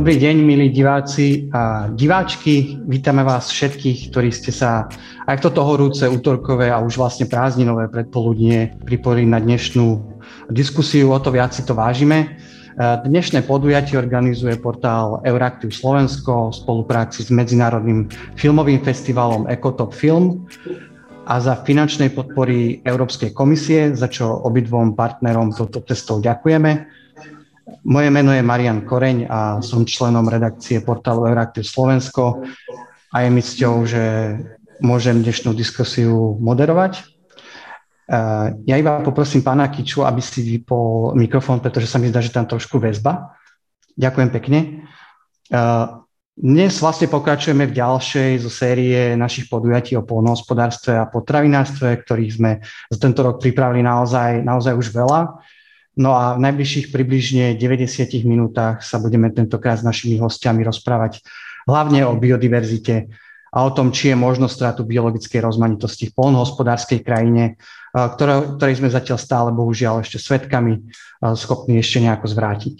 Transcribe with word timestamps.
Dobrý 0.00 0.16
deň, 0.16 0.36
milí 0.48 0.72
diváci 0.72 1.52
a 1.52 1.92
diváčky. 1.92 2.80
Vítame 2.88 3.20
vás 3.20 3.52
všetkých, 3.52 4.08
ktorí 4.08 4.32
ste 4.32 4.48
sa 4.48 4.88
aj 5.28 5.44
toto 5.44 5.60
horúce, 5.60 6.08
útorkové 6.08 6.72
a 6.72 6.80
už 6.80 6.96
vlastne 6.96 7.28
prázdninové 7.28 7.84
predpoludnie 7.92 8.80
pripojili 8.88 9.28
na 9.28 9.36
dnešnú 9.36 10.00
diskusiu. 10.48 11.12
O 11.12 11.20
to 11.20 11.28
viac 11.28 11.52
si 11.52 11.68
to 11.68 11.76
vážime. 11.76 12.40
Dnešné 12.80 13.44
podujatie 13.44 14.00
organizuje 14.00 14.56
portál 14.56 15.20
Euraktiv 15.20 15.68
Slovensko 15.68 16.48
v 16.48 16.56
spolupráci 16.56 17.20
s 17.20 17.28
Medzinárodným 17.28 18.08
filmovým 18.40 18.80
festivalom 18.80 19.44
Ecotop 19.52 19.92
Film 19.92 20.48
a 21.28 21.44
za 21.44 21.60
finančnej 21.60 22.16
podpory 22.16 22.80
Európskej 22.88 23.36
komisie, 23.36 23.92
za 23.92 24.08
čo 24.08 24.32
obidvom 24.48 24.96
partnerom 24.96 25.52
touto 25.52 25.84
cestou 25.84 26.24
ďakujeme. 26.24 26.99
Moje 27.84 28.08
meno 28.10 28.34
je 28.34 28.42
Marian 28.42 28.84
Koreň 28.84 29.26
a 29.30 29.38
som 29.64 29.88
členom 29.88 30.26
redakcie 30.28 30.84
portálu 30.84 31.26
Euraktiv 31.30 31.64
Slovensko 31.64 32.44
a 33.10 33.16
je 33.24 33.28
mi 33.30 33.42
cťou, 33.42 33.74
že 33.86 34.04
môžem 34.80 35.20
dnešnú 35.24 35.52
diskusiu 35.56 36.36
moderovať. 36.40 37.04
Ja 38.66 38.74
iba 38.74 39.00
poprosím 39.06 39.46
pána 39.46 39.70
Kiču, 39.70 40.02
aby 40.02 40.18
si 40.18 40.42
vypol 40.42 41.14
mikrofón, 41.14 41.62
pretože 41.62 41.86
sa 41.86 42.02
mi 42.02 42.10
zdá, 42.10 42.18
že 42.18 42.34
tam 42.34 42.48
trošku 42.48 42.82
väzba. 42.82 43.38
Ďakujem 43.94 44.30
pekne. 44.34 44.58
Dnes 46.40 46.72
vlastne 46.80 47.06
pokračujeme 47.06 47.68
v 47.68 47.76
ďalšej 47.76 48.30
zo 48.40 48.50
série 48.50 49.12
našich 49.14 49.52
podujatí 49.52 49.92
o 49.94 50.06
polnohospodárstve 50.06 50.96
a 50.96 51.04
potravinárstve, 51.04 52.00
ktorých 52.00 52.32
sme 52.32 52.50
za 52.88 52.98
tento 52.98 53.20
rok 53.20 53.38
pripravili 53.38 53.84
naozaj, 53.84 54.40
naozaj 54.40 54.72
už 54.72 54.88
veľa. 54.90 55.36
No 55.98 56.14
a 56.14 56.38
v 56.38 56.42
najbližších 56.46 56.94
približne 56.94 57.58
90 57.58 58.22
minútach 58.22 58.78
sa 58.86 59.02
budeme 59.02 59.26
tentokrát 59.34 59.82
s 59.82 59.86
našimi 59.86 60.22
hostiami 60.22 60.62
rozprávať 60.62 61.24
hlavne 61.66 62.06
o 62.06 62.14
biodiverzite 62.14 63.10
a 63.50 63.66
o 63.66 63.70
tom, 63.74 63.90
či 63.90 64.14
je 64.14 64.16
možno 64.16 64.46
stratu 64.46 64.86
biologickej 64.86 65.42
rozmanitosti 65.42 66.08
v 66.08 66.14
polnohospodárskej 66.14 67.02
krajine, 67.02 67.58
ktoré, 67.90 68.54
ktorej 68.54 68.78
sme 68.78 68.94
zatiaľ 68.94 69.18
stále 69.18 69.50
bohužiaľ 69.50 70.06
ešte 70.06 70.22
svetkami 70.22 70.78
schopní 71.34 71.82
ešte 71.82 71.98
nejako 71.98 72.30
zvrátiť. 72.30 72.76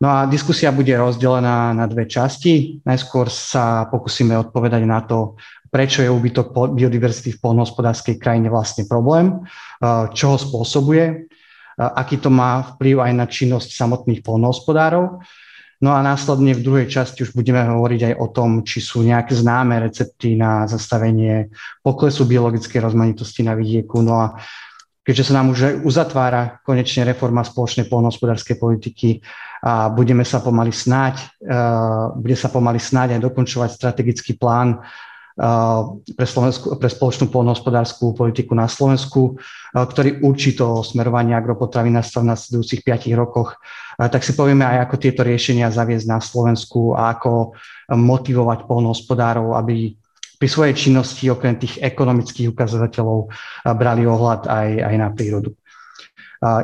No 0.00 0.08
a 0.08 0.30
diskusia 0.30 0.70
bude 0.70 0.94
rozdelená 0.94 1.74
na 1.74 1.84
dve 1.90 2.06
časti. 2.06 2.80
Najskôr 2.86 3.28
sa 3.28 3.90
pokúsime 3.90 4.38
odpovedať 4.38 4.86
na 4.86 5.02
to, 5.02 5.34
prečo 5.68 6.00
je 6.00 6.08
úbytok 6.08 6.54
biodiverzity 6.72 7.36
v 7.36 7.42
polnohospodárskej 7.42 8.16
krajine 8.16 8.48
vlastne 8.48 8.86
problém, 8.86 9.42
čo 10.14 10.24
ho 10.32 10.38
spôsobuje 10.38 11.28
aký 11.80 12.20
to 12.20 12.28
má 12.28 12.76
vplyv 12.76 13.00
aj 13.00 13.12
na 13.16 13.24
činnosť 13.24 13.72
samotných 13.72 14.20
polnohospodárov. 14.20 15.24
No 15.80 15.96
a 15.96 16.04
následne 16.04 16.52
v 16.52 16.60
druhej 16.60 16.92
časti 16.92 17.24
už 17.24 17.32
budeme 17.32 17.64
hovoriť 17.64 18.12
aj 18.12 18.14
o 18.20 18.26
tom, 18.28 18.60
či 18.68 18.84
sú 18.84 19.00
nejaké 19.00 19.32
známe 19.32 19.80
recepty 19.80 20.36
na 20.36 20.68
zastavenie 20.68 21.48
poklesu 21.80 22.28
biologickej 22.28 22.84
rozmanitosti 22.84 23.40
na 23.40 23.56
vidieku. 23.56 24.04
No 24.04 24.20
a 24.20 24.36
keďže 25.00 25.32
sa 25.32 25.40
nám 25.40 25.56
už 25.56 25.80
uzatvára 25.80 26.60
konečne 26.68 27.08
reforma 27.08 27.40
spoločnej 27.40 27.88
polnohospodárskej 27.88 28.60
politiky 28.60 29.24
a 29.64 29.88
budeme 29.88 30.20
sa 30.20 30.44
pomaly 30.44 30.68
snáď, 30.68 31.40
bude 32.12 32.36
sa 32.36 32.52
pomaly 32.52 32.76
snáď 32.76 33.16
aj 33.16 33.24
dokončovať 33.24 33.70
strategický 33.72 34.36
plán 34.36 34.84
pre, 35.36 36.26
Slovensku, 36.26 36.76
pre 36.76 36.90
spoločnú 36.90 37.30
polnohospodárskú 37.30 38.12
politiku 38.12 38.52
na 38.52 38.66
Slovensku, 38.66 39.38
ktorý 39.72 40.20
určí 40.26 40.58
to 40.58 40.82
smerovanie 40.82 41.32
agropotravinárstva 41.36 42.26
v 42.26 42.30
nasledujúcich 42.34 42.82
5 42.82 43.14
rokoch. 43.14 43.56
Tak 43.96 44.20
si 44.20 44.32
povieme 44.32 44.66
aj, 44.66 44.88
ako 44.88 44.96
tieto 44.98 45.22
riešenia 45.22 45.70
zaviesť 45.72 46.06
na 46.08 46.18
Slovensku 46.18 46.96
a 46.98 47.14
ako 47.14 47.54
motivovať 47.94 48.66
polnohospodárov, 48.66 49.54
aby 49.56 49.94
pri 50.40 50.48
svojej 50.48 50.72
činnosti 50.72 51.28
okrem 51.28 51.60
tých 51.60 51.84
ekonomických 51.84 52.56
ukazovateľov 52.56 53.28
brali 53.76 54.08
ohľad 54.08 54.48
aj, 54.48 54.68
aj 54.88 54.94
na 54.96 55.08
prírodu. 55.12 55.52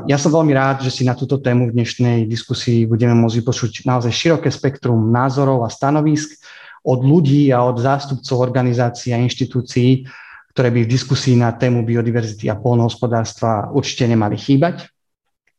Ja 0.09 0.17
som 0.17 0.33
veľmi 0.33 0.57
rád, 0.57 0.81
že 0.81 0.89
si 0.89 1.05
na 1.05 1.13
túto 1.13 1.37
tému 1.37 1.69
v 1.69 1.77
dnešnej 1.77 2.25
diskusii 2.25 2.89
budeme 2.89 3.13
môcť 3.13 3.45
vypočuť 3.45 3.85
naozaj 3.85 4.09
široké 4.09 4.49
spektrum 4.49 5.13
názorov 5.13 5.61
a 5.61 5.69
stanovisk 5.69 6.41
od 6.87 7.01
ľudí 7.03 7.51
a 7.51 7.67
od 7.67 7.83
zástupcov 7.83 8.39
organizácií 8.39 9.11
a 9.11 9.19
inštitúcií, 9.19 10.07
ktoré 10.55 10.71
by 10.71 10.87
v 10.87 10.93
diskusii 10.95 11.35
na 11.35 11.53
tému 11.53 11.83
biodiverzity 11.83 12.47
a 12.49 12.57
polnohospodárstva 12.57 13.75
určite 13.75 14.07
nemali 14.07 14.39
chýbať. 14.39 14.87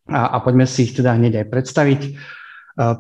A, 0.08 0.34
a 0.34 0.38
poďme 0.40 0.64
si 0.64 0.88
ich 0.88 0.96
teda 0.96 1.20
hneď 1.20 1.44
aj 1.44 1.48
predstaviť. 1.52 2.02
E, 2.08 2.12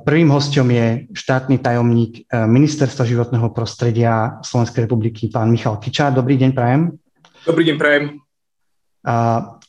prvým 0.04 0.28
hostom 0.28 0.68
je 0.68 1.08
štátny 1.16 1.64
tajomník 1.64 2.28
e, 2.28 2.44
Ministerstva 2.44 3.08
životného 3.08 3.48
prostredia 3.56 4.44
Slovenskej 4.44 4.86
republiky, 4.86 5.32
pán 5.32 5.48
Michal 5.48 5.80
Kičár. 5.80 6.12
Dobrý 6.12 6.36
deň, 6.36 6.52
prajem. 6.52 6.82
Dobrý 7.48 7.64
deň, 7.64 7.78
prajem. 7.80 8.27
A 9.08 9.16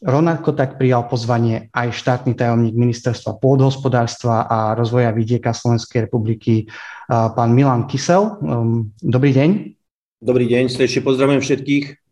rovnako 0.02 0.50
tak 0.58 0.82
prijal 0.82 1.06
pozvanie 1.06 1.70
aj 1.70 1.94
štátny 1.94 2.34
tajomník 2.34 2.74
Ministerstva 2.74 3.38
pôdohospodárstva 3.38 4.50
a 4.50 4.74
rozvoja 4.74 5.14
vidieka 5.14 5.54
Slovenskej 5.54 6.10
republiky 6.10 6.66
pán 7.06 7.54
Milan 7.54 7.86
Kysel. 7.86 8.34
Um, 8.42 8.90
dobrý 8.98 9.30
deň. 9.30 9.78
Dobrý 10.18 10.50
deň, 10.50 10.74
srdečne 10.74 11.06
pozdravujem 11.06 11.38
všetkých. 11.38 12.07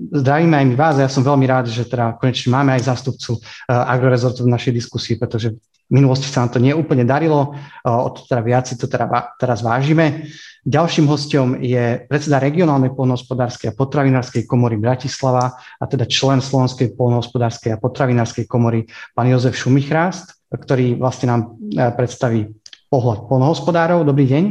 Zdravíme 0.00 0.54
aj 0.56 0.66
my 0.72 0.76
vás. 0.76 0.96
Ja 0.96 1.12
som 1.12 1.20
veľmi 1.20 1.44
rád, 1.44 1.68
že 1.68 1.84
teda 1.84 2.16
konečne 2.16 2.56
máme 2.56 2.72
aj 2.76 2.88
zástupcu 2.88 3.36
agrorezortu 3.68 4.48
v 4.48 4.52
našej 4.52 4.72
diskusii, 4.72 5.20
pretože 5.20 5.52
v 5.84 5.92
minulosti 5.92 6.32
sa 6.32 6.44
nám 6.44 6.56
to 6.56 6.64
neúplne 6.64 7.04
darilo, 7.04 7.52
o 7.84 8.08
to 8.16 8.24
teda 8.24 8.40
viac 8.40 8.64
si 8.64 8.80
to 8.80 8.88
teda 8.88 9.36
teraz 9.36 9.60
vážime. 9.60 10.32
Ďalším 10.64 11.04
hostom 11.12 11.60
je 11.60 12.08
predseda 12.08 12.40
regionálnej 12.40 12.96
polnohospodárskej 12.96 13.68
a 13.68 13.76
potravinárskej 13.76 14.48
komory 14.48 14.80
Bratislava 14.80 15.60
a 15.60 15.84
teda 15.84 16.08
člen 16.08 16.40
Slovenskej 16.40 16.96
polnohospodárskej 16.96 17.76
a 17.76 17.80
potravinárskej 17.80 18.48
komory, 18.48 18.88
pán 19.12 19.28
Jozef 19.28 19.60
Šumichrást, 19.60 20.40
ktorý 20.48 20.96
vlastne 20.96 21.36
nám 21.36 21.40
e, 21.68 21.92
predstaví 21.92 22.48
pohľad 22.88 23.28
polnohospodárov. 23.28 24.08
Dobrý 24.08 24.24
deň. 24.24 24.44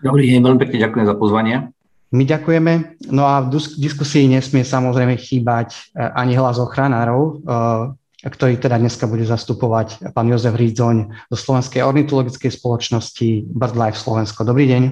Dobrý 0.00 0.24
deň, 0.32 0.40
veľmi 0.40 0.60
pekne 0.64 0.78
ďakujem 0.88 1.04
za 1.04 1.16
pozvanie. 1.20 1.68
My 2.08 2.24
ďakujeme. 2.24 3.04
No 3.12 3.28
a 3.28 3.44
v 3.44 3.60
diskusii 3.76 4.32
nesmie 4.32 4.64
samozrejme 4.64 5.20
chýbať 5.20 5.92
eh, 5.92 6.08
ani 6.16 6.40
hlas 6.40 6.56
ochranárov, 6.56 7.20
eh, 7.24 8.28
ktorý 8.28 8.56
teda 8.56 8.80
dneska 8.80 9.04
bude 9.04 9.28
zastupovať 9.28 10.10
pán 10.16 10.26
Jozef 10.26 10.56
Rídzoň 10.56 11.28
zo 11.28 11.36
Slovenskej 11.36 11.84
ornitologickej 11.84 12.50
spoločnosti 12.50 13.52
BirdLife 13.52 14.00
Slovensko. 14.00 14.48
Dobrý 14.48 14.66
deň. 14.72 14.82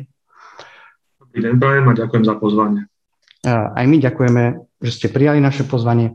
Dobrý 1.24 1.40
deň, 1.42 1.54
Brian, 1.56 1.88
a 1.88 1.96
ďakujem 1.96 2.24
za 2.28 2.36
pozvanie. 2.36 2.84
Eh, 3.48 3.66
aj 3.72 3.84
my 3.88 3.96
ďakujeme, 3.96 4.42
že 4.84 4.90
ste 4.92 5.06
prijali 5.08 5.40
naše 5.40 5.64
pozvanie. 5.64 6.12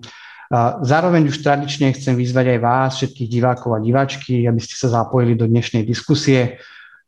Zároveň 0.83 1.31
už 1.31 1.47
tradične 1.47 1.95
chcem 1.95 2.11
vyzvať 2.19 2.45
aj 2.51 2.59
vás, 2.59 2.99
všetkých 2.99 3.29
divákov 3.39 3.71
a 3.71 3.79
diváčky, 3.79 4.43
aby 4.43 4.59
ste 4.59 4.75
sa 4.75 4.91
zapojili 4.91 5.31
do 5.39 5.47
dnešnej 5.47 5.87
diskusie. 5.87 6.59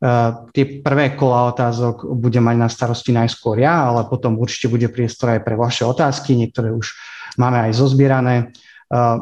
Eh, 0.04 0.30
tie 0.52 0.84
prvé 0.84 1.16
kola 1.16 1.48
otázok 1.48 2.12
budem 2.20 2.44
mať 2.44 2.56
na 2.60 2.68
starosti 2.68 3.08
najskôr 3.08 3.56
ja, 3.56 3.88
ale 3.88 4.04
potom 4.04 4.36
určite 4.36 4.68
bude 4.68 4.84
priestor 4.92 5.32
aj 5.32 5.40
pre 5.40 5.56
vaše 5.56 5.80
otázky, 5.80 6.36
niektoré 6.36 6.76
už 6.76 6.92
máme 7.40 7.56
aj 7.64 7.72
zozbierané. 7.72 8.52
Eh, 8.92 9.16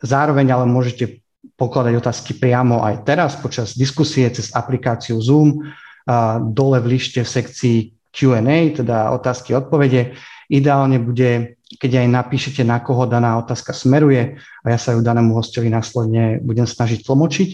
zároveň 0.00 0.56
ale 0.56 0.64
môžete 0.64 1.20
pokladať 1.60 1.92
otázky 2.00 2.40
priamo 2.40 2.80
aj 2.80 3.04
teraz 3.04 3.36
počas 3.36 3.76
diskusie 3.76 4.24
cez 4.32 4.56
aplikáciu 4.56 5.20
Zoom, 5.20 5.60
eh, 5.60 6.36
dole 6.48 6.80
v 6.80 6.96
lište 6.96 7.20
v 7.20 7.28
sekcii 7.28 7.78
Q&A, 8.08 8.72
teda 8.72 9.12
otázky 9.12 9.52
a 9.52 9.60
odpovede. 9.60 10.16
Ideálne 10.48 10.96
bude, 10.96 11.60
keď 11.76 12.04
aj 12.04 12.08
napíšete, 12.08 12.64
na 12.64 12.80
koho 12.80 13.04
daná 13.04 13.36
otázka 13.36 13.76
smeruje 13.76 14.40
a 14.64 14.66
ja 14.72 14.80
sa 14.80 14.96
ju 14.96 15.04
danému 15.04 15.36
hostovi 15.36 15.68
následne 15.68 16.40
budem 16.40 16.64
snažiť 16.64 17.04
tlmočiť. 17.04 17.50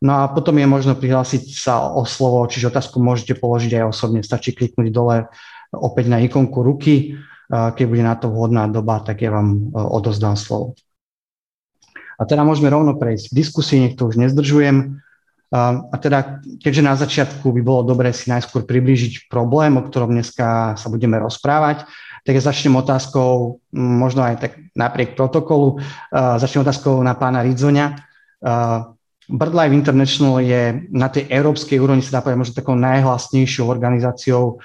No 0.00 0.24
a 0.24 0.32
potom 0.32 0.56
je 0.56 0.64
možno 0.64 0.96
prihlásiť 0.96 1.52
sa 1.52 1.92
o 1.92 2.08
slovo, 2.08 2.40
čiže 2.48 2.72
otázku 2.72 2.96
môžete 2.96 3.36
položiť 3.36 3.80
aj 3.80 3.84
osobne. 3.92 4.24
Stačí 4.24 4.56
kliknúť 4.56 4.88
dole 4.88 5.28
opäť 5.76 6.08
na 6.08 6.24
ikonku 6.24 6.64
ruky. 6.64 7.20
Keď 7.52 7.84
bude 7.84 8.00
na 8.00 8.16
to 8.16 8.32
vhodná 8.32 8.64
doba, 8.70 9.04
tak 9.04 9.20
ja 9.20 9.34
vám 9.34 9.48
e, 9.50 9.58
odozdám 9.74 10.38
slovo. 10.38 10.78
A 12.16 12.22
teda 12.22 12.46
môžeme 12.46 12.70
rovno 12.70 12.94
prejsť 12.94 13.32
k 13.32 13.38
diskusii, 13.42 13.78
nech 13.82 13.98
to 13.98 14.06
už 14.06 14.22
nezdržujem. 14.22 15.02
A 15.50 15.96
teda, 15.98 16.38
keďže 16.62 16.82
na 16.84 16.94
začiatku 16.94 17.50
by 17.50 17.60
bolo 17.64 17.82
dobré 17.82 18.14
si 18.14 18.30
najskôr 18.30 18.62
priblížiť 18.62 19.26
problém, 19.26 19.74
o 19.74 19.82
ktorom 19.82 20.14
dneska 20.14 20.78
sa 20.78 20.86
budeme 20.86 21.18
rozprávať, 21.18 21.90
tak 22.22 22.32
ja 22.38 22.42
začnem 22.44 22.78
otázkou, 22.78 23.58
možno 23.74 24.22
aj 24.22 24.46
tak 24.46 24.52
napriek 24.78 25.18
protokolu, 25.18 25.82
začnem 26.14 26.62
otázkou 26.62 27.02
na 27.02 27.18
pána 27.18 27.42
Ridzoňa. 27.42 27.98
BirdLife 29.30 29.74
International 29.74 30.42
je 30.42 30.90
na 30.90 31.06
tej 31.06 31.30
európskej 31.30 31.78
úrovni 31.78 32.02
sa 32.02 32.18
dá 32.18 32.20
povedať 32.20 32.40
možno 32.42 32.58
takou 32.58 32.74
najhlasnejšou 32.74 33.70
organizáciou, 33.70 34.58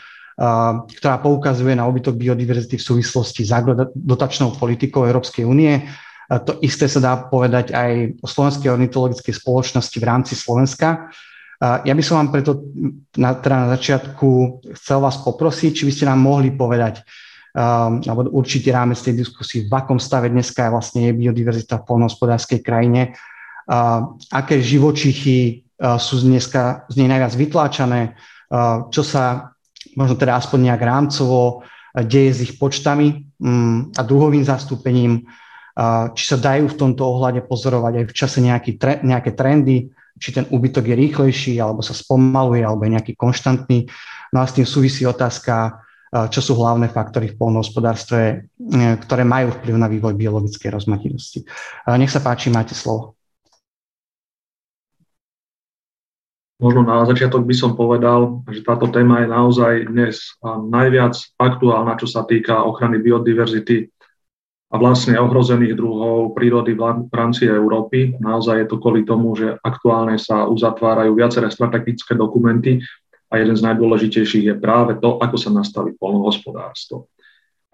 ktorá 0.89 1.15
poukazuje 1.21 1.77
na 1.77 1.88
obytok 1.88 2.17
biodiverzity 2.17 2.75
v 2.75 2.83
súvislosti 2.83 3.45
s 3.45 3.53
agrodotačnou 3.53 4.57
politikou 4.57 5.06
Európskej 5.06 5.47
únie. 5.47 5.85
To 6.27 6.57
isté 6.65 6.89
sa 6.89 7.00
dá 7.00 7.13
povedať 7.29 7.71
aj 7.71 8.19
o 8.19 8.27
Slovenskej 8.27 8.73
ornitologickej 8.73 9.31
spoločnosti 9.31 9.97
v 10.01 10.07
rámci 10.09 10.33
Slovenska. 10.33 11.13
Ja 11.62 11.94
by 11.95 12.03
som 12.03 12.19
vám 12.19 12.29
preto 12.35 12.67
na, 13.15 13.38
teda 13.38 13.56
na 13.63 13.67
začiatku 13.79 14.59
chcel 14.75 15.00
vás 15.00 15.21
poprosiť, 15.23 15.71
či 15.71 15.83
by 15.88 15.91
ste 15.94 16.09
nám 16.09 16.19
mohli 16.19 16.51
povedať, 16.51 17.00
um, 17.56 18.03
alebo 18.03 18.27
určitý 18.35 18.75
rámec 18.75 19.00
tej 19.00 19.23
diskusii, 19.23 19.71
v 19.71 19.71
akom 19.71 19.95
stave 19.95 20.27
dneska 20.27 20.67
je 20.67 20.73
vlastne 20.75 21.15
biodiverzita 21.15 21.79
v 21.79 21.88
polnohospodárskej 21.88 22.59
krajine, 22.59 23.15
uh, 23.15 23.34
aké 24.29 24.62
živočichy 24.62 25.65
uh, 25.81 25.97
sú 25.97 26.21
dneska 26.21 26.85
z 26.89 27.01
nej 27.01 27.09
najviac 27.09 27.33
vytláčané, 27.33 28.01
uh, 28.13 28.85
čo 28.94 29.01
sa 29.01 29.53
možno 29.97 30.17
teda 30.17 30.38
aspoň 30.38 30.69
nejak 30.69 30.81
rámcovo 30.81 31.65
deje 31.95 32.31
s 32.35 32.39
ich 32.44 32.53
počtami 32.59 33.31
um, 33.39 33.88
a 33.95 34.03
druhovým 34.03 34.44
zastúpením, 34.44 35.23
či 36.15 36.23
sa 36.23 36.39
dajú 36.39 36.71
v 36.71 36.79
tomto 36.79 37.03
ohľade 37.03 37.44
pozorovať 37.51 37.94
aj 38.00 38.06
v 38.07 38.15
čase 38.15 38.39
nejaký, 38.39 38.79
nejaké 39.03 39.35
trendy, 39.35 39.91
či 40.15 40.31
ten 40.31 40.47
úbytok 40.47 40.88
je 40.88 40.95
rýchlejší, 40.95 41.59
alebo 41.59 41.83
sa 41.83 41.91
spomaluje, 41.91 42.63
alebo 42.63 42.88
je 42.88 42.95
nejaký 42.95 43.13
konštantný. 43.19 43.83
No 44.31 44.39
a 44.39 44.47
s 44.47 44.56
tým 44.56 44.63
súvisí 44.63 45.03
otázka, 45.03 45.83
čo 46.31 46.39
sú 46.39 46.56
hlavné 46.56 46.88
faktory 46.88 47.35
v 47.35 47.39
polnohospodárstve, 47.39 48.19
e, 48.23 48.35
ktoré 49.03 49.27
majú 49.27 49.51
vplyv 49.51 49.75
na 49.75 49.91
vývoj 49.91 50.15
biologickej 50.15 50.69
rozmanitosti. 50.71 51.44
Nech 52.00 52.13
sa 52.13 52.23
páči, 52.23 52.47
máte 52.47 52.71
slovo. 52.71 53.14
Možno 56.55 56.87
na 56.87 57.03
začiatok 57.03 57.43
by 57.43 57.51
som 57.51 57.75
povedal, 57.75 58.47
že 58.47 58.63
táto 58.63 58.87
téma 58.87 59.23
je 59.23 59.27
naozaj 59.27 59.73
dnes 59.91 60.39
najviac 60.71 61.11
aktuálna, 61.35 61.99
čo 61.99 62.07
sa 62.07 62.23
týka 62.23 62.63
ochrany 62.63 63.03
biodiverzity 63.03 63.91
a 64.71 64.79
vlastne 64.79 65.19
ohrozených 65.19 65.75
druhov 65.75 66.31
prírody 66.31 66.71
v 66.79 67.11
rámci 67.11 67.43
Európy. 67.43 68.15
Naozaj 68.23 68.55
je 68.63 68.67
to 68.71 68.79
kvôli 68.79 69.03
tomu, 69.03 69.35
že 69.35 69.59
aktuálne 69.59 70.15
sa 70.15 70.47
uzatvárajú 70.47 71.11
viaceré 71.11 71.51
strategické 71.51 72.15
dokumenty 72.15 72.79
a 73.27 73.35
jeden 73.35 73.59
z 73.59 73.61
najdôležitejších 73.67 74.47
je 74.47 74.55
práve 74.55 74.95
to, 75.03 75.19
ako 75.19 75.35
sa 75.35 75.51
nastaví 75.51 75.91
polnohospodárstvo. 75.99 77.11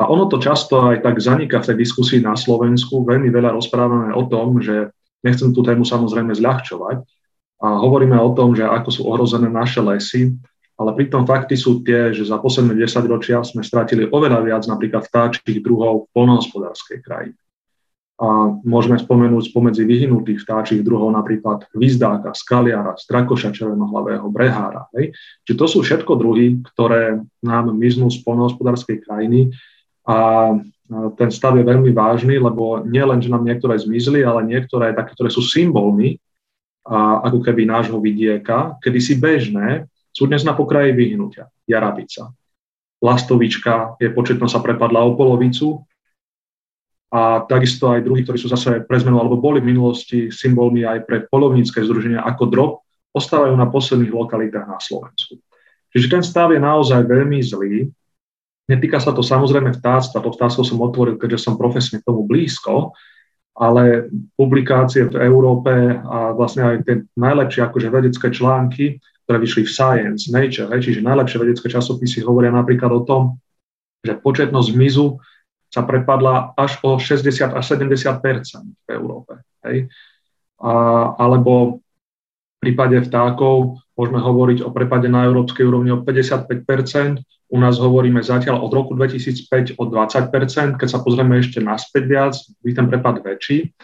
A 0.01 0.09
ono 0.09 0.25
to 0.25 0.41
často 0.41 0.89
aj 0.89 1.05
tak 1.05 1.21
zaniká 1.21 1.61
v 1.61 1.69
tej 1.69 1.77
diskusii 1.77 2.17
na 2.25 2.33
Slovensku. 2.33 3.05
Veľmi 3.05 3.29
veľa 3.29 3.53
rozprávame 3.53 4.09
o 4.17 4.25
tom, 4.25 4.57
že 4.57 4.89
nechcem 5.21 5.53
tú 5.53 5.61
tému 5.61 5.85
samozrejme 5.85 6.33
zľahčovať, 6.33 7.05
a 7.61 7.67
hovoríme 7.77 8.17
o 8.17 8.33
tom, 8.33 8.57
že 8.57 8.65
ako 8.65 8.89
sú 8.89 9.01
ohrozené 9.05 9.45
naše 9.45 9.79
lesy, 9.85 10.33
ale 10.81 10.97
pritom 10.97 11.29
fakty 11.29 11.53
sú 11.53 11.85
tie, 11.85 12.09
že 12.09 12.25
za 12.25 12.41
posledné 12.41 12.73
10 12.73 13.05
ročia 13.05 13.45
sme 13.45 13.61
stratili 13.61 14.09
oveľa 14.09 14.41
viac 14.41 14.63
napríklad 14.65 15.05
vtáčich 15.05 15.61
druhov 15.61 16.09
v 16.09 16.17
polnohospodárskej 16.17 17.05
krajine. 17.05 17.37
A 18.21 18.53
môžeme 18.65 19.01
spomenúť 19.01 19.49
spomedzi 19.49 19.81
vyhnutých 19.85 20.45
vtáčich 20.45 20.81
druhov 20.85 21.13
napríklad 21.13 21.69
vizdáka, 21.73 22.33
skaliara, 22.33 22.93
strakoša 22.97 23.49
červenohlavého, 23.53 24.29
brehára. 24.29 24.89
Hej. 24.97 25.13
Čiže 25.45 25.57
to 25.57 25.65
sú 25.69 25.79
všetko 25.81 26.17
druhy, 26.17 26.61
ktoré 26.73 27.21
nám 27.41 27.73
miznú 27.73 28.09
z 28.13 28.21
polnohospodárskej 28.21 29.05
krajiny 29.05 29.53
a 30.05 30.49
ten 31.17 31.29
stav 31.33 31.57
je 31.57 31.65
veľmi 31.65 31.93
vážny, 31.93 32.41
lebo 32.41 32.83
nie 32.85 33.01
len, 33.01 33.21
že 33.21 33.31
nám 33.31 33.45
niektoré 33.45 33.77
zmizli, 33.77 34.21
ale 34.25 34.45
niektoré 34.45 34.93
také, 34.93 35.13
ktoré 35.17 35.29
sú 35.29 35.41
symbolmi 35.45 36.17
a 36.81 37.21
ako 37.29 37.45
keby 37.45 37.69
nášho 37.69 38.01
vidieka, 38.01 38.77
kedy 38.81 38.99
si 38.99 39.13
bežné, 39.21 39.85
sú 40.11 40.27
dnes 40.27 40.41
na 40.41 40.57
pokraji 40.57 40.91
vyhnutia. 40.91 41.47
Jarabica. 41.69 42.33
Lastovička 43.01 43.97
je 43.97 44.13
početno 44.13 44.45
sa 44.45 44.61
prepadla 44.61 45.01
o 45.01 45.17
polovicu 45.17 45.81
a 47.11 47.43
takisto 47.43 47.89
aj 47.91 48.05
druhy, 48.05 48.21
ktorí 48.23 48.37
sú 48.37 48.47
zase 48.47 48.85
pre 48.85 48.97
zmenu 49.01 49.17
alebo 49.19 49.41
boli 49.41 49.59
v 49.59 49.73
minulosti 49.73 50.29
symbolmi 50.29 50.85
aj 50.85 51.05
pre 51.05 51.17
polovnícke 51.27 51.81
združenia 51.81 52.23
ako 52.23 52.43
drog, 52.47 52.71
ostávajú 53.11 53.57
na 53.57 53.67
posledných 53.67 54.13
lokalitách 54.13 54.67
na 54.67 54.79
Slovensku. 54.79 55.41
Čiže 55.91 56.07
ten 56.07 56.23
stav 56.23 56.55
je 56.55 56.61
naozaj 56.63 57.03
veľmi 57.03 57.39
zlý. 57.43 57.91
Netýka 58.71 59.03
sa 59.03 59.11
to 59.11 59.19
samozrejme 59.19 59.75
vtáctva, 59.75 60.23
to 60.23 60.31
vtáctvo 60.31 60.63
som 60.63 60.79
otvoril, 60.79 61.19
keďže 61.19 61.51
som 61.51 61.59
profesne 61.59 61.99
tomu 61.99 62.23
blízko, 62.23 62.95
ale 63.51 64.07
publikácie 64.39 65.11
v 65.11 65.19
Európe 65.27 65.71
a 65.99 66.31
vlastne 66.31 66.63
aj 66.63 66.77
tie 66.87 66.95
najlepšie 67.19 67.61
akože 67.67 67.87
vedecké 67.91 68.27
články, 68.31 68.97
ktoré 69.27 69.37
vyšli 69.43 69.67
v 69.67 69.73
Science, 69.75 70.31
Nature, 70.31 70.71
čiže 70.79 71.03
najlepšie 71.03 71.37
vedecké 71.39 71.67
časopisy 71.67 72.23
hovoria 72.23 72.51
napríklad 72.51 72.91
o 72.91 73.01
tom, 73.03 73.23
že 74.01 74.17
početnosť 74.17 74.69
mizu 74.73 75.19
sa 75.71 75.87
prepadla 75.87 76.51
až 76.59 76.83
o 76.83 76.99
60 76.99 77.55
až 77.55 77.63
70% 77.79 78.19
v 78.65 78.87
Európe. 78.91 79.39
Hej. 79.63 79.87
A, 80.59 80.73
alebo 81.15 81.79
v 81.79 82.57
prípade 82.59 82.99
vtákov 83.07 83.79
môžeme 83.95 84.19
hovoriť 84.19 84.67
o 84.67 84.69
prepade 84.75 85.07
na 85.07 85.25
európskej 85.25 85.63
úrovni 85.63 85.95
o 85.95 86.03
55 86.03 87.23
u 87.51 87.57
nás 87.59 87.75
hovoríme 87.75 88.23
zatiaľ 88.23 88.63
od 88.63 88.71
roku 88.71 88.95
2005 88.95 89.75
o 89.75 89.83
20 89.83 90.79
keď 90.79 90.87
sa 90.87 91.03
pozrieme 91.03 91.35
ešte 91.35 91.59
naspäť 91.59 92.03
viac, 92.07 92.33
by 92.63 92.71
ten 92.71 92.87
prepad 92.87 93.19
väčší. 93.19 93.75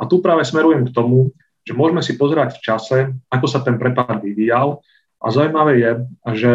A 0.00 0.08
tu 0.08 0.24
práve 0.24 0.40
smerujem 0.48 0.88
k 0.88 0.94
tomu, 0.96 1.28
že 1.60 1.76
môžeme 1.76 2.00
si 2.00 2.16
pozerať 2.16 2.56
v 2.56 2.60
čase, 2.64 2.98
ako 3.28 3.46
sa 3.46 3.60
ten 3.60 3.76
prepad 3.76 4.24
vyvíjal. 4.24 4.80
A 5.20 5.28
zaujímavé 5.28 5.72
je, 5.76 5.90
že 6.32 6.52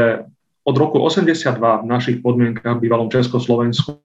od 0.66 0.76
roku 0.82 0.98
82 0.98 1.62
v 1.62 1.86
našich 1.86 2.18
podmienkach 2.26 2.82
v 2.82 2.90
bývalom 2.90 3.14
Československu 3.14 4.02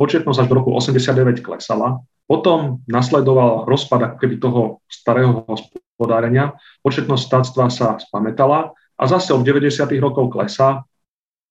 početnosť 0.00 0.38
až 0.40 0.46
do 0.48 0.54
roku 0.56 0.72
89 0.72 1.44
klesala. 1.44 2.00
Potom 2.24 2.80
nasledoval 2.88 3.68
rozpad 3.68 4.16
keby 4.16 4.40
toho 4.40 4.80
starého 4.88 5.44
hospodárenia, 5.44 6.56
početnosť 6.80 7.22
státstva 7.28 7.68
sa 7.68 8.00
spametala 8.00 8.72
a 8.96 9.02
zase 9.04 9.36
od 9.36 9.44
90. 9.44 9.84
rokov 10.00 10.32
klesá 10.32 10.88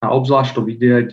a 0.01 0.11
obzvlášť 0.11 0.51
to 0.57 0.61
vidieť 0.65 1.07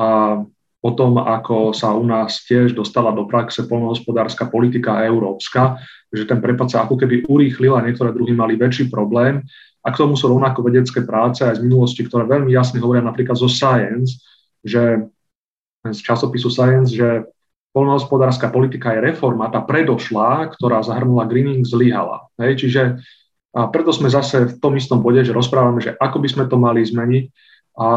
a 0.00 0.40
o 0.82 0.90
tom, 0.98 1.14
ako 1.20 1.70
sa 1.70 1.94
u 1.94 2.02
nás 2.02 2.42
tiež 2.42 2.74
dostala 2.74 3.14
do 3.14 3.28
praxe 3.30 3.62
polnohospodárska 3.70 4.50
politika 4.50 5.06
európska, 5.06 5.78
že 6.10 6.26
ten 6.26 6.42
prepad 6.42 6.74
sa 6.74 6.82
ako 6.82 6.98
keby 6.98 7.28
urýchlil 7.30 7.78
a 7.78 7.84
niektoré 7.84 8.10
druhy 8.10 8.34
mali 8.34 8.58
väčší 8.58 8.90
problém. 8.90 9.46
A 9.82 9.94
k 9.94 9.98
tomu 10.02 10.18
sú 10.18 10.30
rovnako 10.30 10.66
vedecké 10.66 11.06
práce 11.06 11.46
aj 11.46 11.62
z 11.62 11.64
minulosti, 11.66 12.02
ktoré 12.02 12.26
veľmi 12.26 12.50
jasne 12.50 12.82
hovoria 12.82 13.02
napríklad 13.02 13.38
zo 13.38 13.46
Science, 13.46 14.18
že 14.62 15.06
z 15.86 15.98
časopisu 16.02 16.50
Science, 16.50 16.90
že 16.90 17.30
polnohospodárska 17.74 18.50
politika 18.50 18.94
je 18.94 19.06
reforma, 19.06 19.50
tá 19.50 19.62
predošlá, 19.62 20.50
ktorá 20.54 20.82
zahrnula 20.82 21.30
greening, 21.30 21.62
zlyhala. 21.62 22.26
Čiže 22.38 22.98
a 23.52 23.68
preto 23.68 23.92
sme 23.92 24.08
zase 24.08 24.48
v 24.48 24.54
tom 24.58 24.80
istom 24.80 25.04
bode, 25.04 25.20
že 25.20 25.36
rozprávame, 25.36 25.84
že 25.84 25.92
ako 26.00 26.24
by 26.24 26.28
sme 26.28 26.44
to 26.48 26.56
mali 26.56 26.80
zmeniť, 26.80 27.24
a 27.72 27.88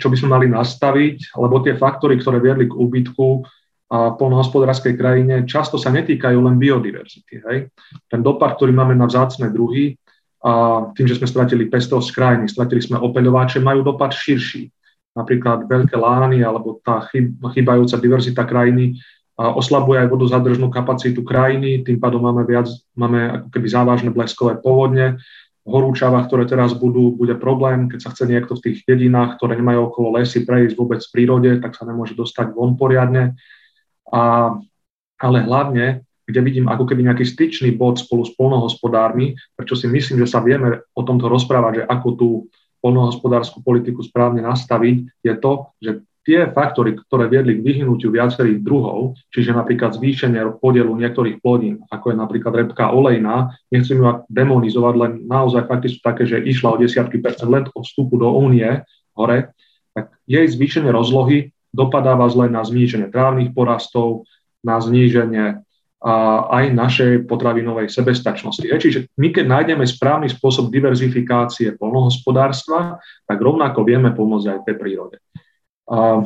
čo 0.00 0.06
by 0.08 0.16
sme 0.16 0.28
mali 0.32 0.46
nastaviť, 0.48 1.36
lebo 1.36 1.60
tie 1.60 1.76
faktory, 1.76 2.16
ktoré 2.16 2.40
viedli 2.40 2.64
k 2.68 2.76
úbytku 2.76 3.44
a 3.90 4.14
polnohospodárskej 4.14 4.94
krajine, 4.94 5.34
často 5.44 5.74
sa 5.74 5.90
netýkajú 5.90 6.38
len 6.38 6.56
biodiverzity. 6.56 7.34
Hej. 7.42 7.58
Ten 8.06 8.20
dopad, 8.22 8.54
ktorý 8.54 8.70
máme 8.70 8.94
na 8.94 9.10
vzácne 9.10 9.50
druhy, 9.50 9.98
a 10.40 10.88
tým, 10.96 11.04
že 11.04 11.20
sme 11.20 11.28
stratili 11.28 11.68
pestrosť 11.68 12.16
krajiny, 12.16 12.48
stratili 12.48 12.80
sme 12.80 12.96
opeľováče, 12.96 13.60
majú 13.60 13.84
dopad 13.84 14.16
širší. 14.16 14.72
Napríklad 15.12 15.68
veľké 15.68 16.00
lány 16.00 16.40
alebo 16.40 16.80
tá 16.80 17.04
chýbajúca 17.52 18.00
diverzita 18.00 18.48
krajiny 18.48 18.96
a 19.36 19.52
oslabuje 19.52 20.00
aj 20.00 20.08
vodozadržnú 20.08 20.72
kapacitu 20.72 21.20
krajiny, 21.20 21.84
tým 21.84 22.00
pádom 22.00 22.24
máme 22.24 22.48
viac, 22.48 22.72
máme 22.96 23.42
ako 23.42 23.48
keby 23.52 23.66
závažné 23.68 24.08
bleskové 24.16 24.56
povodne, 24.56 25.20
horúčavách, 25.68 26.26
ktoré 26.26 26.48
teraz 26.48 26.72
budú, 26.72 27.12
bude 27.12 27.36
problém, 27.36 27.86
keď 27.86 27.98
sa 28.00 28.10
chce 28.16 28.24
niekto 28.24 28.56
v 28.56 28.64
tých 28.70 28.78
dedinách, 28.88 29.36
ktoré 29.36 29.60
nemajú 29.60 29.92
okolo 29.92 30.16
lesy, 30.16 30.48
prejsť 30.48 30.74
vôbec 30.76 31.00
v 31.04 31.12
prírode, 31.12 31.50
tak 31.60 31.76
sa 31.76 31.84
nemôže 31.84 32.16
dostať 32.16 32.56
von 32.56 32.80
poriadne. 32.80 33.36
A, 34.08 34.56
ale 35.20 35.38
hlavne, 35.44 36.02
kde 36.24 36.40
vidím 36.40 36.66
ako 36.70 36.88
keby 36.88 37.04
nejaký 37.06 37.28
styčný 37.28 37.76
bod 37.76 38.00
spolu 38.00 38.24
s 38.24 38.32
polnohospodármi, 38.34 39.36
prečo 39.52 39.76
si 39.76 39.90
myslím, 39.90 40.24
že 40.24 40.32
sa 40.32 40.40
vieme 40.40 40.80
o 40.96 41.02
tomto 41.04 41.28
rozprávať, 41.28 41.84
že 41.84 41.88
ako 41.90 42.08
tú 42.16 42.28
polnohospodárskú 42.80 43.60
politiku 43.60 44.00
správne 44.00 44.40
nastaviť, 44.40 44.96
je 45.20 45.34
to, 45.36 45.52
že 45.84 45.90
tie 46.30 46.46
faktory, 46.54 46.94
ktoré 46.94 47.26
viedli 47.26 47.58
k 47.58 47.64
vyhnutiu 47.66 48.14
viacerých 48.14 48.62
druhov, 48.62 49.18
čiže 49.34 49.50
napríklad 49.50 49.98
zvýšenie 49.98 50.62
podielu 50.62 50.94
niektorých 50.94 51.42
plodín, 51.42 51.82
ako 51.90 52.14
je 52.14 52.16
napríklad 52.22 52.54
repka 52.54 52.94
olejná, 52.94 53.50
nechcem 53.74 53.98
ju 53.98 54.22
demonizovať, 54.30 54.94
len 54.94 55.12
naozaj 55.26 55.66
fakty 55.66 55.90
sú 55.90 55.98
také, 55.98 56.30
že 56.30 56.38
išla 56.38 56.78
o 56.78 56.78
desiatky 56.78 57.18
percent 57.18 57.50
len 57.50 57.66
od 57.74 57.82
vstupu 57.82 58.14
do 58.14 58.30
únie 58.30 58.86
hore, 59.18 59.50
tak 59.90 60.14
jej 60.30 60.46
zvýšenie 60.46 60.94
rozlohy 60.94 61.50
dopadáva 61.74 62.30
zle 62.30 62.46
na 62.46 62.62
zníženie 62.62 63.10
trávnych 63.10 63.50
porastov, 63.50 64.30
na 64.62 64.78
zníženie 64.78 65.66
a 66.00 66.14
aj 66.48 66.64
našej 66.72 67.12
potravinovej 67.28 67.92
sebestačnosti. 67.92 68.64
Čiže 68.64 69.12
my, 69.20 69.36
keď 69.36 69.44
nájdeme 69.44 69.84
správny 69.84 70.32
spôsob 70.32 70.72
diverzifikácie 70.72 71.76
polnohospodárstva, 71.76 72.96
tak 73.28 73.36
rovnako 73.36 73.84
vieme 73.84 74.08
pomôcť 74.16 74.46
aj 74.48 74.58
tej 74.64 74.76
prírode. 74.80 75.20
A 75.90 76.22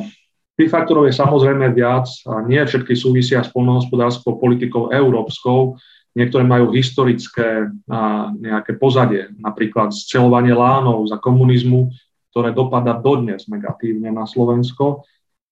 tých 0.55 0.71
faktorov 0.71 1.09
je 1.09 1.17
samozrejme 1.17 1.73
viac 1.75 2.07
a 2.29 2.45
nie 2.45 2.61
všetky 2.61 2.95
súvisia 2.95 3.43
s 3.43 3.51
polnohospodárskou 3.51 4.39
politikou 4.39 4.93
európskou. 4.93 5.75
Niektoré 6.15 6.47
majú 6.47 6.71
historické 6.71 7.67
a 7.91 8.31
nejaké 8.31 8.79
pozadie, 8.79 9.35
napríklad 9.35 9.91
scelovanie 9.91 10.55
lánov 10.55 11.11
za 11.11 11.19
komunizmu, 11.19 11.91
ktoré 12.31 12.55
dopadá 12.55 12.95
dodnes 12.95 13.51
negatívne 13.51 14.15
na 14.15 14.23
Slovensko, 14.23 15.03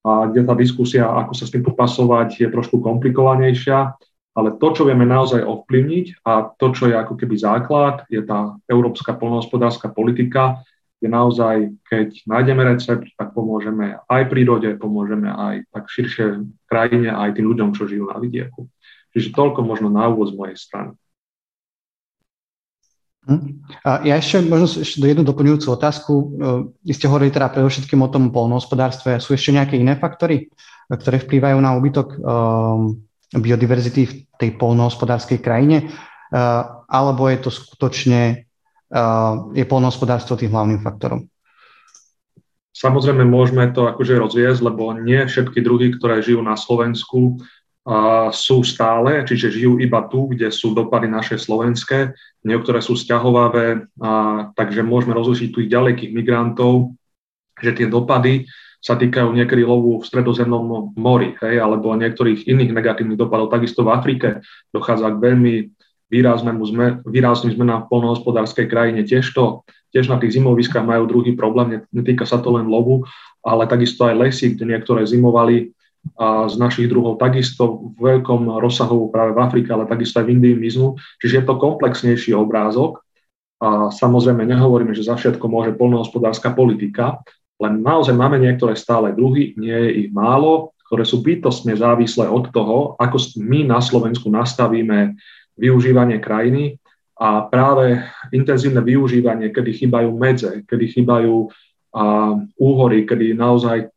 a 0.04 0.28
kde 0.28 0.44
tá 0.44 0.52
diskusia, 0.56 1.08
ako 1.08 1.32
sa 1.32 1.48
s 1.48 1.52
tým 1.56 1.64
popasovať, 1.64 2.44
je 2.44 2.48
trošku 2.52 2.84
komplikovanejšia, 2.84 3.96
ale 4.36 4.60
to, 4.60 4.68
čo 4.76 4.84
vieme 4.84 5.08
naozaj 5.08 5.40
ovplyvniť 5.40 6.28
a 6.28 6.52
to, 6.60 6.76
čo 6.76 6.92
je 6.92 6.96
ako 7.00 7.16
keby 7.16 7.36
základ, 7.40 8.04
je 8.12 8.20
tá 8.24 8.60
európska 8.68 9.16
polnohospodárska 9.16 9.96
politika, 9.96 10.60
kde 11.04 11.12
naozaj, 11.12 11.56
keď 11.84 12.16
nájdeme 12.24 12.64
recept, 12.64 13.12
tak 13.20 13.36
pomôžeme 13.36 14.00
aj 14.08 14.24
prírode, 14.32 14.72
pomôžeme 14.80 15.28
aj 15.28 15.68
tak 15.68 15.92
širšie 15.92 16.48
krajine, 16.64 17.12
aj 17.12 17.36
tým 17.36 17.52
ľuďom, 17.52 17.76
čo 17.76 17.92
žijú 17.92 18.08
na 18.08 18.24
vidieku. 18.24 18.72
Čiže 19.12 19.36
toľko 19.36 19.68
možno 19.68 19.92
na 19.92 20.08
úvod 20.08 20.32
z 20.32 20.40
mojej 20.40 20.56
strany. 20.56 20.96
Hm. 23.28 23.68
A 23.84 24.00
ja 24.08 24.16
ešte 24.16 24.48
možno 24.48 24.80
ešte 24.80 25.04
jednu 25.04 25.28
doplňujúcu 25.28 25.68
otázku. 25.76 26.14
E, 26.16 26.26
vy 26.88 26.94
ste 26.96 27.12
hovorili 27.12 27.36
teda 27.36 27.52
predovšetkým 27.52 28.00
o 28.00 28.08
tom 28.08 28.32
polnohospodárstve. 28.32 29.20
Sú 29.20 29.36
ešte 29.36 29.52
nejaké 29.52 29.76
iné 29.76 30.00
faktory, 30.00 30.56
ktoré 30.88 31.20
vplývajú 31.20 31.58
na 31.60 31.76
úbytok 31.76 32.08
um, 32.16 32.96
biodiverzity 33.36 34.02
v 34.08 34.14
tej 34.40 34.50
polnohospodárskej 34.56 35.44
krajine? 35.44 35.92
Uh, 36.32 36.84
alebo 36.88 37.28
je 37.28 37.44
to 37.44 37.52
skutočne, 37.52 38.43
je 39.58 39.64
polnohospodárstvo 39.66 40.38
tým 40.38 40.54
hlavným 40.54 40.86
faktorom? 40.86 41.26
Samozrejme, 42.74 43.26
môžeme 43.26 43.70
to 43.74 43.90
akože 43.90 44.18
rozviesť, 44.18 44.62
lebo 44.62 44.94
nie 44.98 45.26
všetky 45.26 45.62
druhy, 45.62 45.94
ktoré 45.98 46.22
žijú 46.22 46.42
na 46.46 46.54
Slovensku, 46.54 47.42
sú 48.32 48.64
stále, 48.64 49.28
čiže 49.28 49.52
žijú 49.52 49.76
iba 49.76 50.08
tu, 50.08 50.32
kde 50.32 50.48
sú 50.56 50.72
dopady 50.72 51.12
naše 51.12 51.36
slovenské, 51.36 52.16
niektoré 52.48 52.80
sú 52.80 52.96
stiahovavé, 52.96 53.92
a, 54.00 54.48
takže 54.56 54.88
môžeme 54.88 55.12
rozlišiť 55.12 55.50
tých 55.52 55.68
ďalekých 55.68 56.12
migrantov, 56.16 56.96
že 57.60 57.76
tie 57.76 57.92
dopady 57.92 58.48
sa 58.80 58.96
týkajú 58.96 59.36
niekedy 59.36 59.68
lovu 59.68 60.00
v 60.00 60.08
stredozemnom 60.08 60.96
mori, 60.96 61.36
hej, 61.44 61.60
alebo 61.60 61.92
niektorých 61.92 62.48
iných 62.48 62.72
negatívnych 62.72 63.20
dopadov. 63.20 63.52
Takisto 63.52 63.84
v 63.84 63.92
Afrike 63.96 64.30
dochádza 64.72 65.12
k 65.12 65.20
veľmi 65.20 65.54
výrazným 66.14 67.54
zmenám 67.58 67.86
v 67.86 67.90
polnohospodárskej 67.90 68.70
krajine. 68.70 69.02
Tiež, 69.02 69.34
to, 69.34 69.66
tiež 69.90 70.14
na 70.14 70.22
tých 70.22 70.38
zimoviskách 70.38 70.86
majú 70.86 71.10
druhý 71.10 71.34
problém, 71.34 71.82
netýka 71.90 72.30
sa 72.30 72.38
to 72.38 72.54
len 72.54 72.70
lovu, 72.70 73.02
ale 73.42 73.66
takisto 73.66 74.06
aj 74.06 74.22
lesy, 74.22 74.54
kde 74.54 74.70
niektoré 74.70 75.02
zimovali 75.10 75.74
a 76.20 76.52
z 76.52 76.60
našich 76.60 76.92
druhov 76.92 77.16
takisto 77.16 77.96
v 77.96 78.20
veľkom 78.20 78.60
rozsahu 78.60 79.08
práve 79.08 79.32
v 79.32 79.40
Afrike, 79.40 79.72
ale 79.72 79.88
takisto 79.88 80.20
aj 80.20 80.28
v 80.28 80.36
Indii 80.36 80.56
miznú. 80.60 81.00
Čiže 81.24 81.42
je 81.42 81.46
to 81.48 81.56
komplexnejší 81.56 82.36
obrázok. 82.36 83.00
A 83.64 83.88
samozrejme 83.88 84.44
nehovoríme, 84.44 84.92
že 84.92 85.08
za 85.08 85.16
všetko 85.16 85.48
môže 85.48 85.72
polnohospodárska 85.80 86.52
politika, 86.52 87.24
len 87.64 87.80
naozaj 87.80 88.12
máme 88.12 88.36
niektoré 88.36 88.76
stále 88.76 89.16
druhy, 89.16 89.56
nie 89.56 89.72
je 89.72 89.92
ich 90.04 90.10
málo, 90.12 90.76
ktoré 90.92 91.08
sú 91.08 91.24
bytostne 91.24 91.72
závislé 91.80 92.28
od 92.28 92.52
toho, 92.52 93.00
ako 93.00 93.40
my 93.40 93.64
na 93.64 93.80
Slovensku 93.80 94.28
nastavíme 94.28 95.16
využívanie 95.58 96.18
krajiny 96.20 96.78
a 97.18 97.46
práve 97.46 98.02
intenzívne 98.34 98.82
využívanie, 98.82 99.54
kedy 99.54 99.72
chýbajú 99.74 100.10
medze, 100.18 100.66
kedy 100.66 100.86
chýbajú 100.98 101.48
a, 101.94 102.04
úhory, 102.58 103.06
kedy 103.06 103.38
naozaj 103.38 103.90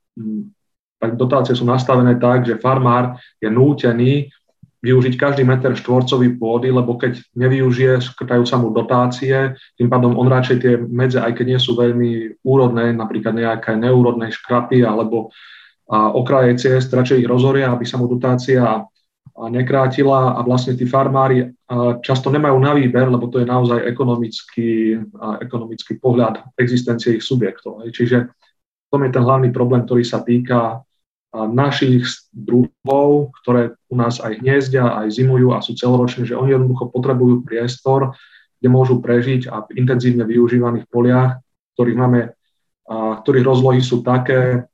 tak 0.96 1.20
dotácie 1.20 1.52
sú 1.52 1.68
nastavené 1.68 2.16
tak, 2.16 2.48
že 2.48 2.56
farmár 2.56 3.20
je 3.36 3.52
nútený 3.52 4.32
využiť 4.80 5.14
každý 5.18 5.42
meter 5.42 5.74
štvorcový 5.74 6.38
pôdy, 6.38 6.70
lebo 6.70 6.94
keď 6.96 7.18
nevyužije, 7.34 8.00
škrtajú 8.12 8.44
sa 8.46 8.56
mu 8.56 8.70
dotácie, 8.70 9.56
tým 9.74 9.88
pádom 9.90 10.14
on 10.14 10.30
radšej 10.30 10.56
tie 10.62 10.74
medze, 10.78 11.18
aj 11.18 11.32
keď 11.36 11.46
nie 11.56 11.60
sú 11.60 11.74
veľmi 11.74 12.40
úrodné, 12.46 12.94
napríklad 12.94 13.34
nejaké 13.34 13.74
neúrodné 13.76 14.30
škrapy 14.30 14.86
alebo 14.86 15.32
a 15.86 16.10
okraje 16.10 16.58
ciest, 16.58 16.90
radšej 16.90 17.22
ich 17.22 17.30
rozoria, 17.30 17.70
aby 17.70 17.86
sa 17.86 17.94
mu 17.94 18.10
dotácia 18.10 18.82
nekrátila 19.36 20.36
a 20.36 20.40
vlastne 20.40 20.72
tí 20.72 20.88
farmári 20.88 21.52
často 22.00 22.32
nemajú 22.32 22.56
na 22.56 22.72
výber, 22.72 23.12
lebo 23.12 23.28
to 23.28 23.44
je 23.44 23.46
naozaj 23.46 23.84
ekonomický, 23.84 24.96
ekonomický 25.44 26.00
pohľad 26.00 26.56
existencie 26.56 27.20
ich 27.20 27.24
subjektov. 27.24 27.84
Čiže 27.84 28.32
tom 28.96 29.04
je 29.04 29.12
ten 29.12 29.20
hlavný 29.20 29.52
problém, 29.52 29.84
ktorý 29.84 30.08
sa 30.08 30.24
týka 30.24 30.80
našich 31.36 32.08
druhov, 32.32 33.36
ktoré 33.44 33.76
u 33.92 33.96
nás 34.00 34.24
aj 34.24 34.40
hniezdia, 34.40 34.88
aj 35.04 35.20
zimujú 35.20 35.52
a 35.52 35.60
sú 35.60 35.76
celoročné, 35.76 36.24
že 36.24 36.38
oni 36.38 36.56
jednoducho 36.56 36.88
potrebujú 36.88 37.44
priestor, 37.44 38.16
kde 38.56 38.68
môžu 38.72 39.04
prežiť 39.04 39.52
a 39.52 39.68
v 39.68 39.84
intenzívne 39.84 40.24
využívaných 40.24 40.88
poliach, 40.88 41.44
ktorých 41.76 41.98
máme, 41.98 42.32
ktorých 42.88 43.44
rozlohy 43.44 43.84
sú 43.84 44.00
také, 44.00 44.64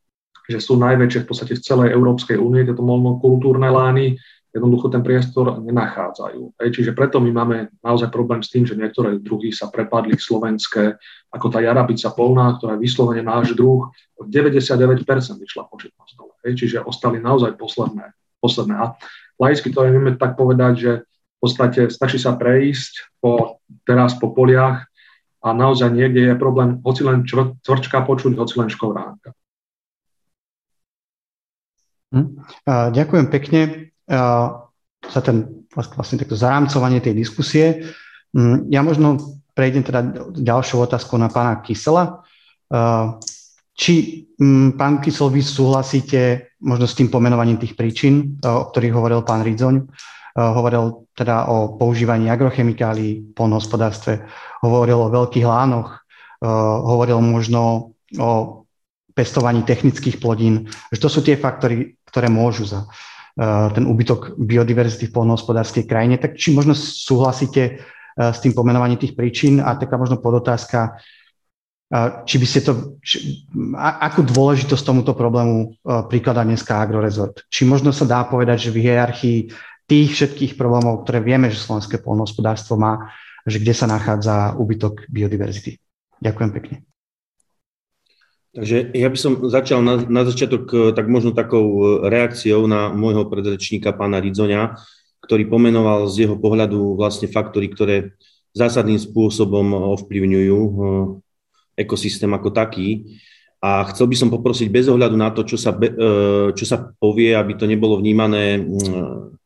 že 0.46 0.62
sú 0.62 0.78
najväčšie 0.78 1.26
v 1.26 1.26
podstate 1.26 1.58
v 1.58 1.64
celej 1.66 1.88
Európskej 1.90 2.38
únie, 2.38 2.62
tieto 2.62 2.86
monokultúrne 2.86 3.66
lány, 3.66 4.14
jednoducho 4.52 4.92
ten 4.92 5.00
priestor 5.00 5.56
nenachádzajú. 5.64 6.60
Hej, 6.60 6.68
čiže 6.76 6.92
preto 6.92 7.18
my 7.24 7.32
máme 7.32 7.56
naozaj 7.80 8.12
problém 8.12 8.44
s 8.44 8.52
tým, 8.52 8.68
že 8.68 8.76
niektoré 8.76 9.16
druhy 9.16 9.48
sa 9.48 9.72
prepadli 9.72 10.20
slovenské, 10.20 11.00
ako 11.32 11.46
tá 11.48 11.64
jarabica 11.64 12.12
polná, 12.12 12.52
ktorá 12.60 12.76
je 12.76 12.84
vyslovene 12.84 13.24
náš 13.24 13.56
druh, 13.56 13.88
99% 14.20 15.08
vyšla 15.40 15.62
početnosť 15.72 16.12
dole. 16.20 16.36
Hej, 16.44 16.52
čiže 16.60 16.84
ostali 16.84 17.16
naozaj 17.16 17.56
posledné. 17.56 18.12
posledné. 18.44 18.74
A 18.76 18.86
laicky 19.40 19.72
to 19.72 19.88
vieme 19.88 20.20
tak 20.20 20.36
povedať, 20.36 20.72
že 20.76 20.92
v 21.02 21.38
podstate 21.40 21.80
stačí 21.88 22.20
sa 22.20 22.36
prejsť 22.36 23.18
po, 23.18 23.58
teraz 23.88 24.14
po 24.20 24.30
poliach 24.36 24.86
a 25.42 25.50
naozaj 25.50 25.90
niekde 25.90 26.30
je 26.30 26.34
problém 26.38 26.78
hoci 26.86 27.02
len 27.02 27.26
cvrčka 27.64 28.04
počuť, 28.04 28.38
hoci 28.38 28.54
len 28.62 28.70
škovránka. 28.70 29.34
Hm. 32.12 32.44
Ďakujem 32.68 33.26
pekne 33.32 33.91
za 35.02 35.20
ten 35.24 35.66
vlastne 35.72 36.20
takto 36.20 36.36
zarámcovanie 36.36 37.00
tej 37.00 37.14
diskusie. 37.16 37.90
Mm, 38.32 38.68
ja 38.72 38.80
možno 38.84 39.18
prejdem 39.52 39.84
teda 39.84 40.00
ďalšou 40.32 40.88
otázkou 40.88 41.20
na 41.20 41.28
pána 41.28 41.60
Kysela. 41.60 42.24
Či, 43.72 43.94
mm, 44.36 44.80
pán 44.80 45.00
Kysel, 45.00 45.28
vy 45.32 45.42
súhlasíte 45.44 46.20
možno 46.64 46.86
s 46.88 46.96
tým 46.96 47.12
pomenovaním 47.12 47.60
tých 47.60 47.76
príčin, 47.76 48.40
o 48.40 48.72
ktorých 48.72 48.94
hovoril 48.96 49.20
pán 49.26 49.44
Ridzoň? 49.44 49.76
Hovoril 50.32 51.12
teda 51.12 51.44
o 51.52 51.76
používaní 51.76 52.32
agrochemikálií 52.32 53.20
v 53.20 53.32
polnohospodárstve, 53.36 54.24
hovoril 54.64 54.96
o 54.96 55.12
veľkých 55.12 55.44
lánoch, 55.44 56.00
hovoril 56.88 57.20
možno 57.20 57.92
o 58.16 58.30
pestovaní 59.12 59.60
technických 59.60 60.16
plodín, 60.16 60.72
že 60.88 61.00
to 61.04 61.12
sú 61.12 61.20
tie 61.20 61.36
faktory, 61.36 62.00
ktoré 62.08 62.32
môžu 62.32 62.64
za, 62.64 62.88
ten 63.72 63.84
úbytok 63.88 64.36
biodiverzity 64.36 65.08
v 65.08 65.14
polnohospodárskej 65.16 65.88
krajine. 65.88 66.20
Tak 66.20 66.36
či 66.36 66.52
možno 66.52 66.76
súhlasíte 66.76 67.62
eh, 67.64 67.72
s 68.16 68.38
tým 68.44 68.52
pomenovaním 68.52 69.00
tých 69.00 69.16
príčin 69.16 69.64
a 69.64 69.72
taká 69.76 69.96
možno 69.96 70.20
podotázka, 70.20 71.00
eh, 71.88 72.08
či 72.28 72.36
by 72.36 72.46
ste 72.46 72.60
to, 72.60 72.72
či, 73.00 73.48
akú 73.80 74.20
dôležitosť 74.20 74.84
tomuto 74.84 75.16
problému 75.16 75.80
prikladá 76.12 76.44
dneska 76.44 76.76
Agrorezort? 76.76 77.48
Či 77.48 77.64
možno 77.64 77.88
sa 77.90 78.04
dá 78.04 78.20
povedať, 78.28 78.68
že 78.68 78.74
v 78.76 78.84
hierarchii 78.84 79.38
tých 79.88 80.08
všetkých 80.12 80.52
problémov, 80.60 81.04
ktoré 81.04 81.24
vieme, 81.24 81.48
že 81.48 81.60
slovenské 81.60 82.00
polnohospodárstvo 82.00 82.76
má, 82.76 83.12
že 83.48 83.58
kde 83.58 83.74
sa 83.74 83.90
nachádza 83.90 84.54
úbytok 84.54 85.08
biodiverzity? 85.10 85.80
Ďakujem 86.22 86.50
pekne. 86.54 86.76
Takže 88.52 88.92
ja 88.92 89.08
by 89.08 89.16
som 89.16 89.32
začal 89.48 89.80
na, 89.80 89.96
na 90.04 90.28
začiatok 90.28 90.64
eh, 90.72 90.80
tak 90.92 91.08
možno 91.08 91.32
takou 91.32 91.64
eh, 91.64 92.12
reakciou 92.12 92.68
na 92.68 92.92
môjho 92.92 93.24
predrečníka 93.24 93.96
pána 93.96 94.20
Ridzoňa, 94.20 94.76
ktorý 95.24 95.48
pomenoval 95.48 96.04
z 96.12 96.28
jeho 96.28 96.36
pohľadu 96.36 97.00
vlastne 97.00 97.32
faktory, 97.32 97.72
ktoré 97.72 98.12
zásadným 98.52 99.00
spôsobom 99.00 99.96
ovplyvňujú 99.96 100.58
eh, 100.60 100.80
ekosystém 101.80 102.28
ako 102.28 102.52
taký. 102.52 103.16
A 103.62 103.86
chcel 103.94 104.10
by 104.10 104.16
som 104.18 104.28
poprosiť 104.28 104.68
bez 104.68 104.90
ohľadu 104.90 105.14
na 105.14 105.30
to, 105.30 105.46
čo 105.46 105.54
sa, 105.54 105.70
čo 106.50 106.64
sa 106.66 106.82
povie, 106.98 107.30
aby 107.30 107.54
to 107.54 107.70
nebolo 107.70 107.94
vnímané 107.94 108.58
mm, 108.58 109.38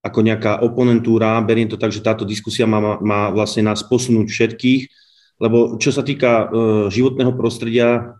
ako 0.00 0.18
nejaká 0.24 0.64
oponentúra. 0.64 1.36
Beriem 1.44 1.68
to 1.68 1.76
tak, 1.76 1.92
že 1.92 2.00
táto 2.00 2.24
diskusia 2.24 2.64
má, 2.64 2.96
má 3.04 3.28
vlastne 3.28 3.68
nás 3.68 3.84
posunúť 3.84 4.32
všetkých, 4.32 4.82
lebo 5.44 5.76
čo 5.76 5.92
sa 5.92 6.00
týka 6.00 6.48
životného 6.88 7.36
prostredia, 7.36 8.16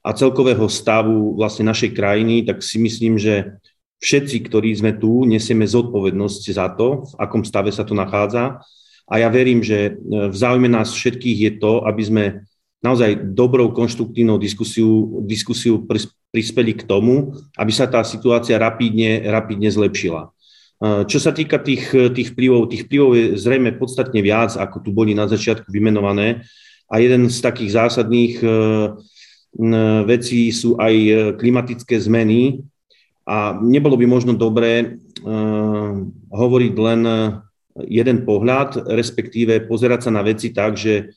a 0.00 0.10
celkového 0.16 0.64
stavu 0.68 1.36
vlastne 1.36 1.68
našej 1.68 1.92
krajiny, 1.92 2.48
tak 2.48 2.64
si 2.64 2.80
myslím, 2.80 3.20
že 3.20 3.60
všetci, 4.00 4.48
ktorí 4.48 4.72
sme 4.72 4.96
tu, 4.96 5.28
nesieme 5.28 5.68
zodpovednosť 5.68 6.42
za 6.56 6.72
to, 6.72 7.04
v 7.04 7.12
akom 7.20 7.44
stave 7.44 7.68
sa 7.68 7.84
to 7.84 7.92
nachádza. 7.92 8.64
A 9.10 9.14
ja 9.20 9.28
verím, 9.28 9.60
že 9.60 9.92
e, 9.92 9.92
v 10.30 10.36
záujme 10.36 10.70
nás 10.72 10.96
všetkých 10.96 11.38
je 11.38 11.52
to, 11.60 11.84
aby 11.84 12.02
sme 12.02 12.24
naozaj 12.80 13.36
dobrou, 13.36 13.68
konštruktívnou 13.76 14.40
diskusiu, 14.40 15.20
diskusiu 15.28 15.84
prispeli 16.32 16.72
k 16.72 16.88
tomu, 16.88 17.36
aby 17.60 17.68
sa 17.68 17.84
tá 17.84 18.00
situácia 18.00 18.56
rapidne, 18.56 19.20
rapidne 19.28 19.68
zlepšila. 19.68 20.32
Čo 20.80 21.20
sa 21.20 21.36
týka 21.36 21.60
tých, 21.60 21.92
tých 21.92 22.32
vplyvov, 22.32 22.72
tých 22.72 22.88
vplyvov 22.88 23.12
je 23.12 23.24
zrejme 23.36 23.76
podstatne 23.76 24.24
viac, 24.24 24.56
ako 24.56 24.80
tu 24.80 24.96
boli 24.96 25.12
na 25.12 25.28
začiatku 25.28 25.68
vymenované. 25.68 26.48
A 26.88 27.04
jeden 27.04 27.28
z 27.28 27.36
takých 27.44 27.76
zásadných 27.76 28.40
vecí 30.06 30.50
sú 30.54 30.78
aj 30.78 30.94
klimatické 31.38 31.98
zmeny. 31.98 32.62
A 33.30 33.54
nebolo 33.62 33.94
by 33.94 34.06
možno 34.10 34.34
dobré 34.34 34.98
hovoriť 36.34 36.74
len 36.74 37.00
jeden 37.86 38.26
pohľad, 38.26 38.90
respektíve 38.90 39.70
pozerať 39.70 40.08
sa 40.08 40.10
na 40.10 40.26
veci 40.26 40.50
tak, 40.50 40.74
že 40.74 41.14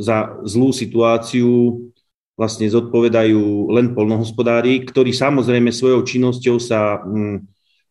za 0.00 0.40
zlú 0.48 0.72
situáciu 0.72 1.84
vlastne 2.40 2.64
zodpovedajú 2.72 3.68
len 3.68 3.92
polnohospodári, 3.92 4.80
ktorí 4.88 5.12
samozrejme 5.12 5.68
svojou 5.68 6.00
činnosťou 6.00 6.56
sa 6.56 7.04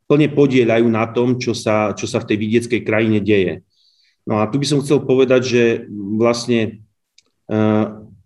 plne 0.09 0.27
podielajú 0.33 0.89
na 0.89 1.05
tom, 1.13 1.37
čo 1.37 1.53
sa, 1.53 1.93
čo 1.93 2.09
sa 2.09 2.17
v 2.17 2.33
tej 2.33 2.37
vidieckej 2.41 2.81
krajine 2.81 3.21
deje. 3.21 3.61
No 4.25 4.41
a 4.41 4.49
tu 4.49 4.57
by 4.57 4.65
som 4.65 4.81
chcel 4.81 5.05
povedať, 5.05 5.41
že 5.45 5.63
vlastne 6.17 6.81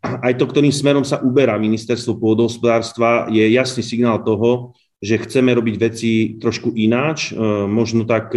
aj 0.03 0.35
to, 0.35 0.45
ktorým 0.51 0.75
smerom 0.75 1.07
sa 1.07 1.23
uberá 1.23 1.55
ministerstvo 1.55 2.19
pôdohospodárstva, 2.19 3.31
je 3.31 3.47
jasný 3.55 3.81
signál 3.81 4.19
toho, 4.19 4.75
že 4.99 5.19
chceme 5.23 5.55
robiť 5.55 5.75
veci 5.79 6.11
trošku 6.39 6.75
ináč, 6.75 7.35
možno 7.67 8.07
tak 8.07 8.35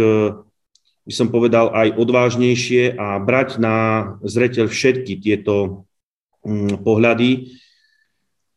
by 1.07 1.13
som 1.15 1.31
povedal 1.31 1.71
aj 1.71 1.95
odvážnejšie 1.95 2.99
a 2.99 3.15
brať 3.23 3.63
na 3.63 3.75
zreteľ 4.27 4.67
všetky 4.67 5.23
tieto 5.23 5.87
mm, 6.43 6.83
pohľady. 6.83 7.55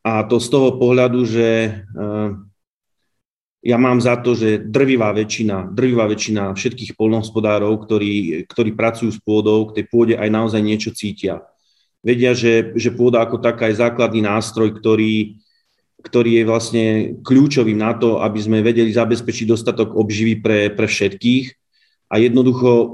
A 0.03 0.27
to 0.27 0.43
z 0.43 0.49
toho 0.51 0.75
pohľadu, 0.75 1.23
že 1.23 1.49
eh, 1.71 2.31
ja 3.61 3.77
mám 3.79 4.03
za 4.03 4.19
to, 4.19 4.35
že 4.35 4.67
drvivá 4.67 5.15
väčšina, 5.15 5.71
drvivá 5.71 6.11
väčšina 6.11 6.51
všetkých 6.57 6.99
polnohospodárov, 6.99 7.71
ktorí, 7.87 8.43
ktorí 8.51 8.75
pracujú 8.75 9.15
s 9.15 9.21
pôdou, 9.23 9.71
k 9.71 9.79
tej 9.79 9.85
pôde 9.87 10.15
aj 10.19 10.27
naozaj 10.33 10.59
niečo 10.59 10.91
cítia. 10.91 11.47
Vedia, 12.01 12.33
že, 12.33 12.73
že 12.81 12.89
pôda 12.97 13.21
ako 13.21 13.45
taká 13.45 13.69
je 13.69 13.77
základný 13.77 14.25
nástroj, 14.25 14.73
ktorý, 14.73 15.37
ktorý 16.01 16.41
je 16.41 16.45
vlastne 16.49 16.85
kľúčovým 17.21 17.77
na 17.77 17.93
to, 17.93 18.25
aby 18.25 18.41
sme 18.41 18.65
vedeli 18.65 18.89
zabezpečiť 18.89 19.45
dostatok 19.45 19.93
obživy 19.93 20.41
pre, 20.41 20.73
pre 20.73 20.89
všetkých. 20.89 21.53
A 22.09 22.17
jednoducho 22.17 22.71
e, 22.73 22.87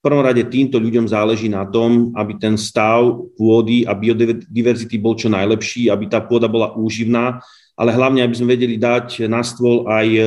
prvom 0.06 0.22
rade 0.22 0.46
týmto 0.46 0.78
ľuďom 0.78 1.10
záleží 1.10 1.50
na 1.50 1.66
tom, 1.66 2.14
aby 2.14 2.38
ten 2.38 2.54
stav 2.54 3.26
pôdy 3.34 3.82
a 3.82 3.92
biodiverzity 3.92 4.96
bol 4.96 5.18
čo 5.18 5.26
najlepší, 5.26 5.90
aby 5.90 6.06
tá 6.06 6.22
pôda 6.22 6.46
bola 6.46 6.70
úživná, 6.78 7.42
ale 7.74 7.90
hlavne, 7.90 8.22
aby 8.22 8.34
sme 8.38 8.54
vedeli 8.54 8.78
dať 8.78 9.26
na 9.26 9.42
stôl 9.42 9.82
aj 9.90 10.06
e, 10.06 10.22
e, 10.22 10.26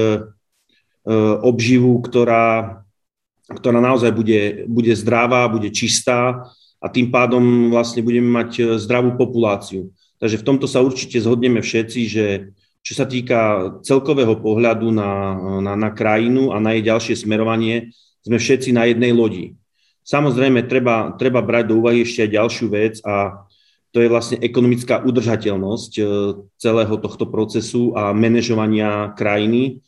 obživu, 1.48 1.96
ktorá, 2.03 2.84
ktorá 3.48 3.79
naozaj 3.79 4.12
bude, 4.12 4.67
bude 4.67 4.91
zdravá, 5.00 5.48
bude 5.48 5.72
čistá 5.72 6.43
a 6.83 6.91
tým 6.91 7.07
pádom 7.07 7.71
vlastne 7.71 8.03
budeme 8.03 8.27
mať 8.27 8.75
zdravú 8.75 9.15
populáciu. 9.15 9.95
Takže 10.19 10.43
v 10.43 10.47
tomto 10.51 10.67
sa 10.67 10.83
určite 10.83 11.23
zhodneme 11.23 11.63
všetci, 11.63 12.01
že 12.11 12.25
čo 12.83 12.93
sa 12.99 13.07
týka 13.07 13.71
celkového 13.87 14.35
pohľadu 14.43 14.91
na, 14.91 15.35
na, 15.63 15.73
na 15.79 15.89
krajinu 15.95 16.51
a 16.51 16.59
na 16.59 16.75
jej 16.75 16.83
ďalšie 16.83 17.15
smerovanie, 17.23 17.95
sme 18.23 18.35
všetci 18.35 18.75
na 18.75 18.91
jednej 18.91 19.15
lodi. 19.15 19.55
Samozrejme, 20.03 20.67
treba, 20.67 21.15
treba 21.15 21.39
brať 21.39 21.71
do 21.71 21.79
úvahy 21.79 22.03
ešte 22.03 22.27
aj 22.27 22.35
ďalšiu 22.35 22.67
vec 22.67 22.99
a 23.07 23.47
to 23.95 24.03
je 24.03 24.11
vlastne 24.11 24.41
ekonomická 24.43 24.99
udržateľnosť 24.99 25.91
e, 25.95 26.03
celého 26.59 26.95
tohto 26.99 27.23
procesu 27.29 27.95
a 27.95 28.11
manažovania 28.11 29.15
krajiny. 29.15 29.79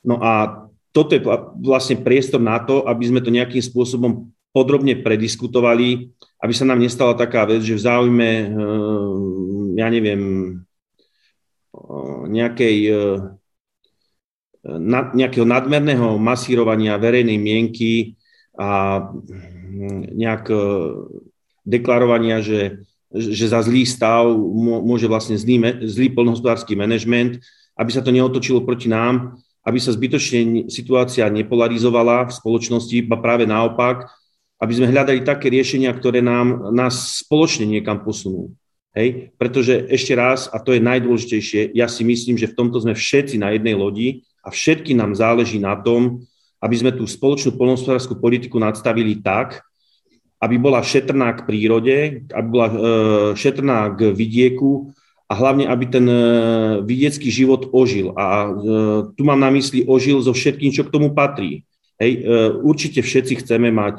No 0.00 0.16
a 0.22 0.64
toto 0.94 1.12
je 1.12 1.20
vlastne 1.60 2.00
priestor 2.00 2.40
na 2.40 2.60
to, 2.62 2.86
aby 2.88 3.04
sme 3.08 3.20
to 3.20 3.34
nejakým 3.34 3.60
spôsobom 3.60 4.32
podrobne 4.52 5.00
prediskutovali, 5.00 6.12
aby 6.44 6.52
sa 6.52 6.68
nám 6.68 6.78
nestala 6.78 7.16
taká 7.16 7.48
vec, 7.48 7.64
že 7.64 7.76
v 7.76 7.84
záujme, 7.84 8.30
e, 8.30 8.46
ja 9.80 9.88
neviem, 9.88 10.22
nejakej, 12.28 12.76
e, 12.92 13.04
nejakého 14.92 15.48
nadmerného 15.48 16.20
masírovania 16.20 17.00
verejnej 17.00 17.40
mienky 17.40 18.20
a 18.54 19.00
mm, 19.08 20.12
nejak 20.12 20.44
deklarovania, 21.64 22.44
že, 22.44 22.84
že 23.10 23.48
za 23.48 23.64
zlý 23.64 23.88
stav 23.88 24.28
môže 24.84 25.08
vlastne 25.08 25.40
zlý, 25.40 25.80
zlý 25.88 26.12
polnohospodársky 26.12 26.76
manažment, 26.76 27.40
aby 27.78 27.90
sa 27.90 28.04
to 28.04 28.12
neotočilo 28.12 28.62
proti 28.62 28.92
nám, 28.92 29.40
aby 29.62 29.78
sa 29.78 29.94
zbytočne 29.94 30.66
situácia 30.68 31.30
nepolarizovala 31.30 32.28
v 32.28 32.34
spoločnosti, 32.34 32.94
iba 32.98 33.16
práve 33.16 33.46
naopak, 33.46 34.10
aby 34.62 34.72
sme 34.78 34.86
hľadali 34.94 35.26
také 35.26 35.50
riešenia, 35.50 35.90
ktoré 35.90 36.22
nám, 36.22 36.70
nás 36.70 37.26
spoločne 37.26 37.66
niekam 37.66 37.98
posunú. 38.06 38.54
Hej? 38.94 39.34
Pretože 39.34 39.90
ešte 39.90 40.14
raz, 40.14 40.46
a 40.46 40.62
to 40.62 40.70
je 40.70 40.80
najdôležitejšie, 40.86 41.74
ja 41.74 41.90
si 41.90 42.06
myslím, 42.06 42.38
že 42.38 42.46
v 42.46 42.56
tomto 42.56 42.78
sme 42.78 42.94
všetci 42.94 43.42
na 43.42 43.50
jednej 43.58 43.74
lodi 43.74 44.22
a 44.46 44.54
všetky 44.54 44.94
nám 44.94 45.18
záleží 45.18 45.58
na 45.58 45.74
tom, 45.74 46.22
aby 46.62 46.78
sme 46.78 46.94
tú 46.94 47.02
spoločnú 47.02 47.58
polnohospodárskú 47.58 48.22
politiku 48.22 48.62
nadstavili 48.62 49.18
tak, 49.18 49.66
aby 50.38 50.58
bola 50.58 50.82
šetrná 50.82 51.34
k 51.34 51.46
prírode, 51.46 51.96
aby 52.30 52.46
bola 52.46 52.68
e, 52.70 52.74
šetrná 53.34 53.94
k 53.98 54.14
vidieku 54.14 54.94
a 55.26 55.38
hlavne, 55.38 55.66
aby 55.66 55.84
ten 55.90 56.06
e, 56.06 56.18
vidiecký 56.86 57.30
život 57.30 57.70
ožil. 57.74 58.14
A 58.14 58.46
e, 58.46 58.48
tu 59.14 59.22
mám 59.26 59.38
na 59.38 59.50
mysli 59.54 59.86
ožil 59.86 60.22
so 60.22 60.34
všetkým, 60.34 60.70
čo 60.70 60.86
k 60.86 60.92
tomu 60.94 61.14
patrí. 61.14 61.66
Hej, 62.02 62.26
určite 62.66 62.98
všetci 62.98 63.46
chceme 63.46 63.70
mať 63.70 63.98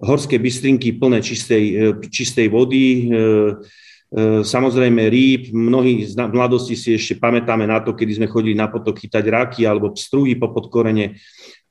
horské 0.00 0.38
bystrinky 0.38 0.96
plné 0.98 1.22
čistej, 1.22 1.94
čistej 2.10 2.50
vody, 2.50 3.10
E, 4.14 4.46
samozrejme 4.46 5.10
rýb, 5.10 5.50
mnohí 5.50 6.06
z 6.06 6.14
mladosti 6.14 6.78
si 6.78 6.94
ešte 6.94 7.18
pamätáme 7.18 7.66
na 7.66 7.82
to, 7.82 7.98
kedy 7.98 8.22
sme 8.22 8.30
chodili 8.30 8.54
na 8.54 8.70
potok 8.70 9.02
chytať 9.02 9.24
raky 9.26 9.66
alebo 9.66 9.90
pstruhy 9.90 10.38
po 10.38 10.54
podkorene. 10.54 11.18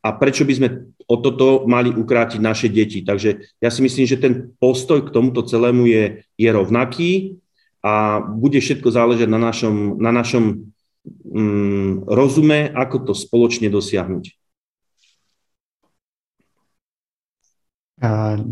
A 0.04 0.12
prečo 0.20 0.44
by 0.44 0.52
sme 0.52 0.70
o 1.08 1.16
toto 1.24 1.64
mali 1.64 1.88
ukrátiť 1.88 2.44
naše 2.44 2.68
deti? 2.68 3.00
Takže 3.00 3.56
ja 3.64 3.70
si 3.72 3.80
myslím, 3.80 4.04
že 4.04 4.20
ten 4.20 4.52
postoj 4.60 5.08
k 5.08 5.14
tomuto 5.16 5.48
celému 5.48 5.88
je, 5.88 6.28
je 6.36 6.50
rovnaký 6.52 7.40
a 7.80 8.20
bude 8.20 8.60
všetko 8.60 8.92
záležať 8.92 9.32
na 9.32 9.40
našom, 9.40 9.96
na 10.04 10.12
našom 10.12 10.68
mm, 11.08 12.12
rozume, 12.12 12.76
ako 12.76 13.08
to 13.08 13.14
spoločne 13.16 13.72
dosiahnuť. 13.72 14.43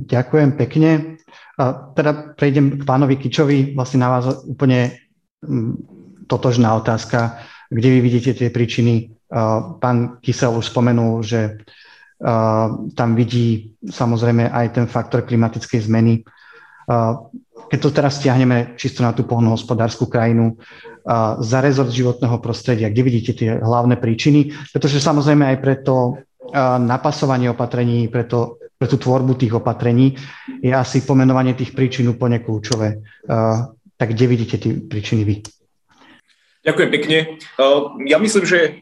Ďakujem 0.07 0.55
pekne. 0.55 1.19
Teda 1.91 2.11
prejdem 2.39 2.79
k 2.79 2.83
pánovi 2.87 3.19
Kičovi, 3.19 3.75
vlastne 3.75 3.99
na 3.99 4.09
vás 4.15 4.25
úplne 4.47 4.95
mm, 5.43 6.25
totožná 6.31 6.71
otázka, 6.79 7.43
kde 7.67 7.87
vy 7.91 7.99
vidíte 7.99 8.31
tie 8.31 8.49
príčiny. 8.49 9.11
Pán 9.79 10.23
Kysel 10.23 10.55
už 10.55 10.71
spomenul, 10.71 11.19
že 11.23 11.59
tam 12.95 13.09
vidí 13.17 13.75
samozrejme 13.83 14.47
aj 14.47 14.67
ten 14.77 14.85
faktor 14.87 15.27
klimatickej 15.27 15.81
zmeny. 15.83 16.23
Keď 17.71 17.79
to 17.79 17.89
teraz 17.91 18.19
stiahneme 18.19 18.75
čisto 18.75 19.03
na 19.03 19.11
tú 19.11 19.27
polnohospodárskú 19.27 20.07
krajinu, 20.07 20.55
za 21.41 21.59
rezort 21.65 21.89
životného 21.89 22.37
prostredia, 22.37 22.93
kde 22.93 23.01
vidíte 23.01 23.33
tie 23.33 23.57
hlavné 23.57 23.97
príčiny, 23.97 24.53
pretože 24.69 25.01
samozrejme 25.01 25.49
aj 25.49 25.57
preto 25.57 26.21
napasovanie 26.81 27.53
opatrení, 27.53 28.09
preto 28.09 28.57
pre 28.81 28.89
tú 28.89 28.97
tvorbu 28.97 29.37
tých 29.37 29.53
opatrení, 29.53 30.17
je 30.57 30.73
asi 30.73 31.05
pomenovanie 31.05 31.53
tých 31.53 31.77
príčin 31.77 32.09
úplne 32.09 32.41
kľúčové. 32.41 32.97
Tak 33.93 34.07
kde 34.17 34.25
vidíte 34.25 34.57
tie 34.57 34.73
príčiny 34.81 35.21
vy? 35.21 35.45
Ďakujem 36.65 36.89
pekne. 36.89 37.17
Ja 38.09 38.17
myslím, 38.17 38.45
že 38.49 38.81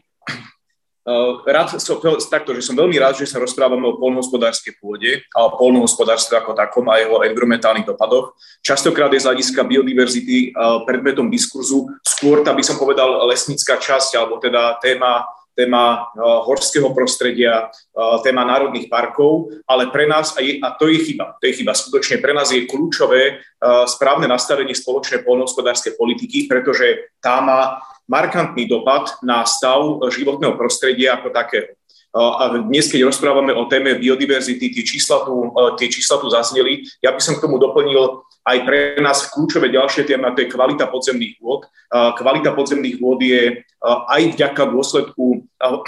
rád 1.44 1.76
som, 1.80 2.00
takto, 2.32 2.56
že 2.56 2.64
som 2.64 2.76
veľmi 2.76 2.96
rád, 2.96 3.20
že 3.20 3.28
sa 3.28 3.40
rozprávame 3.40 3.84
o 3.88 4.00
polnohospodárskej 4.00 4.80
pôde 4.80 5.20
a 5.36 5.48
o 5.48 5.56
polnohospodárstve 5.56 6.40
ako 6.40 6.56
takom 6.56 6.88
a 6.88 6.96
jeho 6.96 7.20
environmentálnych 7.24 7.88
dopadoch. 7.88 8.36
Častokrát 8.64 9.12
je 9.12 9.20
z 9.20 9.28
hľadiska 9.28 9.64
biodiverzity 9.64 10.56
predmetom 10.88 11.28
diskurzu 11.28 11.88
skôr, 12.04 12.40
tá 12.40 12.56
by 12.56 12.64
som 12.64 12.80
povedal, 12.80 13.28
lesnícka 13.28 13.76
časť, 13.80 14.16
alebo 14.16 14.40
teda 14.40 14.80
téma 14.80 15.28
téma 15.54 16.10
eh, 16.10 16.20
horského 16.20 16.94
prostredia, 16.94 17.68
eh, 17.70 18.16
téma 18.22 18.44
národných 18.44 18.88
parkov, 18.88 19.50
ale 19.66 19.90
pre 19.90 20.06
nás, 20.06 20.34
a 20.38 20.68
to 20.78 20.88
je 20.88 20.98
chyba, 21.04 21.36
to 21.40 21.50
je 21.50 21.62
chyba, 21.62 21.72
skutočne 21.76 22.22
pre 22.22 22.32
nás 22.32 22.50
je 22.50 22.66
kľúčové 22.66 23.22
eh, 23.26 23.84
správne 23.86 24.26
nastavenie 24.30 24.74
spoločnej 24.74 25.26
poľnohospodárskej 25.26 25.98
politiky, 25.98 26.48
pretože 26.48 27.12
tá 27.20 27.42
má 27.42 27.82
markantný 28.10 28.66
dopad 28.66 29.06
na 29.22 29.46
stav 29.46 30.02
životného 30.10 30.58
prostredia 30.58 31.14
ako 31.14 31.30
takého. 31.30 31.70
A 32.10 32.58
dnes, 32.66 32.90
keď 32.90 33.06
rozprávame 33.06 33.54
o 33.54 33.70
téme 33.70 33.94
biodiverzity, 33.94 34.74
tie 34.74 34.82
čísla 34.82 35.22
tu, 35.22 35.54
tie 35.78 35.86
čísla 35.86 36.18
tu 36.18 36.26
zazneli, 36.26 36.82
ja 36.98 37.14
by 37.14 37.22
som 37.22 37.38
k 37.38 37.42
tomu 37.46 37.54
doplnil 37.62 38.26
aj 38.50 38.58
pre 38.66 38.78
nás 38.98 39.30
kľúčové 39.30 39.70
ďalšie 39.70 40.10
téma, 40.10 40.34
to 40.34 40.42
je 40.42 40.50
kvalita 40.50 40.90
podzemných 40.90 41.38
vôd. 41.38 41.70
Kvalita 41.90 42.50
podzemných 42.50 42.98
vôd 42.98 43.22
je 43.22 43.62
aj 43.86 44.34
vďaka 44.34 44.62
dôsledku, 44.74 45.46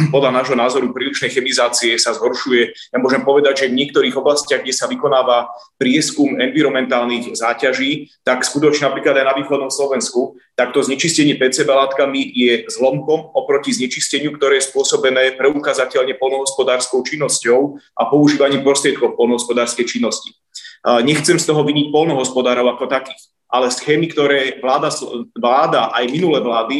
podľa 0.09 0.31
nášho 0.33 0.57
názoru, 0.57 0.93
prílišnej 0.93 1.33
chemizácie 1.33 1.97
sa 1.97 2.15
zhoršuje. 2.15 2.93
Ja 2.93 2.99
môžem 3.01 3.25
povedať, 3.25 3.65
že 3.65 3.71
v 3.73 3.79
niektorých 3.83 4.15
oblastiach, 4.17 4.63
kde 4.63 4.73
sa 4.73 4.89
vykonáva 4.89 5.49
prieskum 5.81 6.39
environmentálnych 6.41 7.35
záťaží, 7.37 8.13
tak 8.25 8.45
skutočne 8.45 8.89
napríklad 8.89 9.17
aj 9.17 9.27
na 9.33 9.35
východnom 9.37 9.73
Slovensku, 9.73 10.37
tak 10.57 10.77
to 10.77 10.85
znečistenie 10.85 11.41
PCB 11.41 11.69
látkami 11.69 12.21
je 12.21 12.69
zlomkom 12.69 13.33
oproti 13.33 13.73
znečisteniu, 13.73 14.37
ktoré 14.37 14.61
je 14.61 14.69
spôsobené 14.69 15.37
preukázateľne 15.41 16.17
polnohospodárskou 16.21 17.01
činnosťou 17.01 17.81
a 17.97 18.03
používaním 18.13 18.61
prostriedkov 18.61 19.17
polnohospodárskej 19.17 19.89
činnosti. 19.89 20.37
Nechcem 20.83 21.39
z 21.39 21.47
toho 21.47 21.63
vyniť 21.63 21.95
polnohospodárov 21.95 22.75
ako 22.75 22.91
takých, 22.91 23.31
ale 23.53 23.71
schémy, 23.71 24.11
ktoré 24.11 24.59
vláda, 24.59 24.91
vláda 25.37 25.95
aj 25.95 26.05
minulé 26.11 26.41
vlády 26.43 26.79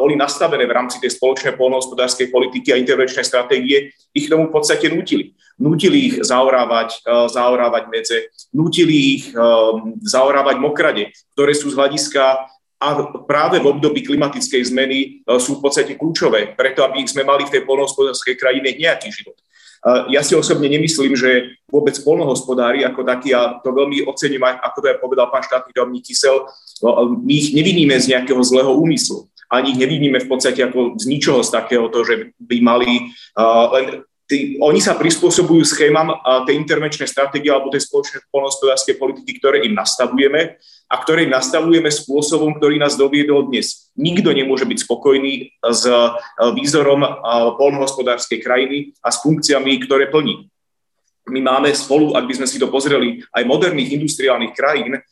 boli 0.00 0.18
nastavené 0.18 0.66
v 0.66 0.74
rámci 0.74 0.98
tej 0.98 1.14
spoločnej 1.14 1.54
polnohospodárskej 1.54 2.32
politiky 2.32 2.74
a 2.74 2.80
intervenčnej 2.80 3.22
stratégie, 3.22 3.94
ich 4.10 4.26
tomu 4.26 4.50
v 4.50 4.54
podstate 4.56 4.90
nutili. 4.90 5.36
Nutili 5.60 6.10
ich 6.10 6.16
zaorávať, 6.24 7.04
zaorávať 7.06 7.84
medze, 7.92 8.18
nutili 8.50 9.20
ich 9.20 9.24
zaorávať 10.02 10.56
mokrade, 10.58 11.12
ktoré 11.36 11.52
sú 11.54 11.70
z 11.70 11.78
hľadiska 11.78 12.48
a 12.80 12.88
práve 13.28 13.60
v 13.60 13.68
období 13.68 14.00
klimatickej 14.00 14.62
zmeny 14.72 14.98
sú 15.36 15.60
v 15.60 15.68
podstate 15.68 16.00
kľúčové, 16.00 16.56
preto 16.56 16.80
aby 16.80 17.04
sme 17.04 17.28
mali 17.28 17.44
v 17.44 17.52
tej 17.52 17.62
polnohospodárskej 17.68 18.40
krajine 18.40 18.72
nejaký 18.72 19.12
život. 19.12 19.36
Ja 19.86 20.20
si 20.20 20.36
osobne 20.36 20.68
nemyslím, 20.68 21.16
že 21.16 21.56
vôbec 21.72 21.96
polnohospodári 22.04 22.84
ako 22.84 23.00
takí, 23.00 23.32
a 23.32 23.56
to 23.64 23.72
veľmi 23.72 24.04
ocením, 24.04 24.44
ako 24.44 24.78
to 24.84 24.86
aj 24.92 25.00
povedal 25.00 25.32
pán 25.32 25.40
štátny 25.40 25.72
domník 25.72 26.04
Kysel, 26.04 26.44
no, 26.84 27.16
my 27.16 27.32
ich 27.32 27.56
neviníme 27.56 27.96
z 27.96 28.12
nejakého 28.12 28.44
zlého 28.44 28.76
úmyslu. 28.76 29.24
Ani 29.48 29.72
ich 29.72 29.80
nevidíme 29.80 30.20
v 30.20 30.28
podstate 30.28 30.60
ako 30.62 31.00
z 31.00 31.04
ničoho 31.08 31.40
z 31.40 31.50
takého, 31.50 31.88
to, 31.88 32.04
že 32.04 32.36
by 32.38 32.56
mali 32.60 33.08
len 33.72 34.04
tí, 34.30 34.54
oni 34.62 34.78
sa 34.78 34.94
prispôsobujú 34.94 35.66
schémam 35.66 36.14
tej 36.46 36.54
intervenčnej 36.54 37.10
stratégie 37.10 37.50
alebo 37.50 37.74
tej 37.74 37.82
spoločnej 37.82 38.30
polnohospodárskej 38.30 38.94
politiky, 38.94 39.42
ktoré 39.42 39.66
im 39.66 39.74
nastavujeme 39.74 40.54
a 40.86 40.94
ktoré 41.02 41.26
nastavujeme 41.26 41.90
spôsobom, 41.90 42.54
ktorý 42.54 42.78
nás 42.78 42.94
doviedol 42.94 43.50
dnes. 43.50 43.90
Nikto 43.98 44.30
nemôže 44.30 44.66
byť 44.66 44.78
spokojný 44.86 45.54
s 45.62 45.82
e, 45.86 45.94
výzorom 46.54 47.02
e, 47.06 47.10
polnohospodárskej 47.58 48.38
krajiny 48.42 48.94
a 49.02 49.14
s 49.14 49.22
funkciami, 49.22 49.86
ktoré 49.86 50.10
plní 50.10 50.50
my 51.30 51.40
máme 51.40 51.70
spolu, 51.72 52.12
ak 52.18 52.26
by 52.26 52.34
sme 52.42 52.46
si 52.50 52.58
to 52.58 52.66
pozreli, 52.68 53.22
aj 53.30 53.46
moderných 53.46 53.96
industriálnych 53.96 54.52
krajín, 54.52 54.98
eh, 54.98 55.02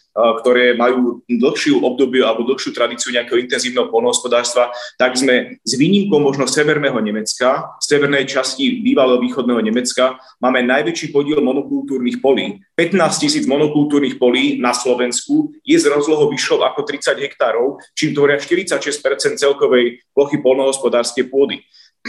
ktoré 0.43 0.75
majú 0.75 1.23
dlhšiu 1.31 1.81
obdobiu 1.81 2.27
alebo 2.27 2.45
dlhšiu 2.45 2.75
tradíciu 2.75 3.15
nejakého 3.15 3.39
intenzívneho 3.39 3.87
polnohospodárstva, 3.89 4.75
tak 4.99 5.15
sme 5.15 5.63
s 5.63 5.73
výnimkou 5.79 6.19
možno 6.19 6.51
severného 6.51 6.99
Nemecka, 6.99 7.79
severnej 7.79 8.27
časti 8.27 8.83
bývalého 8.83 9.23
východného 9.23 9.63
Nemecka, 9.63 10.19
máme 10.43 10.67
najväčší 10.67 11.15
podiel 11.15 11.39
monokultúrnych 11.41 12.19
polí. 12.19 12.59
15 12.75 13.23
tisíc 13.23 13.45
monokultúrnych 13.47 14.19
polí 14.19 14.59
na 14.59 14.75
Slovensku 14.75 15.55
je 15.63 15.79
z 15.79 15.87
rozlohou 15.87 16.29
vyššou 16.35 16.67
ako 16.67 16.83
30 16.83 17.15
hektárov, 17.23 17.79
čím 17.95 18.13
tvoria 18.13 18.37
46% 18.37 19.39
celkovej 19.39 20.03
plochy 20.11 20.43
polnohospodárskej 20.43 21.31
pôdy. 21.31 21.63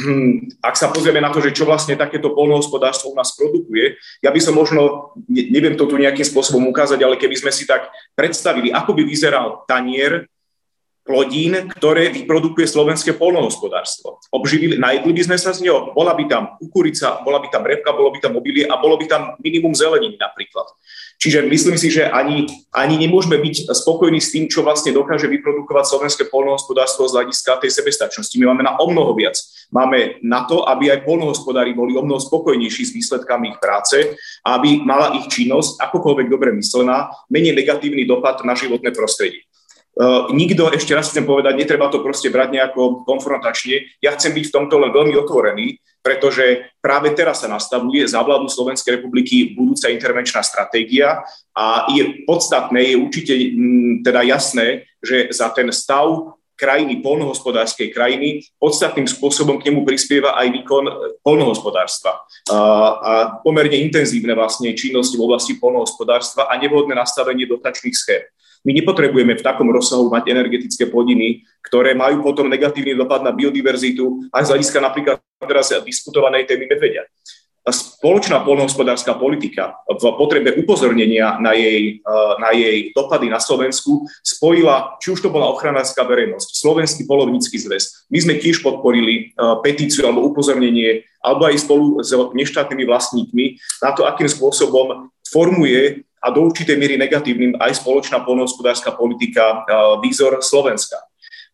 ak 0.69 0.75
sa 0.75 0.91
pozrieme 0.91 1.19
na 1.19 1.31
to, 1.31 1.43
že 1.43 1.55
čo 1.55 1.67
vlastne 1.67 1.99
takéto 1.99 2.31
polnohospodárstvo 2.33 3.11
u 3.11 3.15
nás 3.17 3.35
produkuje, 3.35 3.99
ja 4.23 4.31
by 4.31 4.39
som 4.39 4.55
možno, 4.55 5.13
neviem 5.27 5.75
to 5.75 5.87
tu 5.87 5.99
nejakým 5.99 6.25
spôsobom 6.25 6.67
ukázať, 6.71 6.99
ale 7.03 7.19
keby 7.19 7.35
sme 7.35 7.51
si 7.51 7.67
tak 7.67 7.91
predstavili, 8.15 8.71
ako 8.71 8.95
by 8.95 9.03
vyzeral 9.05 9.63
tanier 9.67 10.27
plodín, 11.09 11.65
ktoré 11.73 12.13
vyprodukuje 12.13 12.69
slovenské 12.69 13.17
polnohospodárstvo. 13.17 14.21
Obživili, 14.29 14.77
najedli 14.77 15.09
by 15.09 15.21
sme 15.25 15.37
sa 15.41 15.57
z 15.57 15.65
neho, 15.65 15.89
bola 15.89 16.13
by 16.13 16.29
tam 16.29 16.53
kukurica, 16.61 17.25
bola 17.25 17.41
by 17.41 17.49
tam 17.49 17.65
repka, 17.65 17.89
bolo 17.97 18.13
by 18.13 18.21
tam 18.21 18.37
obilie 18.37 18.69
a 18.69 18.77
bolo 18.77 18.93
by 18.93 19.09
tam 19.09 19.33
minimum 19.41 19.73
zeleniny 19.73 20.21
napríklad. 20.21 20.69
Čiže 21.19 21.51
myslím 21.51 21.75
si, 21.75 21.91
že 21.91 22.07
ani, 22.07 22.47
ani 22.71 22.95
nemôžeme 22.95 23.35
byť 23.35 23.75
spokojní 23.75 24.23
s 24.23 24.31
tým, 24.31 24.47
čo 24.47 24.63
vlastne 24.63 24.95
dokáže 24.95 25.27
vyprodukovať 25.27 25.85
slovenské 25.91 26.23
polnohospodárstvo 26.31 27.11
z 27.11 27.15
hľadiska 27.19 27.59
tej 27.59 27.75
sebestačnosti. 27.75 28.39
My 28.39 28.55
máme 28.55 28.63
na 28.63 28.79
o 28.79 28.87
mnoho 28.87 29.11
viac. 29.11 29.35
Máme 29.69 30.23
na 30.23 30.47
to, 30.47 30.63
aby 30.63 30.95
aj 30.95 31.03
polnohospodári 31.03 31.75
boli 31.75 31.99
o 31.99 32.01
mnoho 32.07 32.23
spokojnejší 32.23 32.83
s 32.87 32.95
výsledkami 32.95 33.51
ich 33.51 33.59
práce 33.59 34.15
aby 34.45 34.81
mala 34.81 35.15
ich 35.19 35.27
činnosť, 35.27 35.79
akokoľvek 35.79 36.27
dobre 36.31 36.55
myslená, 36.55 37.11
menej 37.27 37.55
negatívny 37.55 38.07
dopad 38.07 38.41
na 38.47 38.55
životné 38.55 38.95
prostredie. 38.95 39.45
Uh, 39.99 40.31
nikto, 40.31 40.71
ešte 40.71 40.95
raz 40.95 41.11
chcem 41.11 41.27
povedať, 41.27 41.59
netreba 41.59 41.91
to 41.91 41.99
proste 41.99 42.31
brať 42.31 42.55
nejako 42.55 43.03
konfrontačne. 43.03 43.83
Ja 43.99 44.15
chcem 44.15 44.31
byť 44.31 44.47
v 44.47 44.55
tomto 44.55 44.79
len 44.79 44.95
veľmi 44.95 45.11
otvorený, 45.19 45.83
pretože 45.99 46.71
práve 46.79 47.11
teraz 47.11 47.43
sa 47.43 47.51
nastavuje 47.51 48.07
za 48.07 48.23
vládu 48.23 48.47
Slovenskej 48.47 48.99
republiky 48.99 49.53
budúca 49.53 49.91
intervenčná 49.91 50.39
stratégia 50.43 51.23
a 51.51 51.87
je 51.91 52.23
podstatné, 52.23 52.93
je 52.93 52.95
určite 52.95 53.33
m, 53.35 53.99
teda 54.03 54.23
jasné, 54.23 54.87
že 55.03 55.31
za 55.31 55.51
ten 55.51 55.67
stav 55.75 56.35
krajiny, 56.59 56.99
polnohospodárskej 56.99 57.87
krajiny, 57.95 58.43
podstatným 58.59 59.07
spôsobom 59.07 59.63
k 59.63 59.71
nemu 59.71 59.87
prispieva 59.87 60.35
aj 60.35 60.47
výkon 60.59 60.85
polnohospodárstva. 61.23 62.19
A, 62.51 62.59
a 62.99 63.11
pomerne 63.39 63.79
intenzívne 63.79 64.35
vlastne 64.35 64.75
činnosti 64.75 65.15
v 65.15 65.23
oblasti 65.23 65.55
polnohospodárstva 65.55 66.51
a 66.51 66.59
nevhodné 66.59 66.99
nastavenie 66.99 67.47
dotačných 67.47 67.95
schém. 67.95 68.27
My 68.67 68.75
nepotrebujeme 68.75 69.39
v 69.39 69.45
takom 69.45 69.71
rozsahu 69.71 70.11
mať 70.11 70.27
energetické 70.31 70.91
plodiny, 70.91 71.47
ktoré 71.63 71.95
majú 71.95 72.19
potom 72.19 72.51
negatívny 72.51 72.91
dopad 72.91 73.23
na 73.23 73.31
biodiverzitu 73.31 74.27
aj 74.35 74.43
z 74.45 74.49
hľadiska 74.51 74.77
napríklad 74.83 75.17
teraz 75.47 75.71
diskutovanej 75.83 76.43
témy 76.43 76.67
medvedia. 76.67 77.07
Spoločná 77.69 78.41
polnohospodárska 78.41 79.13
politika 79.19 79.77
v 79.85 80.01
potrebe 80.17 80.57
upozornenia 80.57 81.37
na 81.37 81.53
jej, 81.53 82.01
na 82.41 82.49
jej 82.55 82.89
dopady 82.97 83.29
na 83.29 83.37
Slovensku 83.37 84.09
spojila, 84.25 84.97
či 84.97 85.13
už 85.13 85.21
to 85.21 85.29
bola 85.29 85.53
ochranárska 85.53 86.01
verejnosť, 86.01 86.49
Slovenský 86.55 87.05
polovnícky 87.05 87.61
zväz. 87.61 88.09
My 88.09 88.19
sme 88.25 88.41
tiež 88.41 88.65
podporili 88.65 89.37
petíciu 89.61 90.09
alebo 90.09 90.25
upozornenie, 90.33 91.05
alebo 91.21 91.45
aj 91.45 91.61
spolu 91.61 92.01
s 92.01 92.09
neštátnymi 92.09 92.89
vlastníkmi 92.89 93.45
na 93.85 93.93
to, 93.93 94.07
akým 94.07 94.31
spôsobom 94.31 95.13
formuje 95.29 96.08
a 96.19 96.27
do 96.29 96.45
určitej 96.45 96.75
miery 96.75 96.95
negatívnym 96.99 97.55
aj 97.57 97.79
spoločná 97.79 98.21
polnohospodárska 98.27 98.91
politika 98.93 99.63
výzor 100.03 100.43
Slovenska. 100.43 100.99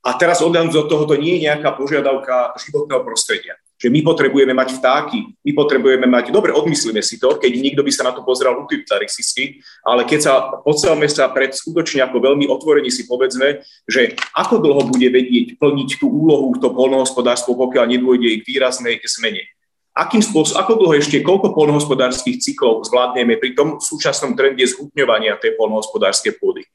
A 0.05 0.13
teraz 0.21 0.37
odhľadnúť 0.41 0.85
od 0.85 0.89
toho, 0.89 1.03
to 1.09 1.17
nie 1.17 1.41
je 1.41 1.49
nejaká 1.49 1.73
požiadavka 1.73 2.53
životného 2.61 3.01
prostredia. 3.01 3.57
Že 3.75 3.89
my 3.89 3.99
potrebujeme 4.05 4.53
mať 4.53 4.77
vtáky, 4.77 5.33
my 5.41 5.51
potrebujeme 5.57 6.05
mať, 6.05 6.29
dobre, 6.29 6.53
odmyslíme 6.53 7.01
si 7.01 7.17
to, 7.17 7.41
keď 7.41 7.51
nikto 7.57 7.81
by 7.81 7.91
sa 7.91 8.05
na 8.07 8.13
to 8.13 8.21
pozeral 8.21 8.55
utilitaristicky, 8.61 9.59
ale 9.81 10.05
keď 10.05 10.19
sa 10.21 10.33
podstavme 10.61 11.09
sa 11.09 11.27
pred 11.33 11.57
skutočne 11.57 12.05
ako 12.05 12.21
veľmi 12.21 12.45
otvorení 12.47 12.93
si 12.93 13.09
povedzme, 13.09 13.65
že 13.89 14.13
ako 14.37 14.61
dlho 14.61 14.85
bude 14.87 15.09
vedieť 15.09 15.57
plniť 15.57 15.89
tú 15.97 16.07
úlohu 16.07 16.53
to 16.55 16.69
polnohospodárstvo, 16.69 17.57
pokiaľ 17.57 17.97
nedôjde 17.97 18.45
k 18.45 18.47
výraznej 18.47 19.01
zmene 19.03 19.54
akým 19.95 20.19
spôsobom, 20.19 20.59
ako 20.59 20.73
dlho 20.75 20.93
ešte, 20.99 21.23
koľko 21.23 21.55
polnohospodárských 21.55 22.43
cyklov 22.43 22.83
zvládneme 22.83 23.39
pri 23.39 23.55
tom 23.55 23.79
súčasnom 23.79 24.35
trende 24.35 24.67
zhutňovania 24.67 25.39
tej 25.39 25.55
polnohospodárskej 25.55 26.35
pôdy 26.35 26.67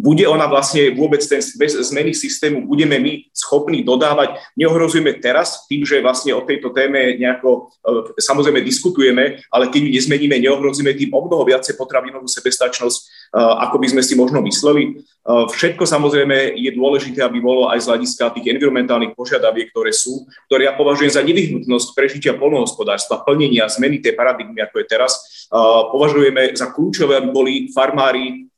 bude 0.00 0.22
ona 0.24 0.46
vlastne 0.46 0.94
vôbec 0.94 1.18
ten 1.26 1.42
bez 1.58 1.74
zmeny 1.74 2.14
systému, 2.14 2.62
budeme 2.64 2.96
my 3.02 3.26
schopní 3.34 3.82
dodávať. 3.82 4.38
Neohrozujeme 4.54 5.18
teraz 5.18 5.66
tým, 5.66 5.82
že 5.82 6.00
vlastne 6.00 6.30
o 6.32 6.46
tejto 6.46 6.70
téme 6.70 7.18
nejako 7.18 7.74
e, 7.82 8.22
samozrejme 8.22 8.62
diskutujeme, 8.62 9.42
ale 9.50 9.66
ju 9.68 9.90
nezmeníme, 9.90 10.38
neohrozíme 10.38 10.94
tým 10.94 11.10
o 11.10 11.20
mnoho 11.26 11.42
viacej 11.42 11.74
potravinovú 11.74 12.30
sebestačnosť, 12.30 13.19
ako 13.34 13.78
by 13.78 13.86
sme 13.86 14.02
si 14.02 14.18
možno 14.18 14.42
mysleli. 14.42 14.82
E, 14.82 14.90
všetko 15.24 15.86
samozrejme 15.86 16.58
je 16.58 16.70
dôležité, 16.74 17.22
aby 17.22 17.38
bolo 17.38 17.70
aj 17.70 17.78
z 17.78 17.88
hľadiska 17.94 18.34
tých 18.34 18.50
environmentálnych 18.50 19.14
požiadaviek, 19.14 19.70
ktoré 19.70 19.94
sú, 19.94 20.26
ktoré 20.50 20.66
ja 20.66 20.74
považujem 20.74 21.14
za 21.14 21.22
nevyhnutnosť 21.22 21.94
prežitia 21.94 22.34
polnohospodárstva, 22.34 23.22
plnenia, 23.22 23.70
zmeny 23.70 24.02
tej 24.02 24.18
paradigmy, 24.18 24.58
ako 24.66 24.82
je 24.82 24.86
teraz, 24.90 25.46
považujeme 25.94 26.58
za 26.58 26.74
kľúčové, 26.74 27.22
aby 27.22 27.28
boli 27.30 27.52
farmári 27.70 28.50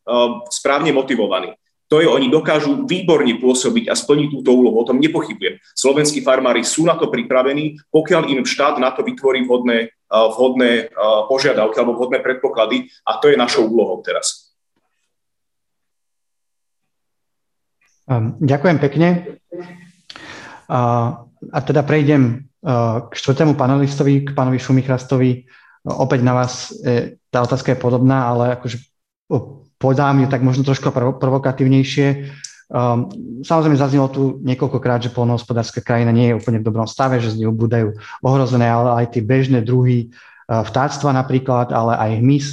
správne 0.48 0.92
motivovaní. 0.92 1.52
To 1.92 2.00
je, 2.00 2.08
oni 2.08 2.32
dokážu 2.32 2.88
výborne 2.88 3.36
pôsobiť 3.36 3.92
a 3.92 3.94
splniť 3.94 4.40
túto 4.40 4.56
úlohu, 4.56 4.80
o 4.80 4.88
tom 4.88 4.96
nepochybujem. 4.96 5.60
Slovenskí 5.76 6.24
farmári 6.24 6.64
sú 6.64 6.88
na 6.88 6.96
to 6.96 7.12
pripravení, 7.12 7.76
pokiaľ 7.92 8.32
im 8.32 8.48
štát 8.48 8.80
na 8.80 8.96
to 8.96 9.04
vytvorí 9.04 9.44
vhodné, 9.44 9.92
vhodné 10.08 10.88
požiadavky 11.28 11.76
alebo 11.76 12.00
vhodné 12.00 12.24
predpoklady 12.24 12.88
a 13.04 13.20
to 13.20 13.28
je 13.28 13.36
našou 13.36 13.68
úlohou 13.68 14.00
teraz. 14.00 14.52
Um, 18.01 18.01
ďakujem 18.40 18.78
pekne. 18.82 19.38
A 20.68 21.58
teda 21.66 21.82
prejdem 21.82 22.46
uh, 22.62 23.06
k 23.10 23.12
štvrtému 23.12 23.58
panelistovi, 23.58 24.24
k 24.26 24.34
pánovi 24.34 24.58
Šumichrastovi. 24.62 25.44
Opäť 25.82 26.20
na 26.22 26.38
vás, 26.38 26.70
tá 27.34 27.42
otázka 27.42 27.74
je 27.74 27.82
podobná, 27.82 28.30
ale 28.30 28.54
akože 28.54 28.78
podám 29.82 30.22
je 30.22 30.30
tak 30.30 30.46
možno 30.46 30.62
trošku 30.62 30.94
provokatívnejšie. 30.94 32.30
Um, 32.72 33.10
samozrejme 33.44 33.76
zaznelo 33.76 34.08
tu 34.08 34.40
niekoľkokrát, 34.46 35.04
že 35.04 35.12
polnohospodárska 35.12 35.84
krajina 35.84 36.08
nie 36.08 36.32
je 36.32 36.38
úplne 36.40 36.62
v 36.62 36.66
dobrom 36.70 36.88
stave, 36.88 37.20
že 37.20 37.36
z 37.36 37.44
nej 37.44 37.52
budú 37.52 37.92
ohrozené, 38.24 38.64
ale 38.64 39.04
aj 39.04 39.12
tie 39.12 39.20
bežné 39.20 39.60
druhy 39.60 40.08
uh, 40.48 40.64
vtáctva 40.64 41.12
napríklad, 41.12 41.68
ale 41.68 41.98
aj 42.00 42.10
hmyz. 42.22 42.46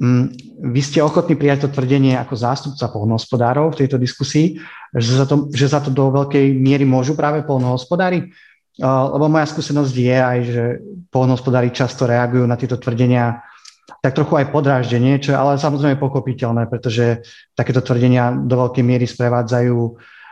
Um, 0.00 0.32
vy 0.72 0.80
ste 0.80 1.04
ochotní 1.04 1.36
prijať 1.36 1.68
to 1.68 1.76
tvrdenie 1.76 2.16
ako 2.16 2.32
zástupca 2.32 2.88
polnohospodárov 2.88 3.76
v 3.76 3.84
tejto 3.84 4.00
diskusii, 4.00 4.56
že 4.96 5.12
za 5.20 5.28
to, 5.28 5.52
že 5.52 5.68
za 5.68 5.84
to 5.84 5.92
do 5.92 6.08
veľkej 6.08 6.56
miery 6.56 6.88
môžu 6.88 7.12
práve 7.12 7.44
polnohospodári? 7.44 8.32
Uh, 8.80 9.12
lebo 9.12 9.28
moja 9.28 9.44
skúsenosť 9.44 9.92
je 9.92 10.16
aj, 10.16 10.38
že 10.48 10.64
polnohospodári 11.12 11.68
často 11.68 12.08
reagujú 12.08 12.48
na 12.48 12.56
tieto 12.56 12.80
tvrdenia 12.80 13.44
tak 14.00 14.16
trochu 14.16 14.40
aj 14.40 14.48
podráždenie, 14.48 15.20
čo 15.20 15.34
je 15.34 15.36
ale 15.36 15.60
samozrejme 15.60 16.00
pochopiteľné, 16.00 16.72
pretože 16.72 17.20
takéto 17.52 17.84
tvrdenia 17.84 18.32
do 18.32 18.56
veľkej 18.56 18.80
miery 18.80 19.04
sprevádzajú 19.04 19.76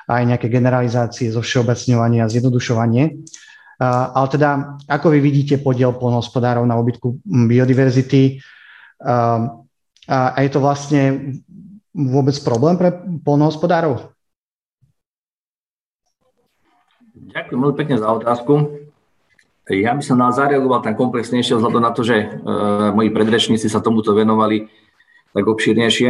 aj 0.09 0.22
nejaké 0.24 0.48
generalizácie, 0.48 1.28
zo 1.28 1.44
všeobecňovania, 1.44 2.33
zjednodušovanie. 2.33 3.04
Ale 3.78 4.26
teda, 4.33 4.81
ako 4.88 5.12
vy 5.12 5.18
vidíte 5.20 5.61
podiel 5.61 5.92
polnohospodárov 5.92 6.64
na 6.64 6.81
obytku 6.81 7.20
biodiverzity? 7.22 8.40
A 8.98 10.38
je 10.40 10.50
to 10.50 10.58
vlastne 10.62 11.34
vôbec 11.92 12.34
problém 12.42 12.78
pre 12.78 12.94
polnohospodárov? 13.22 14.14
Ďakujem 17.28 17.61
veľmi 17.61 17.76
pekne 17.76 17.96
za 18.00 18.08
otázku. 18.08 18.87
Ja 19.68 19.92
by 19.92 20.00
som 20.00 20.16
na 20.16 20.32
zareagoval 20.32 20.80
tam 20.80 20.96
komplexnejšie 20.96 21.61
vzhľadom 21.61 21.82
na 21.84 21.92
to, 21.92 22.00
že 22.00 22.16
uh, 22.24 22.88
moji 22.96 23.12
predrečníci 23.12 23.68
sa 23.68 23.84
tomuto 23.84 24.16
venovali 24.16 24.64
tak 25.37 25.44
obšírnejšie. 25.44 26.08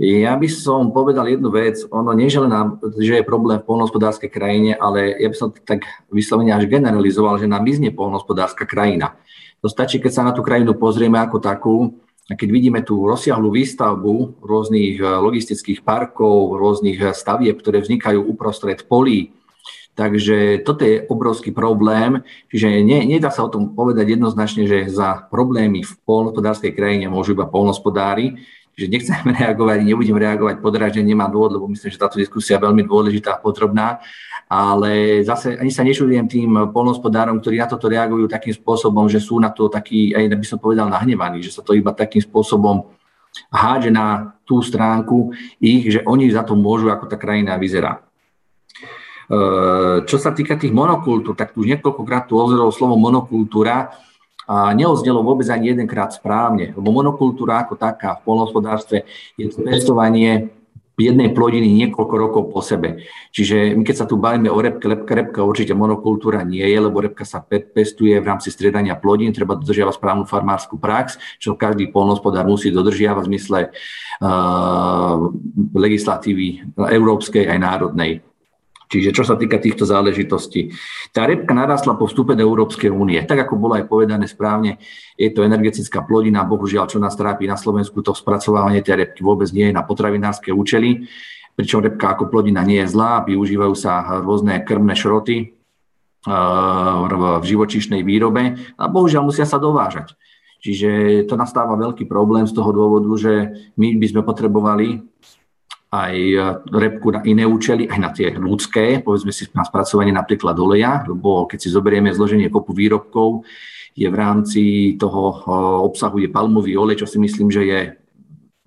Ja 0.00 0.34
by 0.34 0.48
som 0.50 0.90
povedal 0.90 1.28
jednu 1.30 1.54
vec, 1.54 1.86
ono 1.86 2.10
nie 2.16 2.26
je 2.26 2.40
len, 2.42 2.50
že 2.98 3.20
je 3.20 3.22
problém 3.22 3.62
v 3.62 3.68
polnohospodárskej 3.68 4.32
krajine, 4.32 4.72
ale 4.74 5.12
ja 5.22 5.28
by 5.30 5.36
som 5.38 5.54
tak 5.54 5.86
vyslovene 6.10 6.50
až 6.50 6.66
generalizoval, 6.66 7.38
že 7.38 7.46
nám 7.46 7.62
mizne 7.62 7.94
polnohospodárska 7.94 8.66
krajina. 8.66 9.14
To 9.62 9.68
stačí, 9.70 10.02
keď 10.02 10.10
sa 10.10 10.26
na 10.26 10.32
tú 10.34 10.42
krajinu 10.42 10.74
pozrieme 10.74 11.20
ako 11.20 11.36
takú, 11.38 11.76
a 11.84 12.09
keď 12.36 12.48
vidíme 12.50 12.80
tú 12.86 13.02
rozsiahlu 13.06 13.50
výstavbu 13.50 14.42
rôznych 14.42 15.02
eh, 15.02 15.06
logistických 15.06 15.82
parkov, 15.82 16.58
rôznych 16.58 16.98
eh, 17.00 17.10
stavieb, 17.10 17.58
ktoré 17.58 17.82
vznikajú 17.82 18.22
uprostred 18.22 18.86
polí, 18.86 19.34
Takže 19.90 20.64
toto 20.64 20.86
je 20.86 21.04
obrovský 21.12 21.52
problém, 21.52 22.24
čiže 22.48 22.80
nie, 22.80 23.04
nedá 23.04 23.28
sa 23.28 23.44
o 23.44 23.52
tom 23.52 23.76
povedať 23.76 24.16
jednoznačne, 24.16 24.64
že 24.64 24.88
za 24.88 25.28
problémy 25.28 25.84
v 25.84 25.92
polnospodárskej 26.08 26.72
krajine 26.72 27.12
môžu 27.12 27.36
iba 27.36 27.44
polnospodári, 27.44 28.40
čiže 28.78 28.86
nechceme 28.88 29.34
reagovať, 29.44 29.84
nebudem 29.84 30.16
reagovať 30.16 30.56
podrážne, 30.64 31.04
nemá 31.04 31.28
dôvod, 31.28 31.58
lebo 31.58 31.68
myslím, 31.68 31.92
že 31.92 32.00
táto 32.00 32.16
diskusia 32.16 32.56
je 32.56 32.64
veľmi 32.64 32.86
dôležitá 32.86 33.36
a 33.36 33.42
potrebná, 33.42 34.00
ale 34.50 35.22
zase 35.22 35.54
ani 35.54 35.70
sa 35.70 35.86
nečudujem 35.86 36.26
tým 36.26 36.50
polnospodárom, 36.74 37.38
ktorí 37.38 37.62
na 37.62 37.70
toto 37.70 37.86
reagujú 37.86 38.26
takým 38.26 38.50
spôsobom, 38.50 39.06
že 39.06 39.22
sú 39.22 39.38
na 39.38 39.54
to 39.54 39.70
takí, 39.70 40.10
aj 40.10 40.26
by 40.26 40.46
som 40.46 40.58
povedal, 40.58 40.90
nahnevaní, 40.90 41.38
že 41.38 41.54
sa 41.54 41.62
to 41.62 41.78
iba 41.78 41.94
takým 41.94 42.18
spôsobom 42.18 42.90
hádže 43.54 43.94
na 43.94 44.34
tú 44.42 44.58
stránku 44.58 45.30
ich, 45.62 45.86
že 45.94 46.02
oni 46.02 46.26
za 46.34 46.42
to 46.42 46.58
môžu, 46.58 46.90
ako 46.90 47.06
tá 47.06 47.14
krajina 47.14 47.54
vyzerá. 47.54 48.02
Eh, 49.30 49.96
čo 50.10 50.18
sa 50.18 50.34
týka 50.34 50.58
tých 50.58 50.74
monokultúr, 50.74 51.38
tak 51.38 51.54
tu 51.54 51.62
už 51.62 51.70
niekoľkokrát 51.70 52.26
tu 52.26 52.34
ozrelo 52.34 52.74
slovo 52.74 52.98
monokultúra 52.98 53.94
a 54.50 54.74
neoznelo 54.74 55.22
vôbec 55.22 55.46
ani 55.46 55.70
jedenkrát 55.70 56.10
správne, 56.10 56.74
lebo 56.74 56.90
monokultúra 56.90 57.62
ako 57.62 57.78
taká 57.78 58.18
v 58.18 58.26
polnohospodárstve 58.26 59.06
je 59.38 59.46
pestovanie 59.62 60.50
jednej 61.00 61.32
plodiny 61.32 61.66
niekoľko 61.84 62.14
rokov 62.20 62.42
po 62.52 62.60
sebe. 62.60 63.04
Čiže 63.32 63.74
my 63.74 63.82
keď 63.82 63.96
sa 63.96 64.06
tu 64.06 64.20
bavíme 64.20 64.52
o 64.52 64.58
repke, 64.60 64.86
repka, 64.86 65.12
repka 65.16 65.40
určite 65.40 65.72
monokultúra 65.72 66.44
nie 66.44 66.62
je, 66.62 66.78
lebo 66.78 67.00
repka 67.00 67.24
sa 67.24 67.40
pestuje 67.48 68.20
v 68.20 68.28
rámci 68.28 68.52
striedania 68.52 68.94
plodín, 69.00 69.34
treba 69.34 69.58
dodržiavať 69.58 69.96
správnu 69.96 70.24
farmárskú 70.28 70.76
prax, 70.78 71.18
čo 71.42 71.58
každý 71.58 71.90
polnohospodár 71.90 72.46
musí 72.46 72.70
dodržiavať 72.70 73.22
v 73.24 73.28
zmysle 73.30 73.60
uh, 74.22 75.16
legislatívy 75.74 76.76
európskej 76.76 77.50
aj 77.50 77.58
národnej. 77.58 78.29
Čiže 78.90 79.14
čo 79.14 79.22
sa 79.22 79.38
týka 79.38 79.62
týchto 79.62 79.86
záležitostí. 79.86 80.74
Tá 81.14 81.22
repka 81.22 81.54
narastla 81.54 81.94
po 81.94 82.10
vstupe 82.10 82.34
do 82.34 82.42
Európskej 82.42 82.90
únie. 82.90 83.22
Tak 83.22 83.46
ako 83.46 83.54
bolo 83.54 83.78
aj 83.78 83.86
povedané 83.86 84.26
správne, 84.26 84.82
je 85.14 85.30
to 85.30 85.46
energetická 85.46 86.02
plodina, 86.02 86.42
bohužiaľ, 86.42 86.90
čo 86.90 86.98
nás 86.98 87.14
trápi 87.14 87.46
na 87.46 87.54
Slovensku, 87.54 88.02
to 88.02 88.18
spracovávanie 88.18 88.82
tej 88.82 89.06
repky 89.06 89.22
vôbec 89.22 89.46
nie 89.54 89.70
je 89.70 89.78
na 89.78 89.86
potravinárske 89.86 90.50
účely, 90.50 91.06
pričom 91.54 91.86
repka 91.86 92.18
ako 92.18 92.34
plodina 92.34 92.66
nie 92.66 92.82
je 92.82 92.90
zlá, 92.90 93.22
využívajú 93.22 93.74
sa 93.78 94.20
rôzne 94.26 94.58
krmné 94.66 94.98
šroty 94.98 95.54
v 96.26 97.44
živočíšnej 97.46 98.02
výrobe 98.02 98.58
a 98.74 98.84
bohužiaľ 98.90 99.22
musia 99.22 99.46
sa 99.46 99.62
dovážať. 99.62 100.18
Čiže 100.60 101.24
to 101.30 101.40
nastáva 101.40 101.78
veľký 101.78 102.04
problém 102.10 102.44
z 102.44 102.52
toho 102.52 102.74
dôvodu, 102.74 103.08
že 103.16 103.54
my 103.78 103.96
by 103.96 104.06
sme 104.10 104.22
potrebovali 104.26 105.00
aj 105.90 106.14
e, 106.14 106.38
repku 106.70 107.10
na 107.10 107.20
iné 107.26 107.42
účely, 107.42 107.90
aj 107.90 107.98
na 107.98 108.10
tie 108.14 108.30
ľudské, 108.38 109.02
povedzme 109.02 109.34
si 109.34 109.50
na 109.50 109.66
spracovanie 109.66 110.14
napríklad 110.14 110.54
oleja, 110.54 111.02
lebo 111.02 111.50
keď 111.50 111.58
si 111.58 111.68
zoberieme 111.68 112.14
zloženie 112.14 112.46
kopu 112.46 112.70
výrobkov, 112.70 113.42
je 113.98 114.06
v 114.06 114.14
rámci 114.14 114.62
toho 114.94 115.22
e, 115.34 115.36
obsahu 115.82 116.22
je 116.22 116.30
palmový 116.30 116.78
olej, 116.78 117.02
čo 117.02 117.10
si 117.10 117.18
myslím, 117.18 117.50
že 117.50 117.62
je 117.66 117.80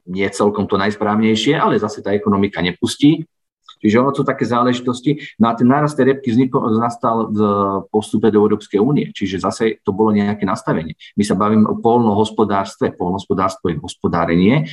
nie 0.04 0.28
celkom 0.28 0.68
to 0.68 0.76
najsprávnejšie, 0.76 1.56
ale 1.56 1.80
zase 1.80 2.04
tá 2.04 2.12
ekonomika 2.12 2.60
nepustí. 2.60 3.24
Čiže 3.84 4.00
ono 4.00 4.16
sú 4.16 4.24
také 4.24 4.48
záležitosti. 4.48 5.20
No 5.44 5.52
a 5.52 5.60
ten 5.60 5.68
nárast 5.68 6.00
tej 6.00 6.16
repky 6.16 6.32
vznikol, 6.32 6.72
nastal 6.80 7.28
v 7.28 7.40
postupe 7.92 8.32
do 8.32 8.40
Európskej 8.40 8.80
únie. 8.80 9.12
Čiže 9.12 9.44
zase 9.44 9.64
to 9.84 9.92
bolo 9.92 10.16
nejaké 10.16 10.48
nastavenie. 10.48 10.96
My 11.20 11.24
sa 11.28 11.36
bavíme 11.36 11.68
o 11.68 11.84
polnohospodárstve. 11.84 12.96
Polnohospodárstvo 12.96 13.76
je 13.76 13.84
hospodárenie 13.84 14.72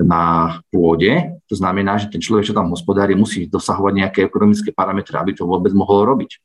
na 0.00 0.56
pôde. 0.72 1.36
To 1.46 1.54
znamená, 1.54 2.00
že 2.00 2.08
ten 2.08 2.20
človek, 2.20 2.50
čo 2.50 2.56
tam 2.56 2.72
hospodári, 2.72 3.12
musí 3.12 3.44
dosahovať 3.46 3.92
nejaké 3.92 4.20
ekonomické 4.24 4.72
parametre, 4.72 5.16
aby 5.20 5.36
to 5.36 5.44
vôbec 5.44 5.70
mohol 5.76 6.08
robiť. 6.08 6.40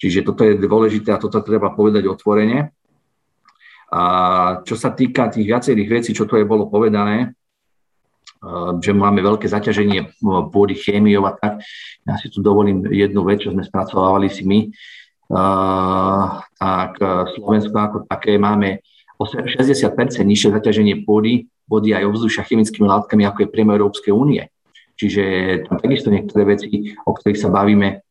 Čiže 0.00 0.24
toto 0.24 0.48
je 0.48 0.56
dôležité 0.56 1.12
a 1.12 1.20
toto 1.20 1.44
treba 1.44 1.76
povedať 1.76 2.08
otvorene. 2.08 2.72
A 3.92 4.02
čo 4.64 4.78
sa 4.78 4.94
týka 4.96 5.28
tých 5.28 5.44
viacerých 5.44 5.88
vecí, 6.00 6.10
čo 6.16 6.24
tu 6.24 6.40
je 6.40 6.46
bolo 6.48 6.72
povedané, 6.72 7.28
eh, 7.28 8.70
že 8.80 8.96
máme 8.96 9.20
veľké 9.20 9.44
zaťaženie 9.44 10.24
pôdy 10.48 10.72
chémiou 10.78 11.28
a 11.28 11.36
tak. 11.36 11.60
Ja 12.08 12.16
si 12.16 12.32
tu 12.32 12.40
dovolím 12.40 12.88
jednu 12.88 13.20
vec, 13.28 13.44
čo 13.44 13.52
sme 13.52 13.60
spracovávali 13.60 14.32
si 14.32 14.46
my. 14.48 14.60
Eh, 15.30 16.26
tak 16.56 16.96
Slovensko 17.36 17.76
ako 17.76 17.96
také 18.08 18.40
máme 18.40 18.80
60% 19.20 20.24
nižšie 20.24 20.48
zaťaženie 20.56 21.04
pôdy 21.04 21.44
vody 21.70 21.94
aj 21.94 22.10
ovzdušia 22.10 22.42
chemickými 22.42 22.90
látkami, 22.90 23.22
ako 23.22 23.46
je 23.46 23.52
priemer 23.54 23.78
Európskej 23.78 24.10
únie. 24.10 24.50
Čiže 24.98 25.22
tam 25.70 25.78
takisto 25.78 26.10
niektoré 26.10 26.44
veci, 26.44 26.98
o 27.06 27.14
ktorých 27.14 27.38
sa 27.38 27.48
bavíme, 27.48 28.02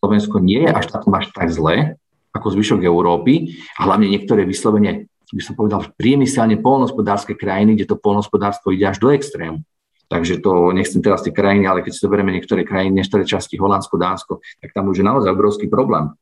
Slovensko 0.00 0.42
nie 0.42 0.66
je 0.66 0.72
až 0.72 0.90
takom 0.90 1.14
až 1.14 1.30
tak 1.30 1.52
zle, 1.52 2.00
ako 2.32 2.46
zvyšok 2.58 2.82
Európy 2.82 3.54
a 3.78 3.86
hlavne 3.86 4.10
niektoré 4.10 4.42
vyslovene, 4.42 5.06
by 5.30 5.42
som 5.44 5.54
povedal, 5.54 5.86
priemyselne 5.94 6.58
polnospodárske 6.58 7.38
krajiny, 7.38 7.78
kde 7.78 7.94
to 7.94 8.00
polnospodárstvo 8.00 8.74
ide 8.74 8.90
až 8.90 8.98
do 8.98 9.14
extrému. 9.14 9.62
Takže 10.10 10.44
to 10.44 10.76
nechcem 10.76 11.00
teraz 11.00 11.24
tie 11.24 11.32
krajiny, 11.32 11.64
ale 11.64 11.80
keď 11.80 11.92
si 11.96 12.04
zoberieme 12.04 12.36
niektoré 12.36 12.68
krajiny, 12.68 13.00
niektoré 13.00 13.24
časti 13.24 13.56
Holandsko, 13.56 13.96
Dánsko, 13.96 14.44
tak 14.60 14.76
tam 14.76 14.92
už 14.92 15.00
je 15.00 15.08
naozaj 15.08 15.32
obrovský 15.32 15.72
problém. 15.72 16.12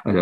E, 0.00 0.12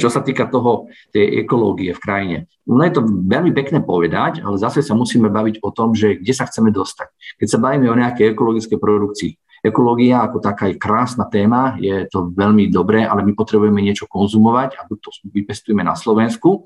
čo 0.00 0.08
sa 0.08 0.24
týka 0.24 0.48
toho, 0.48 0.88
tej 1.12 1.44
ekológie 1.44 1.92
v 1.92 2.00
krajine. 2.00 2.36
No 2.64 2.80
je 2.80 2.96
to 2.96 3.04
veľmi 3.04 3.52
pekné 3.52 3.84
povedať, 3.84 4.40
ale 4.40 4.56
zase 4.56 4.80
sa 4.80 4.96
musíme 4.96 5.28
baviť 5.28 5.60
o 5.60 5.68
tom, 5.68 5.92
že 5.92 6.16
kde 6.16 6.32
sa 6.32 6.48
chceme 6.48 6.72
dostať. 6.72 7.12
Keď 7.36 7.48
sa 7.48 7.58
bavíme 7.60 7.92
o 7.92 7.98
nejakej 7.98 8.32
ekologickej 8.32 8.78
produkcii, 8.80 9.32
Ekológia 9.58 10.22
ako 10.22 10.38
taká 10.38 10.70
je 10.70 10.78
krásna 10.78 11.26
téma, 11.26 11.74
je 11.82 12.06
to 12.06 12.30
veľmi 12.30 12.70
dobré, 12.70 13.02
ale 13.02 13.26
my 13.26 13.34
potrebujeme 13.34 13.82
niečo 13.82 14.06
konzumovať 14.06 14.78
a 14.78 14.86
to 14.86 15.10
vypestujeme 15.26 15.82
na 15.82 15.98
Slovensku, 15.98 16.62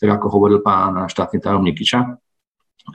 tak 0.00 0.08
ako 0.08 0.40
hovoril 0.40 0.64
pán 0.64 1.04
štátny 1.04 1.36
tajomník 1.36 1.76
Kiča, 1.76 2.16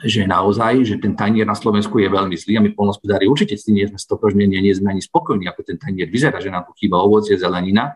že 0.02 0.26
naozaj, 0.26 0.82
že 0.82 0.98
ten 0.98 1.14
tanier 1.14 1.46
na 1.46 1.54
Slovensku 1.54 2.02
je 2.02 2.10
veľmi 2.10 2.34
zlý 2.34 2.58
a 2.58 2.64
my 2.66 2.74
polnospodári 2.74 3.30
určite 3.30 3.54
s 3.54 3.70
tým 3.70 3.78
nie 3.78 3.86
sme 3.86 4.02
stotožnení, 4.02 4.58
nie 4.58 4.74
sme 4.74 4.90
ani 4.90 4.98
spokojní, 4.98 5.46
ako 5.46 5.62
ten 5.62 5.78
tanier 5.78 6.10
vyzerá, 6.10 6.42
že 6.42 6.50
nám 6.50 6.66
tu 6.66 6.74
chýba 6.74 6.98
ovocie, 6.98 7.38
zelenina, 7.38 7.94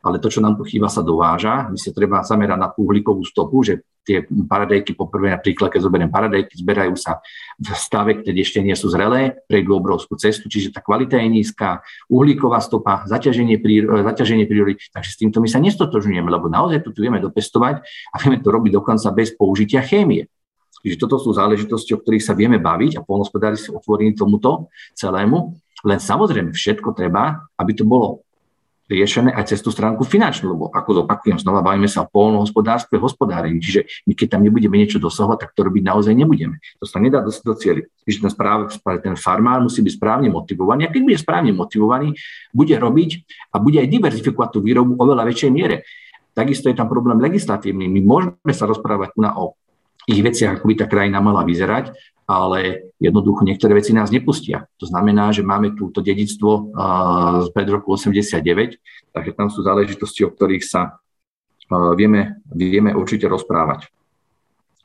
ale 0.00 0.16
to, 0.16 0.32
čo 0.32 0.40
nám 0.40 0.56
tu 0.56 0.64
chýba, 0.64 0.88
sa 0.88 1.04
dováža. 1.04 1.68
My 1.68 1.76
sa 1.76 1.92
treba 1.92 2.24
zamerať 2.24 2.58
na 2.58 2.68
tú 2.72 2.88
uhlíkovú 2.88 3.20
stopu, 3.24 3.60
že 3.60 3.84
tie 4.00 4.24
paradejky, 4.24 4.96
poprvé 4.96 5.36
napríklad, 5.36 5.68
keď 5.68 5.80
zoberiem 5.84 6.08
paradejky, 6.08 6.56
zberajú 6.56 6.96
sa 6.96 7.20
v 7.60 7.68
stave, 7.76 8.24
keď 8.24 8.34
ešte 8.40 8.58
nie 8.64 8.72
sú 8.72 8.88
zrelé, 8.88 9.36
prejdú 9.44 9.76
obrovskú 9.76 10.16
cestu, 10.16 10.48
čiže 10.48 10.72
tá 10.72 10.80
kvalita 10.80 11.20
je 11.20 11.28
nízka, 11.28 11.84
uhlíková 12.08 12.64
stopa, 12.64 13.04
zaťaženie, 13.04 13.60
príro, 13.60 14.00
zaťaženie 14.00 14.48
prírody, 14.48 14.80
takže 14.90 15.10
s 15.12 15.18
týmto 15.20 15.44
my 15.44 15.48
sa 15.52 15.60
nestotožňujeme, 15.60 16.32
lebo 16.32 16.48
naozaj 16.48 16.80
tu 16.80 16.96
vieme 16.96 17.20
dopestovať 17.20 17.84
a 17.84 18.16
vieme 18.24 18.40
to 18.40 18.48
robiť 18.48 18.72
dokonca 18.72 19.08
bez 19.12 19.36
použitia 19.36 19.84
chémie. 19.84 20.32
Čiže 20.80 20.96
toto 20.96 21.20
sú 21.20 21.36
záležitosti, 21.36 21.92
o 21.92 22.00
ktorých 22.00 22.24
sa 22.24 22.32
vieme 22.32 22.56
baviť 22.56 22.96
a 22.96 23.04
polnospodári 23.04 23.60
sú 23.60 23.76
otvorení 23.76 24.16
tomuto 24.16 24.72
celému. 24.96 25.60
Len 25.84 26.00
samozrejme 26.00 26.56
všetko 26.56 26.96
treba, 26.96 27.36
aby 27.60 27.72
to 27.76 27.84
bolo 27.84 28.24
riešené 28.90 29.30
aj 29.30 29.54
cez 29.54 29.62
tú 29.62 29.70
stránku 29.70 30.02
finančnú, 30.02 30.50
lebo 30.50 30.66
ako 30.74 31.06
zopakujem, 31.06 31.38
znova 31.38 31.62
bavíme 31.62 31.86
sa 31.86 32.02
o 32.02 32.10
polnohospodárstve, 32.10 32.98
hospodárení, 32.98 33.62
čiže 33.62 33.86
my 34.10 34.18
keď 34.18 34.36
tam 34.36 34.42
nebudeme 34.42 34.82
niečo 34.82 34.98
dosahovať, 34.98 35.46
tak 35.46 35.50
to 35.54 35.62
robiť 35.62 35.82
naozaj 35.86 36.12
nebudeme. 36.12 36.58
To 36.82 36.84
sa 36.90 36.98
nedá 36.98 37.22
do, 37.22 37.30
do 37.30 37.54
cieľi. 37.54 37.86
Čiže 38.02 38.26
ten, 38.26 38.30
správ, 38.34 38.66
ten 38.98 39.14
farmár 39.14 39.62
musí 39.62 39.78
byť 39.86 39.94
správne 39.94 40.28
motivovaný 40.34 40.90
a 40.90 40.92
keď 40.92 41.00
bude 41.06 41.18
správne 41.22 41.54
motivovaný, 41.54 42.18
bude 42.50 42.74
robiť 42.74 43.10
a 43.54 43.62
bude 43.62 43.78
aj 43.78 43.88
diverzifikovať 43.88 44.48
tú 44.50 44.58
výrobu 44.58 44.98
o 44.98 45.04
veľa 45.06 45.22
väčšej 45.30 45.50
miere. 45.54 45.86
Takisto 46.34 46.66
je 46.66 46.78
tam 46.78 46.90
problém 46.90 47.22
legislatívny. 47.22 47.86
My 47.86 48.00
môžeme 48.02 48.52
sa 48.54 48.66
rozprávať 48.66 49.14
na 49.18 49.38
o 49.38 49.54
ich 50.08 50.18
veciach, 50.24 50.58
ako 50.58 50.64
by 50.66 50.74
tá 50.74 50.86
krajina 50.88 51.20
mala 51.22 51.44
vyzerať, 51.44 51.92
ale 52.30 52.86
jednoducho 53.02 53.42
niektoré 53.42 53.74
veci 53.74 53.90
nás 53.90 54.14
nepustia. 54.14 54.70
To 54.78 54.86
znamená, 54.86 55.34
že 55.34 55.42
máme 55.42 55.74
túto 55.74 55.98
dedictvo 55.98 56.70
z 57.42 57.48
pred 57.50 57.66
roku 57.66 57.98
89, 57.98 58.78
takže 59.10 59.30
tam 59.34 59.50
sú 59.50 59.66
záležitosti, 59.66 60.22
o 60.22 60.30
ktorých 60.30 60.62
sa 60.62 61.02
vieme, 61.98 62.38
vieme 62.54 62.94
určite 62.94 63.26
rozprávať. 63.26 63.90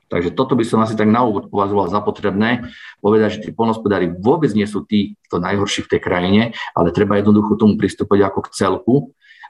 Takže 0.06 0.38
toto 0.38 0.54
by 0.54 0.62
som 0.62 0.82
asi 0.86 0.94
tak 0.94 1.10
na 1.10 1.26
úvod 1.26 1.50
považoval 1.50 1.90
za 1.90 1.98
potrebné, 1.98 2.70
povedať, 3.02 3.30
že 3.38 3.42
tí 3.46 3.50
polnospodári 3.54 4.10
vôbec 4.10 4.54
nie 4.54 4.70
sú 4.70 4.86
tí, 4.86 5.18
to 5.34 5.42
najhorší 5.42 5.86
v 5.86 5.98
tej 5.98 6.02
krajine, 6.02 6.42
ale 6.78 6.94
treba 6.94 7.18
jednoducho 7.18 7.58
tomu 7.58 7.74
pristúpať 7.78 8.30
ako 8.30 8.40
k 8.46 8.54
celku 8.54 8.96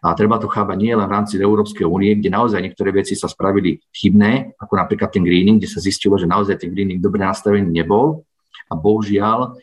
a 0.06 0.14
treba 0.14 0.38
to 0.38 0.46
chápať 0.46 0.78
nie 0.78 0.94
len 0.94 1.10
v 1.10 1.16
rámci 1.18 1.42
Európskej 1.42 1.82
únie, 1.82 2.14
kde 2.14 2.30
naozaj 2.30 2.62
niektoré 2.62 2.94
veci 2.94 3.18
sa 3.18 3.26
spravili 3.26 3.82
chybné, 3.90 4.54
ako 4.62 4.78
napríklad 4.78 5.10
ten 5.10 5.26
greening, 5.26 5.58
kde 5.58 5.66
sa 5.66 5.82
zistilo, 5.82 6.14
že 6.22 6.30
naozaj 6.30 6.62
ten 6.62 6.70
greening 6.70 7.02
dobre 7.02 7.26
nastavený 7.26 7.66
nebol. 7.66 8.22
A 8.70 8.78
bohužiaľ, 8.78 9.58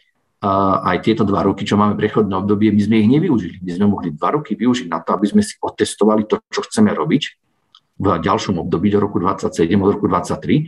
aj 0.83 1.07
tieto 1.07 1.23
dva 1.23 1.47
roky, 1.47 1.63
čo 1.63 1.79
máme 1.79 1.95
prechodné 1.95 2.35
obdobie, 2.35 2.75
my 2.75 2.83
sme 2.83 2.99
ich 2.99 3.11
nevyužili. 3.15 3.63
My 3.63 3.71
sme 3.79 3.87
mohli 3.87 4.11
dva 4.11 4.35
roky 4.35 4.59
využiť 4.59 4.91
na 4.91 4.99
to, 4.99 5.15
aby 5.15 5.31
sme 5.31 5.43
si 5.47 5.55
otestovali 5.63 6.27
to, 6.27 6.43
čo 6.51 6.67
chceme 6.67 6.91
robiť 6.91 7.23
v 8.03 8.07
ďalšom 8.19 8.59
období 8.59 8.91
do 8.91 8.99
roku 8.99 9.23
27, 9.23 9.55
od 9.79 9.91
roku 9.95 10.11
23. 10.11 10.67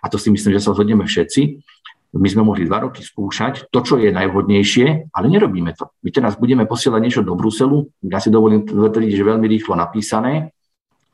A 0.00 0.08
to 0.08 0.16
si 0.16 0.32
myslím, 0.32 0.56
že 0.56 0.64
sa 0.64 0.72
zhodneme 0.72 1.04
všetci. 1.04 1.60
My 2.10 2.26
sme 2.26 2.42
mohli 2.42 2.66
dva 2.66 2.82
roky 2.82 3.06
skúšať 3.06 3.70
to, 3.70 3.78
čo 3.86 3.94
je 4.02 4.10
najvhodnejšie, 4.10 5.14
ale 5.14 5.26
nerobíme 5.30 5.70
to. 5.78 5.94
My 6.02 6.10
teraz 6.10 6.34
budeme 6.34 6.66
posielať 6.66 7.00
niečo 7.00 7.22
do 7.22 7.38
Bruselu, 7.38 7.86
ja 8.02 8.18
si 8.18 8.34
dovolím 8.34 8.66
tvrdiť, 8.66 9.12
že 9.14 9.22
veľmi 9.22 9.46
rýchlo 9.46 9.78
napísané 9.78 10.50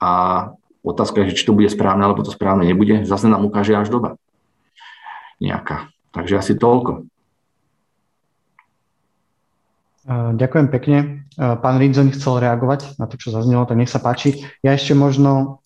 a 0.01 0.11
otázka 0.81 1.29
je, 1.29 1.37
či 1.37 1.45
to 1.45 1.53
bude 1.53 1.69
správne, 1.69 2.01
alebo 2.01 2.25
to 2.25 2.33
správne 2.33 2.65
nebude. 2.65 3.05
Zase 3.05 3.29
nám 3.29 3.45
ukáže 3.45 3.77
až 3.77 3.93
doba 3.93 4.17
nejaká. 5.37 5.93
Takže 6.17 6.41
asi 6.41 6.57
toľko. 6.57 7.05
Ďakujem 10.09 10.69
pekne. 10.73 11.26
Pán 11.37 11.77
Rinzoň 11.77 12.17
chcel 12.17 12.41
reagovať 12.41 12.97
na 12.97 13.05
to, 13.05 13.21
čo 13.21 13.29
zaznelo, 13.29 13.69
tak 13.69 13.77
nech 13.77 13.93
sa 13.93 14.01
páči. 14.01 14.49
Ja 14.65 14.73
ešte 14.73 14.97
možno 14.97 15.61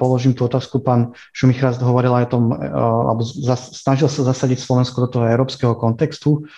položím 0.00 0.32
tú 0.32 0.48
otázku. 0.48 0.80
Pán 0.80 1.12
Šumichrast 1.36 1.84
hovoril 1.84 2.16
aj 2.16 2.24
o 2.24 2.32
tom, 2.32 2.44
alebo 2.56 3.20
snažil 3.54 4.08
sa 4.08 4.24
zasadiť 4.24 4.56
Slovensko 4.56 5.04
do 5.04 5.08
toho 5.12 5.28
európskeho 5.28 5.76
kontextu 5.76 6.48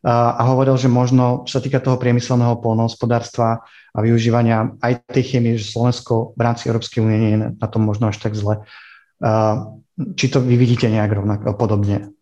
a 0.00 0.40
hovoril, 0.48 0.80
že 0.80 0.88
možno, 0.88 1.44
čo 1.44 1.60
sa 1.60 1.62
týka 1.62 1.76
toho 1.76 2.00
priemyselného 2.00 2.56
polnohospodárstva 2.64 3.60
a 3.92 3.98
využívania 4.00 4.80
aj 4.80 5.12
tej 5.12 5.36
chémie, 5.36 5.60
že 5.60 5.68
Slovensko 5.68 6.32
v 6.32 6.40
rámci 6.40 6.72
Európskej 6.72 7.04
únie 7.04 7.18
nie 7.20 7.32
je 7.36 7.40
na 7.52 7.68
tom 7.68 7.84
možno 7.84 8.08
až 8.08 8.16
tak 8.16 8.32
zle. 8.32 8.64
Či 9.96 10.26
to 10.32 10.40
vy 10.40 10.56
vidíte 10.56 10.88
nejak 10.88 11.12
rovnako, 11.12 11.52
podobne? 11.52 12.15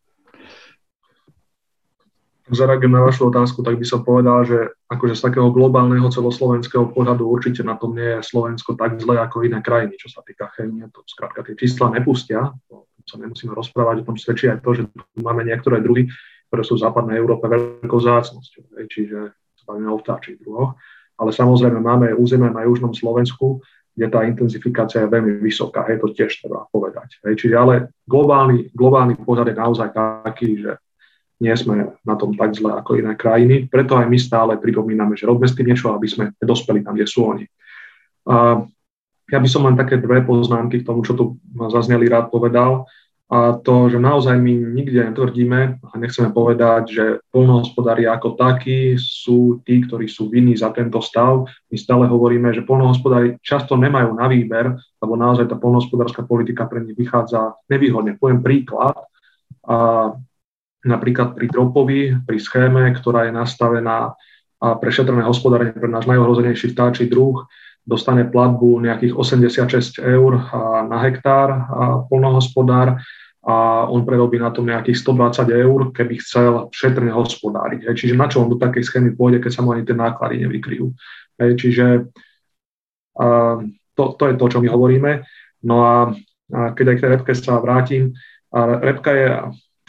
Zareagujem 2.52 2.92
na 2.92 3.00
vašu 3.00 3.33
otázku, 3.33 3.64
tak 3.64 3.80
by 3.80 3.87
som 3.88 4.04
povedal, 4.04 4.44
že 4.44 4.76
akože 4.92 5.16
z 5.16 5.24
takého 5.24 5.48
globálneho 5.48 6.04
celoslovenského 6.12 6.92
pohľadu 6.92 7.24
určite 7.24 7.64
na 7.64 7.80
tom 7.80 7.96
nie 7.96 8.20
je 8.20 8.20
Slovensko 8.20 8.76
tak 8.76 9.00
zle 9.00 9.16
ako 9.16 9.48
iné 9.48 9.64
krajiny, 9.64 9.96
čo 9.96 10.12
sa 10.12 10.20
týka 10.20 10.52
chémie. 10.52 10.85
To 10.92 11.00
skrátka 11.09 11.40
tie 11.40 11.57
čísla 11.57 11.88
nepustia, 11.96 12.52
to 12.68 12.85
sa 13.09 13.16
nemusíme 13.16 13.57
rozprávať, 13.57 14.04
o 14.04 14.09
tom 14.12 14.16
svedčí 14.20 14.52
aj 14.52 14.61
to, 14.61 14.76
že 14.76 14.83
tu 14.92 15.20
máme 15.24 15.44
niektoré 15.44 15.80
druhy, 15.80 16.12
ktoré 16.52 16.62
sú 16.64 16.76
v 16.76 16.85
západnej 16.85 17.16
Európe 17.16 17.48
veľkou 17.48 18.00
zácnosťou, 18.00 18.76
čiže 18.92 19.33
sa 19.33 19.64
bavíme 19.64 19.88
o 19.88 20.00
vtáčich 20.00 20.37
druhoch. 20.44 20.76
Ale 21.14 21.30
samozrejme 21.30 21.78
máme 21.78 22.12
územie 22.12 22.50
na 22.50 22.66
južnom 22.66 22.92
Slovensku, 22.92 23.62
kde 23.94 24.11
tá 24.11 24.26
intenzifikácia 24.26 25.07
je 25.07 25.12
veľmi 25.14 25.38
vysoká, 25.38 25.87
je 25.87 26.02
to 26.02 26.11
tiež 26.11 26.42
treba 26.42 26.66
povedať. 26.74 27.22
Hej. 27.22 27.46
Čiže 27.46 27.54
ale 27.54 27.74
globálny, 28.11 28.74
globálny 28.74 29.14
pohľad 29.22 29.54
je 29.54 29.57
naozaj 29.57 29.88
taký, 29.94 30.59
že 30.59 30.74
nie 31.42 31.55
sme 31.59 31.99
na 32.07 32.14
tom 32.14 32.35
tak 32.38 32.55
zle 32.55 32.70
ako 32.70 32.99
iné 33.01 33.18
krajiny. 33.18 33.66
Preto 33.66 33.99
aj 33.99 34.07
my 34.07 34.18
stále 34.18 34.53
pripomíname, 34.59 35.18
že 35.18 35.27
robme 35.27 35.49
s 35.49 35.57
tým 35.57 35.70
niečo, 35.70 35.90
aby 35.90 36.07
sme 36.07 36.25
dospeli 36.38 36.87
tam, 36.87 36.94
kde 36.94 37.07
sú 37.11 37.27
oni. 37.27 37.44
A 38.31 38.62
ja 39.25 39.38
by 39.40 39.49
som 39.49 39.64
len 39.66 39.75
také 39.75 39.99
dve 39.99 40.20
poznámky 40.23 40.85
k 40.85 40.87
tomu, 40.87 41.03
čo 41.03 41.16
tu 41.16 41.40
zazneli, 41.73 42.07
rád 42.07 42.29
povedal. 42.29 42.87
A 43.25 43.57
to, 43.57 43.88
že 43.88 43.97
naozaj 43.97 44.37
my 44.37 44.53
nikde 44.53 45.01
netvrdíme 45.01 45.81
a 45.81 45.92
nechceme 45.97 46.29
povedať, 46.29 46.83
že 46.92 47.05
polnohospodári 47.33 48.05
ako 48.05 48.37
takí 48.37 49.01
sú 49.01 49.64
tí, 49.64 49.81
ktorí 49.81 50.07
sú 50.12 50.29
vinní 50.29 50.53
za 50.53 50.68
tento 50.77 51.01
stav. 51.01 51.49
My 51.73 51.77
stále 51.81 52.05
hovoríme, 52.05 52.53
že 52.53 52.68
polnohospodári 52.68 53.40
často 53.40 53.81
nemajú 53.81 54.12
na 54.12 54.29
výber, 54.29 54.77
lebo 54.77 55.16
naozaj 55.16 55.49
tá 55.49 55.57
polnohospodárska 55.57 56.29
politika 56.29 56.68
pre 56.68 56.85
nich 56.85 56.94
vychádza 56.94 57.57
nevýhodne. 57.64 58.20
Poviem 58.20 58.44
príklad. 58.44 58.92
A 59.64 60.12
napríklad 60.85 61.35
pri 61.35 61.47
dropovi, 61.49 62.01
pri 62.23 62.38
schéme, 62.38 62.92
ktorá 62.94 63.27
je 63.27 63.33
nastavená 63.33 64.14
pre 64.61 64.90
šetrné 64.92 65.25
hospodárenie 65.25 65.77
pre 65.77 65.90
náš 65.90 66.09
najohrozenejší 66.09 66.73
vtáčí 66.73 67.05
druh, 67.09 67.44
dostane 67.85 68.25
platbu 68.25 68.81
nejakých 68.81 69.12
86 69.12 70.01
eur 70.01 70.40
na 70.88 70.99
hektár 71.05 71.68
polnohospodár 72.09 72.97
a 73.44 73.85
on 73.92 74.09
prerobí 74.09 74.40
na 74.40 74.49
tom 74.49 74.64
nejakých 74.64 75.05
120 75.05 75.53
eur, 75.53 75.81
keby 75.92 76.16
chcel 76.16 76.73
šetrne 76.73 77.12
hospodáriť. 77.12 77.92
Čiže 77.92 78.16
na 78.16 78.25
čo 78.25 78.40
on 78.40 78.49
do 78.49 78.57
takej 78.57 78.88
schémy 78.88 79.12
pôjde, 79.12 79.44
keď 79.44 79.53
sa 79.53 79.61
mu 79.61 79.77
ani 79.77 79.85
tie 79.85 79.92
náklady 79.92 80.49
nevykryjú. 80.49 80.88
Čiže 81.37 82.09
a, 83.20 83.61
to, 83.92 84.05
to 84.16 84.25
je 84.33 84.35
to, 84.40 84.47
čo 84.49 84.59
my 84.64 84.68
hovoríme. 84.73 85.12
No 85.61 85.77
a, 85.85 85.97
a 86.57 86.61
keď 86.73 86.85
aj 86.88 86.97
k 86.97 87.03
tej 87.05 87.11
repke 87.20 87.33
sa 87.37 87.61
vrátim, 87.61 88.16
a 88.49 88.81
repka 88.81 89.12
je 89.12 89.27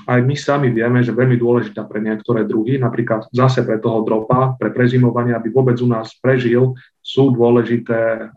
aj 0.06 0.20
my 0.22 0.36
sami 0.38 0.70
vieme, 0.70 1.02
že 1.02 1.13
veľmi 1.13 1.38
dôležitá 1.38 1.82
pre 1.89 1.98
niektoré 1.98 2.46
druhy, 2.46 2.78
napríklad 2.78 3.26
zase 3.34 3.65
pre 3.65 3.82
toho 3.82 4.06
dropa, 4.06 4.54
pre 4.58 4.70
prezimovanie, 4.70 5.34
aby 5.34 5.50
vôbec 5.50 5.78
u 5.82 5.89
nás 5.89 6.13
prežil, 6.22 6.78
sú 7.02 7.34
dôležité 7.34 8.30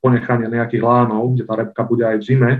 ponechanie 0.00 0.52
nejakých 0.52 0.84
lánov, 0.84 1.36
kde 1.36 1.44
tá 1.48 1.54
repka 1.56 1.82
bude 1.88 2.04
aj 2.04 2.16
v 2.20 2.26
zime, 2.26 2.50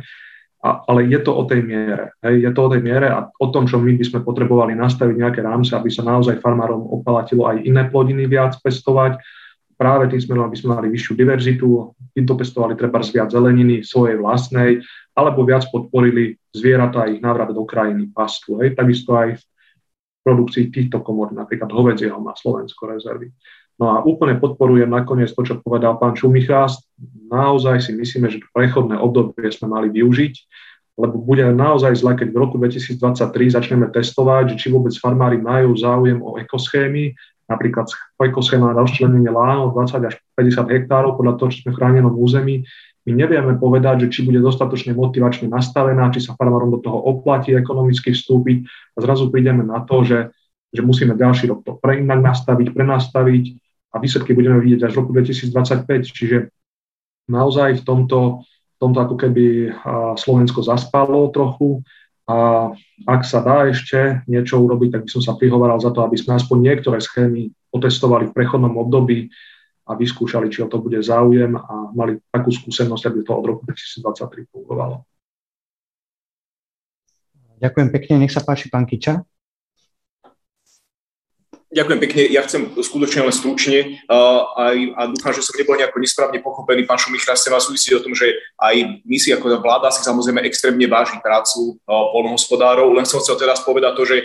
a, 0.65 0.69
ale 0.89 1.07
je 1.07 1.21
to 1.21 1.37
o 1.37 1.45
tej 1.45 1.63
miere. 1.63 2.17
Hej, 2.25 2.49
je 2.49 2.51
to 2.51 2.61
o 2.65 2.73
tej 2.73 2.83
miere 2.83 3.07
a 3.13 3.29
o 3.29 3.47
tom, 3.53 3.69
čo 3.69 3.79
my 3.79 3.93
by 3.93 4.05
sme 4.05 4.21
potrebovali 4.25 4.73
nastaviť 4.75 5.15
nejaké 5.15 5.41
rámce, 5.45 5.77
aby 5.77 5.93
sa 5.93 6.03
naozaj 6.03 6.43
farmárom 6.43 6.81
opalatilo 6.81 7.47
aj 7.47 7.63
iné 7.63 7.87
plodiny 7.87 8.27
viac 8.27 8.59
pestovať, 8.65 9.21
práve 9.77 10.09
tým 10.09 10.21
smerom, 10.21 10.49
aby 10.49 10.57
sme 10.57 10.73
mali 10.73 10.89
vyššiu 10.89 11.13
diverzitu, 11.13 11.93
týmto 12.17 12.35
pestovali 12.35 12.75
treba 12.75 13.05
viac 13.05 13.29
zeleniny 13.29 13.85
svojej 13.85 14.17
vlastnej, 14.17 14.81
alebo 15.17 15.49
viac 15.49 15.65
podporili 15.73 16.37
zvieratá 16.53 17.09
a 17.09 17.11
ich 17.11 17.25
návrat 17.25 17.57
do 17.57 17.65
krajiny 17.65 18.13
pastu. 18.13 18.61
Hej. 18.61 18.77
Takisto 18.77 19.17
aj 19.17 19.41
v 19.41 19.43
produkcii 20.21 20.69
týchto 20.69 21.01
komor, 21.01 21.33
napríklad 21.33 21.73
hovedzieho 21.73 22.21
má 22.21 22.37
Slovensko 22.37 22.93
rezervy. 22.93 23.33
No 23.77 23.93
a 23.93 24.01
úplne 24.05 24.41
podporujem 24.41 24.89
nakoniec 24.89 25.33
to, 25.37 25.45
čo 25.45 25.61
povedal 25.61 26.01
pán 26.01 26.17
Čumichás. 26.17 26.81
Naozaj 27.29 27.85
si 27.85 27.93
myslíme, 27.93 28.33
že 28.33 28.41
to 28.41 28.49
prechodné 28.53 28.97
obdobie 28.97 29.53
sme 29.53 29.69
mali 29.69 29.89
využiť, 29.93 30.35
lebo 30.97 31.21
bude 31.21 31.45
naozaj 31.45 31.93
zle, 32.01 32.17
keď 32.17 32.33
v 32.33 32.41
roku 32.41 32.57
2023 32.57 32.97
začneme 33.53 33.87
testovať, 33.93 34.57
či 34.57 34.73
vôbec 34.73 34.97
farmári 34.97 35.37
majú 35.37 35.77
záujem 35.77 36.17
o 36.25 36.41
ekoschémy, 36.41 37.13
napríklad 37.47 37.87
ekoschéma 38.17 38.73
na 38.73 38.81
rozčlenenie 38.81 39.29
lánov 39.29 39.77
20 39.77 40.09
až 40.09 40.15
50 40.41 40.73
hektárov 40.73 41.21
podľa 41.21 41.37
toho, 41.37 41.49
čo 41.53 41.59
sme 41.69 41.77
v 41.77 41.79
chránenom 41.79 42.17
území. 42.17 42.65
My 43.07 43.15
nevieme 43.15 43.55
povedať, 43.55 44.07
že 44.07 44.19
či 44.19 44.21
bude 44.27 44.43
dostatočne 44.43 44.91
motivačne 44.91 45.47
nastavená, 45.47 46.11
či 46.11 46.27
sa 46.27 46.35
farmárom 46.35 46.75
do 46.75 46.83
toho 46.83 46.99
oplatí 46.99 47.55
ekonomicky 47.55 48.11
vstúpiť 48.11 48.67
a 48.67 48.99
zrazu 48.99 49.31
prídeme 49.31 49.63
na 49.63 49.87
to, 49.87 50.03
že, 50.03 50.35
že 50.75 50.83
musíme 50.83 51.15
ďalší 51.15 51.47
rok 51.47 51.63
to 51.63 51.79
preinak 51.79 52.19
nastaviť, 52.19 52.75
prenastaviť 52.75 53.45
a 53.95 54.03
výsledky 54.03 54.35
budeme 54.35 54.59
vidieť 54.59 54.91
až 54.91 54.93
v 54.93 55.01
roku 55.07 55.11
2025. 55.15 55.87
Čiže 56.03 56.51
naozaj 57.31 57.79
v 57.79 57.83
tomto, 57.87 58.43
v 58.43 58.77
tomto 58.83 58.99
ako 58.99 59.15
keby 59.15 59.71
Slovensko 60.19 60.67
zaspalo 60.67 61.31
trochu 61.31 61.87
a 62.27 62.71
ak 63.07 63.23
sa 63.23 63.39
dá 63.39 63.71
ešte 63.71 64.27
niečo 64.27 64.59
urobiť, 64.59 64.99
tak 64.99 65.03
by 65.07 65.11
som 65.15 65.23
sa 65.23 65.39
prihovaral 65.39 65.79
za 65.79 65.95
to, 65.95 66.03
aby 66.03 66.19
sme 66.19 66.35
aspoň 66.35 66.59
niektoré 66.59 66.99
schémy 66.99 67.55
otestovali 67.71 68.27
v 68.27 68.35
prechodnom 68.35 68.75
období 68.75 69.31
a 69.87 69.95
vyskúšali, 69.95 70.51
či 70.51 70.67
o 70.67 70.69
to 70.69 70.83
bude 70.83 70.99
záujem 70.99 71.55
a 71.55 71.95
mali 71.95 72.19
takú 72.35 72.51
skúsenosť, 72.51 73.05
aby 73.07 73.19
to 73.23 73.33
od 73.39 73.45
roku 73.47 73.63
2023 73.71 74.51
fungovalo. 74.51 75.07
Ďakujem 77.57 77.89
pekne, 77.89 78.15
nech 78.21 78.35
sa 78.35 78.45
páči 78.45 78.69
pán 78.69 78.85
Kiča. 78.85 79.23
Ďakujem 81.67 82.01
pekne. 82.09 82.23
Ja 82.31 82.41
chcem 82.47 82.73
skutočne 82.79 83.27
len 83.27 83.35
stručne 83.35 84.01
uh, 84.09 84.41
aj, 84.55 84.77
a 84.97 85.01
dúfam, 85.13 85.35
že 85.35 85.45
som 85.45 85.53
nebol 85.59 85.77
nejako 85.77 85.99
nesprávne 85.99 86.39
pochopený. 86.39 86.87
Pán 86.89 86.97
Šumichra, 86.97 87.37
chcem 87.37 87.53
vás 87.53 87.69
súvisieť 87.69 88.01
o 88.01 88.05
tom, 88.07 88.15
že 88.15 88.33
aj 88.57 89.03
my 89.05 89.17
si 89.19 89.35
ako 89.35 89.61
vláda 89.61 89.93
si 89.93 90.01
samozrejme 90.01 90.47
extrémne 90.47 90.89
váži 90.89 91.21
prácu 91.21 91.77
uh, 91.77 92.17
polnohospodárov. 92.17 92.97
Len 92.97 93.05
som 93.05 93.19
chcel 93.19 93.37
teraz 93.37 93.61
povedať 93.61 93.93
to, 93.93 94.09
že 94.09 94.17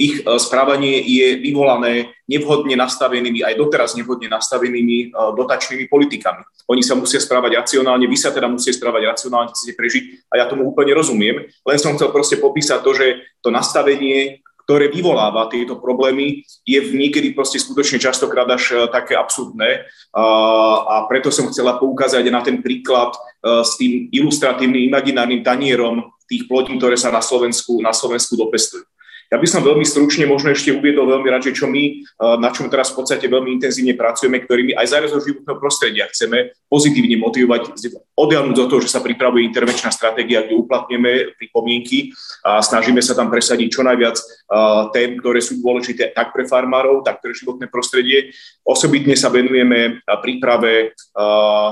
ich 0.00 0.24
uh, 0.24 0.40
správanie 0.40 1.04
je 1.04 1.36
vyvolané 1.44 2.16
nevhodne 2.24 2.72
nastavenými, 2.72 3.44
aj 3.44 3.60
doteraz 3.60 3.92
nevhodne 3.92 4.32
nastavenými 4.32 5.12
uh, 5.12 5.36
dotačnými 5.36 5.92
politikami. 5.92 6.40
Oni 6.72 6.80
sa 6.80 6.96
musia 6.96 7.20
správať 7.20 7.60
racionálne, 7.60 8.08
vy 8.08 8.16
sa 8.16 8.32
teda 8.32 8.48
musíte 8.48 8.80
správať 8.80 9.12
racionálne, 9.12 9.52
chcete 9.52 9.76
prežiť 9.76 10.04
a 10.32 10.40
ja 10.40 10.44
tomu 10.48 10.72
úplne 10.72 10.96
rozumiem. 10.96 11.44
Len 11.44 11.78
som 11.78 11.92
chcel 12.00 12.08
proste 12.08 12.40
popísať 12.40 12.80
to, 12.80 12.96
že 12.96 13.06
to 13.44 13.52
nastavenie 13.52 14.40
ktoré 14.70 14.86
vyvoláva 14.86 15.50
tieto 15.50 15.82
problémy, 15.82 16.46
je 16.62 16.78
v 16.78 16.94
niekedy 16.94 17.34
proste 17.34 17.58
skutočne 17.58 17.98
častokrát 17.98 18.46
až 18.46 18.70
e, 18.70 18.86
také 18.86 19.18
absurdné. 19.18 19.82
A 20.14 21.10
preto 21.10 21.34
som 21.34 21.50
chcela 21.50 21.74
poukázať 21.74 22.22
na 22.30 22.38
ten 22.38 22.62
príklad 22.62 23.18
s 23.42 23.74
tým 23.74 24.06
ilustratívnym 24.14 24.86
imaginárnym 24.86 25.42
tanierom 25.42 26.14
tých 26.30 26.46
plodín, 26.46 26.78
ktoré 26.78 26.94
sa 26.94 27.10
na 27.10 27.18
Slovensku, 27.18 27.82
na 27.82 27.90
Slovensku 27.90 28.38
dopestujú. 28.38 28.86
Ja 29.30 29.38
by 29.38 29.46
som 29.46 29.62
veľmi 29.62 29.86
stručne 29.86 30.26
možno 30.26 30.50
ešte 30.50 30.74
uviedol 30.74 31.06
veľmi 31.06 31.30
rád, 31.30 31.46
že 31.46 31.54
čo 31.54 31.70
my, 31.70 32.02
eh, 32.02 32.36
na 32.42 32.50
čom 32.50 32.66
teraz 32.66 32.90
v 32.90 33.02
podstate 33.02 33.30
veľmi 33.30 33.54
intenzívne 33.62 33.94
pracujeme, 33.94 34.42
ktorými 34.42 34.74
aj 34.74 34.86
za 34.90 34.98
rezort 34.98 35.22
životného 35.22 35.58
prostredia 35.62 36.10
chceme 36.10 36.50
pozitívne 36.66 37.14
motivovať, 37.22 37.70
odjavnúť 38.18 38.56
do 38.58 38.66
toho, 38.66 38.80
že 38.82 38.90
sa 38.90 38.98
pripravuje 38.98 39.46
intervenčná 39.46 39.94
stratégia, 39.94 40.42
kde 40.42 40.58
uplatníme 40.58 41.38
pripomienky 41.38 42.10
a 42.42 42.58
snažíme 42.58 42.98
sa 42.98 43.14
tam 43.14 43.30
presadiť 43.30 43.68
čo 43.70 43.86
najviac 43.86 44.18
eh, 44.18 44.82
tém, 44.90 45.14
ktoré 45.14 45.38
sú 45.38 45.62
dôležité 45.62 46.10
tak 46.10 46.34
pre 46.34 46.50
farmárov, 46.50 47.06
tak 47.06 47.22
pre 47.22 47.30
životné 47.30 47.70
prostredie. 47.70 48.34
Osobitne 48.66 49.14
sa 49.14 49.30
venujeme 49.30 50.02
príprave 50.26 50.90
eh, 50.90 51.70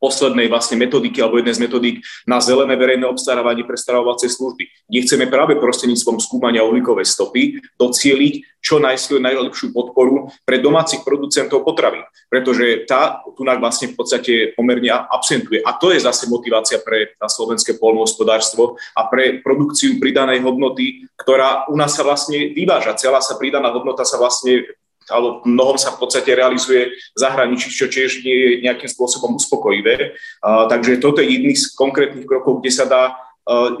poslednej 0.00 0.48
vlastne 0.48 0.76
metodiky 0.80 1.20
alebo 1.20 1.40
jednej 1.40 1.56
z 1.56 1.62
metodík 1.64 1.96
na 2.28 2.40
zelené 2.40 2.76
verejné 2.76 3.06
obstarávanie 3.08 3.64
pre 3.64 3.76
staravovacie 3.76 4.28
služby, 4.28 4.88
kde 4.88 5.02
chceme 5.04 5.26
práve 5.28 5.56
prostredníctvom 5.56 6.20
skúmania 6.20 6.64
uhlíkovej 6.64 7.08
stopy 7.08 7.60
docieliť 7.80 8.60
čo 8.60 8.76
najlepšiu 8.76 9.72
podporu 9.72 10.28
pre 10.44 10.60
domácich 10.60 11.00
producentov 11.00 11.64
potravín, 11.64 12.04
pretože 12.28 12.84
tá 12.84 13.24
tu 13.32 13.40
vlastne 13.40 13.88
v 13.88 13.96
podstate 13.96 14.32
pomerne 14.52 14.92
absentuje. 15.08 15.64
A 15.64 15.72
to 15.80 15.96
je 15.96 16.04
zase 16.04 16.28
motivácia 16.28 16.76
pre 16.76 17.16
slovenské 17.24 17.80
polnohospodárstvo 17.80 18.76
a 18.92 19.08
pre 19.08 19.40
produkciu 19.40 19.96
pridanej 19.96 20.44
hodnoty, 20.44 21.08
ktorá 21.16 21.64
u 21.72 21.76
nás 21.80 21.96
sa 21.96 22.04
vlastne 22.04 22.52
vyváža. 22.52 23.00
Celá 23.00 23.24
sa 23.24 23.40
pridaná 23.40 23.72
hodnota 23.72 24.04
sa 24.04 24.20
vlastne 24.20 24.68
alebo 25.10 25.42
mnohom 25.44 25.76
sa 25.76 25.92
v 25.92 26.06
podstate 26.06 26.32
realizuje 26.32 26.94
v 26.94 27.18
zahraničí, 27.18 27.68
čo 27.74 27.90
tiež 27.90 28.22
nie 28.22 28.36
je 28.36 28.50
nejakým 28.64 28.88
spôsobom 28.88 29.36
uspokojivé. 29.36 30.14
Takže 30.42 31.02
toto 31.02 31.20
je 31.20 31.34
jedný 31.36 31.58
z 31.58 31.74
konkrétnych 31.74 32.24
krokov, 32.24 32.62
kde 32.62 32.70
sa 32.70 32.86
dá 32.86 33.18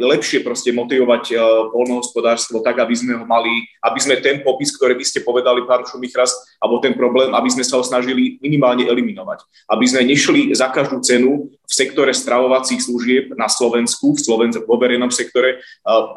lepšie 0.02 0.42
proste 0.42 0.74
motivovať 0.74 1.30
polnohospodárstvo 1.70 2.58
tak, 2.58 2.82
aby 2.82 2.90
sme 2.90 3.14
ho 3.14 3.22
mali, 3.22 3.70
aby 3.86 3.98
sme 4.02 4.18
ten 4.18 4.42
popis, 4.42 4.74
ktorý 4.74 4.98
by 4.98 5.04
ste 5.06 5.22
povedali, 5.22 5.62
pán 5.62 5.86
Šumichras, 5.86 6.58
alebo 6.58 6.82
ten 6.82 6.98
problém, 6.98 7.30
aby 7.30 7.46
sme 7.46 7.62
sa 7.62 7.78
ho 7.78 7.86
snažili 7.86 8.42
minimálne 8.42 8.82
eliminovať. 8.90 9.46
Aby 9.70 9.86
sme 9.86 10.02
nešli 10.02 10.50
za 10.58 10.74
každú 10.74 10.98
cenu 11.06 11.54
v 11.54 11.72
sektore 11.72 12.10
stravovacích 12.10 12.82
služieb 12.82 13.38
na 13.38 13.46
Slovensku, 13.46 14.18
v 14.18 14.18
Slovensku, 14.18 14.66
vo 14.66 14.74
verejnom 14.74 15.14
sektore 15.14 15.62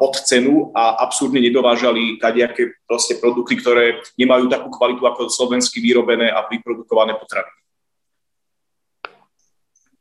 pod 0.02 0.18
cenu 0.26 0.74
a 0.74 1.06
absurdne 1.06 1.38
nedovážali 1.38 2.18
kadejaké 2.18 2.74
proste 2.90 3.22
produkty, 3.22 3.54
ktoré 3.62 4.02
nemajú 4.18 4.50
takú 4.50 4.66
kvalitu 4.74 5.06
ako 5.06 5.30
slovensky 5.30 5.78
vyrobené 5.78 6.26
a 6.26 6.42
vyprodukované 6.50 7.14
potraviny. 7.14 7.54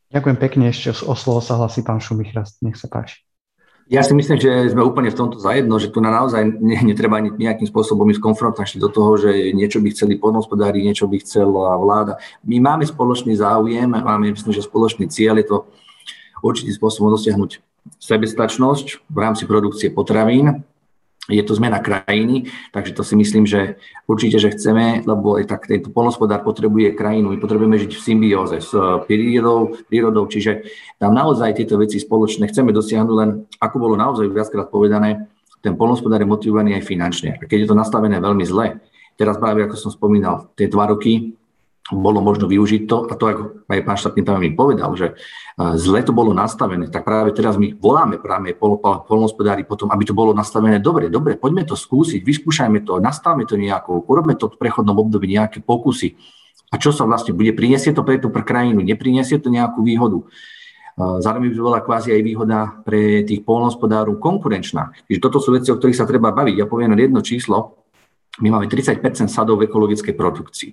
Ďakujem 0.09 0.37
pekne, 0.41 0.69
ešte 0.69 1.05
o 1.05 1.13
slovo 1.13 1.41
sa 1.41 1.57
hlasí 1.57 1.85
pán 1.85 2.01
Šumichrast, 2.01 2.61
nech 2.65 2.77
sa 2.77 2.89
páči. 2.89 3.21
Ja 3.93 4.01
si 4.01 4.17
myslím, 4.17 4.41
že 4.41 4.73
sme 4.73 4.81
úplne 4.81 5.13
v 5.13 5.19
tomto 5.21 5.37
zajedno, 5.37 5.77
že 5.77 5.93
tu 5.93 6.01
na 6.01 6.09
naozaj 6.09 6.41
netreba 6.89 7.21
nejakým 7.21 7.69
spôsobom 7.69 8.09
ísť 8.09 8.25
konfrontačne 8.25 8.81
do 8.81 8.89
toho, 8.89 9.21
že 9.21 9.53
niečo 9.53 9.77
by 9.85 9.93
chceli 9.93 10.17
poľnohospodári, 10.17 10.81
niečo 10.81 11.05
by 11.05 11.21
chcela 11.21 11.77
vláda. 11.77 12.17
My 12.41 12.57
máme 12.57 12.89
spoločný 12.89 13.37
záujem, 13.37 13.85
máme 13.85 14.33
myslím, 14.33 14.49
že 14.49 14.65
spoločný 14.65 15.05
cieľ, 15.13 15.37
je 15.37 15.45
to 15.45 15.57
určitým 16.41 16.73
spôsobom 16.73 17.13
dosiahnuť 17.13 17.61
sebestačnosť 18.01 19.13
v 19.13 19.17
rámci 19.21 19.45
produkcie 19.45 19.93
potravín 19.93 20.65
je 21.31 21.43
to 21.43 21.55
zmena 21.55 21.79
krajiny, 21.79 22.51
takže 22.75 22.91
to 22.91 23.03
si 23.07 23.15
myslím, 23.15 23.47
že 23.47 23.79
určite, 24.11 24.43
že 24.43 24.51
chceme, 24.51 25.07
lebo 25.07 25.39
aj 25.39 25.47
tak 25.47 25.71
tento 25.71 25.87
polnospodár 25.87 26.43
potrebuje 26.43 26.99
krajinu, 26.99 27.31
my 27.31 27.39
potrebujeme 27.39 27.79
žiť 27.79 27.91
v 27.95 28.03
symbióze 28.03 28.57
s 28.59 28.75
eh, 28.75 28.83
prírodou, 29.07 29.71
prírodou, 29.87 30.27
čiže 30.27 30.67
tam 30.99 31.15
naozaj 31.15 31.55
tieto 31.55 31.79
veci 31.79 32.03
spoločné 32.03 32.51
chceme 32.51 32.75
dosiahnuť, 32.75 33.15
len 33.15 33.47
ako 33.55 33.75
bolo 33.79 33.95
naozaj 33.95 34.27
viackrát 34.27 34.67
povedané, 34.67 35.31
ten 35.63 35.79
polnospodár 35.79 36.19
je 36.19 36.27
motivovaný 36.27 36.75
aj 36.75 36.83
finančne. 36.83 37.39
A 37.39 37.47
keď 37.47 37.63
je 37.63 37.69
to 37.71 37.79
nastavené 37.79 38.19
veľmi 38.19 38.43
zle, 38.43 38.83
teraz 39.15 39.39
práve 39.39 39.63
ako 39.63 39.79
som 39.79 39.95
spomínal, 39.95 40.51
tie 40.59 40.67
dva 40.67 40.91
roky 40.91 41.39
bolo 41.91 42.23
možno 42.23 42.47
využiť 42.47 42.87
to, 42.87 43.11
a 43.11 43.13
to 43.19 43.23
ako 43.27 43.43
aj 43.67 43.83
pán 43.83 43.99
štátny 43.99 44.23
tajomník 44.23 44.55
povedal, 44.55 44.95
že 44.95 45.19
zle 45.75 45.99
to 45.99 46.15
bolo 46.15 46.31
nastavené, 46.31 46.87
tak 46.87 47.03
práve 47.03 47.35
teraz 47.35 47.59
my 47.59 47.75
voláme 47.75 48.23
práve 48.23 48.55
polnospodári 49.03 49.67
potom, 49.67 49.91
aby 49.91 50.07
to 50.07 50.15
bolo 50.15 50.31
nastavené 50.31 50.79
dobre, 50.79 51.11
dobre, 51.11 51.35
poďme 51.35 51.67
to 51.67 51.75
skúsiť, 51.75 52.23
vyskúšajme 52.23 52.87
to, 52.87 53.03
nastavme 53.03 53.43
to 53.43 53.59
nejako, 53.59 53.99
urobme 54.07 54.39
to 54.39 54.47
v 54.47 54.55
prechodnom 54.55 54.95
období 54.95 55.27
nejaké 55.35 55.59
pokusy. 55.59 56.15
A 56.71 56.79
čo 56.79 56.95
sa 56.95 57.03
vlastne 57.03 57.35
bude? 57.35 57.51
Prinesie 57.51 57.91
to 57.91 58.01
pre 58.07 58.15
tú 58.15 58.31
krajinu, 58.31 58.79
neprinesie 58.79 59.35
to 59.43 59.51
nejakú 59.51 59.83
výhodu. 59.83 60.23
Zároveň 60.95 61.51
by 61.51 61.59
bola 61.59 61.83
kvázi 61.83 62.15
aj 62.15 62.21
výhoda 62.23 62.79
pre 62.87 63.27
tých 63.27 63.43
polnospodárov 63.43 64.23
konkurenčná. 64.23 64.95
Čiže 65.11 65.19
toto 65.19 65.43
sú 65.43 65.51
veci, 65.51 65.67
o 65.67 65.77
ktorých 65.77 65.99
sa 65.99 66.07
treba 66.07 66.31
baviť. 66.31 66.55
Ja 66.63 66.65
poviem 66.65 66.95
jedno 66.95 67.19
číslo. 67.19 67.85
My 68.41 68.49
máme 68.49 68.65
30 68.71 69.03
sadov 69.29 69.61
v 69.61 69.67
ekologickej 69.69 70.15
produkcii 70.17 70.71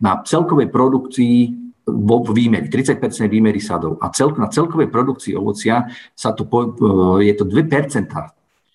na 0.00 0.22
celkovej 0.22 0.72
produkcii 0.72 1.62
vo 1.82 2.22
výmeri, 2.22 2.70
30% 2.70 3.26
výmery 3.26 3.58
sadov 3.58 3.98
a 3.98 4.14
cel, 4.14 4.30
na 4.38 4.46
celkovej 4.46 4.86
produkcii 4.86 5.34
ovocia 5.34 5.90
sa 6.14 6.30
to, 6.30 6.46
e, 6.46 7.26
je 7.26 7.34
to 7.34 7.44
2%. 7.44 8.30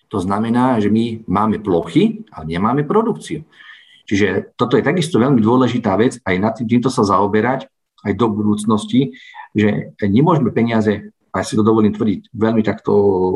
To 0.08 0.18
znamená, 0.20 0.80
že 0.80 0.92
my 0.92 1.24
máme 1.28 1.60
plochy, 1.60 2.24
ale 2.32 2.44
nemáme 2.56 2.84
produkciu. 2.84 3.44
Čiže 4.08 4.56
toto 4.56 4.80
je 4.80 4.84
takisto 4.84 5.20
veľmi 5.20 5.40
dôležitá 5.40 5.92
vec, 6.00 6.16
aj 6.24 6.36
nad 6.40 6.56
týmto 6.56 6.88
sa 6.88 7.04
zaoberať, 7.04 7.68
aj 8.08 8.12
do 8.16 8.26
budúcnosti, 8.32 9.12
že 9.52 9.92
nemôžeme 10.00 10.48
peniaze, 10.48 11.12
aj 11.28 11.44
si 11.44 11.60
to 11.60 11.64
dovolím 11.66 11.92
tvrdiť 11.92 12.32
veľmi 12.32 12.64
takto 12.64 12.92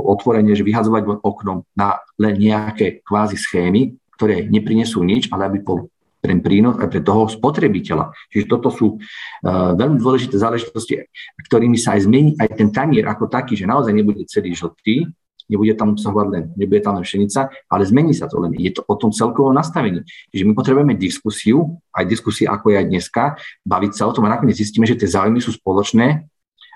otvorene, 0.08 0.56
že 0.56 0.64
vyhazovať 0.64 1.20
oknom 1.20 1.68
na 1.76 2.00
len 2.16 2.40
nejaké 2.40 3.04
kvázi 3.04 3.36
schémy, 3.36 4.00
ktoré 4.16 4.48
neprinesú 4.48 5.04
nič, 5.04 5.28
ale 5.28 5.52
aby 5.52 5.60
po 5.60 5.91
ten 6.22 6.38
prínos 6.38 6.78
aj 6.78 6.86
pre 6.86 7.02
toho 7.02 7.26
spotrebiteľa. 7.26 8.14
Čiže 8.30 8.46
toto 8.46 8.70
sú 8.70 8.96
uh, 8.96 9.74
veľmi 9.74 9.98
dôležité 9.98 10.38
záležitosti, 10.38 11.10
ktorými 11.50 11.74
sa 11.74 11.98
aj 11.98 12.06
zmení 12.06 12.38
aj 12.38 12.54
ten 12.54 12.70
tanier 12.70 13.10
ako 13.10 13.26
taký, 13.26 13.58
že 13.58 13.66
naozaj 13.66 13.90
nebude 13.90 14.22
celý 14.30 14.54
žltý, 14.54 15.10
nebude 15.50 15.74
tam 15.74 15.98
obsahovať 15.98 16.26
len, 16.30 16.44
nebude 16.54 16.80
tam 16.80 16.96
len 16.96 17.04
pšenica, 17.04 17.50
ale 17.66 17.82
zmení 17.82 18.14
sa 18.14 18.30
to 18.30 18.38
len. 18.38 18.54
Je 18.54 18.70
to 18.70 18.86
o 18.86 18.94
tom 18.94 19.10
celkovom 19.10 19.52
nastavení. 19.52 20.06
Čiže 20.30 20.46
my 20.46 20.52
potrebujeme 20.54 20.94
diskusiu, 20.94 21.82
aj 21.92 22.06
diskusie 22.06 22.46
ako 22.46 22.72
je 22.72 22.76
aj 22.78 22.86
dneska, 22.86 23.22
baviť 23.66 23.92
sa 23.92 24.06
o 24.08 24.14
tom 24.14 24.30
a 24.30 24.32
nakoniec 24.32 24.54
zistíme, 24.54 24.86
že 24.86 24.94
tie 24.94 25.10
záujmy 25.10 25.42
sú 25.42 25.52
spoločné 25.52 26.24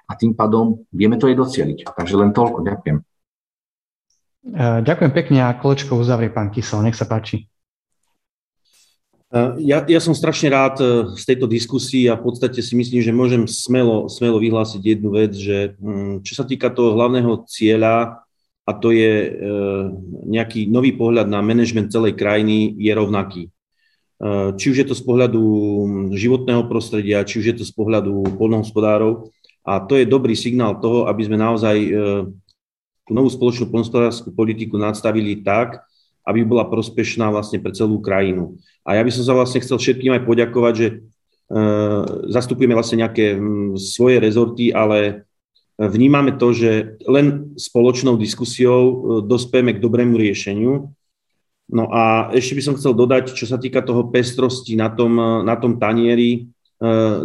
a 0.06 0.12
tým 0.18 0.34
pádom 0.34 0.84
vieme 0.90 1.16
to 1.16 1.30
aj 1.30 1.38
docieliť. 1.38 1.86
Takže 1.86 2.14
len 2.18 2.34
toľko. 2.34 2.66
Ďakujem. 2.66 2.96
Ďakujem 4.86 5.12
pekne 5.14 5.38
a 5.42 5.58
kolečko 5.58 5.98
uzavrie 5.98 6.30
pán 6.30 6.54
Kysel. 6.54 6.82
Nech 6.86 6.94
sa 6.94 7.08
páči. 7.08 7.50
Ja, 9.58 9.82
ja 9.82 10.00
som 10.00 10.14
strašne 10.14 10.48
rád 10.54 10.76
e, 10.78 10.86
z 11.18 11.24
tejto 11.26 11.50
diskusii 11.50 12.06
a 12.06 12.14
v 12.14 12.30
podstate 12.30 12.62
si 12.62 12.78
myslím, 12.78 13.02
že 13.02 13.10
môžem 13.10 13.42
smelo, 13.50 14.06
smelo 14.06 14.38
vyhlásiť 14.38 14.78
jednu 14.78 15.10
vec, 15.12 15.34
že 15.34 15.74
mm, 15.76 16.22
čo 16.22 16.32
sa 16.38 16.44
týka 16.46 16.70
toho 16.70 16.94
hlavného 16.94 17.42
cieľa, 17.50 18.22
a 18.66 18.70
to 18.74 18.90
je 18.94 19.12
e, 19.26 19.30
nejaký 20.30 20.70
nový 20.70 20.94
pohľad 20.94 21.26
na 21.26 21.42
manažment 21.42 21.90
celej 21.90 22.18
krajiny, 22.18 22.74
je 22.78 22.92
rovnaký. 22.94 23.44
Či 24.56 24.72
už 24.72 24.76
je 24.80 24.88
to 24.88 24.96
z 24.96 25.04
pohľadu 25.04 25.44
životného 26.16 26.64
prostredia, 26.72 27.20
či 27.20 27.36
už 27.36 27.52
je 27.52 27.56
to 27.60 27.64
z 27.68 27.72
pohľadu 27.76 28.40
polnohospodárov. 28.40 29.28
A 29.60 29.84
to 29.84 30.00
je 30.00 30.08
dobrý 30.08 30.32
signál 30.32 30.80
toho, 30.80 31.04
aby 31.04 31.28
sme 31.28 31.36
naozaj 31.36 31.76
tú 33.04 33.10
novú 33.12 33.28
spoločnú 33.28 33.68
polnohospodárskú 33.68 34.32
politiku 34.32 34.80
nadstavili 34.80 35.44
tak, 35.44 35.84
aby 36.26 36.42
bola 36.42 36.66
prospešná 36.66 37.30
vlastne 37.30 37.62
pre 37.62 37.70
celú 37.70 38.02
krajinu. 38.02 38.58
A 38.82 38.98
ja 38.98 39.02
by 39.06 39.10
som 39.14 39.22
sa 39.22 39.32
vlastne 39.32 39.62
chcel 39.62 39.78
všetkým 39.78 40.10
aj 40.18 40.26
poďakovať, 40.26 40.74
že 40.74 40.88
e, 40.90 40.94
zastupujeme 42.34 42.74
vlastne 42.74 43.06
nejaké 43.06 43.38
svoje 43.78 44.18
rezorty, 44.18 44.74
ale 44.74 45.22
vnímame 45.78 46.34
to, 46.34 46.50
že 46.50 46.98
len 47.06 47.54
spoločnou 47.54 48.18
diskusiou 48.18 48.82
e, 48.82 48.94
dospieme 49.22 49.78
k 49.78 49.82
dobrému 49.82 50.18
riešeniu. 50.18 50.90
No 51.66 51.84
a 51.90 52.30
ešte 52.34 52.58
by 52.58 52.62
som 52.62 52.76
chcel 52.78 52.94
dodať, 52.94 53.34
čo 53.34 53.46
sa 53.46 53.58
týka 53.58 53.82
toho 53.82 54.10
pestrosti 54.10 54.74
na 54.74 54.90
tom, 54.90 55.18
na 55.42 55.54
tom 55.58 55.82
tanieri, 55.82 56.46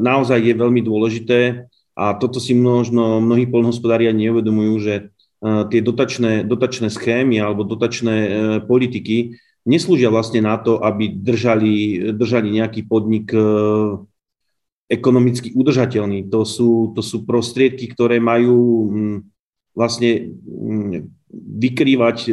naozaj 0.02 0.42
je 0.42 0.54
veľmi 0.58 0.82
dôležité 0.82 1.70
a 1.94 2.16
toto 2.16 2.40
si 2.40 2.56
možno 2.56 3.20
mnohí 3.20 3.46
polnohospodária 3.46 4.16
neuvedomujú, 4.16 4.74
že 4.80 4.94
tie 5.42 5.82
dotačné, 5.82 6.46
dotačné 6.46 6.94
schémy 6.94 7.42
alebo 7.42 7.66
dotačné 7.66 8.16
politiky 8.70 9.42
neslúžia 9.66 10.10
vlastne 10.10 10.42
na 10.42 10.58
to, 10.58 10.82
aby 10.82 11.10
držali, 11.12 12.10
držali 12.14 12.50
nejaký 12.62 12.82
podnik 12.90 13.30
e, 13.34 13.42
ekonomicky 14.90 15.54
udržateľný. 15.54 16.28
To 16.34 16.42
sú, 16.42 16.94
to 16.98 17.02
sú 17.06 17.24
prostriedky, 17.30 17.86
ktoré 17.94 18.18
majú 18.18 18.90
mm, 18.90 19.18
vlastne 19.78 20.34
mm, 20.42 20.92
vykrývať 21.62 22.18
e, 22.28 22.32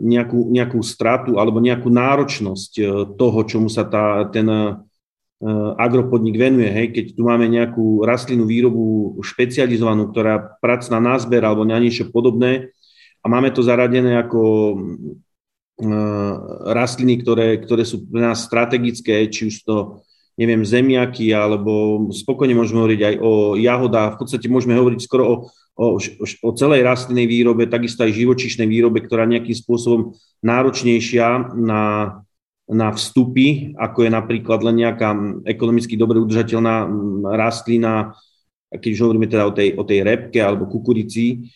nejakú, 0.00 0.48
nejakú 0.48 0.80
stratu 0.80 1.36
alebo 1.36 1.60
nejakú 1.60 1.92
náročnosť 1.92 2.72
e, 2.80 2.82
toho, 3.14 3.38
čomu 3.44 3.68
sa 3.68 3.84
tá, 3.84 4.24
ten 4.32 4.48
agropodnik 5.80 6.36
venuje. 6.36 6.68
Hej. 6.68 6.86
Keď 6.92 7.04
tu 7.16 7.22
máme 7.24 7.48
nejakú 7.48 8.04
rastlinnú 8.04 8.44
výrobu 8.44 9.16
špecializovanú, 9.24 10.12
ktorá 10.12 10.60
prac 10.60 10.84
na 10.92 11.00
názber 11.00 11.40
alebo 11.40 11.64
na 11.64 11.80
niečo 11.80 12.12
podobné 12.12 12.76
a 13.20 13.26
máme 13.28 13.48
to 13.52 13.64
zaradené 13.64 14.20
ako 14.20 14.40
Eh, 15.80 16.34
rastliny, 16.76 17.24
ktoré, 17.24 17.56
ktoré 17.56 17.88
sú 17.88 18.04
pre 18.04 18.20
nás 18.20 18.44
strategické, 18.44 19.24
či 19.32 19.48
už 19.48 19.64
to, 19.64 20.04
neviem, 20.36 20.60
zemiaky, 20.60 21.32
alebo 21.32 22.04
spokojne 22.12 22.52
môžeme 22.52 22.84
hovoriť 22.84 23.00
aj 23.00 23.14
o 23.24 23.56
jahodách. 23.56 24.10
V 24.12 24.20
podstate 24.20 24.52
môžeme 24.52 24.76
hovoriť 24.76 25.00
skoro 25.00 25.24
o, 25.24 25.34
o, 25.80 25.96
o 26.20 26.50
celej 26.52 26.84
rastlinnej 26.84 27.24
výrobe, 27.24 27.64
takisto 27.64 28.04
aj 28.04 28.12
živočišnej 28.12 28.68
výrobe, 28.68 29.00
ktorá 29.00 29.24
nejakým 29.24 29.56
spôsobom 29.56 30.12
náročnejšia 30.44 31.56
na, 31.56 31.82
na 32.70 32.94
vstupy, 32.94 33.74
ako 33.74 34.06
je 34.06 34.10
napríklad 34.14 34.62
len 34.62 34.86
nejaká 34.86 35.10
ekonomicky 35.42 35.98
dobre 35.98 36.22
udržateľná 36.22 36.86
rastlina, 37.34 38.14
keď 38.70 38.90
už 38.94 39.00
hovoríme 39.02 39.26
teda 39.26 39.44
o 39.50 39.52
tej, 39.52 39.74
o 39.74 39.82
tej 39.82 40.06
repke 40.06 40.38
alebo 40.38 40.70
kukurici, 40.70 41.50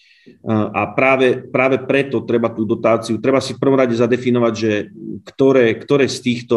a 0.44 0.88
práve, 0.96 1.44
práve 1.52 1.76
preto 1.84 2.24
treba 2.24 2.48
tú 2.48 2.64
dotáciu, 2.64 3.20
treba 3.20 3.44
si 3.44 3.52
v 3.52 3.60
prvom 3.60 3.76
rade 3.76 3.92
zadefinovať, 3.92 4.54
že 4.56 4.72
ktoré, 5.20 5.76
ktoré 5.76 6.08
z 6.08 6.18
týchto 6.24 6.56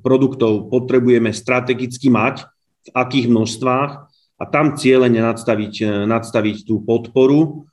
produktov 0.00 0.72
potrebujeme 0.72 1.36
strategicky 1.36 2.08
mať, 2.08 2.48
v 2.86 2.90
akých 2.94 3.26
množstvách 3.26 3.90
a 4.38 4.44
tam 4.46 4.78
cieľene 4.78 5.18
nadstaviť, 5.20 6.06
nadstaviť 6.06 6.56
tú 6.64 6.80
podporu. 6.86 7.66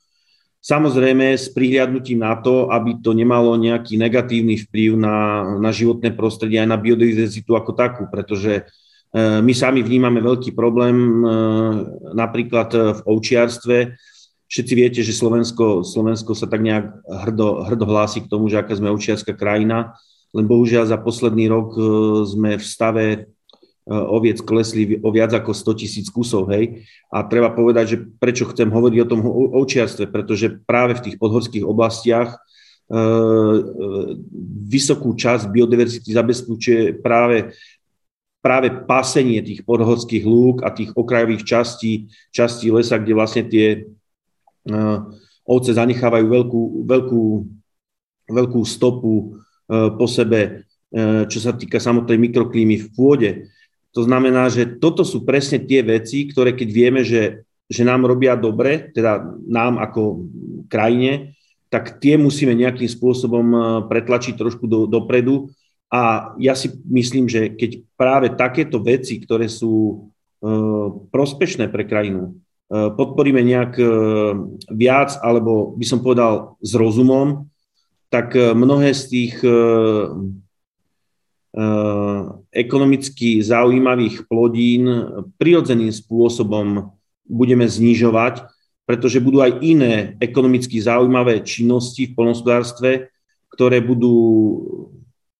Samozrejme 0.64 1.36
s 1.36 1.52
prihliadnutím 1.52 2.24
na 2.24 2.40
to, 2.40 2.72
aby 2.72 2.96
to 3.04 3.12
nemalo 3.12 3.60
nejaký 3.60 4.00
negatívny 4.00 4.56
vplyv 4.64 4.96
na, 4.96 5.44
na 5.60 5.76
životné 5.76 6.16
prostredie 6.16 6.64
aj 6.64 6.72
na 6.72 6.80
biodiverzitu 6.80 7.52
ako 7.52 7.76
takú, 7.76 8.08
pretože 8.08 8.64
E, 9.14 9.46
my 9.46 9.54
sami 9.54 9.86
vnímame 9.86 10.18
veľký 10.26 10.58
problém 10.58 11.22
e, 11.22 11.38
napríklad 12.18 12.70
e, 12.74 12.78
v 12.98 13.00
ovčiarstve. 13.06 13.78
Všetci 14.50 14.74
viete, 14.74 15.00
že 15.06 15.14
Slovensko, 15.14 15.86
Slovensko 15.86 16.34
sa 16.34 16.50
tak 16.50 16.66
nejak 16.66 17.06
hrdo, 17.06 17.70
hrdo 17.70 17.86
hlási 17.86 18.26
k 18.26 18.30
tomu, 18.30 18.50
že 18.50 18.58
aká 18.58 18.74
sme 18.74 18.90
ovčiarská 18.90 19.38
krajina, 19.38 19.94
len 20.34 20.50
bohužiaľ 20.50 20.90
za 20.90 20.98
posledný 20.98 21.46
rok 21.46 21.78
sme 22.26 22.58
v 22.58 22.66
stave 22.66 23.06
oviec 23.88 24.40
klesli 24.40 25.00
o 25.04 25.10
viac 25.12 25.36
ako 25.36 25.52
100 25.52 25.80
tisíc 25.80 26.08
kusov, 26.08 26.48
hej. 26.56 26.88
A 27.12 27.28
treba 27.28 27.52
povedať, 27.52 27.86
že 27.96 27.98
prečo 28.18 28.48
chcem 28.48 28.72
hovoriť 28.72 29.00
o 29.04 29.10
tom 29.10 29.22
ovčiarstve, 29.60 30.08
pretože 30.08 30.60
práve 30.64 30.96
v 30.96 31.04
tých 31.10 31.20
podhorských 31.20 31.68
oblastiach 31.68 32.40
vysokú 34.68 35.16
časť 35.16 35.52
biodiverzity 35.52 36.16
zabezpečuje 36.16 37.00
práve 37.04 37.56
práve 38.44 38.68
pasenie 38.84 39.40
tých 39.40 39.64
podhorských 39.64 40.28
lúk 40.28 40.68
a 40.68 40.70
tých 40.76 40.92
okrajových 40.92 41.48
častí, 41.48 42.12
častí 42.28 42.68
lesa, 42.76 43.00
kde 43.00 43.14
vlastne 43.16 43.48
tie 43.48 43.88
ovce 45.48 45.72
zanechávajú 45.72 46.28
veľkú, 46.28 46.62
veľkú, 46.84 47.24
veľkú 48.28 48.62
stopu 48.68 49.40
po 49.72 50.06
sebe, 50.12 50.68
čo 51.32 51.40
sa 51.40 51.56
týka 51.56 51.80
samotnej 51.80 52.20
mikroklímy 52.20 52.84
v 52.84 52.88
pôde. 52.92 53.30
To 53.94 54.02
znamená, 54.02 54.50
že 54.50 54.66
toto 54.66 55.06
sú 55.06 55.22
presne 55.22 55.62
tie 55.62 55.86
veci, 55.86 56.26
ktoré 56.26 56.58
keď 56.58 56.70
vieme, 56.74 57.02
že, 57.06 57.46
že 57.70 57.86
nám 57.86 58.10
robia 58.10 58.34
dobre, 58.34 58.90
teda 58.90 59.22
nám 59.46 59.78
ako 59.78 60.26
krajine, 60.66 61.38
tak 61.70 62.02
tie 62.02 62.18
musíme 62.18 62.54
nejakým 62.54 62.90
spôsobom 62.90 63.46
pretlačiť 63.90 64.38
trošku 64.38 64.66
do, 64.70 64.86
dopredu. 64.86 65.50
A 65.94 66.34
ja 66.42 66.58
si 66.58 66.74
myslím, 66.90 67.30
že 67.30 67.54
keď 67.54 67.86
práve 67.94 68.34
takéto 68.34 68.82
veci, 68.82 69.22
ktoré 69.22 69.46
sú 69.46 69.74
e, 69.94 69.94
prospešné 71.14 71.70
pre 71.70 71.86
krajinu, 71.86 72.30
e, 72.30 72.32
podporíme 72.98 73.42
nejak 73.46 73.78
e, 73.78 73.86
viac, 74.74 75.18
alebo 75.22 75.74
by 75.78 75.86
som 75.86 76.02
povedal 76.02 76.58
s 76.66 76.74
rozumom, 76.74 77.46
tak 78.14 78.38
mnohé 78.38 78.94
z 78.94 79.02
tých 79.10 79.42
ekonomicky 82.54 83.42
zaujímavých 83.42 84.30
plodín 84.30 84.86
prirodzeným 85.42 85.90
spôsobom 85.90 86.94
budeme 87.26 87.66
znižovať, 87.66 88.46
pretože 88.86 89.24
budú 89.24 89.42
aj 89.42 89.60
iné 89.66 90.16
ekonomicky 90.22 90.78
zaujímavé 90.78 91.42
činnosti 91.42 92.08
v 92.08 92.16
polnospodárstve, 92.16 93.10
ktoré 93.50 93.82
budú 93.82 94.16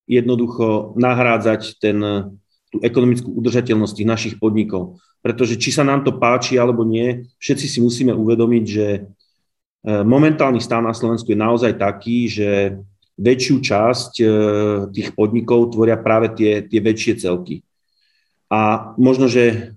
jednoducho 0.10 0.98
nahrádzať 1.00 1.80
ten, 1.80 1.98
tú 2.74 2.78
ekonomickú 2.82 3.30
udržateľnosť 3.30 3.94
tých 3.94 4.10
našich 4.10 4.36
podnikov. 4.42 5.00
Pretože 5.24 5.56
či 5.56 5.72
sa 5.72 5.86
nám 5.88 6.04
to 6.04 6.18
páči 6.20 6.60
alebo 6.60 6.84
nie, 6.84 7.30
všetci 7.40 7.66
si 7.70 7.80
musíme 7.80 8.12
uvedomiť, 8.12 8.64
že 8.68 8.88
e, 8.92 9.02
momentálny 10.04 10.60
stav 10.60 10.84
na 10.84 10.92
Slovensku 10.92 11.32
je 11.32 11.40
naozaj 11.40 11.80
taký, 11.80 12.28
že 12.28 12.50
väčšiu 13.18 13.56
časť 13.62 14.12
e, 14.20 14.26
tých 14.90 15.14
podnikov 15.14 15.74
tvoria 15.74 15.98
práve 16.00 16.34
tie, 16.34 16.66
tie 16.66 16.80
väčšie 16.82 17.22
celky. 17.22 17.62
A 18.50 18.94
možno, 18.98 19.30
že 19.30 19.74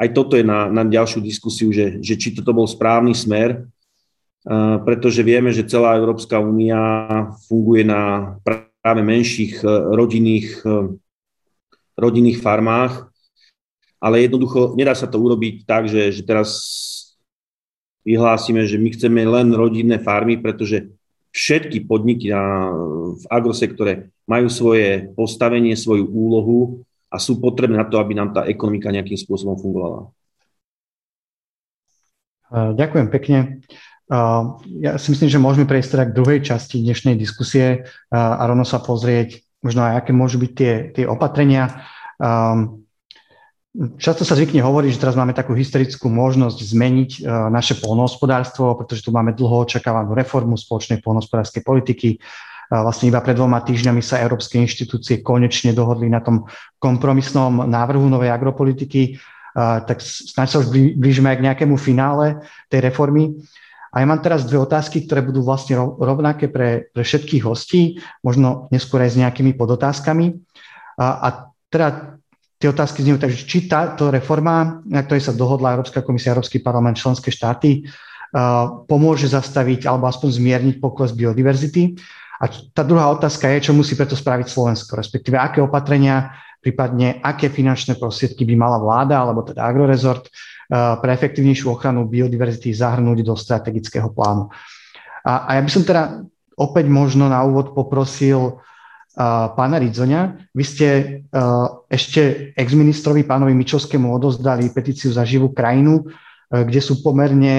aj 0.00 0.08
toto 0.16 0.36
je 0.36 0.44
na, 0.44 0.72
na 0.72 0.84
ďalšiu 0.84 1.20
diskusiu, 1.20 1.68
že, 1.72 2.00
že 2.00 2.16
či 2.16 2.32
toto 2.32 2.56
bol 2.56 2.64
správny 2.64 3.12
smer, 3.12 3.50
e, 3.52 3.60
pretože 4.88 5.20
vieme, 5.20 5.52
že 5.52 5.68
celá 5.68 6.00
Európska 6.00 6.40
únia 6.40 6.80
funguje 7.48 7.84
na 7.84 8.34
práve 8.40 9.04
menších 9.04 9.60
e, 9.60 9.66
rodinných, 9.92 10.64
rodinných 12.00 12.40
farmách, 12.40 13.12
ale 14.00 14.24
jednoducho 14.24 14.72
nedá 14.72 14.96
sa 14.96 15.04
to 15.04 15.20
urobiť 15.20 15.68
tak, 15.68 15.84
že, 15.84 16.08
že 16.08 16.24
teraz 16.24 16.48
vyhlásime, 18.08 18.64
že 18.64 18.80
my 18.80 18.88
chceme 18.96 19.20
len 19.28 19.52
rodinné 19.52 20.00
farmy, 20.00 20.40
pretože 20.40 20.88
všetky 21.30 21.86
podniky 21.86 22.30
na, 22.34 22.74
v 23.14 23.24
agrosektore 23.30 24.10
majú 24.26 24.46
svoje 24.50 25.10
postavenie, 25.14 25.74
svoju 25.78 26.06
úlohu 26.06 26.82
a 27.10 27.18
sú 27.18 27.38
potrebné 27.42 27.78
na 27.78 27.86
to, 27.86 27.98
aby 27.98 28.14
nám 28.14 28.30
tá 28.34 28.46
ekonomika 28.46 28.94
nejakým 28.94 29.18
spôsobom 29.18 29.58
fungovala. 29.58 30.10
Ďakujem 32.50 33.08
pekne. 33.14 33.38
Ja 34.82 34.98
si 34.98 35.14
myslím, 35.14 35.30
že 35.30 35.38
môžeme 35.38 35.70
prejsť 35.70 35.90
teda 35.94 36.04
k 36.10 36.16
druhej 36.18 36.40
časti 36.42 36.82
dnešnej 36.82 37.14
diskusie 37.14 37.86
a 38.10 38.42
rovno 38.42 38.66
sa 38.66 38.82
pozrieť 38.82 39.46
možno 39.62 39.86
aj, 39.86 40.02
aké 40.02 40.10
môžu 40.10 40.42
byť 40.42 40.52
tie, 40.58 40.72
tie 40.90 41.04
opatrenia. 41.06 41.86
Často 43.70 44.26
sa 44.26 44.34
zvykne 44.34 44.66
hovoriť, 44.66 44.98
že 44.98 45.02
teraz 45.06 45.14
máme 45.14 45.30
takú 45.30 45.54
historickú 45.54 46.10
možnosť 46.10 46.58
zmeniť 46.58 47.10
naše 47.54 47.78
polnohospodárstvo, 47.78 48.74
pretože 48.74 49.06
tu 49.06 49.14
máme 49.14 49.30
dlho 49.30 49.62
očakávanú 49.62 50.10
reformu 50.10 50.58
spoločnej 50.58 50.98
polnohospodárskej 50.98 51.62
politiky. 51.62 52.18
Vlastne 52.66 53.14
iba 53.14 53.22
pred 53.22 53.38
dvoma 53.38 53.62
týždňami 53.62 54.02
sa 54.02 54.18
európske 54.26 54.58
inštitúcie 54.58 55.22
konečne 55.22 55.70
dohodli 55.70 56.10
na 56.10 56.18
tom 56.18 56.50
kompromisnom 56.82 57.62
návrhu 57.70 58.10
novej 58.10 58.34
agropolitiky, 58.34 59.22
tak 59.54 60.02
snáď 60.02 60.46
sa 60.50 60.58
už 60.66 60.74
blížime 60.98 61.30
aj 61.30 61.38
k 61.38 61.46
nejakému 61.46 61.78
finále 61.78 62.42
tej 62.66 62.90
reformy. 62.90 63.38
A 63.94 64.02
ja 64.02 64.06
mám 64.06 64.18
teraz 64.18 64.46
dve 64.50 64.58
otázky, 64.58 65.06
ktoré 65.06 65.22
budú 65.22 65.46
vlastne 65.46 65.78
rovnaké 65.78 66.50
pre, 66.50 66.90
pre 66.90 67.06
všetkých 67.06 67.46
hostí, 67.46 68.02
možno 68.22 68.66
neskôr 68.74 69.02
aj 69.02 69.14
s 69.14 69.20
nejakými 69.22 69.54
podotázkami. 69.54 70.42
A, 70.98 71.06
a 71.06 71.28
teda 71.70 72.18
tie 72.60 72.68
otázky 72.68 73.00
zniejú 73.00 73.18
takže 73.24 73.48
či 73.48 73.64
táto 73.64 74.12
reforma, 74.12 74.84
na 74.84 75.00
ktorej 75.00 75.24
sa 75.24 75.32
dohodla 75.32 75.80
Európska 75.80 76.04
komisia, 76.04 76.36
Európsky 76.36 76.60
parlament, 76.60 77.00
členské 77.00 77.32
štáty, 77.32 77.88
uh, 77.88 78.84
pomôže 78.84 79.32
zastaviť 79.32 79.88
alebo 79.88 80.04
aspoň 80.06 80.28
zmierniť 80.36 80.76
pokles 80.76 81.16
biodiverzity. 81.16 81.96
A 82.40 82.52
tá 82.76 82.84
druhá 82.84 83.08
otázka 83.08 83.48
je, 83.56 83.68
čo 83.68 83.76
musí 83.76 83.96
preto 83.96 84.16
spraviť 84.16 84.46
Slovensko, 84.48 84.96
respektíve 84.96 85.40
aké 85.40 85.64
opatrenia 85.64 86.36
prípadne 86.60 87.20
aké 87.24 87.48
finančné 87.48 87.96
prostriedky 87.96 88.44
by 88.44 88.54
mala 88.56 88.76
vláda 88.76 89.16
alebo 89.16 89.40
teda 89.40 89.64
agrorezort 89.64 90.28
pre 90.70 91.10
efektívnejšiu 91.16 91.72
ochranu 91.72 92.06
biodiverzity 92.06 92.70
zahrnúť 92.76 93.26
do 93.26 93.34
strategického 93.34 94.12
plánu. 94.12 94.52
A, 95.26 95.48
a 95.48 95.50
ja 95.58 95.62
by 95.64 95.70
som 95.72 95.82
teda 95.82 96.22
opäť 96.54 96.86
možno 96.86 97.26
na 97.26 97.42
úvod 97.42 97.72
poprosil 97.72 98.60
pána 99.54 99.76
Ridzoňa. 99.82 100.52
Vy 100.54 100.64
ste 100.64 100.88
ešte 101.90 102.52
exministrovi 102.54 103.26
pánovi 103.26 103.52
Mičovskému 103.54 104.06
odozdali 104.10 104.70
petíciu 104.70 105.10
za 105.10 105.26
živú 105.26 105.50
krajinu, 105.50 106.06
kde 106.50 106.80
sú 106.82 106.98
pomerne 106.98 107.54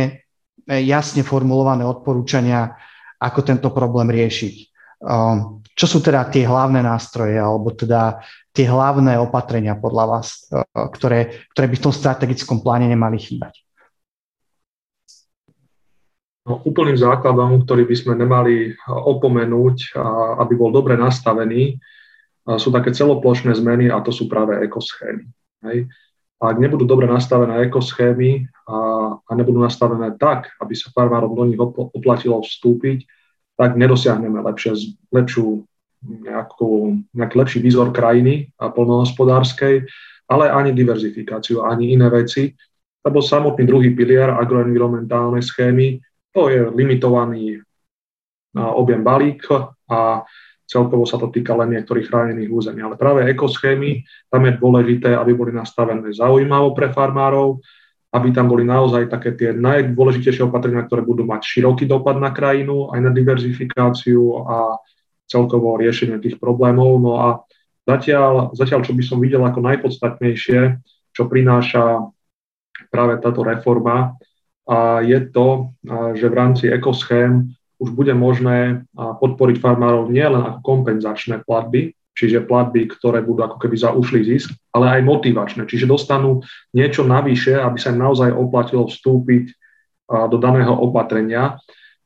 e, 0.68 0.84
jasne 0.84 1.24
formulované 1.24 1.88
odporúčania, 1.88 2.76
ako 3.24 3.40
tento 3.40 3.72
problém 3.72 4.12
riešiť. 4.12 4.56
Čo 5.72 5.86
sú 5.88 6.04
teda 6.04 6.28
tie 6.28 6.44
hlavné 6.44 6.84
nástroje, 6.84 7.40
alebo 7.40 7.72
teda 7.72 8.20
tie 8.52 8.68
hlavné 8.68 9.16
opatrenia 9.16 9.80
podľa 9.80 10.06
vás, 10.06 10.52
ktoré, 10.76 11.48
ktoré 11.56 11.66
by 11.72 11.76
v 11.80 11.86
tom 11.88 11.94
strategickom 11.96 12.60
pláne 12.60 12.92
nemali 12.92 13.16
chýbať? 13.16 13.64
No, 16.42 16.58
úplným 16.66 16.98
základom, 16.98 17.62
ktorý 17.70 17.86
by 17.86 17.96
sme 17.96 18.14
nemali 18.18 18.74
opomenúť, 18.90 19.94
aby 20.42 20.54
bol 20.58 20.74
dobre 20.74 20.98
nastavený, 20.98 21.78
sú 22.58 22.74
také 22.74 22.90
celoplošné 22.90 23.54
zmeny 23.54 23.94
a 23.94 24.02
to 24.02 24.10
sú 24.10 24.26
práve 24.26 24.58
ekoschémy. 24.66 25.22
Hej. 25.70 25.86
Ak 26.42 26.58
nebudú 26.58 26.90
dobre 26.90 27.06
nastavené 27.06 27.62
ekoschémy 27.70 28.50
a, 28.66 28.78
a 29.22 29.32
nebudú 29.38 29.62
nastavené 29.62 30.18
tak, 30.18 30.50
aby 30.58 30.74
sa 30.74 30.90
farmárom 30.90 31.38
do 31.38 31.46
nich 31.46 31.62
oplatilo 31.94 32.42
vstúpiť, 32.42 33.06
tak 33.54 33.78
nedosiahneme 33.78 34.42
lepšie, 34.42 34.98
lepšiu, 35.14 35.62
nejakú, 36.02 36.98
nejaký 37.14 37.36
lepší 37.38 37.60
výzor 37.62 37.94
krajiny 37.94 38.50
a 38.58 38.74
polnohospodárskej, 38.74 39.86
ale 40.26 40.50
ani 40.50 40.74
diverzifikáciu, 40.74 41.62
ani 41.62 41.94
iné 41.94 42.10
veci, 42.10 42.50
lebo 43.06 43.22
samotný 43.22 43.62
druhý 43.70 43.94
pilier 43.94 44.34
agroenvironmentálnej 44.34 45.46
schémy 45.46 46.02
to 46.32 46.48
je 46.50 46.68
limitovaný 46.72 47.60
objem 48.56 49.04
balík 49.04 49.48
a 49.88 50.24
celkovo 50.68 51.04
sa 51.04 51.20
to 51.20 51.28
týka 51.28 51.52
len 51.56 51.76
niektorých 51.76 52.08
chránených 52.08 52.52
území. 52.52 52.80
Ale 52.80 52.96
práve 52.96 53.28
ekoschémy, 53.28 54.08
tam 54.32 54.48
je 54.48 54.56
dôležité, 54.56 55.12
aby 55.16 55.36
boli 55.36 55.52
nastavené 55.52 56.16
zaujímavo 56.16 56.72
pre 56.72 56.92
farmárov, 56.96 57.60
aby 58.12 58.32
tam 58.32 58.52
boli 58.52 58.68
naozaj 58.68 59.08
také 59.08 59.36
tie 59.36 59.56
najdôležitejšie 59.56 60.48
opatrenia, 60.48 60.84
ktoré 60.84 61.04
budú 61.04 61.24
mať 61.28 61.44
široký 61.48 61.88
dopad 61.88 62.20
na 62.20 62.32
krajinu, 62.32 62.92
aj 62.92 63.00
na 63.04 63.12
diverzifikáciu 63.12 64.48
a 64.48 64.80
celkovo 65.28 65.80
riešenie 65.80 66.20
tých 66.20 66.36
problémov. 66.36 67.00
No 67.00 67.12
a 67.20 67.28
zatiaľ, 67.88 68.52
zatiaľ 68.56 68.84
čo 68.84 68.92
by 68.96 69.04
som 69.04 69.20
videl 69.24 69.44
ako 69.44 69.64
najpodstatnejšie, 69.64 70.60
čo 71.12 71.28
prináša 71.28 72.08
práve 72.92 73.20
táto 73.20 73.44
reforma, 73.48 74.16
je 75.02 75.20
to, 75.34 75.74
že 76.16 76.26
v 76.30 76.38
rámci 76.38 76.66
ekoschém 76.70 77.50
už 77.82 77.98
bude 77.98 78.14
možné 78.14 78.86
podporiť 78.94 79.58
farmárov 79.58 80.14
nielen 80.14 80.46
ako 80.46 80.60
kompenzačné 80.62 81.42
platby, 81.42 81.98
čiže 82.14 82.46
platby, 82.46 82.86
ktoré 82.92 83.26
budú 83.26 83.42
ako 83.42 83.58
keby 83.58 83.76
za 83.80 83.90
ušlý 83.96 84.22
zisk, 84.22 84.54
ale 84.76 85.00
aj 85.00 85.08
motivačné, 85.08 85.66
čiže 85.66 85.90
dostanú 85.90 86.46
niečo 86.76 87.02
navyše, 87.02 87.58
aby 87.58 87.82
sa 87.82 87.90
im 87.90 88.04
naozaj 88.04 88.30
oplatilo 88.30 88.86
vstúpiť 88.86 89.50
do 90.12 90.38
daného 90.38 90.76
opatrenia, 90.78 91.58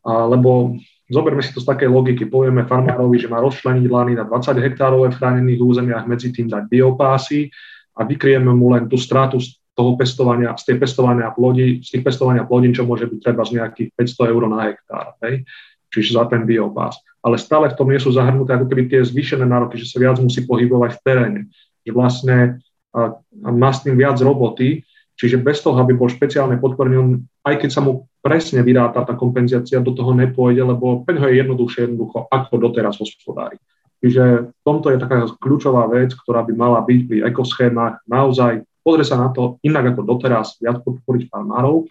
lebo 0.06 0.78
zoberme 1.10 1.42
si 1.42 1.52
to 1.52 1.60
z 1.60 1.68
takej 1.68 1.90
logiky, 1.90 2.30
povieme 2.30 2.64
farmárovi, 2.70 3.18
že 3.18 3.28
má 3.28 3.42
rozčleniť 3.42 3.86
lany 3.90 4.14
na 4.14 4.24
20 4.24 4.62
hektárov 4.62 5.10
v 5.10 5.18
chránených 5.18 5.60
územiach, 5.60 6.06
medzi 6.06 6.32
tým 6.32 6.48
dať 6.48 6.70
biopásy 6.70 7.50
a 7.98 8.06
vykrieme 8.06 8.54
mu 8.54 8.72
len 8.72 8.86
tú 8.86 8.96
stratu 8.96 9.42
toho 9.76 10.00
pestovania, 10.00 10.56
z 10.56 10.72
tej 10.72 10.78
pestovania 10.80 11.30
plodí, 11.36 11.84
z 11.84 12.00
tých 12.00 12.04
pestovania 12.08 12.48
plodín, 12.48 12.72
čo 12.72 12.88
môže 12.88 13.12
byť 13.12 13.20
treba 13.20 13.44
z 13.44 13.60
nejakých 13.60 13.90
500 13.94 14.32
eur 14.32 14.44
na 14.48 14.60
hektár, 14.72 15.20
hej? 15.28 15.44
čiže 15.92 16.16
za 16.16 16.24
ten 16.32 16.48
biopás. 16.48 17.00
Ale 17.20 17.36
stále 17.36 17.68
v 17.72 17.78
tom 17.78 17.92
nie 17.92 18.00
sú 18.00 18.16
zahrnuté 18.16 18.56
ako 18.56 18.72
keby 18.72 18.88
tie 18.88 19.02
zvýšené 19.04 19.44
nároky, 19.44 19.76
že 19.76 19.92
sa 19.92 20.00
viac 20.00 20.20
musí 20.20 20.48
pohybovať 20.48 20.92
v 20.96 21.02
teréne, 21.04 21.42
že 21.84 21.92
vlastne 21.92 22.64
a, 22.96 23.20
a 23.20 23.50
má 23.52 23.72
s 23.76 23.84
tým 23.84 24.00
viac 24.00 24.16
roboty, 24.24 24.84
čiže 25.20 25.44
bez 25.44 25.60
toho, 25.60 25.76
aby 25.80 25.92
bol 25.92 26.08
špeciálne 26.08 26.56
podporený, 26.60 26.96
on, 26.96 27.10
aj 27.44 27.56
keď 27.60 27.70
sa 27.72 27.82
mu 27.84 28.08
presne 28.24 28.64
vyráta 28.64 29.04
tá 29.04 29.14
kompenzácia, 29.14 29.84
do 29.84 29.92
toho 29.92 30.16
nepôjde, 30.16 30.64
lebo 30.64 31.04
pre 31.04 31.20
je 31.20 31.44
jednoduchšie 31.44 31.92
jednoducho, 31.92 32.32
ako 32.32 32.54
doteraz 32.58 32.96
hospodári. 33.00 33.60
Čiže 34.04 34.52
v 34.52 34.62
tomto 34.62 34.92
je 34.92 35.02
taká 35.02 35.26
kľúčová 35.40 35.88
vec, 35.90 36.14
ktorá 36.14 36.44
by 36.46 36.54
mala 36.54 36.80
byť 36.84 37.00
pri 37.10 37.18
ekoschémach 37.26 38.04
naozaj 38.06 38.62
pozrie 38.86 39.02
sa 39.02 39.18
na 39.18 39.34
to 39.34 39.58
inak 39.66 39.98
ako 39.98 40.06
doteraz, 40.06 40.62
viac 40.62 40.86
podporiť 40.86 41.34
farmárov. 41.34 41.90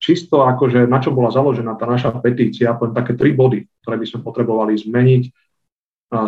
Čisto 0.00 0.40
akože 0.48 0.88
na 0.88 1.04
čo 1.04 1.12
bola 1.12 1.28
založená 1.28 1.76
tá 1.76 1.84
naša 1.84 2.16
petícia, 2.24 2.72
poviem 2.72 2.96
také 2.96 3.12
tri 3.12 3.36
body, 3.36 3.68
ktoré 3.84 4.00
by 4.00 4.06
sme 4.08 4.24
potrebovali 4.24 4.72
zmeniť 4.80 5.22
a, 5.28 5.30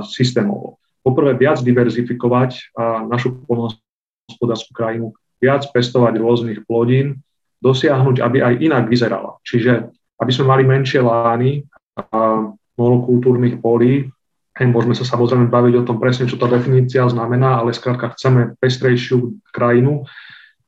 systémovo. 0.04 0.76
Poprvé 1.00 1.32
viac 1.32 1.64
diverzifikovať 1.64 2.76
našu 3.08 3.40
polnohospodárskú 3.48 4.76
krajinu, 4.76 5.16
viac 5.40 5.64
pestovať 5.72 6.20
rôznych 6.20 6.60
plodín, 6.68 7.24
dosiahnuť, 7.64 8.20
aby 8.20 8.44
aj 8.44 8.54
inak 8.60 8.84
vyzerala. 8.84 9.40
Čiže 9.40 9.88
aby 10.20 10.28
sme 10.28 10.52
mali 10.52 10.68
menšie 10.68 11.00
lány 11.00 11.64
a 11.96 12.44
monokultúrnych 12.76 13.56
polí, 13.64 14.12
Môžeme 14.60 14.92
sa 14.92 15.08
samozrejme 15.08 15.48
baviť 15.48 15.74
o 15.80 15.86
tom 15.88 15.96
presne, 15.96 16.28
čo 16.28 16.36
tá 16.36 16.44
definícia 16.44 17.08
znamená, 17.08 17.64
ale 17.64 17.72
skrátka 17.72 18.12
chceme 18.12 18.60
pestrejšiu 18.60 19.40
krajinu. 19.56 20.04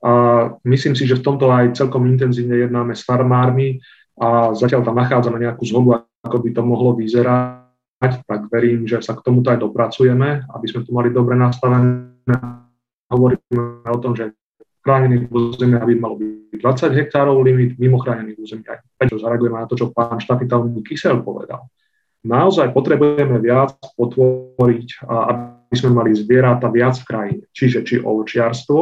A 0.00 0.12
myslím 0.64 0.96
si, 0.96 1.04
že 1.04 1.20
v 1.20 1.24
tomto 1.28 1.52
aj 1.52 1.76
celkom 1.76 2.08
intenzívne 2.08 2.56
jednáme 2.56 2.96
s 2.96 3.04
farmármi 3.04 3.84
a 4.16 4.56
zatiaľ 4.56 4.88
tam 4.88 4.96
nachádzame 4.96 5.36
nejakú 5.44 5.68
zhodu, 5.68 6.08
ako 6.24 6.36
by 6.40 6.48
to 6.56 6.62
mohlo 6.64 6.96
vyzerať, 6.96 8.24
tak 8.24 8.48
verím, 8.48 8.88
že 8.88 9.04
sa 9.04 9.12
k 9.12 9.20
tomuto 9.28 9.52
aj 9.52 9.60
dopracujeme, 9.60 10.48
aby 10.48 10.66
sme 10.72 10.88
to 10.88 10.90
mali 10.96 11.12
dobre 11.12 11.36
nastavené. 11.36 12.08
Hovoríme 13.12 13.92
o 13.92 13.98
tom, 14.00 14.16
že 14.16 14.32
chránených 14.80 15.28
území 15.28 15.76
by 15.76 15.94
malo 16.00 16.16
byť 16.16 16.58
20 16.64 16.96
hektárov 16.96 17.44
limit, 17.44 17.76
mimo 17.76 18.00
chránených 18.00 18.40
území 18.40 18.64
aj 18.72 18.80
5. 19.04 19.20
Zareagujeme 19.20 19.60
na 19.60 19.68
to, 19.68 19.76
čo 19.76 19.92
pán 19.92 20.16
štapitalný 20.16 20.80
Kysel 20.80 21.20
povedal 21.20 21.68
naozaj 22.22 22.70
potrebujeme 22.70 23.38
viac 23.42 23.74
potvoriť, 23.98 25.06
aby 25.06 25.74
sme 25.74 25.90
mali 25.90 26.14
zvieratá 26.14 26.70
viac 26.70 26.98
v 27.02 27.08
krajine. 27.08 27.44
Čiže 27.50 27.78
či 27.82 27.94
ovčiarstvo, 28.02 28.80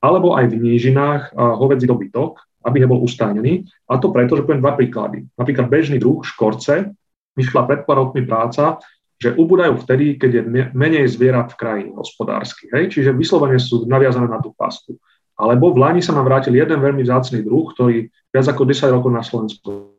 alebo 0.00 0.34
aj 0.34 0.50
v 0.50 0.56
nížinách 0.58 1.36
hovedzí 1.36 1.86
dobytok, 1.86 2.40
aby 2.66 2.76
nebol 2.84 3.00
ustánený. 3.00 3.64
A 3.88 3.96
to 3.96 4.12
preto, 4.12 4.36
že 4.36 4.44
poviem 4.44 4.60
dva 4.60 4.76
príklady. 4.76 5.24
Napríklad 5.36 5.72
bežný 5.72 5.96
druh 5.96 6.20
škorce, 6.20 6.92
vyšla 7.36 7.64
pred 7.64 7.80
pár 7.88 8.04
rokmi 8.04 8.26
práca, 8.26 8.76
že 9.20 9.36
ubúdajú 9.36 9.76
vtedy, 9.84 10.16
keď 10.16 10.30
je 10.32 10.42
menej 10.72 11.04
zvierat 11.12 11.52
v 11.52 11.60
krajine 11.60 11.92
hospodársky. 11.92 12.72
Hej? 12.72 12.96
Čiže 12.96 13.12
vyslovene 13.12 13.60
sú 13.60 13.84
naviazané 13.84 14.32
na 14.32 14.40
tú 14.40 14.56
pastu. 14.56 14.96
Alebo 15.36 15.72
v 15.72 15.80
Lani 15.80 16.00
sa 16.00 16.16
nám 16.16 16.28
vrátil 16.28 16.56
jeden 16.56 16.80
veľmi 16.80 17.04
vzácný 17.04 17.44
druh, 17.44 17.68
ktorý 17.72 18.08
viac 18.32 18.46
ako 18.48 18.64
10 18.64 18.96
rokov 18.96 19.10
na 19.12 19.20
Slovensku 19.24 19.96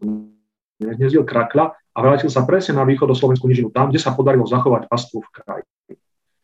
nezdil 0.81 1.23
krakla 1.23 1.77
a 1.77 1.97
vrátil 2.01 2.31
sa 2.33 2.43
presne 2.43 2.79
na 2.79 2.87
východoslovenskú 2.87 3.45
nižinu, 3.45 3.69
tam, 3.69 3.93
kde 3.93 4.01
sa 4.01 4.15
podarilo 4.15 4.47
zachovať 4.49 4.89
pastvu 4.89 5.21
v 5.21 5.29
kraji. 5.31 5.65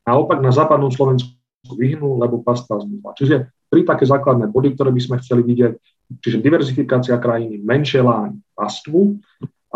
Naopak 0.07 0.39
na 0.39 0.55
západnom 0.55 0.93
Slovensku 0.93 1.35
vyhnul, 1.75 2.21
lebo 2.21 2.39
pastva 2.39 2.79
zmizla. 2.79 3.11
Čiže 3.17 3.35
tri 3.67 3.83
také 3.83 4.07
základné 4.07 4.47
body, 4.47 4.77
ktoré 4.77 4.95
by 4.95 5.01
sme 5.03 5.15
chceli 5.19 5.43
vidieť, 5.43 5.73
čiže 6.23 6.39
diverzifikácia 6.39 7.19
krajiny, 7.19 7.59
menšie 7.59 7.99
láň, 7.99 8.39
pastvu 8.55 9.19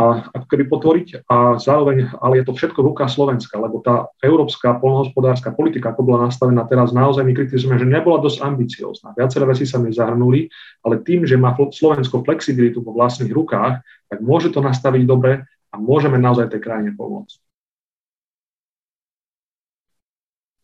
a 0.01 0.25
ako 0.33 0.45
keby 0.49 0.65
potvoriť 0.65 1.07
a 1.29 1.61
zároveň, 1.61 2.09
ale 2.17 2.41
je 2.41 2.45
to 2.49 2.57
všetko 2.57 2.81
rukách 2.81 3.13
Slovenska, 3.13 3.61
lebo 3.61 3.85
tá 3.85 4.09
európska 4.25 4.73
polnohospodárska 4.81 5.53
politika, 5.53 5.93
ako 5.93 6.01
bola 6.01 6.25
nastavená 6.25 6.65
teraz, 6.65 6.89
naozaj 6.89 7.21
my 7.21 7.37
kritizujeme, 7.37 7.77
že 7.77 7.85
nebola 7.85 8.17
dosť 8.17 8.41
ambiciózna. 8.41 9.13
Viaceré 9.13 9.45
veci 9.45 9.69
sa 9.69 9.77
mi 9.77 9.93
zahrnuli, 9.93 10.49
ale 10.81 11.05
tým, 11.05 11.29
že 11.29 11.37
má 11.37 11.53
Slovensko 11.53 12.25
flexibilitu 12.25 12.81
vo 12.81 12.97
vlastných 12.97 13.29
rukách, 13.29 13.85
tak 14.09 14.19
môže 14.25 14.49
to 14.49 14.65
nastaviť 14.65 15.05
dobre 15.05 15.45
a 15.69 15.75
môžeme 15.77 16.17
naozaj 16.17 16.49
tej 16.49 16.61
krajine 16.65 16.97
pomôcť. 16.97 17.37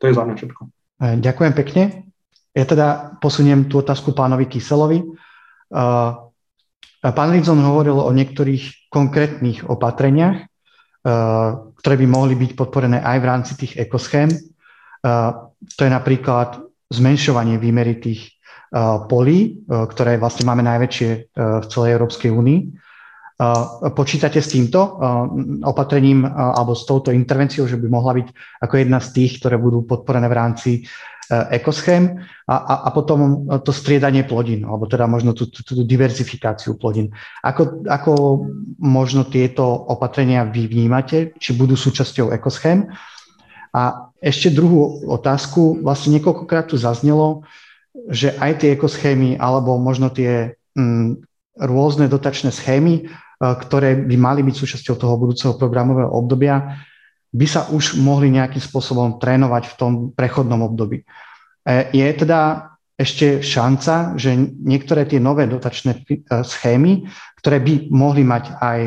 To 0.02 0.04
je 0.10 0.14
za 0.14 0.26
mňa 0.26 0.36
všetko. 0.38 0.62
E, 0.98 1.06
ďakujem 1.22 1.54
pekne. 1.54 1.84
Ja 2.58 2.66
teda 2.66 3.18
posuniem 3.22 3.70
tú 3.70 3.86
otázku 3.86 4.18
pánovi 4.18 4.50
Kyselovi. 4.50 5.06
E, 7.04 7.12
pán 7.12 7.30
Ridzon 7.34 7.62
hovoril 7.62 7.98
o 7.98 8.12
niektorých 8.14 8.90
konkrétnych 8.90 9.66
opatreniach, 9.68 10.38
e, 10.42 10.46
ktoré 11.78 11.96
by 11.98 12.08
mohli 12.08 12.36
byť 12.36 12.52
podporené 12.58 12.98
aj 13.02 13.18
v 13.20 13.28
rámci 13.30 13.54
tých 13.56 13.74
ekoschém. 13.78 14.28
To 15.78 15.82
je 15.86 15.92
napríklad 15.94 16.58
zmenšovanie 16.90 17.62
výmery 17.62 18.02
tých 18.02 18.36
polí, 19.08 19.62
ktoré 19.70 20.20
vlastne 20.20 20.44
máme 20.50 20.66
najväčšie 20.66 21.38
v 21.38 21.66
celej 21.70 21.96
Európskej 21.96 22.34
únii 22.34 22.60
Počítate 23.94 24.42
s 24.42 24.50
týmto 24.50 24.98
opatrením 25.62 26.26
alebo 26.26 26.74
s 26.74 26.90
touto 26.90 27.14
intervenciou, 27.14 27.70
že 27.70 27.78
by 27.78 27.86
mohla 27.86 28.18
byť 28.18 28.28
ako 28.66 28.74
jedna 28.82 28.98
z 28.98 29.10
tých, 29.14 29.38
ktoré 29.38 29.62
budú 29.62 29.86
podporené 29.86 30.26
v 30.26 30.38
rámci 30.42 30.72
ekoschém 31.32 32.24
a, 32.48 32.56
a, 32.56 32.74
a 32.88 32.90
potom 32.96 33.48
to 33.64 33.76
striedanie 33.76 34.24
plodín, 34.24 34.64
alebo 34.64 34.88
teda 34.88 35.08
možno 35.08 35.36
tú, 35.36 35.52
tú, 35.52 35.64
tú 35.64 35.84
diverzifikáciu 35.84 36.80
plodín. 36.80 37.12
Ako, 37.44 37.84
ako 37.88 38.12
možno 38.80 39.28
tieto 39.28 39.68
opatrenia 39.68 40.48
vy 40.48 40.72
vnímate, 40.72 41.36
či 41.36 41.56
budú 41.56 41.76
súčasťou 41.76 42.32
ekoschém? 42.32 42.88
A 43.76 44.12
ešte 44.24 44.50
druhú 44.50 45.06
otázku, 45.12 45.84
vlastne 45.84 46.18
niekoľkokrát 46.18 46.72
tu 46.72 46.80
zaznelo, 46.80 47.44
že 48.08 48.34
aj 48.40 48.64
tie 48.64 48.70
ekoschémy 48.74 49.38
alebo 49.38 49.76
možno 49.78 50.08
tie 50.10 50.56
mm, 50.74 51.22
rôzne 51.60 52.08
dotačné 52.08 52.54
schémy 52.54 53.10
E, 53.38 53.46
ktoré 53.46 53.94
by 53.94 54.16
mali 54.18 54.42
byť 54.42 54.56
súčasťou 54.58 54.96
toho 54.98 55.14
budúceho 55.22 55.54
programového 55.62 56.10
obdobia, 56.10 56.82
by 57.34 57.48
sa 57.48 57.68
už 57.70 58.00
mohli 58.00 58.32
nejakým 58.32 58.62
spôsobom 58.62 59.20
trénovať 59.20 59.74
v 59.74 59.78
tom 59.78 59.92
prechodnom 60.16 60.64
období. 60.64 61.04
E, 61.04 61.06
je 61.92 62.08
teda 62.16 62.72
ešte 62.98 63.46
šanca, 63.46 64.18
že 64.18 64.34
niektoré 64.64 65.06
tie 65.06 65.22
nové 65.22 65.46
dotačné 65.46 66.02
e, 66.02 66.26
schémy, 66.42 67.06
ktoré 67.40 67.62
by 67.62 67.74
mohli 67.92 68.24
mať 68.24 68.46
aj 68.58 68.80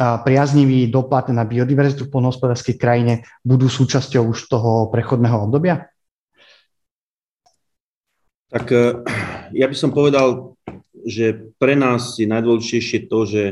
priaznivý 0.00 0.88
dopad 0.88 1.28
na 1.28 1.44
biodiverzitu 1.44 2.08
v 2.08 2.14
polnohospodárskej 2.14 2.78
krajine, 2.80 3.26
budú 3.44 3.68
súčasťou 3.68 4.32
už 4.32 4.48
toho 4.48 4.88
prechodného 4.88 5.44
obdobia? 5.44 5.92
Tak 8.48 8.70
ja 9.52 9.66
by 9.68 9.76
som 9.76 9.92
povedal 9.92 10.56
že 11.04 11.52
pre 11.56 11.76
nás 11.76 12.16
je 12.20 12.26
najdôležitejšie 12.28 13.08
to, 13.08 13.18
že 13.24 13.42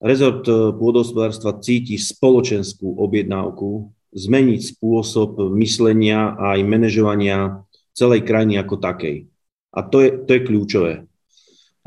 rezort 0.00 0.44
eh, 0.48 0.72
pôdohospodárstva 0.74 1.58
cíti 1.60 1.96
spoločenskú 1.96 2.96
objednávku 3.00 3.92
zmeniť 4.16 4.76
spôsob 4.76 5.52
myslenia 5.60 6.32
a 6.36 6.56
aj 6.56 6.60
manažovania 6.64 7.64
celej 7.92 8.24
krajiny 8.24 8.56
ako 8.60 8.80
takej. 8.80 9.28
A 9.76 9.84
to 9.84 10.00
je, 10.00 10.10
to 10.24 10.30
je 10.36 10.40
kľúčové. 10.44 10.92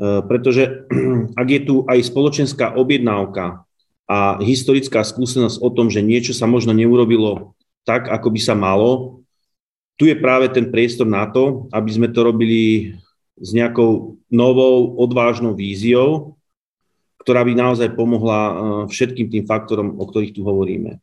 Eh, 0.00 0.20
pretože 0.24 0.88
ak 1.40 1.48
je 1.48 1.60
tu 1.66 1.74
aj 1.84 1.98
spoločenská 2.08 2.74
objednávka 2.74 3.62
a 4.10 4.42
historická 4.42 5.06
skúsenosť 5.06 5.62
o 5.62 5.68
tom, 5.70 5.86
že 5.86 6.02
niečo 6.02 6.34
sa 6.34 6.50
možno 6.50 6.74
neurobilo 6.74 7.54
tak, 7.86 8.10
ako 8.10 8.34
by 8.34 8.40
sa 8.42 8.58
malo, 8.58 9.22
tu 10.00 10.08
je 10.08 10.16
práve 10.16 10.48
ten 10.48 10.72
priestor 10.72 11.04
na 11.04 11.28
to, 11.28 11.68
aby 11.76 11.90
sme 11.92 12.08
to 12.08 12.24
robili 12.24 12.96
s 13.36 13.52
nejakou 13.52 14.16
novou, 14.32 14.96
odvážnou 14.96 15.52
víziou, 15.52 16.39
ktorá 17.20 17.44
by 17.44 17.52
naozaj 17.52 17.92
pomohla 17.92 18.40
eh, 18.40 18.54
všetkým 18.88 19.28
tým 19.28 19.44
faktorom, 19.44 20.00
o 20.00 20.04
ktorých 20.08 20.34
tu 20.34 20.42
hovoríme. 20.42 20.98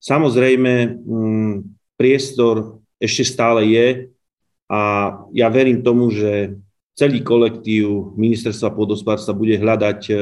Samozrejme, 0.00 0.72
mm, 1.02 1.54
priestor 1.96 2.80
ešte 2.96 3.24
stále 3.24 3.68
je 3.68 3.86
a 4.68 4.80
ja 5.36 5.48
verím 5.52 5.84
tomu, 5.84 6.08
že 6.12 6.56
celý 6.96 7.20
kolektív 7.20 8.16
ministerstva 8.16 8.72
pôdospárstva 8.72 9.36
bude 9.36 9.60
hľadať 9.60 10.00
eh, 10.10 10.18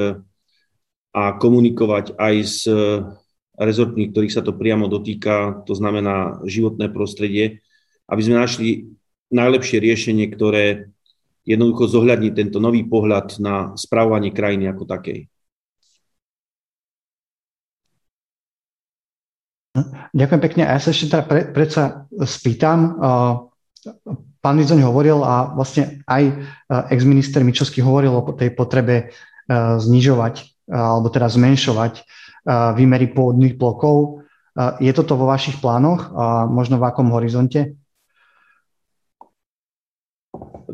a 1.15 1.39
komunikovať 1.39 2.19
aj 2.19 2.35
s 2.43 2.67
eh, 2.67 3.07
rezortmi, 3.55 4.11
ktorých 4.11 4.35
sa 4.35 4.43
to 4.43 4.51
priamo 4.51 4.91
dotýka, 4.91 5.62
to 5.62 5.79
znamená 5.79 6.43
životné 6.43 6.91
prostredie, 6.91 7.62
aby 8.11 8.21
sme 8.21 8.43
našli 8.43 8.99
najlepšie 9.31 9.79
riešenie, 9.79 10.27
ktoré 10.35 10.93
jednoducho 11.45 11.86
zohľadniť 11.92 12.32
tento 12.32 12.59
nový 12.59 12.88
pohľad 12.88 13.38
na 13.40 13.76
správovanie 13.76 14.32
krajiny 14.32 14.68
ako 14.68 14.84
takej. 14.88 15.28
Ďakujem 20.14 20.40
pekne. 20.40 20.62
A 20.70 20.78
ja 20.78 20.80
sa 20.80 20.95
ešte 20.95 21.11
teda 21.11 21.24
pre, 21.26 21.51
predsa 21.51 22.07
spýtam, 22.14 22.95
pán 24.38 24.57
Lizoň 24.57 24.86
hovoril 24.86 25.20
a 25.20 25.53
vlastne 25.53 26.07
aj 26.07 26.38
ex-minister 26.95 27.42
Mičovský 27.42 27.82
hovoril 27.82 28.14
o 28.14 28.22
tej 28.32 28.55
potrebe 28.55 29.11
znižovať 29.51 30.68
alebo 30.70 31.11
teda 31.11 31.28
zmenšovať 31.28 32.07
výmery 32.78 33.11
pôvodných 33.12 33.59
blokov. 33.59 34.24
Je 34.78 34.95
toto 34.95 35.18
vo 35.18 35.26
vašich 35.26 35.59
plánoch 35.59 36.14
a 36.14 36.47
možno 36.47 36.78
v 36.78 36.86
akom 36.86 37.11
horizonte? 37.11 37.74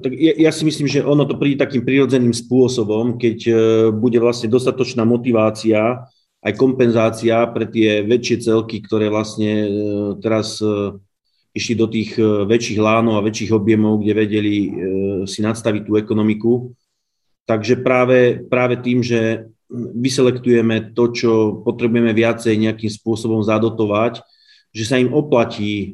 Tak 0.00 0.12
ja, 0.16 0.48
ja 0.48 0.50
si 0.50 0.64
myslím, 0.64 0.88
že 0.88 1.04
ono 1.04 1.28
to 1.28 1.36
príde 1.36 1.60
takým 1.60 1.84
prirodzeným 1.84 2.32
spôsobom, 2.32 3.20
keď 3.20 3.38
uh, 3.46 3.56
bude 3.92 4.16
vlastne 4.18 4.48
dostatočná 4.48 5.04
motivácia, 5.04 6.02
aj 6.40 6.56
kompenzácia 6.56 7.44
pre 7.52 7.68
tie 7.68 8.00
väčšie 8.00 8.48
celky, 8.48 8.80
ktoré 8.80 9.12
vlastne 9.12 9.52
uh, 9.68 9.70
teraz 10.18 10.58
uh, 10.64 10.96
išli 11.52 11.74
do 11.74 11.90
tých 11.90 12.14
väčších 12.46 12.78
lánov 12.78 13.18
a 13.18 13.26
väčších 13.26 13.50
objemov, 13.50 13.98
kde 13.98 14.12
vedeli 14.14 14.56
si 15.26 15.42
nadstaviť 15.42 15.82
tú 15.82 15.98
ekonomiku. 15.98 16.70
Takže 17.42 17.82
práve, 17.82 18.38
práve 18.46 18.78
tým, 18.78 19.02
že 19.02 19.50
vyselektujeme 19.74 20.94
to, 20.94 21.10
čo 21.10 21.30
potrebujeme 21.66 22.14
viacej 22.14 22.54
nejakým 22.54 22.90
spôsobom 22.90 23.42
zadotovať, 23.42 24.22
že 24.70 24.84
sa 24.86 25.02
im 25.02 25.10
oplatí 25.10 25.74
e, 25.74 25.88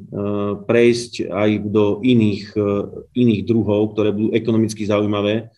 prejsť 0.69 1.33
aj 1.33 1.51
do 1.65 2.05
iných, 2.05 2.53
e, 2.53 2.71
iných 3.17 3.43
druhov, 3.49 3.97
ktoré 3.97 4.13
budú 4.13 4.37
ekonomicky 4.37 4.85
zaujímavé, 4.85 5.49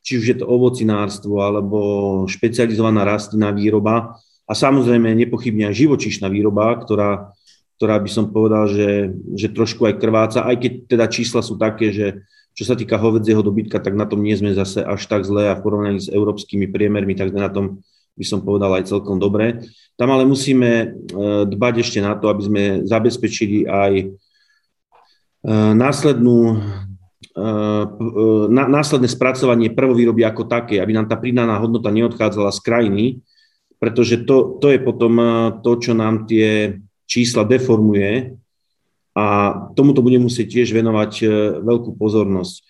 či 0.00 0.16
už 0.18 0.24
je 0.24 0.36
to 0.40 0.48
ovocinárstvo 0.48 1.36
alebo 1.44 1.78
špecializovaná 2.26 3.04
rastlinná 3.04 3.52
výroba. 3.52 4.16
A 4.48 4.52
samozrejme 4.56 5.14
nepochybne 5.14 5.68
aj 5.70 5.84
živočíšna 5.84 6.32
výroba, 6.32 6.74
ktorá, 6.80 7.36
ktorá 7.76 8.00
by 8.00 8.10
som 8.10 8.32
povedal, 8.32 8.66
že, 8.72 9.14
že 9.36 9.52
trošku 9.52 9.86
aj 9.86 10.00
krváca, 10.00 10.48
aj 10.48 10.56
keď 10.58 10.72
teda 10.88 11.06
čísla 11.12 11.44
sú 11.44 11.60
také, 11.60 11.92
že 11.92 12.06
čo 12.52 12.68
sa 12.68 12.76
týka 12.76 13.00
hovedzieho 13.00 13.40
dobytka, 13.40 13.80
tak 13.80 13.96
na 13.96 14.04
tom 14.04 14.20
nie 14.20 14.36
sme 14.36 14.52
zase 14.52 14.84
až 14.84 15.08
tak 15.08 15.24
zle 15.24 15.48
a 15.48 15.56
v 15.56 15.62
porovnaní 15.64 16.00
s 16.04 16.12
európskymi 16.12 16.68
priemermi, 16.68 17.16
tak 17.16 17.32
na 17.32 17.48
tom 17.48 17.80
by 18.12 18.24
som 18.24 18.44
povedal 18.44 18.72
aj 18.76 18.88
celkom 18.88 19.16
dobre. 19.16 19.64
Tam 19.96 20.12
ale 20.12 20.28
musíme 20.28 20.70
e, 20.70 20.86
dbať 21.48 21.74
ešte 21.80 21.98
na 22.04 22.16
to, 22.16 22.28
aby 22.28 22.42
sme 22.44 22.62
zabezpečili 22.84 23.64
aj 23.64 23.92
e, 24.00 24.06
následnú, 25.52 26.60
e, 27.32 27.44
následné 28.52 29.08
spracovanie 29.08 29.72
prvovýroby 29.72 30.22
ako 30.28 30.44
také, 30.44 30.80
aby 30.80 30.92
nám 30.92 31.08
tá 31.08 31.16
pridaná 31.16 31.56
hodnota 31.56 31.88
neodchádzala 31.88 32.52
z 32.52 32.60
krajiny, 32.60 33.04
pretože 33.80 34.28
to, 34.28 34.60
to 34.60 34.70
je 34.70 34.78
potom 34.78 35.18
to, 35.58 35.72
čo 35.80 35.92
nám 35.96 36.28
tie 36.30 36.78
čísla 37.08 37.42
deformuje 37.42 38.38
a 39.12 39.26
tomuto 39.74 40.00
budeme 40.00 40.30
musieť 40.30 40.62
tiež 40.62 40.70
venovať 40.70 41.12
veľkú 41.66 41.98
pozornosť 41.98 42.62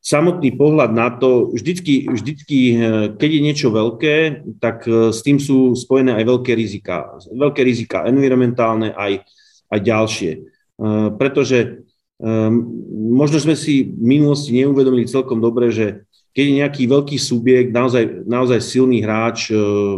samotný 0.00 0.56
pohľad 0.56 0.96
na 0.96 1.12
to, 1.12 1.52
vždycky, 1.52 2.08
vždycky, 2.08 2.58
eh, 2.74 2.78
keď 3.14 3.30
je 3.30 3.40
niečo 3.44 3.68
veľké, 3.68 4.16
tak 4.58 4.88
eh, 4.88 5.12
s 5.12 5.20
tým 5.20 5.36
sú 5.36 5.76
spojené 5.76 6.16
aj 6.16 6.24
veľké 6.24 6.52
rizika. 6.56 7.20
Veľké 7.28 7.60
rizika 7.60 8.08
environmentálne 8.08 8.96
aj, 8.96 9.28
aj 9.68 9.80
ďalšie. 9.80 10.32
Eh, 10.40 11.08
pretože 11.14 11.86
možno 12.20 13.40
sme 13.40 13.56
si 13.56 13.96
v 13.96 14.20
minulosti 14.20 14.52
neuvedomili 14.52 15.08
celkom 15.08 15.40
dobre, 15.40 15.72
že 15.72 16.04
keď 16.36 16.44
je 16.44 16.58
nejaký 16.60 16.82
veľký 16.84 17.16
subjekt, 17.16 17.72
naozaj, 17.72 18.28
naozaj 18.28 18.60
silný 18.60 19.00
hráč, 19.00 19.48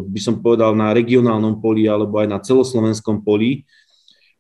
by 0.07 0.21
som 0.23 0.39
povedal 0.39 0.71
na 0.71 0.95
regionálnom 0.95 1.59
poli 1.59 1.91
alebo 1.91 2.23
aj 2.23 2.31
na 2.31 2.39
celoslovenskom 2.39 3.27
poli, 3.27 3.67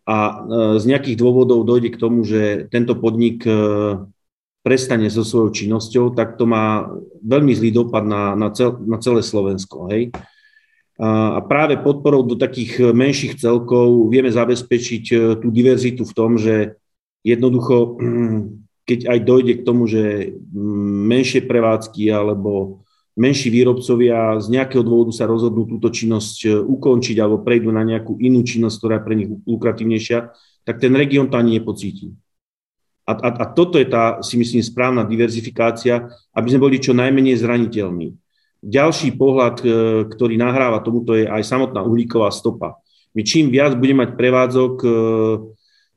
a 0.07 0.47
z 0.79 0.85
nejakých 0.87 1.19
dôvodov 1.19 1.67
dojde 1.67 1.91
k 1.91 1.99
tomu, 1.99 2.23
že 2.23 2.71
tento 2.71 2.95
podnik 2.95 3.43
prestane 4.63 5.11
so 5.11 5.27
svojou 5.27 5.51
činnosťou, 5.51 6.15
tak 6.15 6.39
to 6.39 6.47
má 6.47 6.87
veľmi 7.21 7.51
zlý 7.51 7.75
dopad 7.75 8.07
na, 8.07 8.39
na, 8.39 8.55
cel, 8.55 8.79
na 8.87 8.97
celé 9.03 9.21
Slovensko. 9.21 9.91
Hej? 9.91 10.15
A 11.03 11.43
práve 11.43 11.83
podporou 11.83 12.23
do 12.23 12.39
takých 12.39 12.95
menších 12.95 13.35
celkov 13.43 14.07
vieme 14.07 14.31
zabezpečiť 14.31 15.05
e, 15.11 15.17
tú 15.43 15.51
diverzitu 15.51 16.07
v 16.07 16.15
tom, 16.15 16.39
že 16.39 16.79
jednoducho, 17.27 17.99
keď 18.89 19.11
aj 19.11 19.19
dojde 19.27 19.53
k 19.59 19.67
tomu, 19.67 19.91
že 19.91 20.31
menšie 21.11 21.43
prevádzky 21.43 22.07
alebo 22.07 22.85
menší 23.19 23.51
výrobcovia 23.51 24.39
z 24.41 24.47
nejakého 24.53 24.87
dôvodu 24.87 25.11
sa 25.11 25.27
rozhodnú 25.27 25.67
túto 25.67 25.91
činnosť 25.91 26.37
e, 26.47 26.49
ukončiť 26.55 27.17
alebo 27.19 27.43
prejdú 27.43 27.75
na 27.75 27.83
nejakú 27.83 28.23
inú 28.23 28.47
činnosť, 28.47 28.77
ktorá 28.79 28.95
je 29.03 29.07
pre 29.09 29.15
nich 29.19 29.31
lukratívnejšia, 29.43 30.19
tak 30.63 30.79
ten 30.79 30.95
región 30.95 31.27
to 31.27 31.35
ani 31.35 31.59
nepocíti. 31.59 32.15
A, 33.03 33.13
a, 33.19 33.29
a 33.43 33.45
toto 33.51 33.83
je 33.83 33.87
tá, 33.91 34.23
si 34.23 34.39
myslím, 34.39 34.63
správna 34.63 35.03
diverzifikácia, 35.03 36.07
aby 36.33 36.47
sme 36.55 36.65
boli 36.71 36.79
čo 36.79 36.95
najmenej 36.95 37.35
zraniteľní. 37.43 38.15
Ďalší 38.63 39.19
pohľad, 39.19 39.57
e, 39.59 39.67
ktorý 40.07 40.39
nahráva 40.39 40.79
tomuto, 40.87 41.19
je 41.19 41.27
aj 41.27 41.43
samotná 41.43 41.83
uhlíková 41.83 42.31
stopa. 42.31 42.79
My 43.11 43.27
čím 43.27 43.51
viac 43.51 43.75
budeme 43.75 44.07
mať 44.07 44.15
prevádzok, 44.15 44.75
e, 44.87 44.89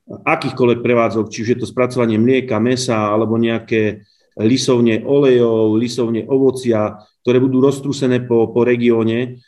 akýchkoľvek 0.06 0.80
prevádzok, 0.82 1.26
či 1.30 1.42
už 1.46 1.50
je 1.54 1.60
to 1.62 1.70
spracovanie 1.70 2.18
mlieka, 2.18 2.58
mesa 2.58 3.14
alebo 3.14 3.38
nejaké 3.38 4.02
lisovne 4.42 5.06
olejov, 5.06 5.78
lisovne 5.78 6.26
ovocia, 6.26 6.98
ktoré 7.22 7.38
budú 7.38 7.62
roztrúsené 7.62 8.26
po, 8.26 8.50
po 8.50 8.66
regióne, 8.66 9.40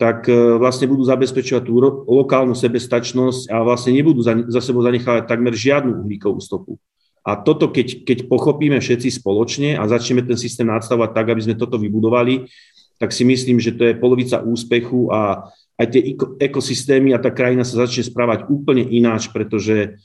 tak 0.00 0.30
e, 0.32 0.56
vlastne 0.56 0.88
budú 0.88 1.04
zabezpečovať 1.04 1.62
tú 1.66 1.76
lokálnu 2.08 2.56
sebestačnosť 2.56 3.52
a 3.52 3.60
vlastne 3.60 3.92
nebudú 3.92 4.24
za, 4.24 4.32
za 4.48 4.64
sebou 4.64 4.80
zanechávať 4.80 5.28
takmer 5.28 5.52
žiadnu 5.52 6.06
uhlíkovú 6.06 6.40
stopu. 6.40 6.80
A 7.20 7.36
toto, 7.36 7.68
keď, 7.68 8.04
keď 8.08 8.18
pochopíme 8.32 8.80
všetci 8.80 9.20
spoločne 9.20 9.76
a 9.76 9.84
začneme 9.84 10.24
ten 10.24 10.40
systém 10.40 10.64
nadstavovať 10.64 11.10
tak, 11.12 11.26
aby 11.36 11.42
sme 11.44 11.60
toto 11.60 11.76
vybudovali, 11.76 12.48
tak 12.96 13.12
si 13.12 13.24
myslím, 13.28 13.60
že 13.60 13.76
to 13.76 13.88
je 13.88 14.00
polovica 14.00 14.40
úspechu 14.40 15.12
a 15.12 15.48
aj 15.80 15.86
tie 15.88 16.02
ekosystémy 16.40 17.16
a 17.16 17.22
tá 17.22 17.32
krajina 17.32 17.64
sa 17.64 17.84
začne 17.84 18.04
správať 18.04 18.48
úplne 18.52 18.84
ináč, 18.84 19.32
pretože 19.32 19.96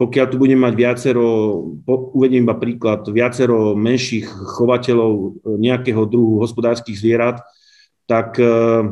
pokiaľ 0.00 0.26
tu 0.32 0.40
budeme 0.40 0.64
mať 0.64 0.74
viacero, 0.80 1.24
uvediem 2.16 2.48
iba 2.48 2.56
príklad, 2.56 3.04
viacero 3.12 3.76
menších 3.76 4.24
chovateľov 4.56 5.12
e, 5.12 5.28
nejakého 5.60 6.08
druhu 6.08 6.40
hospodárskych 6.40 6.96
zvierat, 6.96 7.44
tak 8.08 8.42
uh, 8.42 8.90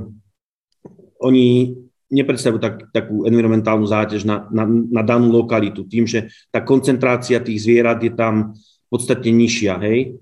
oni 1.19 1.75
nepredstavujú 2.09 2.61
tak, 2.61 2.75
takú 2.91 3.29
environmentálnu 3.29 3.85
záťaž 3.85 4.25
na, 4.25 4.49
na, 4.49 4.65
na 4.67 5.03
danú 5.05 5.29
lokalitu, 5.29 5.85
tým, 5.85 6.09
že 6.09 6.33
tá 6.49 6.65
koncentrácia 6.65 7.41
tých 7.41 7.69
zvierat 7.69 8.01
je 8.01 8.13
tam 8.13 8.57
podstatne 8.89 9.29
nižšia. 9.29 9.77
Hej? 9.85 10.17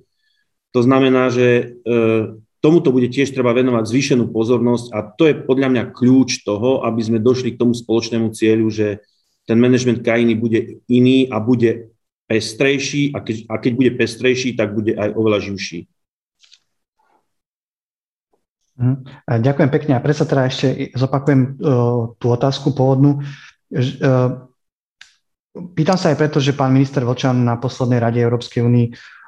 To 0.75 0.83
znamená, 0.83 1.31
že 1.31 1.47
e, 1.47 1.65
tomuto 2.59 2.91
bude 2.91 3.07
tiež 3.07 3.31
treba 3.31 3.55
venovať 3.55 3.87
zvýšenú 3.87 4.35
pozornosť 4.35 4.87
a 4.91 4.99
to 5.15 5.31
je 5.31 5.35
podľa 5.47 5.69
mňa 5.71 5.83
kľúč 5.95 6.43
toho, 6.43 6.83
aby 6.83 7.01
sme 7.01 7.23
došli 7.23 7.55
k 7.55 7.61
tomu 7.63 7.73
spoločnému 7.73 8.35
cieľu, 8.35 8.67
že 8.69 9.01
ten 9.47 9.63
manažment 9.63 10.03
krajiny 10.03 10.35
bude 10.35 10.83
iný 10.91 11.31
a 11.31 11.39
bude 11.39 11.95
pestrejší 12.27 13.15
a 13.15 13.23
keď, 13.23 13.37
a 13.47 13.55
keď 13.63 13.73
bude 13.79 13.93
pestrejší, 13.95 14.59
tak 14.59 14.75
bude 14.75 14.99
aj 14.99 15.15
oveľa 15.15 15.39
živší. 15.47 15.87
Mhm. 18.77 18.95
Ďakujem 19.41 19.71
pekne. 19.73 19.93
A 19.97 20.05
predsa 20.05 20.29
teda 20.29 20.49
ešte 20.49 20.93
zopakujem 20.93 21.41
uh, 21.57 22.13
tú 22.21 22.27
otázku 22.29 22.77
pôvodnú. 22.77 23.25
Uh, 23.73 24.47
pýtam 25.73 25.97
sa 25.97 26.13
aj 26.13 26.21
preto, 26.21 26.39
že 26.45 26.53
pán 26.53 26.77
minister 26.77 27.01
Vočan 27.03 27.41
na 27.41 27.57
poslednej 27.57 27.99
rade 27.99 28.21
Európskej 28.21 28.61
únii 28.61 28.87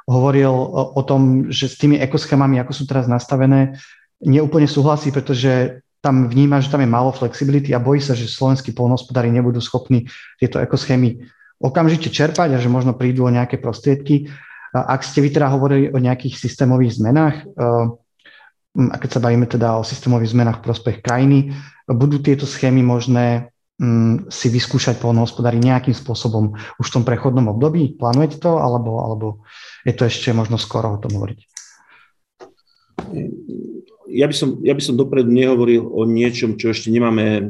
hovoril 0.09 0.49
o, 0.97 1.05
tom, 1.05 1.53
že 1.53 1.69
s 1.69 1.77
tými 1.77 2.01
ekoschémami, 2.01 2.57
ako 2.65 2.73
sú 2.73 2.89
teraz 2.89 3.05
nastavené, 3.05 3.77
neúplne 4.25 4.65
súhlasí, 4.65 5.13
pretože 5.13 5.85
tam 6.01 6.33
vníma, 6.33 6.65
že 6.65 6.73
tam 6.73 6.81
je 6.81 6.89
málo 6.89 7.13
flexibility 7.13 7.77
a 7.77 7.83
bojí 7.83 8.01
sa, 8.01 8.17
že 8.17 8.25
slovenskí 8.25 8.73
polnohospodári 8.73 9.29
nebudú 9.29 9.61
schopní 9.61 10.09
tieto 10.41 10.65
ekoschémy 10.65 11.29
okamžite 11.61 12.09
čerpať 12.09 12.57
a 12.57 12.63
že 12.63 12.73
možno 12.73 12.97
prídu 12.97 13.29
o 13.29 13.35
nejaké 13.35 13.61
prostriedky. 13.61 14.33
Ak 14.73 15.05
ste 15.05 15.21
vy 15.21 15.29
teda 15.29 15.53
hovorili 15.53 15.93
o 15.93 15.99
nejakých 16.01 16.41
systémových 16.41 17.03
zmenách, 17.03 17.45
uh, 17.45 17.99
a 18.79 18.97
keď 19.03 19.11
sa 19.19 19.25
bavíme 19.25 19.51
teda 19.51 19.75
o 19.75 19.83
systémových 19.83 20.39
zmenách 20.39 20.63
v 20.63 20.67
prospech 20.71 20.97
krajiny, 21.03 21.51
budú 21.91 22.23
tieto 22.23 22.47
schémy 22.47 22.79
možné 22.87 23.51
si 24.31 24.51
vyskúšať 24.51 24.99
polnohospodári 24.99 25.63
nejakým 25.63 25.95
spôsobom 25.95 26.51
už 26.83 26.87
v 26.91 26.95
tom 26.99 27.05
prechodnom 27.07 27.47
období? 27.51 27.95
Plánujete 27.95 28.43
to, 28.43 28.59
alebo, 28.59 29.03
alebo 29.03 29.27
je 29.87 29.95
to 29.95 30.07
ešte 30.07 30.35
možno 30.35 30.59
skoro 30.59 30.99
o 30.99 31.01
tom 31.03 31.15
hovoriť? 31.15 31.41
Ja 34.11 34.27
by, 34.27 34.35
som, 34.35 34.59
ja 34.67 34.75
by 34.75 34.83
som 34.83 34.99
dopredu 34.99 35.31
nehovoril 35.31 35.87
o 35.87 36.03
niečom, 36.03 36.59
čo 36.59 36.75
ešte 36.75 36.91
nemáme, 36.91 37.47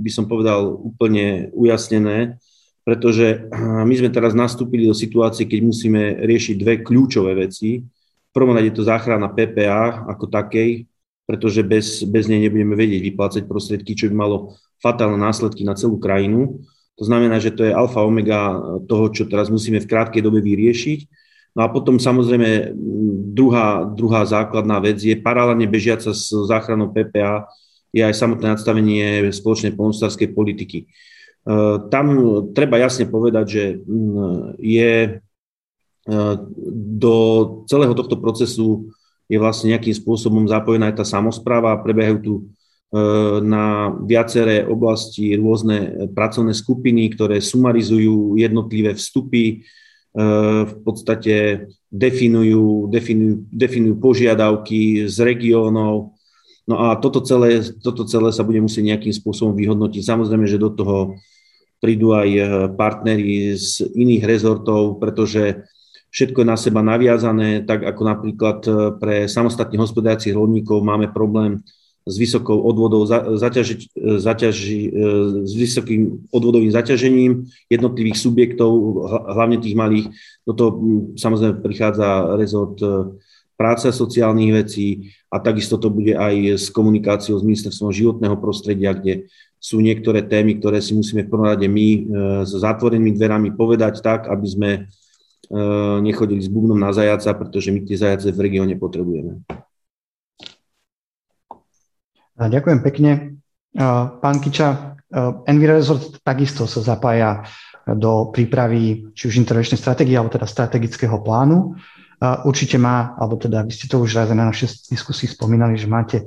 by 0.00 0.10
som 0.12 0.28
povedal, 0.28 0.68
úplne 0.68 1.48
ujasnené, 1.56 2.36
pretože 2.84 3.48
my 3.56 3.94
sme 3.96 4.12
teraz 4.12 4.36
nastúpili 4.36 4.84
do 4.84 4.92
situácie, 4.92 5.48
keď 5.48 5.60
musíme 5.64 6.02
riešiť 6.24 6.54
dve 6.60 6.74
kľúčové 6.84 7.36
veci 7.36 7.80
prvom 8.34 8.54
rade 8.54 8.70
to 8.70 8.86
záchrana 8.86 9.30
PPA 9.30 10.06
ako 10.10 10.30
takej, 10.30 10.86
pretože 11.26 11.62
bez, 11.62 12.02
bez 12.06 12.26
nej 12.26 12.42
nebudeme 12.42 12.74
vedieť 12.74 13.00
vyplácať 13.12 13.42
prostriedky, 13.46 13.94
čo 13.94 14.10
by 14.10 14.14
malo 14.14 14.58
fatálne 14.82 15.20
následky 15.20 15.62
na 15.62 15.78
celú 15.78 16.00
krajinu. 16.00 16.62
To 16.98 17.04
znamená, 17.06 17.40
že 17.40 17.54
to 17.54 17.64
je 17.64 17.72
alfa 17.72 18.02
omega 18.02 18.58
toho, 18.84 19.08
čo 19.14 19.24
teraz 19.30 19.48
musíme 19.48 19.80
v 19.80 19.88
krátkej 19.88 20.20
dobe 20.20 20.42
vyriešiť. 20.42 21.00
No 21.56 21.66
a 21.66 21.68
potom 21.70 21.98
samozrejme 21.98 22.74
druhá, 23.34 23.82
druhá 23.88 24.22
základná 24.22 24.78
vec 24.78 25.02
je 25.02 25.16
paralelne 25.18 25.66
bežiaca 25.66 26.14
s 26.14 26.30
záchranou 26.30 26.94
PPA 26.94 27.46
je 27.90 28.02
aj 28.06 28.14
samotné 28.14 28.54
nadstavenie 28.54 29.06
spoločnej 29.34 29.74
polnospodárskej 29.74 30.30
politiky. 30.30 30.78
E, 30.82 30.86
tam 31.90 32.06
treba 32.54 32.78
jasne 32.78 33.10
povedať, 33.10 33.46
že 33.50 33.64
je 34.62 35.18
do 37.00 37.14
celého 37.70 37.94
tohto 37.94 38.18
procesu 38.18 38.90
je 39.30 39.38
vlastne 39.38 39.70
nejakým 39.70 39.94
spôsobom 39.94 40.50
zapojená 40.50 40.90
aj 40.90 40.96
tá 40.98 41.06
samozpráva. 41.06 41.78
Prebiehajú 41.78 42.18
tu 42.18 42.34
e, 42.34 42.42
na 43.46 43.94
viaceré 44.02 44.66
oblasti 44.66 45.38
rôzne 45.38 46.10
pracovné 46.10 46.50
skupiny, 46.50 47.14
ktoré 47.14 47.38
sumarizujú 47.38 48.34
jednotlivé 48.34 48.98
vstupy, 48.98 49.44
e, 49.46 49.56
v 50.66 50.74
podstate 50.82 51.70
definujú, 51.94 52.90
definujú, 52.90 53.46
definujú 53.54 53.94
požiadavky 54.02 55.06
z 55.06 55.16
regiónov. 55.22 56.18
No 56.66 56.74
a 56.90 56.98
toto 56.98 57.22
celé, 57.22 57.62
toto 57.78 58.02
celé 58.10 58.34
sa 58.34 58.42
bude 58.42 58.58
musieť 58.58 58.82
nejakým 58.82 59.14
spôsobom 59.14 59.54
vyhodnotiť. 59.54 60.02
Samozrejme, 60.02 60.50
že 60.50 60.58
do 60.58 60.74
toho 60.74 61.14
prídu 61.78 62.18
aj 62.18 62.28
e, 62.34 62.42
partnery 62.74 63.54
z 63.54 63.86
iných 63.94 64.26
rezortov, 64.26 64.98
pretože 64.98 65.70
všetko 66.10 66.42
na 66.42 66.58
seba 66.58 66.82
naviazané, 66.82 67.62
tak 67.62 67.86
ako 67.86 68.02
napríklad 68.02 68.58
e, 68.66 68.70
pre 68.98 69.16
samostatne 69.30 69.78
hospodáriacich 69.78 70.34
rolníkov 70.34 70.82
máme 70.82 71.14
problém 71.14 71.62
s 72.02 72.18
vysokou 72.18 72.58
odvodou, 72.66 73.06
zaťaži, 73.38 73.94
e, 73.94 74.18
zaťaži, 74.18 74.80
e, 74.90 74.90
s 75.46 75.52
vysokým 75.54 76.26
odvodovým 76.34 76.74
zaťažením 76.74 77.46
jednotlivých 77.70 78.18
subjektov, 78.18 78.70
hlavne 79.30 79.62
tých 79.62 79.78
malých. 79.78 80.10
Toto 80.42 80.82
samozrejme 81.14 81.62
prichádza 81.62 82.34
rezort 82.34 82.74
práce 83.54 83.86
a 83.86 83.94
sociálnych 83.94 84.66
vecí 84.66 85.14
a 85.30 85.38
takisto 85.38 85.78
to 85.78 85.92
bude 85.92 86.16
aj 86.16 86.58
s 86.58 86.66
komunikáciou 86.74 87.38
s 87.38 87.46
ministerstvom 87.46 87.94
životného 87.94 88.34
prostredia, 88.40 88.96
kde 88.96 89.30
sú 89.60 89.84
niektoré 89.84 90.24
témy, 90.24 90.56
ktoré 90.56 90.80
si 90.80 90.96
musíme 90.96 91.28
v 91.28 91.30
prvom 91.30 91.44
rade 91.44 91.68
my 91.68 91.88
s 92.48 92.56
zatvorenými 92.56 93.12
dverami 93.12 93.52
povedať 93.52 94.00
tak, 94.00 94.32
aby 94.32 94.46
sme 94.48 94.70
nechodili 96.00 96.38
s 96.38 96.46
bubnom 96.46 96.78
na 96.78 96.94
zajaca, 96.94 97.34
pretože 97.34 97.74
my 97.74 97.82
tie 97.82 97.98
zajace 97.98 98.30
v 98.30 98.38
regióne 98.38 98.78
potrebujeme. 98.78 99.42
Ďakujem 102.38 102.80
pekne. 102.86 103.10
Pán 104.22 104.36
Kiča, 104.40 104.96
Enviro 105.44 105.74
Resort 105.74 106.22
takisto 106.22 106.64
sa 106.70 106.80
zapája 106.80 107.42
do 107.84 108.30
prípravy 108.30 109.10
či 109.12 109.26
už 109.26 109.42
intervenčnej 109.42 109.76
stratégie, 109.76 110.14
alebo 110.14 110.30
teda 110.30 110.46
strategického 110.46 111.18
plánu. 111.20 111.74
Určite 112.46 112.78
má, 112.78 113.18
alebo 113.18 113.34
teda 113.34 113.66
vy 113.66 113.72
ste 113.74 113.90
to 113.90 113.98
už 113.98 114.14
raz 114.14 114.30
na 114.30 114.46
našej 114.46 114.92
diskusii 114.92 115.26
spomínali, 115.26 115.74
že 115.74 115.90
máte 115.90 116.18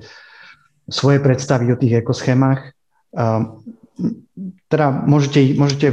svoje 0.85 1.23
predstavy 1.23 1.71
o 1.71 1.79
tých 1.79 2.03
ekoschémach. 2.03 2.75
Teda 4.67 4.85
môžete, 4.91 5.55
môžete 5.55 5.87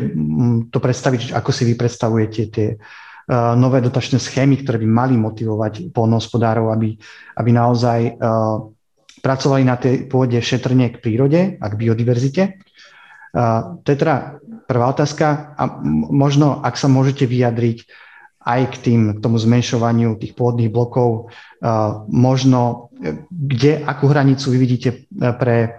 to 0.73 0.79
predstaviť, 0.81 1.37
ako 1.37 1.51
si 1.53 1.63
vy 1.69 1.75
predstavujete 1.79 2.43
tie 2.51 2.69
nové 3.31 3.79
dotačné 3.79 4.19
schémy, 4.19 4.67
ktoré 4.67 4.83
by 4.83 4.89
mali 4.91 5.15
motivovať 5.15 5.95
polnohospodárov, 5.95 6.75
aby, 6.75 6.99
aby 7.39 7.51
naozaj 7.55 8.19
uh, 8.19 8.59
pracovali 9.21 9.63
na 9.63 9.77
tej 9.77 10.09
pôde 10.09 10.41
šetrne 10.41 10.91
k 10.91 10.99
prírode 10.99 11.41
a 11.61 11.67
k 11.69 11.79
biodiverzite. 11.79 12.43
Je 13.87 13.95
teda 13.95 14.43
prvá 14.67 14.87
otázka 14.91 15.55
a 15.55 15.63
možno, 16.11 16.59
ak 16.65 16.75
sa 16.75 16.91
môžete 16.91 17.29
vyjadriť 17.29 17.87
aj 18.41 18.61
k, 18.73 18.77
tým, 18.81 19.01
k 19.15 19.23
tomu 19.23 19.37
zmenšovaniu 19.39 20.17
tých 20.19 20.35
pôdnych 20.35 20.73
blokov, 20.73 21.31
možno 22.09 22.91
kde, 23.31 23.85
akú 23.87 24.11
hranicu 24.11 24.51
vy 24.51 24.59
vidíte 24.59 24.91
pre 25.39 25.79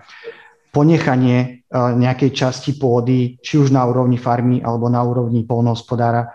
ponechanie 0.72 1.68
nejakej 1.74 2.32
časti 2.32 2.80
pôdy, 2.80 3.42
či 3.44 3.60
už 3.60 3.74
na 3.74 3.84
úrovni 3.84 4.16
farmy 4.16 4.64
alebo 4.64 4.88
na 4.88 5.04
úrovni 5.04 5.44
polnohospodára, 5.44 6.32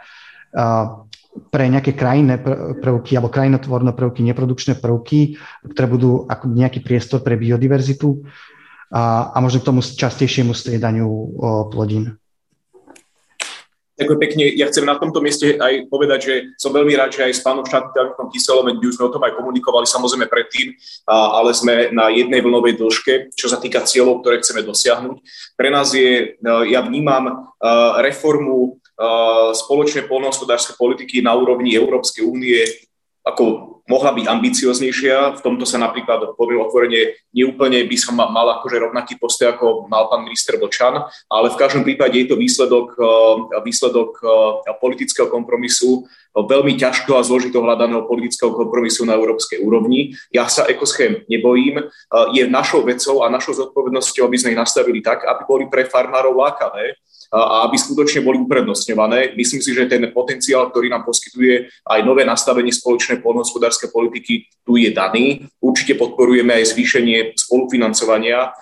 pre 1.53 1.69
nejaké 1.69 1.93
krajinné 1.93 2.41
prvky 2.81 3.17
alebo 3.17 3.33
krajinotvorné 3.33 3.93
prvky, 3.93 4.25
neprodukčné 4.27 4.81
prvky, 4.81 5.37
ktoré 5.73 5.87
budú 5.87 6.25
ako 6.29 6.51
nejaký 6.51 6.81
priestor 6.81 7.21
pre 7.21 7.37
biodiverzitu 7.37 8.25
a, 8.93 9.35
a 9.35 9.37
možno 9.43 9.61
k 9.61 9.69
tomu 9.69 9.81
častejšiemu 9.83 10.55
striedaniu 10.57 11.09
plodín. 11.71 12.17
Ďakujem 13.97 14.21
pekne. 14.21 14.45
Ja 14.61 14.69
chcem 14.69 14.85
na 14.85 15.01
tomto 15.01 15.25
mieste 15.25 15.57
aj 15.57 15.89
povedať, 15.89 16.21
že 16.21 16.35
som 16.61 16.69
veľmi 16.69 16.93
rád, 17.01 17.17
že 17.17 17.33
aj 17.33 17.33
s 17.33 17.41
pánom 17.41 17.65
štátnym 17.65 18.29
Kyselom, 18.29 18.77
už 18.77 19.01
sme 19.01 19.09
o 19.09 19.15
tom 19.17 19.25
aj 19.25 19.33
komunikovali 19.33 19.89
samozrejme 19.89 20.29
predtým, 20.29 20.77
ale 21.09 21.57
sme 21.57 21.89
na 21.97 22.13
jednej 22.13 22.45
vlnovej 22.45 22.77
dĺžke, 22.77 23.33
čo 23.33 23.49
sa 23.49 23.57
týka 23.57 23.89
cieľov, 23.89 24.21
ktoré 24.21 24.45
chceme 24.45 24.61
dosiahnuť. 24.69 25.17
Pre 25.57 25.69
nás 25.73 25.97
je, 25.97 26.37
ja 26.45 26.85
vnímam 26.85 27.57
reformu 28.05 28.85
spoločnej 29.53 30.09
polnohospodárskej 30.09 30.81
politiky 30.81 31.21
na 31.21 31.37
úrovni 31.37 31.77
Európskej 31.77 32.25
únie 32.25 32.65
ako 33.27 33.77
mohla 33.91 34.15
byť 34.15 34.27
ambicioznejšia. 34.31 35.39
V 35.39 35.41
tomto 35.43 35.67
sa 35.67 35.83
napríklad, 35.83 36.39
poviem 36.39 36.63
otvorene, 36.63 37.19
neúplne 37.35 37.83
by 37.87 37.97
som 37.99 38.15
mal 38.19 38.47
akože 38.59 38.79
rovnaký 38.79 39.19
postoj, 39.19 39.51
ako 39.55 39.67
mal 39.91 40.07
pán 40.07 40.23
minister 40.23 40.59
Vlčan, 40.59 41.07
ale 41.27 41.47
v 41.51 41.59
každom 41.59 41.83
prípade 41.83 42.15
je 42.23 42.31
to 42.31 42.39
výsledok, 42.39 42.95
eh, 42.95 43.63
výsledok 43.67 44.11
eh, 44.23 44.75
politického 44.79 45.27
kompromisu, 45.27 46.07
veľmi 46.37 46.77
ťažkého 46.77 47.17
a 47.17 47.27
zložito 47.27 47.65
hľadaného 47.65 48.05
politického 48.05 48.53
kompromisu 48.53 49.09
na 49.09 49.17
európskej 49.17 49.65
úrovni. 49.65 50.13
Ja 50.29 50.47
sa 50.53 50.69
ekoschém 50.69 51.25
nebojím. 51.33 51.89
Je 52.37 52.45
našou 52.45 52.85
vecou 52.85 53.25
a 53.25 53.33
našou 53.33 53.57
zodpovednosťou, 53.57 54.29
aby 54.29 54.37
sme 54.37 54.53
ich 54.53 54.61
nastavili 54.61 55.01
tak, 55.01 55.25
aby 55.25 55.49
boli 55.49 55.65
pre 55.73 55.89
farmárov 55.89 56.37
lákavé 56.37 56.93
a 57.33 57.67
aby 57.67 57.75
skutočne 57.75 58.23
boli 58.23 58.39
uprednostňované. 58.43 59.35
Myslím 59.35 59.63
si, 59.63 59.75
že 59.75 59.91
ten 59.91 60.07
potenciál, 60.15 60.71
ktorý 60.71 60.91
nám 60.91 61.03
poskytuje 61.03 61.71
aj 61.87 62.01
nové 62.07 62.23
nastavenie 62.23 62.71
spoločnej 62.71 63.19
poľnohospodárskej 63.23 63.91
politiky, 63.91 64.47
tu 64.63 64.79
je 64.79 64.95
daný. 64.95 65.47
Určite 65.59 65.99
podporujeme 65.99 66.63
aj 66.63 66.75
zvýšenie 66.75 67.35
spolufinancovania, 67.35 68.55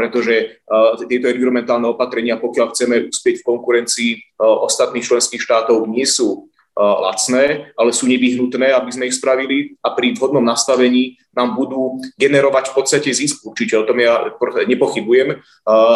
pretože 0.00 0.64
tieto 1.12 1.28
environmentálne 1.28 1.92
opatrenia, 1.92 2.40
pokiaľ 2.40 2.66
chceme 2.72 2.96
uspieť 3.12 3.44
v 3.44 3.48
konkurencii 3.52 4.10
ostatných 4.40 5.04
členských 5.04 5.44
štátov, 5.44 5.84
nie 5.84 6.08
sú 6.08 6.48
lacné, 6.78 7.74
ale 7.74 7.90
sú 7.90 8.06
nevyhnutné, 8.06 8.70
aby 8.70 8.90
sme 8.94 9.10
ich 9.10 9.18
spravili 9.18 9.74
a 9.82 9.90
pri 9.98 10.14
vhodnom 10.14 10.46
nastavení 10.46 11.18
nám 11.34 11.58
budú 11.58 11.98
generovať 12.14 12.70
v 12.70 12.74
podstate 12.78 13.10
zisk. 13.10 13.42
Určite 13.42 13.74
o 13.78 13.86
tom 13.86 13.98
ja 13.98 14.30
nepochybujem, 14.62 15.42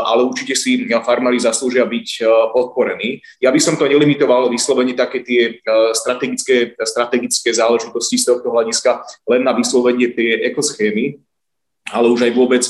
ale 0.06 0.20
určite 0.26 0.58
si 0.58 0.82
farmári 0.90 1.38
zaslúžia 1.38 1.86
byť 1.86 2.26
podporení. 2.50 3.22
Ja 3.38 3.54
by 3.54 3.60
som 3.62 3.78
to 3.78 3.86
nelimitoval 3.86 4.50
vyslovene 4.50 4.98
také 4.98 5.22
tie 5.22 5.62
strategické, 5.94 6.74
strategické 6.82 7.54
záležitosti 7.54 8.18
z 8.18 8.34
tohto 8.34 8.50
hľadiska 8.50 9.06
len 9.30 9.46
na 9.46 9.54
vyslovenie 9.54 10.10
tie 10.10 10.50
ekoschémy, 10.50 11.22
ale 11.94 12.06
už 12.10 12.26
aj 12.26 12.32
vôbec 12.34 12.62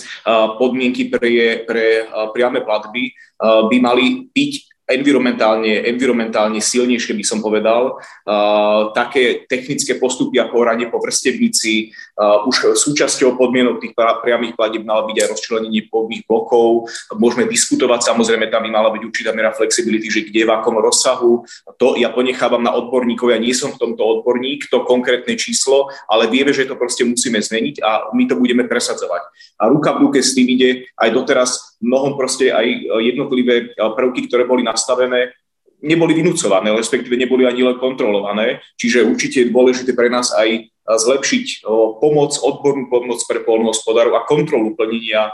podmienky 0.61 1.09
pre, 1.09 1.65
pre 1.65 2.09
priame 2.37 2.61
platby 2.61 3.13
by 3.41 3.77
mali 3.81 4.29
byť 4.33 4.72
environmentálne, 4.91 5.87
environmentálne 5.87 6.59
silnejšie, 6.59 7.15
by 7.15 7.25
som 7.25 7.39
povedal. 7.39 8.03
Uh, 8.27 8.91
také 8.93 9.47
technické 9.47 9.97
postupy 9.97 10.43
ako 10.43 10.55
oranie 10.63 10.91
po 10.91 10.99
vrstevnici, 10.99 11.95
uh, 12.19 12.45
už 12.47 12.75
súčasťou 12.75 13.39
podmienok 13.39 13.79
tých 13.79 13.95
priamých 13.95 14.59
platieb 14.59 14.83
mala 14.83 15.07
byť 15.07 15.17
aj 15.17 15.29
rozčlenenie 15.33 15.87
pôvodných 15.87 16.27
blokov. 16.27 16.91
Môžeme 17.15 17.47
diskutovať, 17.47 18.07
samozrejme 18.11 18.51
tam 18.51 18.67
by 18.67 18.71
mala 18.71 18.91
byť 18.91 19.03
určitá 19.07 19.31
mera 19.31 19.55
flexibility, 19.55 20.11
že 20.11 20.27
kde, 20.27 20.45
v 20.47 20.55
akom 20.55 20.77
rozsahu. 20.79 21.47
To 21.79 21.95
ja 21.95 22.11
ponechávam 22.11 22.63
na 22.63 22.75
odborníkov, 22.75 23.33
ja 23.33 23.39
nie 23.39 23.55
som 23.55 23.73
v 23.73 23.81
tomto 23.81 24.03
odborník, 24.03 24.67
to 24.69 24.83
konkrétne 24.83 25.35
číslo, 25.39 25.89
ale 26.11 26.29
vieme, 26.29 26.51
že 26.51 26.67
to 26.67 26.75
proste 26.77 27.07
musíme 27.07 27.39
zmeniť 27.39 27.81
a 27.81 27.91
my 28.13 28.27
to 28.29 28.35
budeme 28.37 28.67
presadzovať. 28.69 29.23
A 29.63 29.71
ruka 29.71 29.95
v 29.95 30.09
ruke 30.09 30.19
s 30.21 30.35
tým 30.35 30.47
ide 30.51 30.91
aj 30.99 31.09
doteraz 31.15 31.72
mnohom 31.83 32.15
proste 32.15 32.55
aj 32.55 32.67
jednotlivé 33.03 33.75
prvky, 33.75 34.31
ktoré 34.31 34.47
boli 34.47 34.63
nastavené, 34.63 35.35
neboli 35.83 36.15
vynúcované, 36.15 36.71
respektíve 36.71 37.19
neboli 37.19 37.43
ani 37.43 37.67
len 37.67 37.77
kontrolované. 37.77 38.63
Čiže 38.79 39.03
určite 39.03 39.37
je 39.43 39.51
dôležité 39.51 39.99
pre 39.99 40.07
nás 40.07 40.31
aj 40.31 40.71
zlepšiť 40.83 41.63
pomoc, 42.03 42.35
odbornú 42.43 42.91
pomoc 42.91 43.23
pre 43.31 43.47
polnohospodárov 43.47 44.19
a 44.19 44.27
kontrolu 44.27 44.75
plnenia 44.75 45.31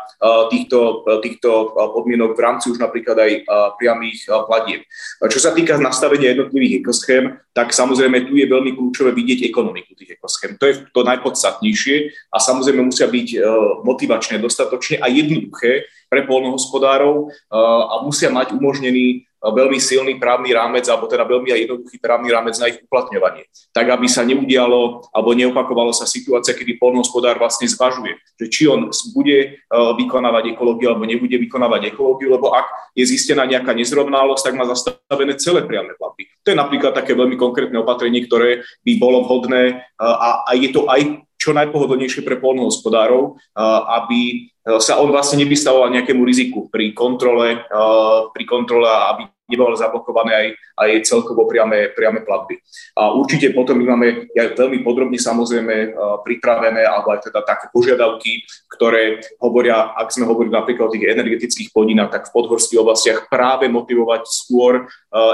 týchto, 0.52 1.08
týchto 1.24 1.72
podmienok 1.72 2.36
v 2.36 2.44
rámci 2.44 2.68
už 2.68 2.76
napríklad 2.76 3.16
aj 3.16 3.32
priamých 3.80 4.28
platieb. 4.44 4.84
Čo 5.24 5.40
sa 5.40 5.56
týka 5.56 5.80
nastavenia 5.80 6.36
jednotlivých 6.36 6.84
ekoschém, 6.84 7.32
tak 7.56 7.72
samozrejme 7.72 8.28
tu 8.28 8.36
je 8.36 8.44
veľmi 8.44 8.76
kľúčové 8.76 9.16
vidieť 9.16 9.48
ekonomiku 9.48 9.96
tých 9.96 10.20
ekoschém. 10.20 10.60
To 10.60 10.68
je 10.68 10.84
to 10.92 11.00
najpodstatnejšie 11.00 11.96
a 12.28 12.36
samozrejme 12.36 12.84
musia 12.84 13.08
byť 13.08 13.28
motivačné 13.88 14.36
dostatočne 14.44 15.00
a 15.00 15.08
jednoduché 15.08 15.88
pre 16.08 16.24
polnohospodárov 16.24 17.28
a 17.52 18.00
musia 18.02 18.32
mať 18.32 18.56
umožnený 18.56 19.28
veľmi 19.38 19.78
silný 19.78 20.18
právny 20.18 20.50
rámec, 20.50 20.82
alebo 20.90 21.06
teda 21.06 21.22
veľmi 21.22 21.54
aj 21.54 21.60
jednoduchý 21.62 21.96
právny 22.02 22.34
rámec 22.34 22.58
na 22.58 22.74
ich 22.74 22.82
uplatňovanie. 22.82 23.46
Tak, 23.70 23.86
aby 23.86 24.06
sa 24.10 24.26
neudialo, 24.26 25.06
alebo 25.14 25.30
neopakovalo 25.30 25.94
sa 25.94 26.10
situácia, 26.10 26.58
kedy 26.58 26.74
polnohospodár 26.82 27.38
vlastne 27.38 27.70
zvažuje, 27.70 28.18
že 28.34 28.46
či 28.50 28.62
on 28.66 28.90
bude 29.14 29.38
e, 29.38 29.48
vykonávať 29.70 30.58
ekológiu, 30.58 30.90
alebo 30.90 31.06
nebude 31.06 31.38
vykonávať 31.38 31.94
ekológiu, 31.94 32.34
lebo 32.34 32.50
ak 32.50 32.66
je 32.98 33.06
zistená 33.06 33.46
nejaká 33.46 33.70
nezrovnalosť, 33.78 34.42
tak 34.42 34.58
má 34.58 34.66
zastavené 34.66 35.38
celé 35.38 35.62
priame 35.62 35.94
platby. 35.94 36.26
To 36.42 36.50
je 36.50 36.58
napríklad 36.58 36.98
také 36.98 37.14
veľmi 37.14 37.38
konkrétne 37.38 37.78
opatrenie, 37.78 38.26
ktoré 38.26 38.66
by 38.82 38.92
bolo 38.98 39.22
vhodné 39.22 39.86
a, 40.02 40.42
a 40.42 40.50
je 40.58 40.74
to 40.74 40.90
aj 40.90 41.22
čo 41.38 41.54
najpohodlnejšie 41.54 42.26
pre 42.26 42.42
polnohospodárov, 42.42 43.38
aby 44.02 44.50
sa 44.76 45.00
on 45.00 45.08
vlastne 45.08 45.40
nevystavoval 45.40 45.88
nejakému 45.96 46.20
riziku 46.28 46.68
pri 46.68 46.92
kontrole, 46.92 47.64
pri 48.36 48.44
kontrole, 48.44 48.84
aby 48.84 49.24
nebolo 49.48 49.72
zablokované 49.72 50.32
aj, 50.36 50.48
aj 50.76 50.90
celkovo 51.08 51.48
priame, 51.48 51.88
priame 51.96 52.20
platby. 52.20 52.60
A 53.00 53.16
určite 53.16 53.48
potom 53.56 53.80
my 53.80 53.96
máme 53.96 54.28
aj 54.36 54.52
veľmi 54.52 54.84
podrobne 54.84 55.16
samozrejme 55.16 55.96
pripravené, 56.20 56.84
alebo 56.84 57.16
aj 57.16 57.32
teda 57.32 57.40
také 57.48 57.72
požiadavky, 57.72 58.44
ktoré 58.68 59.24
hovoria, 59.40 59.96
ak 59.96 60.12
sme 60.12 60.28
hovorili 60.28 60.52
napríklad 60.52 60.92
o 60.92 60.92
tých 60.92 61.08
energetických 61.08 61.72
plodinách, 61.72 62.12
tak 62.12 62.22
v 62.28 62.34
podhorských 62.36 62.76
oblastiach 62.76 63.32
práve 63.32 63.72
motivovať 63.72 64.28
skôr 64.28 64.84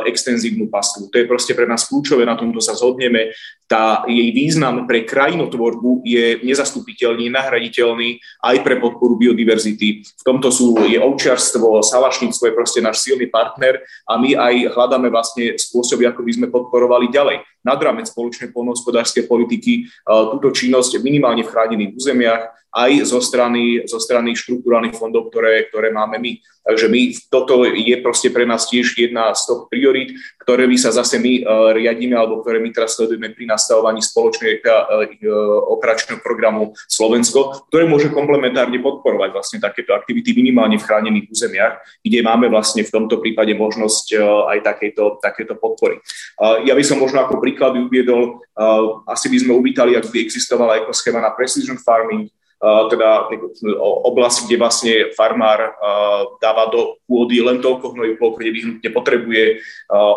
extenzívnu 0.07 0.71
pastvu. 0.71 1.11
To 1.11 1.19
je 1.19 1.27
proste 1.27 1.51
pre 1.59 1.67
nás 1.67 1.83
kľúčové, 1.91 2.23
na 2.23 2.39
tomto 2.39 2.63
sa 2.63 2.79
zhodneme. 2.79 3.35
Tá 3.65 4.05
jej 4.05 4.29
význam 4.37 4.85
pre 4.85 5.09
krajinotvorbu 5.09 6.05
je 6.05 6.45
nezastupiteľný, 6.45 7.33
nahraditeľný 7.33 8.21
aj 8.45 8.57
pre 8.61 8.77
podporu 8.77 9.17
biodiverzity. 9.17 10.05
V 10.05 10.23
tomto 10.23 10.53
sú 10.53 10.77
je 10.85 11.01
ovčiarstvo, 11.01 11.81
salašníctvo 11.81 12.45
je 12.45 12.57
proste 12.57 12.81
náš 12.85 13.01
silný 13.01 13.33
partner 13.33 13.81
a 14.05 14.21
my 14.21 14.37
aj 14.37 14.55
hľadáme 14.77 15.09
vlastne 15.09 15.57
spôsoby, 15.57 16.05
ako 16.05 16.21
by 16.21 16.33
sme 16.37 16.47
podporovali 16.53 17.09
ďalej 17.09 17.41
nad 17.65 17.81
rámec 17.81 18.07
spoločnej 18.13 18.53
polnohospodárskej 18.53 19.25
politiky 19.25 19.89
túto 20.05 20.53
činnosť 20.53 21.01
minimálne 21.01 21.43
v 21.43 21.51
chránených 21.51 21.97
územiach, 21.97 22.43
aj 22.75 23.07
zo 23.07 23.23
strany, 23.23 23.87
zo 23.87 24.03
strany 24.03 24.35
štruktúrálnych 24.35 24.99
fondov, 24.99 25.31
ktoré, 25.31 25.71
ktoré 25.71 25.95
máme 25.95 26.19
my. 26.19 26.43
Takže 26.65 26.89
my, 26.91 27.01
toto 27.31 27.63
je 27.63 27.93
proste 28.01 28.33
pre 28.35 28.49
nás 28.49 28.67
tiež 28.67 28.99
jedna 28.99 29.31
z 29.37 29.47
toho 29.47 29.71
priorít, 29.71 30.17
ktoré 30.43 30.67
my 30.67 30.75
sa 30.81 30.91
zase 30.91 31.23
my 31.23 31.45
uh, 31.45 31.71
riadíme, 31.77 32.19
alebo 32.19 32.43
ktoré 32.43 32.59
my 32.59 32.73
teraz 32.75 32.99
sledujeme 32.99 33.31
pri 33.31 33.47
nastavovaní 33.47 34.03
spoločnej 34.03 34.65
uh, 34.65 35.07
operačného 35.71 36.19
programu 36.25 36.75
Slovensko, 36.89 37.69
ktoré 37.71 37.87
môže 37.87 38.11
komplementárne 38.11 38.83
podporovať 38.83 39.31
vlastne 39.31 39.59
takéto 39.63 39.95
aktivity 39.95 40.35
minimálne 40.35 40.81
v 40.81 40.87
chránených 40.89 41.31
územiach, 41.31 41.79
kde 42.03 42.19
máme 42.27 42.51
vlastne 42.51 42.83
v 42.83 42.91
tomto 42.91 43.23
prípade 43.23 43.55
možnosť 43.55 44.19
aj 44.51 44.59
takéto, 44.65 45.23
takéto 45.23 45.55
podpory. 45.55 46.01
Ja 46.65 46.75
by 46.75 46.83
som 46.83 46.99
možno 46.99 47.23
ako 47.23 47.39
príklad 47.39 47.54
uviedol, 47.59 48.39
uh, 48.39 49.05
asi 49.11 49.31
by 49.31 49.39
sme 49.41 49.53
uvítali, 49.55 49.95
ak 49.95 50.11
by 50.11 50.19
existovala 50.21 50.83
ekoschéma 50.85 51.23
na 51.23 51.31
precision 51.33 51.79
farming, 51.81 52.31
teda 52.65 53.29
oblasť, 54.09 54.49
kde 54.49 54.57
vlastne 54.57 54.95
farmár 55.13 55.77
dáva 56.41 56.73
do 56.73 56.97
pôdy 57.05 57.45
len 57.45 57.61
toľko 57.61 57.93
hnojiv, 57.93 58.17
koľko 58.17 58.41
nevyhnutne 58.41 58.89
potrebuje, 58.89 59.61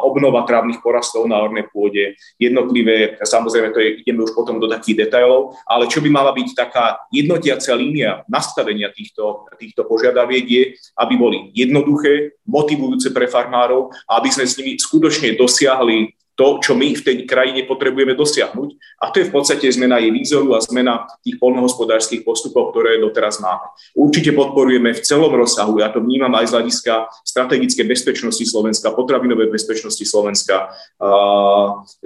obnova 0.07 0.47
trávnych 0.47 0.79
porastov 0.79 1.27
na 1.27 1.43
ornej 1.43 1.67
pôde, 1.67 2.15
jednotlivé, 2.39 3.19
samozrejme 3.19 3.75
to 3.75 3.83
je, 3.83 3.89
ideme 3.99 4.23
už 4.23 4.31
potom 4.31 4.63
do 4.63 4.71
takých 4.71 5.07
detailov, 5.07 5.59
ale 5.67 5.91
čo 5.91 5.99
by 5.99 6.07
mala 6.07 6.31
byť 6.31 6.47
taká 6.55 7.03
jednotiacia 7.11 7.75
línia 7.75 8.23
nastavenia 8.31 8.95
týchto, 8.95 9.49
týchto 9.59 9.83
požiadaviek 9.83 10.45
je, 10.47 10.63
aby 10.95 11.13
boli 11.19 11.51
jednoduché, 11.51 12.39
motivujúce 12.47 13.11
pre 13.11 13.27
farmárov 13.27 13.91
a 14.07 14.23
aby 14.23 14.31
sme 14.31 14.47
s 14.47 14.55
nimi 14.55 14.79
skutočne 14.79 15.35
dosiahli 15.35 16.15
to, 16.37 16.61
čo 16.61 16.77
my 16.77 16.93
v 16.93 17.01
tej 17.01 17.25
krajine 17.25 17.65
potrebujeme 17.65 18.13
dosiahnuť. 18.13 18.69
A 19.01 19.09
to 19.09 19.25
je 19.25 19.27
v 19.27 19.33
podstate 19.33 19.65
zmena 19.73 19.97
jej 19.97 20.13
výzoru 20.13 20.53
a 20.53 20.61
zmena 20.61 21.09
tých 21.25 21.41
polnohospodárskych 21.41 22.21
postupov, 22.21 22.69
ktoré 22.69 23.01
doteraz 23.01 23.41
máme. 23.41 23.73
Určite 23.97 24.37
podporujeme 24.37 24.93
v 24.93 25.01
celom 25.01 25.33
rozsahu, 25.33 25.81
ja 25.81 25.89
to 25.89 25.97
vnímam 25.97 26.29
aj 26.37 26.45
z 26.45 26.53
hľadiska 26.53 26.93
strategické 27.25 27.81
bezpečnosti 27.89 28.45
Slovenska, 28.45 28.93
potravinovej 28.93 29.49
bezpečnosti 29.49 30.05
Slovenska, 30.05 30.69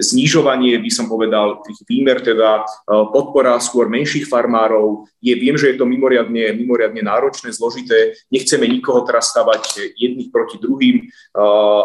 znižovanie, 0.00 0.80
by 0.80 0.90
som 0.90 1.12
povedal, 1.12 1.60
tých 1.68 1.84
výmer, 1.84 2.24
teda 2.24 2.64
podpora 3.12 3.60
skôr 3.60 3.92
menších 3.92 4.24
farmárov. 4.24 5.04
Je, 5.20 5.36
viem, 5.36 5.60
že 5.60 5.76
je 5.76 5.76
to 5.76 5.84
mimoriadne, 5.84 6.56
mimoriadne 6.56 7.04
náročné, 7.04 7.52
zložité, 7.52 8.16
nechceme 8.32 8.64
nikoho 8.64 9.04
teraz 9.04 9.28
stavať 9.28 9.92
jedných 10.00 10.32
proti 10.32 10.56
druhým, 10.56 11.04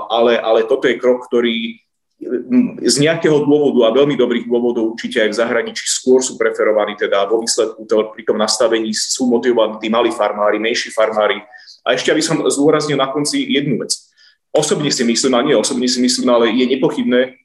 ale, 0.08 0.40
ale 0.40 0.64
toto 0.64 0.88
je 0.88 0.96
krok, 0.96 1.28
ktorý 1.28 1.84
z 2.82 2.96
nejakého 2.98 3.46
dôvodu 3.46 3.88
a 3.88 3.94
veľmi 3.94 4.18
dobrých 4.18 4.50
dôvodov 4.50 4.98
určite 4.98 5.22
aj 5.22 5.30
v 5.30 5.38
zahraničí 5.38 5.86
skôr 5.86 6.26
sú 6.26 6.34
preferovaní, 6.34 6.98
teda 6.98 7.30
vo 7.30 7.46
výsledku 7.46 7.86
to, 7.86 8.10
pri 8.10 8.24
tom 8.26 8.42
nastavení 8.42 8.90
sú 8.90 9.30
motivovaní 9.30 9.78
tí 9.78 9.88
malí 9.94 10.10
farmári, 10.10 10.58
menší 10.58 10.90
farmári. 10.90 11.38
A 11.86 11.94
ešte 11.94 12.10
aby 12.10 12.26
som 12.26 12.42
zdôraznil 12.50 12.98
na 12.98 13.14
konci 13.14 13.46
jednu 13.46 13.86
vec. 13.86 13.94
Osobne 14.50 14.90
si 14.90 15.06
myslím, 15.06 15.34
a 15.38 15.46
nie 15.46 15.54
osobne 15.54 15.86
si 15.86 16.02
myslím, 16.02 16.28
ale 16.34 16.50
je 16.50 16.66
nepochybné, 16.66 17.38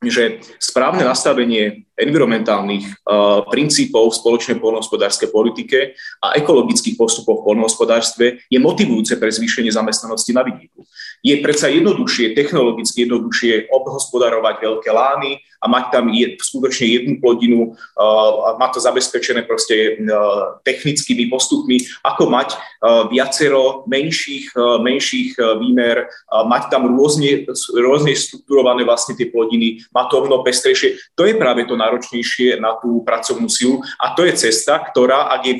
že 0.00 0.40
správne 0.56 1.04
nastavenie 1.04 1.84
environmentálnych 1.92 3.04
uh, 3.04 3.44
princípov 3.52 4.10
v 4.10 4.18
spoločnej 4.18 4.56
poľnohospodárskej 4.56 5.28
politike 5.28 5.92
a 6.24 6.40
ekologických 6.40 6.96
postupov 6.96 7.44
v 7.44 7.52
poľnohospodárstve 7.52 8.48
je 8.48 8.58
motivujúce 8.58 9.20
pre 9.20 9.28
zvýšenie 9.28 9.68
zamestnanosti 9.68 10.32
na 10.32 10.40
vidieku. 10.40 10.82
Je 11.20 11.36
predsa 11.44 11.68
jednoduchšie, 11.68 12.32
technologicky 12.32 13.04
jednoduchšie 13.04 13.68
obhospodarovať 13.68 14.56
veľké 14.64 14.88
lány 14.88 15.36
a 15.60 15.68
mať 15.68 15.84
tam 15.92 16.08
je, 16.08 16.40
skutočne 16.40 16.86
jednu 16.88 17.12
plodinu 17.20 17.72
uh, 17.72 18.32
a 18.48 18.48
mať 18.56 18.70
to 18.76 18.80
zabezpečené 18.80 19.44
proste 19.44 20.00
uh, 20.00 20.58
technickými 20.64 21.28
postupmi, 21.28 21.84
ako 22.00 22.32
mať 22.32 22.56
uh, 22.56 23.06
viacero 23.12 23.84
menších, 23.86 24.52
menších 24.56 25.36
výmer, 25.60 26.08
mať 26.30 26.62
tam 26.72 26.88
rôzne, 26.90 27.44
rôzne 27.76 28.12
strukturované 28.16 28.84
vlastne 28.84 29.16
tie 29.16 29.28
plodiny, 29.28 29.82
mať 29.92 30.06
to 30.10 30.16
mnoho 30.24 30.42
pestrejšie. 30.46 30.96
To 31.16 31.26
je 31.26 31.34
práve 31.36 31.66
to 31.68 31.76
náročnejšie 31.76 32.60
na 32.60 32.76
tú 32.78 33.02
pracovnú 33.04 33.48
silu 33.50 33.82
a 34.00 34.12
to 34.16 34.24
je 34.24 34.36
cesta, 34.36 34.80
ktorá, 34.80 35.32
ak 35.36 35.42
je 35.46 35.54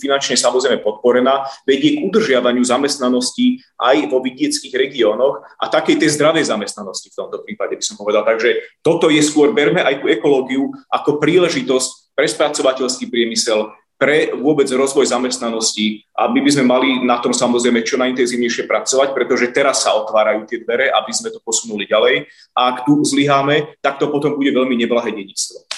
finančne 0.00 0.34
samozrejme 0.34 0.82
podporená, 0.82 1.46
vedie 1.68 2.00
k 2.00 2.08
udržiavaniu 2.10 2.62
zamestnanosti 2.64 3.62
aj 3.76 4.08
vo 4.08 4.24
vidieckých 4.24 4.74
regiónoch 4.74 5.44
a 5.60 5.64
takej 5.68 6.00
tej 6.00 6.16
zdravej 6.16 6.48
zamestnanosti 6.48 7.12
v 7.12 7.18
tomto 7.18 7.44
prípade 7.44 7.76
by 7.76 7.84
som 7.84 7.96
povedal. 8.00 8.24
Takže 8.24 8.80
toto 8.80 9.12
je 9.12 9.20
skôr 9.36 9.52
berme 9.52 9.84
aj 9.84 10.00
tú 10.00 10.08
ekológiu 10.08 10.72
ako 10.88 11.20
príležitosť 11.20 12.16
pre 12.16 12.24
spracovateľský 12.24 13.12
priemysel, 13.12 13.68
pre 14.00 14.32
vôbec 14.32 14.64
rozvoj 14.68 15.04
zamestnanosti 15.08 16.08
a 16.16 16.32
my 16.32 16.40
by 16.40 16.50
sme 16.52 16.64
mali 16.64 16.88
na 17.04 17.20
tom 17.20 17.36
samozrejme 17.36 17.84
čo 17.84 18.00
najintenzívnejšie 18.00 18.64
pracovať, 18.64 19.12
pretože 19.12 19.52
teraz 19.52 19.84
sa 19.84 19.92
otvárajú 19.96 20.48
tie 20.48 20.64
dvere, 20.64 20.88
aby 20.88 21.12
sme 21.12 21.28
to 21.28 21.44
posunuli 21.44 21.84
ďalej. 21.84 22.24
A 22.56 22.72
ak 22.72 22.88
tu 22.88 23.04
zlyháme, 23.04 23.76
tak 23.84 24.00
to 24.00 24.08
potom 24.08 24.40
bude 24.40 24.52
veľmi 24.52 24.72
neblahé 24.72 25.12
dedictvo. 25.12 25.68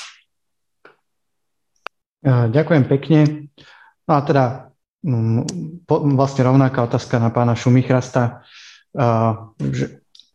Ďakujem 2.26 2.84
pekne. 2.90 3.50
No 4.06 4.12
a 4.18 4.20
teda 4.22 4.74
mm, 5.02 5.42
vlastne 6.14 6.42
rovnaká 6.46 6.86
otázka 6.86 7.22
na 7.22 7.30
pána 7.30 7.54
Šumichrasta. 7.54 8.42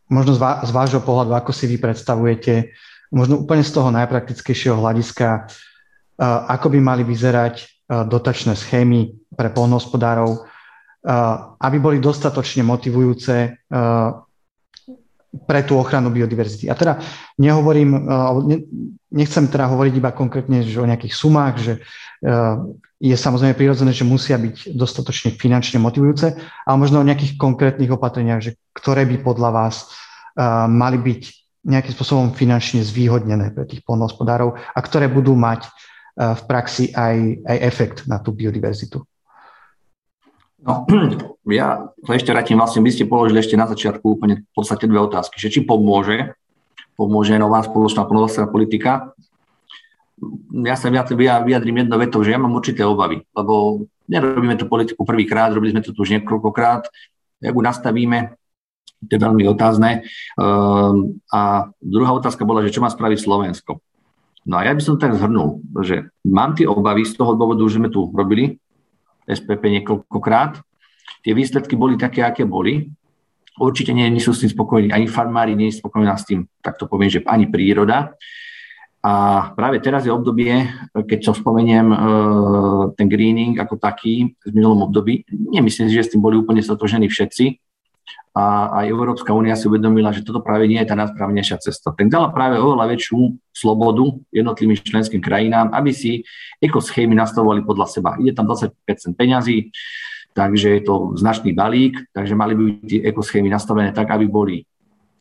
Možno 0.08 0.32
z 0.36 0.70
vášho 0.72 1.04
pohľadu, 1.04 1.36
ako 1.36 1.52
si 1.52 1.68
vy 1.68 1.76
predstavujete 1.76 2.72
možno 3.14 3.46
úplne 3.46 3.62
z 3.62 3.70
toho 3.70 3.94
najpraktickejšieho 3.94 4.74
hľadiska, 4.74 5.46
ako 6.50 6.66
by 6.74 6.78
mali 6.82 7.02
vyzerať 7.06 7.86
dotačné 7.86 8.58
schémy 8.58 9.14
pre 9.30 9.54
polnohospodárov, 9.54 10.42
aby 11.62 11.76
boli 11.78 12.02
dostatočne 12.02 12.66
motivujúce 12.66 13.64
pre 15.34 15.60
tú 15.66 15.74
ochranu 15.78 16.14
biodiverzity. 16.14 16.70
A 16.70 16.78
teda 16.78 17.02
nehovorím, 17.42 18.06
nechcem 19.10 19.50
teda 19.50 19.66
hovoriť 19.66 19.94
iba 19.98 20.14
konkrétne 20.14 20.62
že 20.62 20.78
o 20.78 20.86
nejakých 20.86 21.14
sumách, 21.14 21.54
že 21.58 21.72
je 23.02 23.16
samozrejme 23.18 23.58
prirodzené, 23.58 23.90
že 23.92 24.06
musia 24.06 24.38
byť 24.38 24.72
dostatočne 24.78 25.34
finančne 25.34 25.82
motivujúce, 25.82 26.38
ale 26.38 26.76
možno 26.78 27.02
o 27.02 27.06
nejakých 27.06 27.36
konkrétnych 27.36 27.90
opatreniach, 27.90 28.40
že 28.40 28.56
ktoré 28.72 29.04
by 29.04 29.20
podľa 29.26 29.50
vás 29.50 29.92
mali 30.70 30.98
byť 31.02 31.43
nejakým 31.64 31.92
spôsobom 31.96 32.36
finančne 32.36 32.84
zvýhodnené 32.84 33.50
pre 33.56 33.64
tých 33.64 33.80
polnohospodárov 33.82 34.54
a 34.56 34.78
ktoré 34.84 35.08
budú 35.08 35.32
mať 35.32 35.64
eh, 35.64 36.36
v 36.36 36.42
praxi 36.44 36.92
aj, 36.92 37.44
aj 37.48 37.56
efekt 37.64 37.96
na 38.04 38.20
tú 38.20 38.36
biodiverzitu. 38.36 39.00
No, 40.64 40.88
ja 41.48 41.92
sa 42.04 42.12
ešte 42.16 42.32
vrátim, 42.32 42.56
vlastne 42.56 42.80
vy 42.80 42.90
ste 42.92 43.04
položili 43.04 43.40
ešte 43.40 43.56
na 43.56 43.68
začiatku 43.68 44.04
úplne 44.04 44.48
v 44.48 44.52
podstate 44.56 44.88
dve 44.88 45.00
otázky, 45.04 45.36
že 45.36 45.52
či 45.52 45.60
pomôže, 45.64 46.32
pomôže 46.96 47.36
nová 47.36 47.60
spoločná 47.60 48.08
polnohospodárska 48.08 48.52
politika. 48.52 49.12
Ja 50.64 50.78
sa 50.78 50.88
vyjadrím 50.88 51.84
jedno 51.84 51.96
vetou, 52.00 52.24
že 52.24 52.32
ja 52.32 52.40
mám 52.40 52.54
určité 52.56 52.86
obavy, 52.86 53.26
lebo 53.36 53.84
nerobíme 54.08 54.56
tú 54.56 54.64
politiku 54.70 55.04
prvýkrát, 55.04 55.52
robili 55.52 55.76
sme 55.76 55.84
to 55.84 55.92
tu 55.92 56.00
už 56.00 56.16
niekoľkokrát. 56.16 56.88
Jak 57.44 57.52
ju 57.52 57.60
nastavíme, 57.60 58.32
to 59.06 59.12
je 59.14 59.20
veľmi 59.20 59.44
otázne. 59.48 60.04
Ehm, 60.40 61.20
a 61.30 61.70
druhá 61.78 62.10
otázka 62.16 62.44
bola, 62.48 62.64
že 62.64 62.72
čo 62.72 62.82
má 62.82 62.88
spraviť 62.88 63.18
Slovensko. 63.20 63.80
No 64.44 64.60
a 64.60 64.68
ja 64.68 64.76
by 64.76 64.82
som 64.84 65.00
tak 65.00 65.16
zhrnul, 65.16 65.64
že 65.80 66.12
mám 66.28 66.52
tie 66.52 66.68
obavy 66.68 67.08
z 67.08 67.16
toho 67.16 67.32
dôvodu, 67.32 67.64
že 67.64 67.80
sme 67.80 67.88
tu 67.88 68.12
robili 68.12 68.60
SPP 69.24 69.80
niekoľkokrát. 69.80 70.60
Tie 71.24 71.32
výsledky 71.32 71.80
boli 71.80 71.96
také, 71.96 72.20
aké 72.20 72.44
boli. 72.44 72.92
Určite 73.56 73.96
nie, 73.96 74.04
nie 74.12 74.20
sú 74.20 74.36
s 74.36 74.44
tým 74.44 74.52
spokojní, 74.52 74.92
ani 74.92 75.08
farmári 75.08 75.56
nie 75.56 75.72
sú 75.72 75.80
spokojní 75.80 76.10
s 76.12 76.26
tým, 76.28 76.44
tak 76.60 76.76
to 76.76 76.90
poviem, 76.90 77.08
že 77.08 77.24
ani 77.24 77.48
príroda. 77.48 78.12
A 79.04 79.12
práve 79.52 79.84
teraz 79.84 80.08
je 80.08 80.12
obdobie, 80.12 80.64
keď 80.96 81.20
som 81.28 81.34
spomeniem 81.36 81.92
e, 81.92 81.96
ten 82.96 83.04
greening 83.04 83.52
ako 83.60 83.76
taký 83.76 84.32
v 84.32 84.52
minulom 84.56 84.88
období, 84.88 85.28
nemyslím 85.28 85.92
si, 85.92 85.94
že 85.94 86.08
s 86.08 86.12
tým 86.16 86.24
boli 86.24 86.40
úplne 86.40 86.64
stotožení 86.64 87.04
všetci, 87.12 87.63
a 88.34 88.74
aj 88.82 88.90
Európska 88.90 89.30
únia 89.30 89.54
si 89.54 89.70
uvedomila, 89.70 90.10
že 90.10 90.26
toto 90.26 90.42
práve 90.42 90.66
nie 90.66 90.82
je 90.82 90.90
tá 90.90 90.98
najsprávnejšia 90.98 91.62
cesta. 91.62 91.94
Tak 91.94 92.10
dala 92.10 92.34
práve 92.34 92.58
oveľa 92.58 92.90
väčšiu 92.90 93.30
slobodu 93.54 94.10
jednotlivým 94.34 94.74
členským 94.74 95.22
krajinám, 95.22 95.70
aby 95.70 95.94
si 95.94 96.26
ekoschémy 96.58 97.14
nastavovali 97.14 97.62
podľa 97.62 97.86
seba. 97.86 98.18
Ide 98.18 98.34
tam 98.34 98.50
20% 98.50 98.74
peňazí, 99.14 99.70
takže 100.34 100.66
je 100.66 100.82
to 100.82 101.14
značný 101.14 101.54
balík, 101.54 102.10
takže 102.10 102.34
mali 102.34 102.58
by 102.58 102.62
byť 102.74 102.86
tie 102.90 103.00
ekoschémy 103.06 103.46
nastavené 103.46 103.94
tak, 103.94 104.10
aby 104.10 104.26
boli 104.26 104.66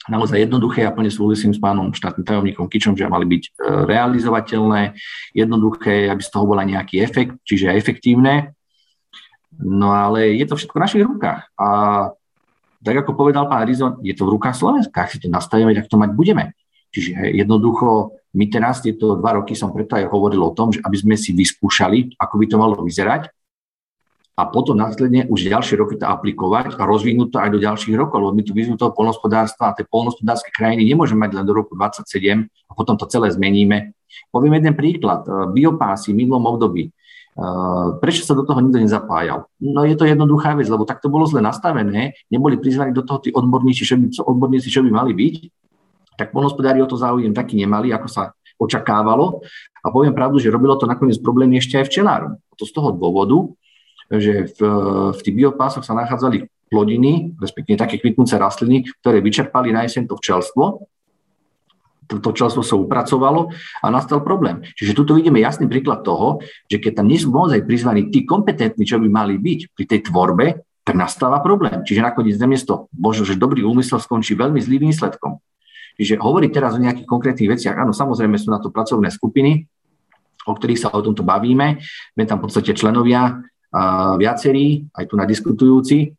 naozaj 0.09 0.49
jednoduché 0.49 0.81
a 0.83 0.91
plne 0.91 1.13
súhlasím 1.13 1.53
s 1.53 1.61
pánom 1.61 1.93
štátnym 1.93 2.25
tajomníkom 2.25 2.65
Kičom, 2.65 2.97
že 2.97 3.05
mali 3.05 3.29
byť 3.29 3.43
e, 3.45 3.49
realizovateľné, 3.87 4.97
jednoduché, 5.37 6.09
aby 6.09 6.19
z 6.19 6.31
toho 6.33 6.49
bola 6.49 6.65
nejaký 6.65 6.99
efekt, 6.99 7.37
čiže 7.45 7.71
efektívne. 7.71 8.57
No 9.61 9.93
ale 9.93 10.33
je 10.33 10.45
to 10.49 10.57
všetko 10.57 10.75
v 10.75 10.83
našich 10.83 11.03
rukách. 11.05 11.45
A 11.55 11.67
tak 12.83 12.95
ako 13.01 13.15
povedal 13.15 13.47
pán 13.47 13.63
Rizon, 13.63 13.97
je 14.03 14.13
to 14.13 14.27
v 14.27 14.35
rukách 14.37 14.59
Slovenska, 14.59 15.07
ak 15.07 15.15
si 15.15 15.23
to 15.23 15.31
nastavíme, 15.31 15.71
tak 15.71 15.87
to 15.87 15.95
mať 15.95 16.11
budeme. 16.11 16.53
Čiže 16.93 17.33
jednoducho, 17.33 18.19
my 18.37 18.45
teraz 18.53 18.83
tieto 18.85 19.17
dva 19.17 19.41
roky 19.41 19.57
som 19.57 19.73
preto 19.73 19.97
aj 19.97 20.05
hovoril 20.11 20.43
o 20.43 20.53
tom, 20.53 20.69
že 20.69 20.83
aby 20.85 20.97
sme 20.99 21.15
si 21.17 21.33
vyskúšali, 21.33 22.19
ako 22.21 22.35
by 22.37 22.45
to 22.45 22.55
malo 22.61 22.77
vyzerať 22.85 23.33
a 24.33 24.49
potom 24.49 24.73
následne 24.73 25.29
už 25.29 25.45
ďalšie 25.45 25.77
roky 25.77 25.95
to 26.01 26.09
aplikovať 26.09 26.73
a 26.77 26.83
rozvinúť 26.89 27.29
to 27.29 27.37
aj 27.37 27.49
do 27.53 27.59
ďalších 27.61 27.93
rokov, 27.93 28.17
lebo 28.17 28.33
my 28.33 28.41
tu 28.41 28.51
vyzvú 28.57 28.73
toho 28.73 28.89
polnospodárstva 28.89 29.69
a 29.69 29.75
tie 29.77 29.85
polnospodárske 29.85 30.49
krajiny 30.49 30.89
nemôžeme 30.89 31.21
mať 31.29 31.37
len 31.37 31.45
do 31.45 31.53
roku 31.53 31.77
27 31.77 32.49
a 32.49 32.71
potom 32.73 32.97
to 32.97 33.05
celé 33.05 33.29
zmeníme. 33.29 33.93
Poviem 34.33 34.57
jeden 34.57 34.73
príklad. 34.73 35.25
Biopásy 35.53 36.13
v 36.13 36.25
minulom 36.25 36.49
období 36.49 36.89
Prečo 37.97 38.21
sa 38.29 38.37
do 38.37 38.45
toho 38.45 38.61
nikto 38.61 38.77
nezapájal? 38.77 39.49
No 39.57 39.81
je 39.89 39.97
to 39.97 40.05
jednoduchá 40.05 40.53
vec, 40.53 40.69
lebo 40.69 40.85
tak 40.85 41.01
to 41.01 41.09
bolo 41.09 41.25
zle 41.25 41.41
nastavené, 41.41 42.13
neboli 42.29 42.61
prizvaní 42.61 42.93
do 42.93 43.01
toho 43.01 43.17
tí 43.25 43.29
odborníci, 43.33 43.81
čo 43.81 43.97
by, 43.97 44.05
odborníci, 44.21 44.69
čo 44.69 44.85
by 44.85 44.89
mali 44.93 45.17
byť, 45.17 45.35
tak 46.13 46.29
polnospodári 46.29 46.77
o 46.85 46.87
to 46.89 46.93
záujem 46.93 47.33
taký 47.33 47.57
nemali, 47.57 47.89
ako 47.89 48.05
sa 48.05 48.37
očakávalo. 48.61 49.41
A 49.81 49.89
poviem 49.89 50.13
pravdu, 50.13 50.37
že 50.37 50.53
robilo 50.53 50.77
to 50.77 50.85
nakoniec 50.85 51.17
problémy 51.17 51.57
ešte 51.57 51.81
aj 51.81 51.89
včelárom. 51.89 52.37
To 52.55 52.63
z 52.69 52.71
toho 52.71 52.93
dôvodu, 52.93 53.49
že 54.13 54.53
v, 54.53 54.59
v 55.17 55.19
tých 55.25 55.35
biopásoch 55.35 55.81
sa 55.81 55.97
nachádzali 55.97 56.45
plodiny, 56.69 57.33
respektíve 57.41 57.81
také 57.81 57.97
kvitnúce 57.97 58.37
rastliny, 58.37 58.85
ktoré 59.01 59.25
vyčerpali 59.25 59.73
na 59.73 59.89
jeseň 59.89 60.05
to 60.05 60.21
včelstvo 60.21 60.85
to 62.19 62.35
členstvo 62.35 62.61
sa 62.61 62.75
upracovalo 62.75 63.49
a 63.81 63.85
nastal 63.87 64.21
problém. 64.21 64.61
Čiže 64.75 64.97
tuto 64.97 65.15
vidíme 65.15 65.39
jasný 65.39 65.65
príklad 65.65 66.03
toho, 66.03 66.43
že 66.67 66.77
keď 66.77 67.01
tam 67.01 67.07
nie 67.07 67.17
sú 67.17 67.31
naozaj 67.31 67.63
prizvaní 67.63 68.11
tí 68.11 68.27
kompetentní, 68.27 68.83
čo 68.83 68.99
by 68.99 69.07
mali 69.07 69.39
byť 69.39 69.59
pri 69.73 69.85
tej 69.87 69.99
tvorbe, 70.11 70.45
tak 70.83 70.95
nastáva 70.99 71.39
problém. 71.39 71.79
Čiže 71.87 72.03
nakoniec 72.03 72.35
namiesto 72.35 72.91
možno, 72.91 73.23
že 73.23 73.39
dobrý 73.39 73.63
úmysel 73.63 74.03
skončí 74.03 74.35
veľmi 74.35 74.59
zlým 74.59 74.91
výsledkom. 74.91 75.39
Čiže 75.95 76.19
hovoriť 76.19 76.51
teraz 76.51 76.75
o 76.75 76.83
nejakých 76.83 77.07
konkrétnych 77.07 77.53
veciach, 77.53 77.77
áno, 77.77 77.95
samozrejme 77.95 78.35
sú 78.35 78.51
na 78.51 78.59
to 78.59 78.73
pracovné 78.73 79.13
skupiny, 79.13 79.63
o 80.43 80.51
ktorých 80.51 80.81
sa 80.81 80.91
o 80.91 80.99
tomto 80.99 81.23
bavíme. 81.23 81.79
Sme 82.17 82.23
tam 82.27 82.43
v 82.43 82.49
podstate 82.49 82.75
členovia 82.75 83.39
a 83.73 84.13
viacerí, 84.19 84.85
aj 84.93 85.05
tu 85.09 85.15
na 85.15 85.25
diskutujúci. 85.25 86.11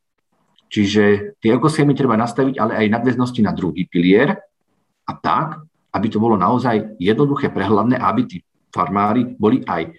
Čiže 0.73 1.37
tie 1.39 1.51
ekoschémy 1.55 1.95
treba 1.95 2.19
nastaviť, 2.19 2.59
ale 2.59 2.73
aj 2.83 2.95
nadväznosti 2.99 3.41
na 3.45 3.55
druhý 3.55 3.87
pilier 3.87 4.35
a 5.07 5.13
tak, 5.15 5.63
aby 5.95 6.07
to 6.11 6.19
bolo 6.19 6.35
naozaj 6.35 6.99
jednoduché, 6.99 7.55
prehľadné, 7.55 7.95
aby 7.97 8.23
tí 8.27 8.37
farmári 8.75 9.39
boli 9.39 9.63
aj 9.63 9.95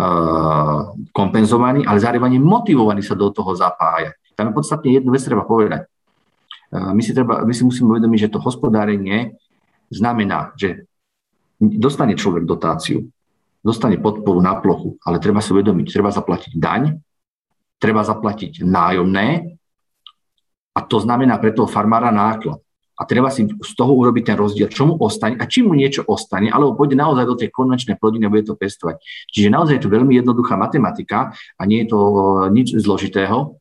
uh, 0.00 0.96
kompenzovaní, 1.12 1.84
ale 1.84 2.00
zároveň 2.00 2.40
motivovaní 2.40 3.04
sa 3.04 3.12
do 3.12 3.28
toho 3.28 3.52
zapájať. 3.52 4.16
Tam 4.32 4.50
je 4.50 4.56
podstatne 4.56 4.88
jednu 4.88 5.12
vec 5.12 5.20
treba 5.20 5.44
povedať. 5.44 5.84
Uh, 6.72 6.96
my, 6.96 7.02
si 7.04 7.12
treba, 7.12 7.44
my 7.44 7.52
si 7.52 7.62
musíme 7.68 7.92
uvedomiť, 7.92 8.28
že 8.28 8.32
to 8.32 8.40
hospodárenie 8.40 9.36
znamená, 9.92 10.56
že 10.56 10.88
dostane 11.60 12.16
človek 12.16 12.48
dotáciu, 12.48 13.04
dostane 13.60 14.00
podporu 14.00 14.40
na 14.40 14.56
plochu, 14.56 14.96
ale 15.04 15.20
treba 15.20 15.44
si 15.44 15.52
uvedomiť, 15.52 15.86
treba 15.92 16.08
zaplatiť 16.08 16.52
daň, 16.56 16.96
treba 17.76 18.00
zaplatiť 18.00 18.64
nájomné 18.64 19.60
a 20.72 20.80
to 20.80 20.96
znamená 21.04 21.36
pre 21.36 21.52
toho 21.52 21.68
farmára 21.68 22.08
náklad. 22.08 22.63
A 22.94 23.02
treba 23.10 23.26
si 23.26 23.42
z 23.46 23.72
toho 23.74 23.90
urobiť 23.90 24.32
ten 24.32 24.36
rozdiel, 24.38 24.70
čo 24.70 24.86
mu 24.86 24.94
ostane 25.02 25.34
a 25.34 25.44
či 25.50 25.66
mu 25.66 25.74
niečo 25.74 26.06
ostane, 26.06 26.46
alebo 26.46 26.78
pôjde 26.78 26.94
naozaj 26.94 27.24
do 27.26 27.34
tej 27.34 27.50
konvenčnej 27.50 27.98
plodiny 27.98 28.26
a 28.26 28.32
bude 28.32 28.46
to 28.46 28.54
pestovať. 28.54 29.02
Čiže 29.34 29.48
naozaj 29.50 29.74
je 29.78 29.82
to 29.82 29.90
veľmi 29.90 30.14
jednoduchá 30.22 30.54
matematika 30.54 31.34
a 31.58 31.62
nie 31.66 31.82
je 31.82 31.90
to 31.90 32.00
nič 32.54 32.78
zložitého. 32.78 33.58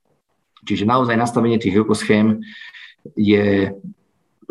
Čiže 0.64 0.86
naozaj 0.86 1.18
nastavenie 1.18 1.58
tých 1.58 1.82
ökoschém 1.82 2.40
je 3.18 3.74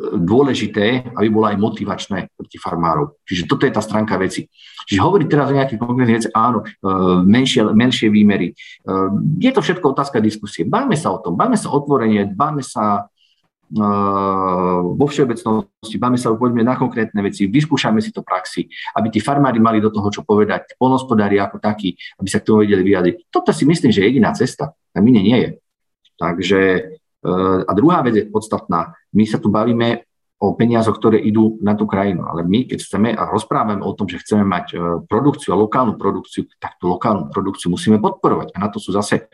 dôležité, 0.02 1.14
aby 1.14 1.28
bola 1.28 1.52
aj 1.52 1.59
motivačné 1.60 2.18
pre 2.32 2.46
tých 2.48 2.62
farmárov. 2.62 3.20
Čiže 3.28 3.46
toto 3.46 3.68
je 3.68 3.72
tá 3.74 3.82
stránka 3.84 4.16
veci. 4.16 4.48
Čiže 4.88 5.04
hovoriť 5.04 5.26
teraz 5.28 5.46
o 5.52 5.56
nejakých 5.56 5.80
konkrétnych 5.80 6.18
veci, 6.18 6.30
áno, 6.32 6.64
e, 6.64 6.66
menšie, 7.22 7.62
menšie 7.70 8.09
výmery. 8.10 8.50
E, 8.50 8.54
je 9.38 9.50
to 9.52 9.60
všetko 9.62 9.92
otázka 9.92 10.18
diskusie. 10.18 10.66
Báme 10.66 10.96
sa 10.98 11.12
o 11.12 11.18
tom, 11.20 11.36
báme 11.38 11.54
sa 11.54 11.70
otvorenie, 11.70 12.26
báme 12.32 12.64
sa 12.64 13.06
e, 13.06 13.22
vo 14.93 15.07
všeobecnosti, 15.09 15.97
báme 15.97 16.20
sa 16.20 16.36
poďme 16.36 16.61
na 16.61 16.77
konkrétne 16.77 17.24
veci, 17.24 17.49
vyskúšame 17.49 18.05
si 18.05 18.12
to 18.12 18.20
praxi, 18.20 18.69
aby 18.93 19.09
tí 19.09 19.19
farmári 19.19 19.57
mali 19.57 19.81
do 19.81 19.89
toho 19.89 20.12
čo 20.12 20.23
povedať, 20.28 20.77
polnospodári 20.77 21.40
ako 21.40 21.57
takí, 21.57 21.97
aby 22.20 22.28
sa 22.28 22.44
k 22.44 22.53
tomu 22.53 22.69
vedeli 22.69 22.85
vyjadriť. 22.85 23.32
Toto 23.32 23.49
si 23.57 23.65
myslím, 23.65 23.89
že 23.89 24.05
je 24.05 24.09
jediná 24.12 24.36
cesta. 24.36 24.77
A 24.93 25.01
mine 25.01 25.24
nie 25.24 25.39
je. 25.40 25.51
Takže 26.20 26.61
a 27.69 27.73
druhá 27.73 28.03
vec 28.03 28.19
je 28.19 28.27
podstatná. 28.27 28.99
My 29.15 29.24
sa 29.24 29.39
tu 29.39 29.47
bavíme 29.47 30.05
o 30.43 30.59
peniazoch, 30.59 30.99
ktoré 30.99 31.23
idú 31.23 31.62
na 31.62 31.78
tú 31.78 31.86
krajinu. 31.86 32.27
Ale 32.27 32.43
my, 32.43 32.66
keď 32.66 32.78
chceme 32.82 33.15
a 33.15 33.31
rozprávame 33.31 33.78
o 33.86 33.94
tom, 33.94 34.11
že 34.11 34.19
chceme 34.19 34.43
mať 34.43 34.66
e, 34.74 34.77
produkciu 35.07 35.55
a 35.55 35.61
lokálnu 35.62 35.94
produkciu, 35.94 36.51
tak 36.59 36.82
tú 36.82 36.90
lokálnu 36.90 37.31
produkciu 37.31 37.70
musíme 37.70 38.03
podporovať. 38.03 38.51
A 38.51 38.66
na 38.66 38.66
to 38.66 38.82
sú 38.82 38.90
zase 38.90 39.23
e, 39.23 39.24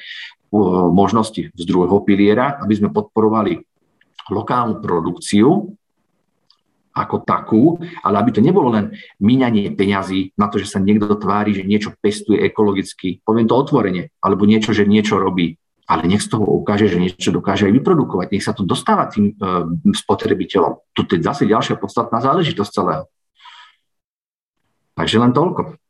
možnosti 0.93 1.49
z 1.49 1.63
druhého 1.65 2.05
piliera, 2.05 2.61
aby 2.61 2.77
sme 2.77 2.93
podporovali 2.93 3.57
lokálnu 4.31 4.81
produkciu 4.81 5.75
ako 6.99 7.17
takú, 7.23 7.79
ale 8.03 8.19
aby 8.19 8.31
to 8.35 8.41
nebolo 8.43 8.75
len 8.75 8.91
míňanie 9.23 9.71
peňazí 9.79 10.35
na 10.35 10.51
to, 10.51 10.59
že 10.59 10.67
sa 10.67 10.83
niekto 10.83 11.15
tvári, 11.15 11.55
že 11.55 11.63
niečo 11.63 11.95
pestuje 12.03 12.43
ekologicky, 12.43 13.23
poviem 13.23 13.47
to 13.47 13.55
otvorene, 13.55 14.11
alebo 14.19 14.49
niečo, 14.49 14.75
že 14.75 14.89
niečo 14.89 15.19
robí 15.23 15.55
ale 15.89 16.05
nech 16.05 16.21
z 16.21 16.37
toho 16.37 16.45
ukáže, 16.45 16.85
že 16.85 17.01
niečo 17.01 17.33
dokáže 17.33 17.65
aj 17.65 17.73
vyprodukovať, 17.81 18.29
nech 18.29 18.45
sa 18.45 18.53
to 18.53 18.61
dostáva 18.61 19.09
tým 19.09 19.33
e, 19.33 19.35
spotrebiteľom. 19.97 20.93
Toto 20.93 21.17
je 21.17 21.25
zase 21.25 21.49
ďalšia 21.49 21.81
podstatná 21.81 22.21
záležitosť 22.21 22.71
celého. 22.77 23.09
Takže 24.93 25.17
len 25.17 25.33
toľko. 25.33 25.81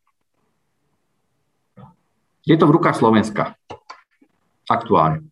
Je 2.47 2.55
to 2.55 2.65
v 2.71 2.75
rukách 2.79 2.95
Slovenska. 2.95 3.59
Aktuálne. 4.71 5.27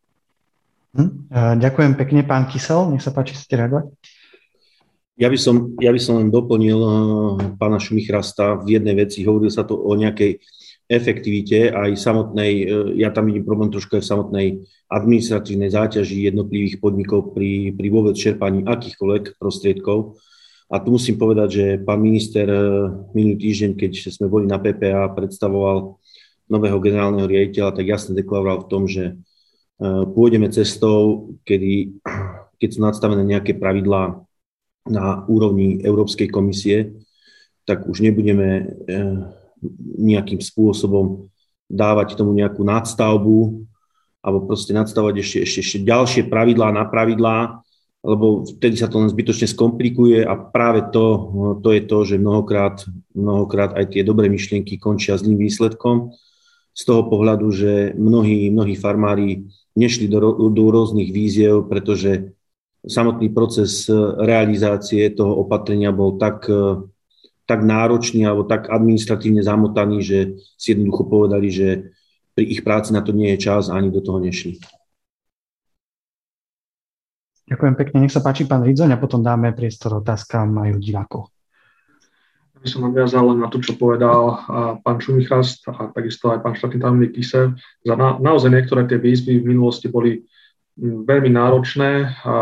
Hm, 0.96 1.28
e, 1.28 1.40
ďakujem 1.60 1.92
pekne, 2.00 2.24
pán 2.24 2.48
Kysel. 2.48 2.88
Nech 2.88 3.04
sa 3.04 3.12
páči, 3.12 3.36
ste 3.36 3.60
reagovať. 3.60 3.92
Ja 5.16 5.28
by, 5.32 5.38
som, 5.40 5.72
ja 5.80 5.92
by 5.92 6.00
som 6.00 6.20
len 6.20 6.28
doplnil 6.28 6.76
uh, 6.76 6.92
pána 7.56 7.80
Šumichrasta 7.80 8.60
v 8.60 8.76
jednej 8.76 9.00
veci. 9.00 9.24
Hovoril 9.24 9.48
sa 9.48 9.64
tu 9.64 9.72
o 9.72 9.92
nejakej 9.96 10.44
efektivite 10.92 11.72
aj 11.72 11.98
samotnej, 11.98 12.52
e, 12.62 12.64
ja 13.02 13.10
tam 13.10 13.26
vidím 13.26 13.42
problém 13.42 13.74
trošku 13.74 13.98
aj 13.98 14.02
v 14.06 14.10
samotnej 14.12 14.46
administratívnej 14.86 15.72
záťaži 15.74 16.30
jednotlivých 16.30 16.78
podnikov 16.78 17.34
pri, 17.34 17.74
pri 17.74 17.88
vôbec 17.90 18.14
čerpaní 18.14 18.62
akýchkoľvek 18.62 19.34
prostriedkov. 19.34 20.14
A 20.70 20.78
tu 20.78 20.94
musím 20.94 21.18
povedať, 21.18 21.48
že 21.50 21.64
pán 21.82 21.98
minister 21.98 22.46
minulý 23.10 23.38
týždeň, 23.38 23.70
keď 23.74 23.92
sme 24.14 24.30
boli 24.30 24.46
na 24.46 24.62
PPA, 24.62 25.10
predstavoval 25.10 25.98
nového 26.46 26.78
generálneho 26.78 27.26
riaditeľa, 27.26 27.74
tak 27.74 27.86
jasne 27.90 28.14
deklaroval 28.14 28.66
v 28.66 28.70
tom, 28.70 28.86
že 28.86 29.18
pôjdeme 29.84 30.48
cestou, 30.48 31.32
kedy, 31.44 32.00
keď 32.56 32.68
sú 32.72 32.80
nadstavené 32.80 33.22
nejaké 33.24 33.56
pravidlá 33.56 34.24
na 34.88 35.06
úrovni 35.28 35.82
Európskej 35.84 36.32
komisie, 36.32 36.96
tak 37.66 37.84
už 37.84 38.00
nebudeme 38.00 38.78
nejakým 39.98 40.38
spôsobom 40.38 41.28
dávať 41.66 42.14
tomu 42.14 42.32
nejakú 42.32 42.62
nadstavbu 42.62 43.66
alebo 44.22 44.38
proste 44.46 44.74
nadstavovať 44.74 45.14
ešte, 45.22 45.38
ešte, 45.42 45.60
ešte 45.62 45.78
ďalšie 45.86 46.22
pravidlá 46.30 46.70
na 46.74 46.86
pravidlá, 46.86 47.62
lebo 48.06 48.46
vtedy 48.46 48.78
sa 48.78 48.86
to 48.86 49.02
len 49.02 49.10
zbytočne 49.10 49.50
skomplikuje 49.50 50.22
a 50.22 50.34
práve 50.38 50.86
to, 50.94 51.06
to 51.62 51.74
je 51.74 51.82
to, 51.86 51.98
že 52.06 52.22
mnohokrát, 52.22 52.86
mnohokrát 53.14 53.74
aj 53.74 53.98
tie 53.98 54.02
dobré 54.06 54.30
myšlienky 54.30 54.78
končia 54.78 55.18
zlým 55.18 55.38
výsledkom. 55.38 56.14
Z 56.76 56.82
toho 56.84 57.08
pohľadu, 57.08 57.46
že 57.50 57.72
mnohí, 57.96 58.52
mnohí 58.52 58.76
farmári 58.76 59.48
nešli 59.76 60.08
do, 60.08 60.50
do 60.50 60.64
rôznych 60.72 61.12
víziev, 61.12 61.68
pretože 61.68 62.32
samotný 62.82 63.28
proces 63.30 63.86
realizácie 64.18 65.12
toho 65.12 65.44
opatrenia 65.44 65.92
bol 65.92 66.16
tak 66.16 66.48
tak 67.46 67.62
náročný 67.62 68.26
alebo 68.26 68.42
tak 68.42 68.66
administratívne 68.68 69.40
zamotaný, 69.40 70.02
že 70.02 70.18
si 70.58 70.74
jednoducho 70.74 71.06
povedali, 71.06 71.48
že 71.48 71.94
pri 72.34 72.42
ich 72.42 72.60
práci 72.66 72.90
na 72.90 73.00
to 73.00 73.14
nie 73.14 73.32
je 73.38 73.48
čas 73.48 73.70
a 73.70 73.78
ani 73.78 73.88
do 73.94 74.02
toho 74.02 74.18
nešli. 74.18 74.58
Ďakujem 77.46 77.74
pekne. 77.78 77.96
Nech 78.02 78.10
sa 78.10 78.18
páči 78.18 78.42
pán 78.42 78.66
Ridzoň 78.66 78.98
a 78.98 79.00
potom 79.00 79.22
dáme 79.22 79.54
priestor 79.54 80.02
otázkam 80.02 80.58
aj 80.66 80.82
divákov. 80.82 81.30
By 82.66 82.74
som 82.74 82.82
nadviazal 82.82 83.30
len 83.30 83.38
na 83.38 83.46
to, 83.46 83.62
čo 83.62 83.78
povedal 83.78 84.42
pán 84.82 84.98
Šumichrast 84.98 85.70
a 85.70 85.86
takisto 85.94 86.34
aj 86.34 86.42
pán 86.42 86.58
štátny 86.58 86.82
tajomník 86.82 87.14
Kise. 87.14 87.54
Za 87.86 87.94
na, 87.94 88.18
naozaj 88.18 88.50
niektoré 88.50 88.90
tie 88.90 88.98
výzvy 88.98 89.38
v 89.38 89.54
minulosti 89.54 89.86
boli 89.86 90.26
veľmi 90.82 91.30
náročné. 91.30 92.18
A 92.26 92.34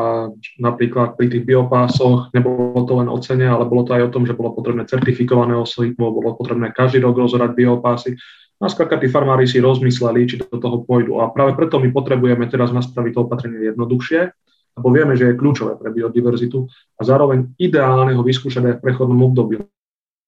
napríklad 0.56 1.20
pri 1.20 1.28
tých 1.28 1.44
biopásoch 1.44 2.32
nebolo 2.32 2.88
to 2.88 3.04
len 3.04 3.12
o 3.12 3.20
cene, 3.20 3.44
ale 3.44 3.68
bolo 3.68 3.84
to 3.84 3.92
aj 3.92 4.08
o 4.08 4.12
tom, 4.16 4.24
že 4.24 4.32
bolo 4.32 4.56
potrebné 4.56 4.88
certifikované 4.88 5.52
osoby, 5.60 5.92
bolo 5.92 6.32
potrebné 6.32 6.72
každý 6.72 7.04
rok 7.04 7.20
rozhodať 7.20 7.52
biopásy. 7.52 8.16
A 8.64 8.72
skrátka 8.72 8.96
tí 8.96 9.12
farmári 9.12 9.44
si 9.44 9.60
rozmysleli, 9.60 10.24
či 10.24 10.40
do 10.40 10.56
toho 10.56 10.88
pôjdu. 10.88 11.20
A 11.20 11.28
práve 11.36 11.52
preto 11.52 11.76
my 11.76 11.92
potrebujeme 11.92 12.48
teraz 12.48 12.72
nastaviť 12.72 13.12
to 13.12 13.28
opatrenie 13.28 13.60
jednoduchšie, 13.60 14.32
lebo 14.80 14.88
vieme, 14.88 15.20
že 15.20 15.28
je 15.28 15.36
kľúčové 15.36 15.76
pre 15.76 15.92
biodiverzitu 15.92 16.64
a 16.96 17.00
zároveň 17.04 17.52
ideálne 17.60 18.16
ho 18.16 18.24
vyskúšať 18.24 18.72
aj 18.72 18.74
v 18.80 18.82
prechodnom 18.88 19.20
období, 19.28 19.60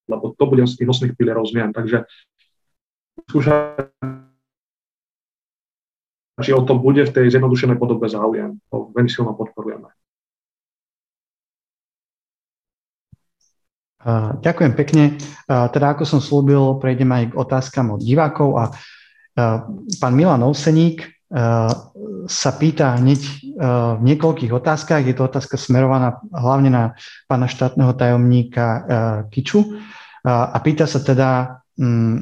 lebo 0.06 0.34
to 0.34 0.44
bude 0.46 0.62
z 0.66 0.78
tých 0.78 0.88
nosných 0.88 1.14
pilierov 1.18 1.46
zmien. 1.50 1.74
Takže 1.74 2.06
či 6.36 6.52
o 6.52 6.60
to 6.62 6.74
bude 6.76 7.00
v 7.00 7.14
tej 7.14 7.32
zjednodušenej 7.32 7.80
podobe 7.80 8.06
záujem. 8.12 8.60
To 8.68 8.92
veľmi 8.92 9.08
silno 9.08 9.32
podporujeme. 9.34 9.88
Ďakujem 14.38 14.72
pekne. 14.78 15.18
Teda 15.48 15.96
ako 15.96 16.06
som 16.06 16.22
slúbil, 16.22 16.78
prejdem 16.78 17.10
aj 17.10 17.34
k 17.34 17.38
otázkam 17.40 17.98
od 17.98 18.04
divákov 18.04 18.54
a 18.54 18.64
pán 19.98 20.14
Milan 20.14 20.46
Ouseník 20.46 21.15
sa 22.27 22.51
pýta 22.55 22.94
hneď 23.03 23.23
v 23.98 24.03
niekoľkých 24.03 24.53
otázkach. 24.55 25.03
Je 25.03 25.15
to 25.16 25.27
otázka 25.27 25.59
smerovaná 25.59 26.23
hlavne 26.31 26.70
na 26.70 26.85
pána 27.27 27.51
štátneho 27.51 27.90
tajomníka 27.98 28.66
Kiču 29.31 29.82
a 30.23 30.55
pýta 30.62 30.86
sa 30.86 31.03
teda 31.03 31.62
mm, 31.78 32.16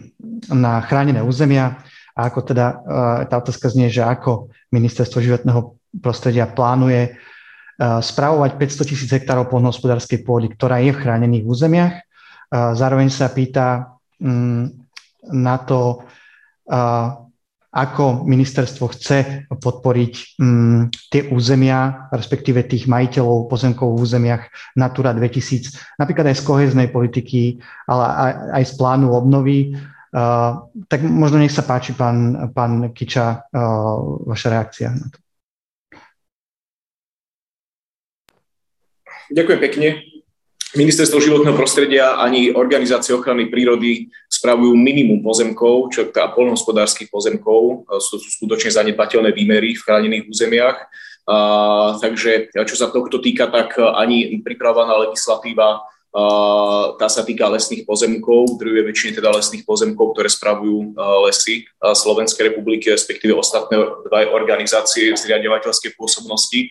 na 0.56 0.80
chránené 0.84 1.20
územia 1.20 1.84
a 2.16 2.30
ako 2.32 2.40
teda 2.48 2.66
tá 3.28 3.34
otázka 3.42 3.68
znie, 3.68 3.90
že 3.90 4.04
ako 4.04 4.48
ministerstvo 4.72 5.18
životného 5.20 5.76
prostredia 5.98 6.48
plánuje 6.48 7.18
spravovať 7.80 8.54
500 8.54 8.90
tisíc 8.90 9.10
hektárov 9.10 9.50
poľnohospodárskej 9.50 10.22
pôdy, 10.22 10.46
ktorá 10.54 10.78
je 10.78 10.94
v 10.94 11.00
chránených 11.02 11.44
územiach. 11.44 11.94
Zároveň 12.54 13.10
sa 13.10 13.34
pýta 13.34 13.98
mm, 14.22 14.64
na 15.34 15.56
to, 15.58 16.06
ako 17.74 18.22
ministerstvo 18.22 18.86
chce 18.94 19.50
podporiť 19.50 20.38
mm, 20.38 20.80
tie 21.10 21.22
územia, 21.34 22.06
respektíve 22.14 22.62
tých 22.62 22.86
majiteľov 22.86 23.50
pozemkov 23.50 23.98
v 23.98 24.02
územiach 24.06 24.42
Natura 24.78 25.10
2000, 25.10 25.98
napríklad 25.98 26.30
aj 26.30 26.38
z 26.38 26.46
koheznej 26.46 26.88
politiky, 26.94 27.58
ale 27.90 28.04
aj, 28.06 28.32
aj 28.62 28.64
z 28.70 28.72
plánu 28.78 29.10
obnovy, 29.10 29.74
Uh, 30.14 30.70
tak 30.86 31.02
možno 31.02 31.42
nech 31.42 31.50
sa 31.50 31.66
páči, 31.66 31.90
pán, 31.90 32.46
pán 32.54 32.94
Kiča, 32.94 33.50
uh, 33.50 34.22
vaša 34.30 34.46
reakcia 34.54 34.94
na 34.94 35.10
to. 35.10 35.18
Ďakujem 39.34 39.58
pekne. 39.58 39.88
Ministerstvo 40.78 41.18
životného 41.18 41.58
prostredia 41.58 42.14
ani 42.22 42.54
organizácie 42.54 43.10
ochrany 43.10 43.50
prírody 43.50 44.10
spravujú 44.44 44.76
minimum 44.76 45.24
pozemkov, 45.24 45.88
čo 45.88 46.12
teda 46.12 46.28
polnohospodárskych 46.36 47.08
pozemkov, 47.08 47.88
sú, 47.96 48.20
sú 48.20 48.28
skutočne 48.28 48.68
zanedbateľné 48.68 49.32
výmery 49.32 49.72
v 49.72 49.80
chránených 49.80 50.28
územiach. 50.28 50.76
Uh, 51.24 51.96
takže 52.04 52.52
čo 52.52 52.76
sa 52.76 52.92
tohto 52.92 53.24
týka, 53.24 53.48
tak 53.48 53.80
ani 53.80 54.44
pripravovaná 54.44 55.08
legislatíva 55.08 55.80
tá 56.94 57.10
sa 57.10 57.26
týka 57.26 57.50
lesných 57.50 57.82
pozemkov, 57.82 58.54
druhé 58.54 58.86
väčšine 58.86 59.18
teda 59.18 59.34
lesných 59.34 59.66
pozemkov, 59.66 60.14
ktoré 60.14 60.30
spravujú 60.30 60.94
lesy 61.26 61.66
Slovenskej 61.82 62.54
republiky, 62.54 62.86
respektíve 62.94 63.34
ostatné 63.34 63.82
dva 64.06 64.30
organizácie 64.30 65.10
zriadovateľskej 65.18 65.98
pôsobnosti. 65.98 66.70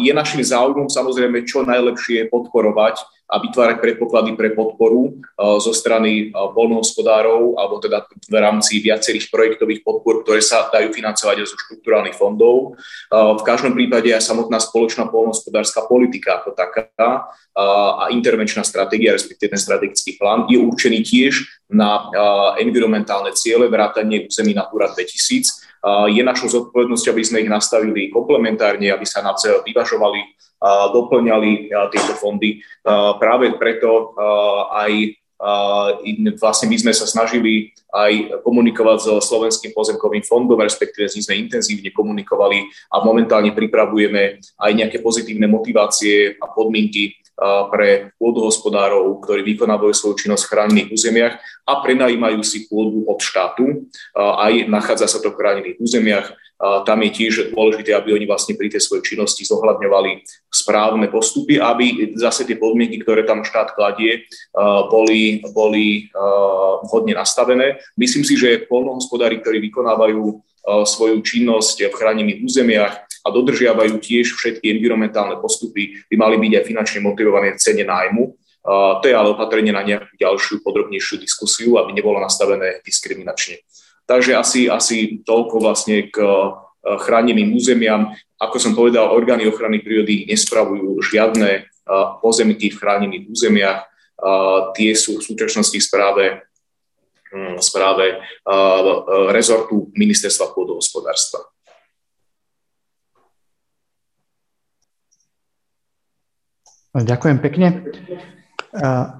Je 0.00 0.12
našim 0.16 0.40
záujmom 0.40 0.88
samozrejme 0.88 1.44
čo 1.44 1.68
najlepšie 1.68 2.32
podporovať 2.32 3.04
a 3.30 3.38
vytvárať 3.38 3.78
predpoklady 3.78 4.34
pre 4.34 4.50
podporu 4.58 5.22
zo 5.38 5.70
strany 5.70 6.34
polnohospodárov 6.34 7.54
alebo 7.54 7.78
teda 7.78 8.10
v 8.10 8.34
rámci 8.34 8.82
viacerých 8.82 9.30
projektových 9.30 9.86
podpor, 9.86 10.26
ktoré 10.26 10.42
sa 10.42 10.66
dajú 10.66 10.90
financovať 10.90 11.46
zo 11.46 11.54
štruktúrálnych 11.54 12.18
fondov. 12.18 12.74
V 13.14 13.42
každom 13.46 13.78
prípade 13.78 14.10
aj 14.10 14.26
samotná 14.26 14.58
spoločná 14.58 15.06
polnohospodárska 15.06 15.86
politika 15.86 16.42
ako 16.42 16.58
taká 16.58 17.30
a 17.54 18.10
intervenčná 18.10 18.66
stratégia, 18.66 19.14
respektíve 19.14 19.54
ten 19.54 19.62
strategický 19.62 20.18
plán 20.18 20.50
je 20.50 20.58
určený 20.58 21.06
tiež 21.06 21.46
na 21.70 22.10
environmentálne 22.58 23.30
ciele, 23.38 23.70
vrátanie 23.70 24.26
území 24.26 24.52
Natura 24.58 24.90
2000. 24.90 25.69
Je 26.12 26.20
našou 26.20 26.48
zodpovednosťou, 26.52 27.10
aby 27.16 27.24
sme 27.24 27.40
ich 27.40 27.48
nastavili 27.48 28.12
komplementárne, 28.12 28.92
aby 28.92 29.08
sa 29.08 29.24
navzájom 29.24 29.64
vyvažovali 29.64 30.20
doplňali 30.92 31.72
tieto 31.88 32.12
fondy. 32.20 32.60
Práve 33.16 33.56
preto 33.56 34.12
aj 34.76 35.16
vlastne 36.36 36.68
my 36.68 36.76
sme 36.76 36.92
sa 36.92 37.08
snažili 37.08 37.72
aj 37.96 38.44
komunikovať 38.44 38.98
so 39.00 39.14
Slovenským 39.24 39.72
pozemkovým 39.72 40.20
fondom, 40.20 40.60
respektíve 40.60 41.08
s 41.08 41.16
ním 41.16 41.24
sme 41.24 41.40
intenzívne 41.40 41.88
komunikovali 41.96 42.68
a 42.92 43.00
momentálne 43.00 43.56
pripravujeme 43.56 44.36
aj 44.36 44.70
nejaké 44.76 45.00
pozitívne 45.00 45.48
motivácie 45.48 46.36
a 46.36 46.44
podmienky 46.44 47.16
pre 47.72 48.12
pôdohospodárov, 48.20 49.24
ktorí 49.24 49.40
vykonávajú 49.56 49.96
svoju 49.96 50.14
činnosť 50.28 50.44
v 50.44 50.50
chránených 50.52 50.88
územiach 50.92 51.34
a 51.64 51.72
prenajímajú 51.80 52.44
si 52.44 52.68
pôdu 52.68 53.08
od 53.08 53.16
štátu. 53.16 53.88
Aj 54.16 54.52
nachádza 54.68 55.08
sa 55.08 55.18
to 55.24 55.32
v 55.32 55.38
chránených 55.40 55.80
územiach 55.80 56.36
tam 56.60 57.00
je 57.00 57.10
tiež 57.16 57.56
dôležité, 57.56 57.96
aby 57.96 58.12
oni 58.12 58.28
vlastne 58.28 58.52
pri 58.52 58.68
tej 58.68 58.84
svojej 58.84 59.16
činnosti 59.16 59.48
zohľadňovali 59.48 60.28
správne 60.52 61.08
postupy, 61.08 61.56
aby 61.56 62.12
zase 62.20 62.44
tie 62.44 62.60
podmienky, 62.60 63.00
ktoré 63.00 63.24
tam 63.24 63.40
štát 63.40 63.72
kladie, 63.72 64.28
boli, 64.92 65.40
boli 65.56 66.12
vhodne 66.84 67.16
nastavené. 67.16 67.80
Myslím 67.96 68.28
si, 68.28 68.36
že 68.36 68.68
polnohospodári, 68.68 69.40
ktorí 69.40 69.72
vykonávajú 69.72 70.49
svoju 70.64 71.24
činnosť 71.24 71.88
v 71.88 71.94
chránených 71.94 72.38
územiach 72.44 72.94
a 73.20 73.28
dodržiavajú 73.28 74.00
tiež 74.00 74.32
všetky 74.36 74.68
environmentálne 74.72 75.36
postupy, 75.40 76.00
by 76.08 76.16
mali 76.16 76.36
byť 76.40 76.52
aj 76.56 76.64
finančne 76.64 77.00
motivované 77.04 77.56
v 77.56 77.62
cene 77.62 77.84
nájmu. 77.84 78.32
To 79.00 79.04
je 79.04 79.16
ale 79.16 79.32
opatrenie 79.32 79.72
na 79.72 79.80
nejakú 79.80 80.12
ďalšiu, 80.20 80.60
podrobnejšiu 80.60 81.16
diskusiu, 81.20 81.80
aby 81.80 81.96
nebolo 81.96 82.20
nastavené 82.20 82.84
diskriminačne. 82.84 83.64
Takže 84.04 84.36
asi, 84.36 84.60
asi 84.68 85.22
toľko 85.24 85.64
vlastne 85.64 86.10
k 86.12 86.18
eh, 86.20 86.40
chráneným 86.84 87.56
územiam. 87.56 88.12
Ako 88.40 88.56
som 88.56 88.72
povedal, 88.72 89.12
orgány 89.12 89.44
ochrany 89.48 89.84
prírody 89.84 90.24
nespravujú 90.28 90.96
žiadne 91.04 91.70
pozemky 92.22 92.70
v 92.70 92.78
chránených 92.78 93.24
územiach. 93.28 93.80
Tie 94.76 94.90
sú 94.96 95.18
v 95.18 95.26
súčasnosti 95.26 95.76
správe, 95.80 96.44
správe 97.62 98.18
rezortu 99.30 99.90
ministerstva 99.94 100.50
pôdohospodárstva. 100.50 101.46
Ďakujem 106.90 107.38
pekne. 107.38 107.86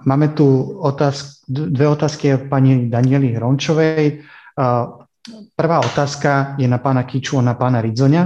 Máme 0.02 0.34
tu 0.34 0.46
otázky, 0.82 1.46
dve 1.46 1.86
otázky 1.86 2.34
od 2.34 2.42
pani 2.50 2.90
Daniely 2.90 3.38
Hrončovej. 3.38 4.26
Prvá 5.54 5.78
otázka 5.78 6.58
je 6.58 6.66
na 6.66 6.82
pána 6.82 7.06
Kiču 7.06 7.38
a 7.38 7.46
na 7.46 7.54
pána 7.54 7.78
Ridzoňa. 7.78 8.24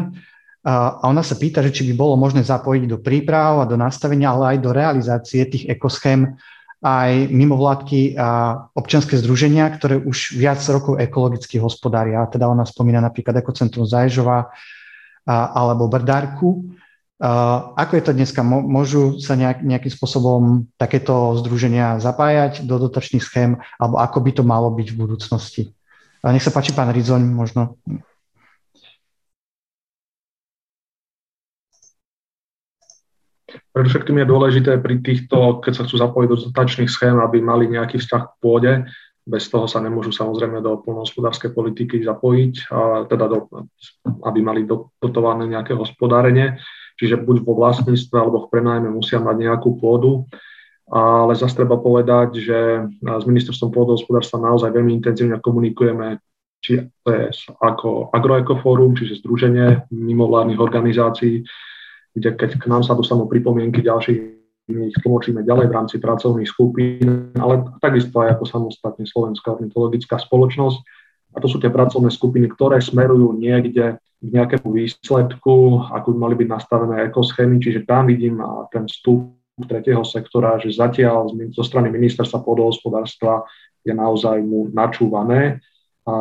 A 0.64 1.04
ona 1.04 1.20
sa 1.20 1.36
pýta, 1.36 1.60
že 1.60 1.76
či 1.76 1.84
by 1.88 1.92
bolo 1.92 2.16
možné 2.16 2.40
zapojiť 2.40 2.88
do 2.88 2.96
príprav 3.04 3.60
a 3.60 3.68
do 3.68 3.76
nastavenia, 3.76 4.32
ale 4.32 4.56
aj 4.56 4.58
do 4.64 4.72
realizácie 4.72 5.44
tých 5.44 5.68
ekoschém 5.68 6.40
aj 6.84 7.32
mimovládky 7.32 8.20
a 8.20 8.60
občianske 8.76 9.16
združenia, 9.16 9.72
ktoré 9.72 9.96
už 9.96 10.36
viac 10.36 10.60
rokov 10.68 11.00
ekologicky 11.00 11.56
hospodária. 11.56 12.28
Teda 12.28 12.44
ona 12.44 12.68
spomína 12.68 13.00
napríklad 13.00 13.40
Ekocentrum 13.40 13.88
Zaježova 13.88 14.52
alebo 15.24 15.88
Brdárku. 15.88 16.76
Ako 17.80 17.92
je 17.96 18.04
to 18.04 18.12
dneska? 18.12 18.44
Môžu 18.44 19.16
sa 19.16 19.32
nejak, 19.32 19.64
nejakým 19.64 19.88
spôsobom 19.96 20.68
takéto 20.76 21.40
združenia 21.40 21.96
zapájať 22.04 22.68
do 22.68 22.76
dotačných 22.76 23.24
schém, 23.24 23.56
alebo 23.80 23.96
ako 23.96 24.20
by 24.20 24.30
to 24.36 24.42
malo 24.44 24.68
byť 24.68 24.92
v 24.92 24.98
budúcnosti? 25.00 25.62
Nech 26.20 26.44
sa 26.44 26.52
páči, 26.52 26.76
pán 26.76 26.92
Rizoň, 26.92 27.24
možno. 27.24 27.80
Predovšetkým 33.74 34.22
je 34.22 34.30
dôležité 34.30 34.72
pri 34.78 35.02
týchto, 35.02 35.58
keď 35.58 35.72
sa 35.74 35.82
chcú 35.84 35.98
zapojiť 35.98 36.28
do 36.30 36.38
dotačných 36.50 36.90
schém, 36.90 37.18
aby 37.18 37.42
mali 37.42 37.66
nejaký 37.66 37.98
vzťah 37.98 38.22
k 38.22 38.32
pôde. 38.38 38.72
Bez 39.26 39.50
toho 39.50 39.66
sa 39.66 39.82
nemôžu 39.82 40.14
samozrejme 40.14 40.62
do 40.62 40.78
polnohospodárskej 40.84 41.50
politiky 41.50 41.98
zapojiť, 42.06 42.70
a 42.70 43.08
teda 43.10 43.24
do, 43.26 43.50
aby 44.22 44.38
mali 44.44 44.62
do, 44.62 44.94
dotované 45.02 45.50
nejaké 45.50 45.74
hospodárenie. 45.74 46.60
Čiže 46.94 47.18
buď 47.18 47.42
vo 47.42 47.58
vlastníctve 47.58 48.14
alebo 48.14 48.46
v 48.46 48.50
prenájme 48.54 48.94
musia 48.94 49.18
mať 49.18 49.36
nejakú 49.42 49.74
pôdu 49.82 50.30
ale 50.92 51.32
zase 51.32 51.56
treba 51.56 51.80
povedať, 51.80 52.44
že 52.44 52.58
s 53.00 53.24
ministerstvom 53.24 53.72
pôdohospodárstva 53.72 54.44
naozaj 54.44 54.68
veľmi 54.68 54.92
intenzívne 55.00 55.40
komunikujeme, 55.40 56.20
či 56.60 56.84
to 57.04 57.08
je 57.08 57.24
ako 57.60 58.12
agroekofórum, 58.12 58.92
čiže 58.96 59.24
združenie 59.24 59.88
mimovládnych 59.88 60.60
organizácií, 60.60 61.44
kde 62.14 62.30
keď 62.38 62.50
k 62.62 62.64
nám 62.70 62.86
sa 62.86 62.94
dostanú 62.94 63.26
pripomienky 63.26 63.82
ďalších 63.82 64.34
my 64.64 64.88
ich 64.88 64.96
tlmočíme 65.04 65.44
ďalej 65.44 65.66
v 65.68 65.76
rámci 65.76 65.96
pracovných 66.00 66.48
skupín, 66.48 67.36
ale 67.36 67.68
takisto 67.84 68.24
aj 68.24 68.40
ako 68.40 68.44
samostatne 68.48 69.04
Slovenská 69.04 69.60
ornitologická 69.60 70.16
spoločnosť. 70.16 70.78
A 71.34 71.42
to 71.42 71.50
sú 71.50 71.60
tie 71.60 71.68
pracovné 71.68 72.08
skupiny, 72.08 72.48
ktoré 72.48 72.80
smerujú 72.80 73.36
niekde 73.36 74.00
k 74.00 74.28
nejakému 74.32 74.72
výsledku, 74.72 75.84
ako 75.92 76.06
by 76.14 76.16
mali 76.16 76.34
byť 76.40 76.48
nastavené 76.48 77.04
ekoschémy, 77.12 77.60
čiže 77.60 77.84
tam 77.84 78.08
vidím 78.08 78.40
ten 78.72 78.88
vstup 78.88 79.36
tretieho 79.68 80.00
sektora, 80.00 80.56
že 80.56 80.72
zatiaľ 80.72 81.28
zo 81.52 81.62
strany 81.62 81.92
ministerstva 81.92 82.40
pôdohospodárstva 82.40 83.44
je 83.84 83.92
naozaj 83.92 84.40
mu 84.40 84.72
načúvané 84.72 85.60
a 86.08 86.14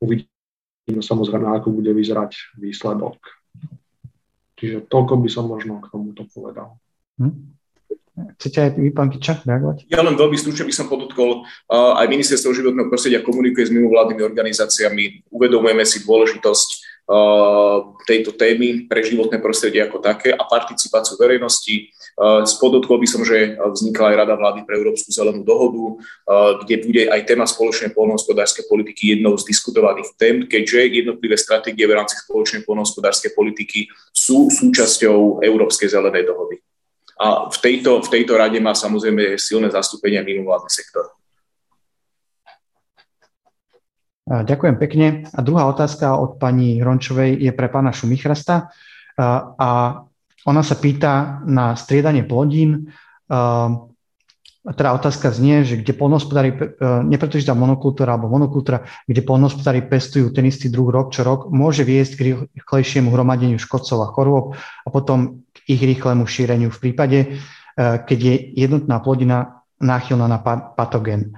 uvidíme 0.00 1.04
samozrejme, 1.04 1.52
ako 1.52 1.68
bude 1.68 1.92
vyzerať 1.92 2.56
výsledok. 2.56 3.37
Čiže 4.58 4.90
toľko 4.90 5.22
by 5.22 5.28
som 5.30 5.46
možno 5.46 5.78
k 5.78 5.90
tomuto 5.94 6.26
povedal. 6.26 6.74
Hm? 7.22 7.58
Chcete 8.34 8.58
aj 8.58 8.70
vy, 8.74 8.90
pán 8.90 9.14
Kiča, 9.14 9.46
reagovať? 9.46 9.86
Ja 9.86 10.02
len 10.02 10.18
veľmi 10.18 10.34
stručne 10.34 10.66
by 10.66 10.74
som 10.74 10.90
podotkol, 10.90 11.46
aj 11.70 12.10
ministerstvo 12.10 12.50
životného 12.50 12.90
prostredia 12.90 13.22
komunikuje 13.22 13.70
s 13.70 13.74
mimovládnymi 13.74 14.22
organizáciami, 14.26 15.30
uvedomujeme 15.30 15.86
si 15.86 16.02
dôležitosť 16.02 16.87
tejto 18.04 18.36
témy 18.36 18.84
pre 18.84 19.00
životné 19.00 19.40
prostredie 19.40 19.80
ako 19.80 20.04
také 20.04 20.28
a 20.28 20.44
participáciu 20.44 21.16
verejnosti. 21.16 21.88
Spodotkol 22.44 23.00
by 23.00 23.08
som, 23.08 23.24
že 23.24 23.56
vznikla 23.56 24.12
aj 24.12 24.18
Rada 24.20 24.36
vlády 24.36 24.68
pre 24.68 24.76
Európsku 24.76 25.08
zelenú 25.08 25.40
dohodu, 25.40 26.04
kde 26.66 26.84
bude 26.84 27.02
aj 27.08 27.24
téma 27.24 27.48
spoločnej 27.48 27.96
poľnohospodárskej 27.96 28.68
politiky 28.68 29.16
jednou 29.16 29.40
z 29.40 29.48
diskutovaných 29.48 30.12
tém, 30.20 30.44
keďže 30.44 31.00
jednotlivé 31.00 31.40
stratégie 31.40 31.88
v 31.88 31.96
rámci 31.96 32.20
spoločnej 32.20 32.68
poľnohospodárskej 32.68 33.32
politiky 33.32 33.88
sú 34.12 34.52
súčasťou 34.52 35.40
Európskej 35.40 35.88
zelenej 35.88 36.28
dohody. 36.28 36.60
A 37.18 37.50
v 37.50 37.58
tejto, 37.58 37.98
v 38.04 38.08
tejto 38.14 38.38
rade 38.38 38.60
má 38.62 38.76
samozrejme 38.76 39.40
silné 39.40 39.72
zastúpenie 39.72 40.22
mimovládny 40.22 40.70
sektor. 40.70 41.17
Ďakujem 44.28 44.76
pekne. 44.76 45.06
A 45.32 45.40
druhá 45.40 45.64
otázka 45.72 46.12
od 46.20 46.36
pani 46.36 46.76
Hrončovej 46.84 47.40
je 47.40 47.52
pre 47.56 47.72
pána 47.72 47.96
Šumichrasta. 47.96 48.68
A 49.56 49.70
ona 50.44 50.62
sa 50.62 50.76
pýta 50.76 51.40
na 51.48 51.72
striedanie 51.72 52.28
plodín. 52.28 52.92
Teda 54.68 54.92
otázka 54.92 55.32
znie, 55.32 55.64
že 55.64 55.80
kde 55.80 55.96
polnohospodári, 55.96 56.52
e, 56.52 56.56
nepretože 57.08 57.48
tá 57.48 57.56
monokultúra 57.56 58.12
alebo 58.12 58.28
monokultúra, 58.28 58.84
kde 59.08 59.24
polnohospodári 59.24 59.80
pestujú 59.88 60.28
ten 60.28 60.44
istý 60.44 60.68
druh 60.68 60.92
rok 60.92 61.08
čo 61.08 61.24
rok, 61.24 61.48
môže 61.48 61.88
viesť 61.88 62.12
k 62.12 62.20
rýchlejšiemu 62.52 63.08
hromadeniu 63.08 63.56
škodcov 63.56 63.96
a 64.04 64.12
chorôb 64.12 64.60
a 64.84 64.88
potom 64.92 65.40
k 65.56 65.72
ich 65.72 65.80
rýchlemu 65.80 66.28
šíreniu 66.28 66.68
v 66.68 66.80
prípade, 66.84 67.18
e, 67.24 67.26
keď 67.80 68.18
je 68.20 68.34
jednotná 68.60 69.00
plodina 69.00 69.64
náchylná 69.80 70.26
na 70.28 70.42
patogen 70.76 71.32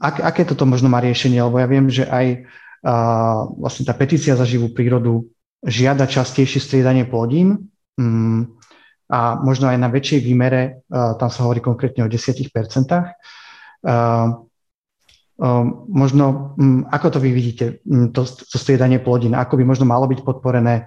ak, 0.00 0.20
aké 0.20 0.42
toto 0.48 0.64
možno 0.64 0.88
má 0.88 1.00
riešenie, 1.00 1.40
lebo 1.44 1.60
ja 1.60 1.68
viem, 1.68 1.86
že 1.88 2.08
aj 2.08 2.48
uh, 2.84 3.50
vlastne 3.58 3.84
tá 3.84 3.92
petícia 3.92 4.36
za 4.36 4.44
živú 4.48 4.72
prírodu 4.72 5.28
žiada 5.64 6.08
častejšie 6.08 6.60
striedanie 6.60 7.04
plodín 7.08 7.72
um, 7.96 8.56
a 9.08 9.36
možno 9.40 9.68
aj 9.68 9.78
na 9.80 9.88
väčšej 9.92 10.20
výmere, 10.24 10.84
uh, 10.88 11.16
tam 11.20 11.28
sa 11.28 11.44
hovorí 11.44 11.60
konkrétne 11.60 12.04
o 12.04 12.08
10%. 12.08 12.48
Uh, 13.84 14.44
Um, 15.34 15.90
možno, 15.90 16.54
um, 16.54 16.86
ako 16.86 17.10
to 17.10 17.18
vy 17.18 17.34
vidíte, 17.34 17.82
um, 17.90 18.14
to, 18.14 18.22
to 18.22 18.54
striedanie 18.54 19.02
plodín, 19.02 19.34
ako 19.34 19.58
by 19.58 19.66
možno 19.66 19.82
malo 19.82 20.06
byť 20.06 20.22
podporené, 20.22 20.86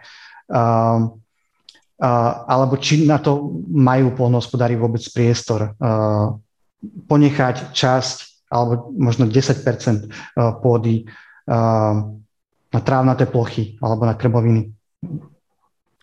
alebo 2.48 2.80
či 2.80 3.04
na 3.04 3.20
to 3.20 3.60
majú 3.68 4.16
polnohospodári 4.16 4.80
vôbec 4.80 5.04
priestor 5.12 5.76
ponechať 7.12 7.76
časť 7.76 8.18
alebo 8.48 8.92
možno 8.96 9.28
10% 9.28 10.08
pôdy 10.64 11.08
na 12.68 12.80
trávnaté 12.84 13.28
plochy 13.28 13.80
alebo 13.80 14.04
na 14.04 14.16
krboviny. 14.16 14.72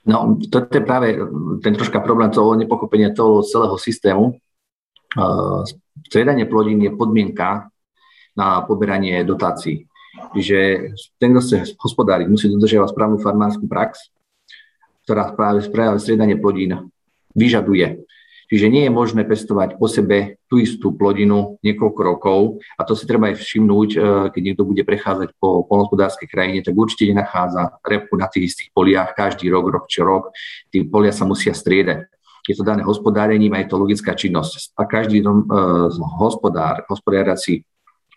No, 0.04 0.36
to 0.52 0.68
je 0.68 0.84
práve 0.84 1.16
ten 1.64 1.72
troška 1.72 2.04
problém 2.04 2.28
toho 2.28 2.52
nepochopenia 2.52 3.16
toho 3.16 3.40
celého 3.40 3.80
systému. 3.80 4.36
Striedanie 6.04 6.44
plodín 6.44 6.84
je 6.84 6.92
podmienka 6.92 7.72
na 8.36 8.60
poberanie 8.68 9.24
dotácií. 9.24 9.88
Čiže 10.36 10.92
ten, 11.16 11.32
kto 11.32 11.40
chce 11.40 11.56
hospodáriť, 11.80 12.28
musí 12.28 12.52
dodržiavať 12.52 12.92
správnu 12.92 13.18
farmárskú 13.18 13.64
prax, 13.64 14.12
ktorá 15.08 15.32
práve, 15.32 15.64
práve 15.72 15.96
striedanie 15.98 16.36
plodín 16.36 16.92
vyžaduje. 17.32 18.03
Čiže 18.44 18.68
nie 18.68 18.84
je 18.84 18.92
možné 18.92 19.24
pestovať 19.24 19.80
po 19.80 19.88
sebe 19.88 20.36
tú 20.52 20.60
istú 20.60 20.92
plodinu 20.92 21.56
niekoľko 21.64 22.00
rokov 22.04 22.40
a 22.76 22.84
to 22.84 22.92
si 22.92 23.08
treba 23.08 23.32
aj 23.32 23.40
všimnúť, 23.40 23.88
e, 23.94 23.98
keď 24.36 24.42
niekto 24.44 24.68
bude 24.68 24.84
prechádzať 24.84 25.32
po 25.40 25.64
polnospodárskej 25.64 26.28
krajine, 26.28 26.60
tak 26.60 26.76
určite 26.76 27.08
nenachádza 27.08 27.80
repku 27.80 28.20
na 28.20 28.28
tých 28.28 28.52
istých 28.52 28.68
poliach 28.76 29.16
každý 29.16 29.48
rok, 29.48 29.72
rok 29.72 29.84
čo 29.88 30.04
rok. 30.04 30.36
Tí 30.68 30.84
polia 30.84 31.12
sa 31.12 31.24
musia 31.24 31.56
striedať. 31.56 32.12
Je 32.44 32.52
to 32.52 32.60
dané 32.60 32.84
hospodárením 32.84 33.56
a 33.56 33.64
je 33.64 33.72
to 33.72 33.80
logická 33.80 34.12
činnosť. 34.12 34.76
A 34.76 34.84
každý 34.84 35.24
uh, 35.24 35.88
hospodár, 36.20 36.84
hospodárací, 36.92 37.64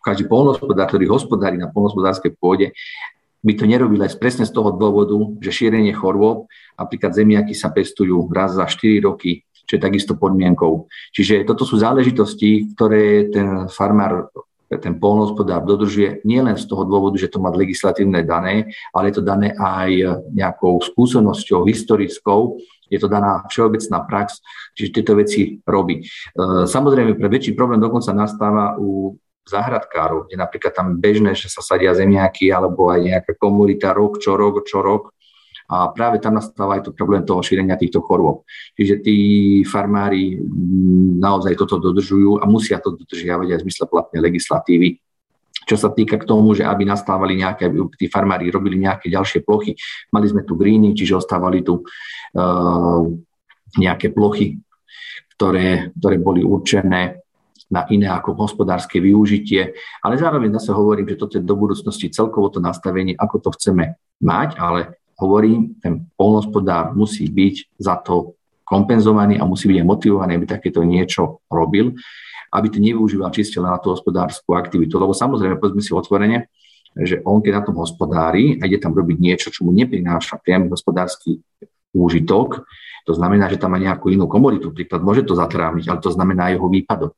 každý 0.04 0.28
polnospodár, 0.28 0.92
ktorý 0.92 1.08
hospodári 1.08 1.56
na 1.56 1.72
polnospodárskej 1.72 2.36
pôde, 2.36 2.76
by 3.40 3.54
to 3.56 3.64
nerobil 3.64 4.04
aj 4.04 4.20
presne 4.20 4.44
z 4.44 4.52
toho 4.52 4.76
dôvodu, 4.76 5.16
že 5.40 5.56
šírenie 5.64 5.96
chorôb, 5.96 6.52
napríklad 6.76 7.16
zemiaky 7.16 7.56
sa 7.56 7.72
pestujú 7.72 8.28
raz 8.28 8.60
za 8.60 8.68
4 8.68 9.08
roky, 9.08 9.47
čo 9.68 9.76
je 9.76 9.84
takisto 9.84 10.16
podmienkou. 10.16 10.88
Čiže 11.12 11.44
toto 11.44 11.68
sú 11.68 11.76
záležitosti, 11.76 12.72
ktoré 12.74 13.28
ten 13.28 13.68
farmár 13.68 14.32
ten 14.68 15.00
polnohospodár 15.00 15.64
dodržuje 15.64 16.28
nielen 16.28 16.60
z 16.60 16.68
toho 16.68 16.84
dôvodu, 16.84 17.16
že 17.16 17.32
to 17.32 17.40
má 17.40 17.48
legislatívne 17.56 18.20
dané, 18.28 18.68
ale 18.92 19.08
je 19.08 19.16
to 19.16 19.24
dané 19.24 19.56
aj 19.56 20.20
nejakou 20.36 20.84
skúsenosťou 20.84 21.64
historickou, 21.64 22.60
je 22.92 23.00
to 23.00 23.08
daná 23.08 23.48
všeobecná 23.48 24.04
prax, 24.04 24.44
čiže 24.76 24.92
tieto 24.92 25.16
veci 25.16 25.60
robí. 25.64 26.04
E, 26.04 26.06
samozrejme, 26.68 27.16
pre 27.16 27.32
väčší 27.32 27.56
problém 27.56 27.80
dokonca 27.80 28.16
nastáva 28.16 28.76
u 28.80 29.16
záhradkárov, 29.48 30.28
kde 30.28 30.36
napríklad 30.36 30.76
tam 30.76 31.00
bežné, 31.00 31.32
že 31.32 31.48
sa 31.48 31.64
sadia 31.64 31.96
zemiaky 31.96 32.52
alebo 32.52 32.92
aj 32.92 33.00
nejaká 33.00 33.34
komunita 33.40 33.96
rok 33.96 34.20
čo 34.20 34.36
rok 34.36 34.68
čo 34.68 34.84
rok 34.84 35.16
a 35.68 35.92
práve 35.92 36.24
tam 36.24 36.40
nastáva 36.40 36.80
aj 36.80 36.88
to 36.88 36.92
problém 36.96 37.28
toho 37.28 37.44
šírenia 37.44 37.76
týchto 37.76 38.00
chorôb. 38.00 38.48
Čiže 38.80 39.04
tí 39.04 39.18
farmári 39.68 40.40
mm, 40.40 41.20
naozaj 41.20 41.60
toto 41.60 41.76
dodržujú 41.84 42.40
a 42.40 42.48
musia 42.48 42.80
to 42.80 42.96
dodržiavať 42.96 43.48
aj 43.52 43.58
v 43.60 43.64
zmysle 43.68 43.86
platnej 43.92 44.22
legislatívy. 44.24 44.90
Čo 45.68 45.76
sa 45.76 45.92
týka 45.92 46.16
k 46.16 46.24
tomu, 46.24 46.56
že 46.56 46.64
aby 46.64 46.88
nastávali 46.88 47.36
nejaké, 47.36 47.68
tí 48.00 48.08
farmári 48.08 48.48
robili 48.48 48.80
nejaké 48.80 49.12
ďalšie 49.12 49.44
plochy, 49.44 49.76
mali 50.16 50.32
sme 50.32 50.48
tu 50.48 50.56
greeny, 50.56 50.96
čiže 50.96 51.20
ostávali 51.20 51.60
tu 51.60 51.84
uh, 51.84 53.04
nejaké 53.76 54.16
plochy, 54.16 54.64
ktoré, 55.36 55.92
ktoré 56.00 56.16
boli 56.24 56.40
určené 56.40 57.20
na 57.68 57.84
iné 57.92 58.08
ako 58.08 58.40
hospodárske 58.40 59.04
využitie. 59.04 59.76
Ale 60.00 60.16
zároveň 60.16 60.56
zase 60.56 60.72
hovorím, 60.72 61.12
že 61.12 61.20
toto 61.20 61.36
je 61.36 61.44
do 61.44 61.60
budúcnosti 61.60 62.08
celkovo 62.16 62.48
to 62.48 62.64
nastavenie, 62.64 63.12
ako 63.20 63.44
to 63.44 63.50
chceme 63.60 64.00
mať, 64.24 64.56
ale 64.56 64.96
hovorím, 65.18 65.78
ten 65.82 66.06
polnospodár 66.14 66.94
musí 66.94 67.26
byť 67.28 67.78
za 67.82 67.98
to 68.02 68.38
kompenzovaný 68.68 69.40
a 69.42 69.48
musí 69.48 69.72
byť 69.72 69.78
aj 69.82 69.88
motivovaný, 69.88 70.32
aby 70.38 70.46
takéto 70.46 70.84
niečo 70.84 71.42
robil, 71.48 71.96
aby 72.52 72.68
to 72.68 72.78
nevyužíval 72.80 73.32
čiste 73.32 73.58
len 73.60 73.72
na 73.72 73.80
tú 73.82 73.92
hospodárskú 73.92 74.54
aktivitu. 74.56 75.00
Lebo 75.00 75.16
samozrejme, 75.16 75.58
povedzme 75.58 75.82
si 75.82 75.96
otvorene, 75.96 76.52
že 76.98 77.22
on, 77.24 77.40
keď 77.42 77.54
na 77.62 77.64
tom 77.64 77.78
hospodári 77.78 78.58
a 78.58 78.66
ide 78.66 78.82
tam 78.82 78.96
robiť 78.96 79.18
niečo, 79.18 79.48
čo 79.54 79.64
mu 79.68 79.72
neprináša 79.72 80.42
priamy 80.42 80.68
hospodársky 80.72 81.40
úžitok, 81.94 82.66
to 83.08 83.16
znamená, 83.16 83.48
že 83.48 83.56
tam 83.56 83.72
má 83.72 83.80
nejakú 83.80 84.12
inú 84.12 84.28
komoditu, 84.28 84.76
príklad 84.76 85.00
môže 85.00 85.24
to 85.24 85.32
zatrávniť, 85.32 85.88
ale 85.88 86.00
to 86.04 86.12
znamená 86.12 86.52
jeho 86.52 86.68
výpadok. 86.68 87.16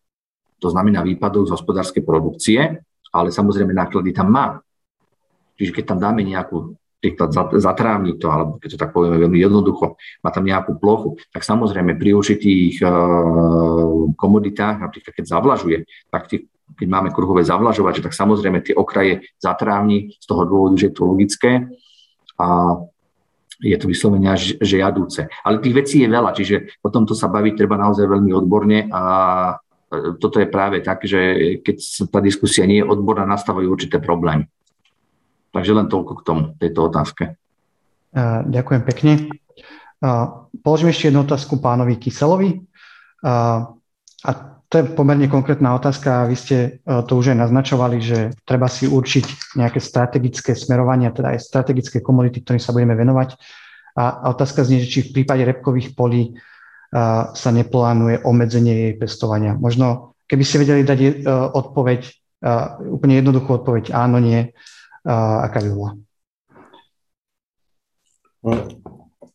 To 0.61 0.67
znamená 0.69 1.01
výpadok 1.01 1.49
z 1.49 1.53
hospodárskej 1.57 2.03
produkcie, 2.05 2.84
ale 3.09 3.27
samozrejme 3.34 3.73
náklady 3.73 4.13
tam 4.13 4.30
má. 4.30 4.47
Čiže 5.57 5.73
keď 5.73 5.84
tam 5.95 5.99
dáme 5.99 6.21
nejakú 6.21 6.77
príklad 6.99 7.31
zatrávni 7.63 8.19
to, 8.19 8.27
alebo 8.27 8.59
keď 8.59 8.69
to 8.76 8.77
tak 8.77 8.91
povieme 8.91 9.23
veľmi 9.23 9.39
jednoducho, 9.39 9.95
má 10.19 10.30
tam 10.35 10.43
nejakú 10.43 10.76
plochu, 10.76 11.15
tak 11.31 11.47
samozrejme 11.47 11.95
pri 11.95 12.11
určitých 12.11 12.84
uh, 12.84 14.11
komoditách, 14.19 14.84
napríklad 14.84 15.15
keď 15.15 15.26
zavlažuje, 15.26 15.88
tak 16.11 16.27
tí, 16.27 16.51
keď 16.76 16.88
máme 16.91 17.09
kruhové 17.15 17.47
zavlažovače, 17.47 18.03
tak 18.03 18.11
samozrejme 18.11 18.59
tie 18.61 18.76
okraje 18.76 19.23
zatrávni 19.39 20.13
z 20.19 20.26
toho 20.27 20.43
dôvodu, 20.43 20.76
že 20.76 20.91
je 20.91 20.95
to 20.95 21.07
logické 21.07 21.51
a 22.35 22.77
je 23.59 23.76
to 23.76 23.91
vyslovene 23.91 24.31
až 24.31 24.55
žiadúce. 24.59 25.27
Ale 25.43 25.59
tých 25.59 25.76
vecí 25.76 25.97
je 25.99 26.09
veľa, 26.11 26.31
čiže 26.31 26.80
o 26.80 26.89
tomto 26.91 27.11
sa 27.11 27.27
baviť 27.27 27.53
treba 27.59 27.76
naozaj 27.76 28.07
veľmi 28.07 28.31
odborne 28.31 28.88
a 28.88 29.03
e, 29.91 30.15
toto 30.15 30.39
je 30.39 30.47
práve 30.47 30.80
tak, 30.80 31.03
že 31.03 31.19
keď 31.59 32.07
tá 32.07 32.23
diskusia 32.23 32.63
nie 32.63 32.80
je 32.80 32.88
odborná, 32.88 33.27
nastávajú 33.27 33.67
určité 33.67 33.99
problémy. 33.99 34.47
Takže 35.49 35.71
len 35.73 35.89
toľko 35.89 36.13
k 36.19 36.26
tomu, 36.26 36.41
tejto 36.61 36.89
otázke. 36.93 37.23
Ďakujem 38.45 38.81
pekne. 38.85 39.11
Položím 40.61 40.93
ešte 40.93 41.09
jednu 41.09 41.26
otázku 41.26 41.57
pánovi 41.57 41.97
Kyselovi. 41.97 42.61
A 43.26 44.31
to 44.69 44.73
je 44.77 44.85
pomerne 44.93 45.26
konkrétna 45.26 45.73
otázka. 45.73 46.30
Vy 46.30 46.35
ste 46.38 46.57
to 46.85 47.17
už 47.17 47.34
aj 47.34 47.49
naznačovali, 47.49 47.97
že 47.97 48.30
treba 48.45 48.69
si 48.69 48.85
určiť 48.85 49.57
nejaké 49.57 49.81
strategické 49.81 50.53
smerovania, 50.53 51.09
teda 51.09 51.34
aj 51.34 51.41
strategické 51.41 52.05
komunity, 52.05 52.45
ktorým 52.45 52.61
sa 52.61 52.69
budeme 52.69 52.93
venovať. 52.93 53.34
A 53.97 54.30
otázka 54.30 54.61
znie, 54.61 54.85
či 54.85 55.09
v 55.09 55.21
prípade 55.21 55.41
repkových 55.41 55.97
polí 55.97 56.38
sa 57.34 57.49
neplánuje 57.49 58.21
obmedzenie 58.21 58.73
jej 58.73 58.93
pestovania. 58.97 59.57
Možno, 59.57 60.13
keby 60.30 60.43
ste 60.45 60.61
vedeli 60.61 60.81
dať 60.85 61.26
odpoveď, 61.53 62.01
úplne 62.93 63.13
jednoduchú 63.19 63.49
odpoveď 63.61 63.91
áno, 63.91 64.21
nie, 64.21 64.53
aká 65.05 65.63
by 65.63 65.69
bola? 65.71 65.91
No, 68.39 68.51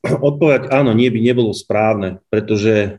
odpovedať 0.05 0.73
áno, 0.73 0.97
nie 0.97 1.13
by 1.13 1.21
nebolo 1.21 1.53
správne, 1.53 2.21
pretože, 2.33 2.97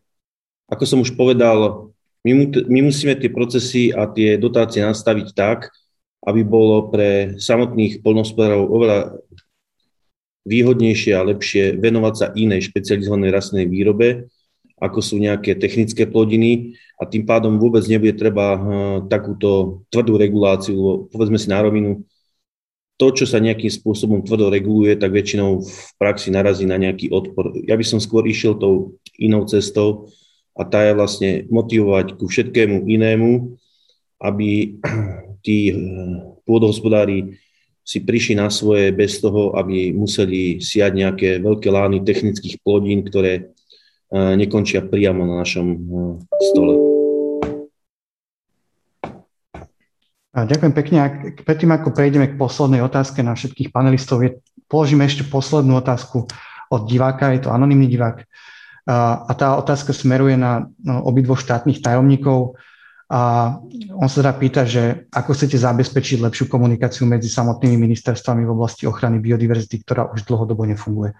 ako 0.70 0.84
som 0.86 1.00
už 1.02 1.18
povedal, 1.18 1.90
my, 2.26 2.50
my 2.66 2.80
musíme 2.90 3.14
tie 3.18 3.30
procesy 3.30 3.94
a 3.94 4.10
tie 4.10 4.38
dotácie 4.42 4.82
nastaviť 4.82 5.28
tak, 5.38 5.70
aby 6.26 6.42
bolo 6.42 6.90
pre 6.90 7.38
samotných 7.38 8.02
polnospodárov 8.02 8.66
oveľa 8.66 9.22
výhodnejšie 10.46 11.14
a 11.14 11.26
lepšie 11.26 11.78
venovať 11.78 12.14
sa 12.18 12.34
inej 12.34 12.70
špecializovanej 12.70 13.30
rastnej 13.34 13.66
výrobe, 13.70 14.30
ako 14.78 15.00
sú 15.02 15.22
nejaké 15.22 15.58
technické 15.58 16.06
plodiny 16.06 16.78
a 16.98 17.06
tým 17.06 17.26
pádom 17.26 17.58
vôbec 17.58 17.86
nebude 17.90 18.14
treba 18.18 18.48
uh, 18.54 18.60
takúto 19.06 19.82
tvrdú 19.90 20.18
reguláciu, 20.18 21.10
povedzme 21.10 21.38
si 21.38 21.50
na 21.50 21.62
rovinu, 21.62 22.06
to, 22.96 23.12
čo 23.12 23.26
sa 23.28 23.44
nejakým 23.44 23.68
spôsobom 23.68 24.24
tvrdo 24.24 24.48
reguluje, 24.48 24.96
tak 24.96 25.12
väčšinou 25.12 25.60
v 25.60 25.80
praxi 26.00 26.32
narazí 26.32 26.64
na 26.64 26.80
nejaký 26.80 27.12
odpor. 27.12 27.52
Ja 27.68 27.76
by 27.76 27.84
som 27.84 28.00
skôr 28.00 28.24
išiel 28.24 28.56
tou 28.56 28.96
inou 29.20 29.44
cestou 29.44 30.08
a 30.56 30.64
tá 30.64 30.88
je 30.88 30.96
vlastne 30.96 31.32
motivovať 31.52 32.16
ku 32.16 32.32
všetkému 32.32 32.88
inému, 32.88 33.60
aby 34.24 34.80
tí 35.46 35.58
eh, 35.72 35.78
pôdohospodári 36.48 37.36
si 37.86 38.02
prišli 38.02 38.40
na 38.40 38.50
svoje 38.50 38.90
bez 38.96 39.22
toho, 39.22 39.54
aby 39.60 39.94
museli 39.94 40.58
siať 40.58 40.92
nejaké 40.96 41.30
veľké 41.38 41.70
lány 41.70 42.02
technických 42.02 42.64
plodín, 42.64 43.04
ktoré 43.04 43.34
eh, 43.44 44.34
nekončia 44.40 44.80
priamo 44.88 45.28
na 45.28 45.44
našom 45.44 45.68
eh, 45.68 46.16
stole. 46.40 46.85
Ďakujem 50.36 50.74
pekne. 50.76 50.98
A 51.00 51.08
predtým, 51.48 51.72
ako 51.72 51.96
prejdeme 51.96 52.28
k 52.28 52.36
poslednej 52.36 52.84
otázke 52.84 53.24
na 53.24 53.40
všetkých 53.40 53.72
panelistov, 53.72 54.20
je, 54.20 54.36
položíme 54.68 55.08
ešte 55.08 55.24
poslednú 55.24 55.80
otázku 55.80 56.28
od 56.68 56.82
diváka, 56.92 57.32
je 57.32 57.48
to 57.48 57.56
anonimný 57.56 57.88
divák. 57.88 58.28
A 58.86 59.32
tá 59.32 59.56
otázka 59.56 59.96
smeruje 59.96 60.36
na 60.36 60.68
no, 60.84 61.08
obidvoch 61.08 61.40
štátnych 61.40 61.80
tajomníkov. 61.80 62.60
A 63.08 63.54
on 63.96 64.10
sa 64.12 64.20
teda 64.20 64.34
pýta, 64.36 64.62
že 64.68 65.08
ako 65.14 65.32
chcete 65.38 65.56
zabezpečiť 65.56 66.20
lepšiu 66.20 66.52
komunikáciu 66.52 67.08
medzi 67.08 67.32
samotnými 67.32 67.80
ministerstvami 67.80 68.44
v 68.44 68.52
oblasti 68.52 68.90
ochrany 68.90 69.24
biodiverzity, 69.24 69.88
ktorá 69.88 70.12
už 70.12 70.28
dlhodobo 70.28 70.68
nefunguje. 70.68 71.16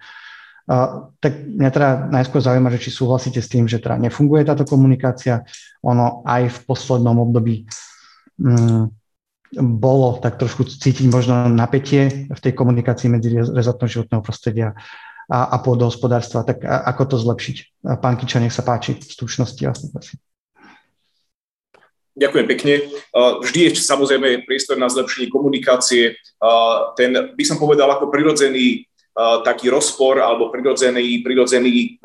A, 0.66 1.08
tak 1.22 1.46
mňa 1.46 1.70
teda 1.72 1.90
najskôr 2.10 2.42
zaujíma, 2.42 2.74
že 2.74 2.82
či 2.84 2.90
súhlasíte 2.92 3.40
s 3.40 3.48
tým, 3.48 3.64
že 3.64 3.80
teda 3.80 3.96
nefunguje 3.96 4.44
táto 4.44 4.66
komunikácia. 4.66 5.46
Ono 5.86 6.26
aj 6.26 6.52
v 6.52 6.58
poslednom 6.68 7.22
období 7.22 7.64
mm, 8.42 9.05
bolo 9.54 10.18
tak 10.18 10.42
trošku 10.42 10.66
cítiť 10.66 11.06
možno 11.06 11.46
napätie 11.46 12.26
v 12.26 12.40
tej 12.42 12.52
komunikácii 12.56 13.06
medzi 13.06 13.30
rezortom 13.30 13.86
životného 13.86 14.22
prostredia 14.24 14.74
a, 15.30 15.54
a 15.54 15.56
pôdohospodárstva. 15.62 16.42
Tak 16.42 16.66
a, 16.66 16.82
ako 16.90 17.14
to 17.14 17.16
zlepšiť? 17.22 17.56
Pán 18.02 18.18
Kiča, 18.18 18.42
nech 18.42 18.54
sa 18.54 18.66
páči 18.66 18.98
v 18.98 19.06
stručnosti. 19.06 19.62
Ďakujem 22.16 22.46
pekne. 22.48 22.74
Vždy 23.44 23.58
je 23.68 23.70
samozrejme 23.76 24.48
priestor 24.48 24.80
na 24.80 24.88
zlepšenie 24.88 25.28
komunikácie. 25.28 26.16
Ten 26.96 27.36
by 27.36 27.44
som 27.44 27.60
povedal 27.60 27.92
ako 27.92 28.08
prirodzený 28.08 28.88
taký 29.44 29.72
rozpor 29.72 30.20
alebo 30.20 30.48
prirodzený, 30.52 31.20
prirodzený, 31.20 32.00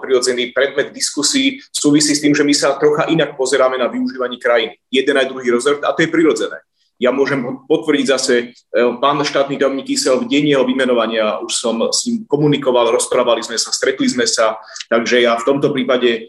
prirodzený 0.00 0.52
predmet 0.52 0.92
diskusí 0.92 1.60
súvisí 1.72 2.16
s 2.16 2.20
tým, 2.24 2.36
že 2.36 2.44
my 2.44 2.52
sa 2.56 2.76
trocha 2.76 3.08
inak 3.08 3.36
pozeráme 3.40 3.76
na 3.80 3.88
využívanie 3.88 4.36
krajín. 4.36 4.76
Jeden 4.92 5.16
aj 5.16 5.28
druhý 5.32 5.48
rozdiel 5.52 5.80
a 5.80 5.92
to 5.96 6.04
je 6.04 6.12
prirodzené. 6.12 6.60
Ja 7.04 7.12
môžem 7.12 7.44
potvrdiť 7.68 8.06
zase, 8.08 8.34
e, 8.72 8.80
pán 8.96 9.20
štátny 9.20 9.60
tajomník 9.60 9.92
Kysel 9.92 10.24
v 10.24 10.30
deň 10.32 10.44
jeho 10.56 10.64
vymenovania 10.64 11.36
už 11.44 11.52
som 11.52 11.76
s 11.92 12.08
ním 12.08 12.24
komunikoval, 12.24 12.88
rozprávali 12.88 13.44
sme 13.44 13.60
sa, 13.60 13.68
stretli 13.76 14.08
sme 14.08 14.24
sa, 14.24 14.56
takže 14.88 15.20
ja 15.20 15.36
v 15.36 15.44
tomto 15.44 15.68
prípade 15.68 16.08
e, 16.16 16.20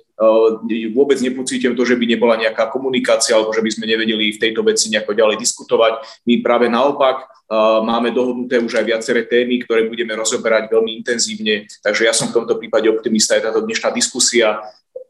vôbec 0.91 1.15
nepocítim 1.23 1.71
to, 1.79 1.87
že 1.87 1.95
by 1.95 2.03
nebola 2.03 2.35
nejaká 2.35 2.67
komunikácia 2.67 3.39
alebo 3.39 3.55
že 3.55 3.63
by 3.63 3.71
sme 3.71 3.87
nevedeli 3.87 4.35
v 4.35 4.41
tejto 4.43 4.67
veci 4.67 4.91
nejako 4.91 5.15
ďalej 5.15 5.39
diskutovať. 5.39 5.93
My 6.27 6.43
práve 6.43 6.67
naopak 6.67 7.23
e, 7.23 7.55
máme 7.79 8.11
dohodnuté 8.11 8.59
už 8.59 8.75
aj 8.75 8.83
viaceré 8.83 9.23
témy, 9.23 9.63
ktoré 9.63 9.87
budeme 9.87 10.11
rozoberať 10.11 10.67
veľmi 10.75 10.91
intenzívne, 10.99 11.71
takže 11.79 12.03
ja 12.03 12.11
som 12.11 12.35
v 12.35 12.43
tomto 12.43 12.59
prípade 12.59 12.91
optimista. 12.91 13.39
Je 13.39 13.47
táto 13.47 13.63
dnešná 13.63 13.95
diskusia 13.95 14.59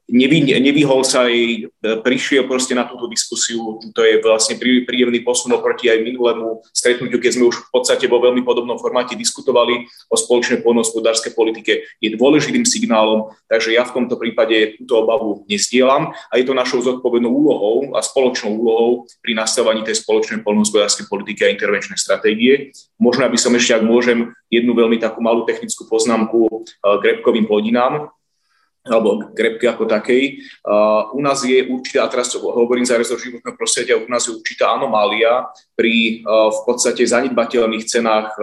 nevy, 0.09 0.45
nevyhol 0.45 1.01
sa 1.01 1.25
jej, 1.25 1.65
prišiel 1.81 2.45
proste 2.45 2.77
na 2.77 2.85
túto 2.85 3.09
diskusiu. 3.09 3.81
To 3.81 4.01
je 4.05 4.21
vlastne 4.21 4.57
príjemný 4.61 5.25
posun 5.25 5.53
oproti 5.57 5.89
aj 5.89 6.05
minulému 6.05 6.61
stretnutiu, 6.69 7.17
keď 7.17 7.31
sme 7.37 7.49
už 7.49 7.55
v 7.65 7.69
podstate 7.73 8.05
vo 8.05 8.21
veľmi 8.21 8.45
podobnom 8.45 8.77
formáte 8.77 9.17
diskutovali 9.17 9.89
o 10.09 10.15
spoločnej 10.15 10.61
poľnohospodárskej 10.61 11.33
politike. 11.33 11.89
Je 11.97 12.13
dôležitým 12.13 12.63
signálom, 12.63 13.33
takže 13.49 13.73
ja 13.73 13.81
v 13.81 13.93
tomto 14.01 14.21
prípade 14.21 14.77
túto 14.77 15.01
obavu 15.01 15.43
nezdielam 15.49 16.13
a 16.13 16.33
je 16.37 16.45
to 16.45 16.53
našou 16.53 16.85
zodpovednou 16.85 17.31
úlohou 17.33 17.97
a 17.97 18.05
spoločnou 18.05 18.53
úlohou 18.53 19.09
pri 19.25 19.33
nastavovaní 19.33 19.81
tej 19.81 20.05
spoločnej 20.05 20.45
poľnohospodárskej 20.45 21.09
politiky 21.09 21.49
a 21.49 21.53
intervenčnej 21.53 21.97
stratégie. 21.97 22.69
Možno, 23.01 23.25
aby 23.25 23.41
som 23.41 23.53
ešte, 23.57 23.73
ak 23.73 23.83
môžem, 23.83 24.31
jednu 24.53 24.77
veľmi 24.77 25.01
takú 25.01 25.19
malú 25.19 25.43
technickú 25.43 25.89
poznámku 25.89 26.47
e, 26.47 26.49
k 27.01 27.03
repkovým 27.17 27.49
plodinám 27.49 28.13
alebo 28.85 29.33
grepky 29.33 29.65
ako 29.65 29.89
takej. 29.89 30.45
U 31.17 31.21
nás 31.25 31.41
je 31.41 31.65
určitá, 31.65 32.05
a 32.05 32.11
teraz 32.13 32.29
hovorím 32.37 32.85
za 32.85 33.01
rezort 33.01 33.17
životného 33.17 33.57
prostredia, 33.57 33.97
u 33.97 34.05
nás 34.05 34.29
je 34.29 34.37
určitá 34.37 34.77
anomália 34.77 35.49
pri 35.73 36.21
v 36.25 36.59
podstate 36.63 37.01
zanedbateľných 37.01 37.85
cenách 37.89 38.37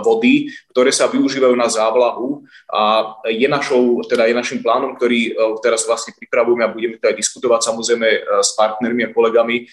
vody, 0.00 0.48
ktoré 0.72 0.90
sa 0.90 1.12
využívajú 1.12 1.52
na 1.52 1.68
závlahu 1.68 2.42
a 2.72 3.14
je, 3.28 3.44
našou, 3.46 4.00
teda 4.08 4.24
je 4.26 4.34
našim 4.34 4.64
plánom, 4.64 4.96
ktorý 4.96 5.36
teraz 5.60 5.84
vlastne 5.84 6.16
pripravujeme 6.16 6.64
a 6.64 6.72
budeme 6.72 6.96
to 6.96 7.12
aj 7.12 7.16
diskutovať 7.20 7.60
samozrejme 7.68 8.08
s 8.40 8.56
partnermi 8.56 9.02
a 9.06 9.12
kolegami, 9.12 9.68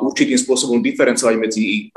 určitým 0.00 0.40
spôsobom 0.40 0.80
diferencovať 0.80 1.34
medzi 1.36 1.92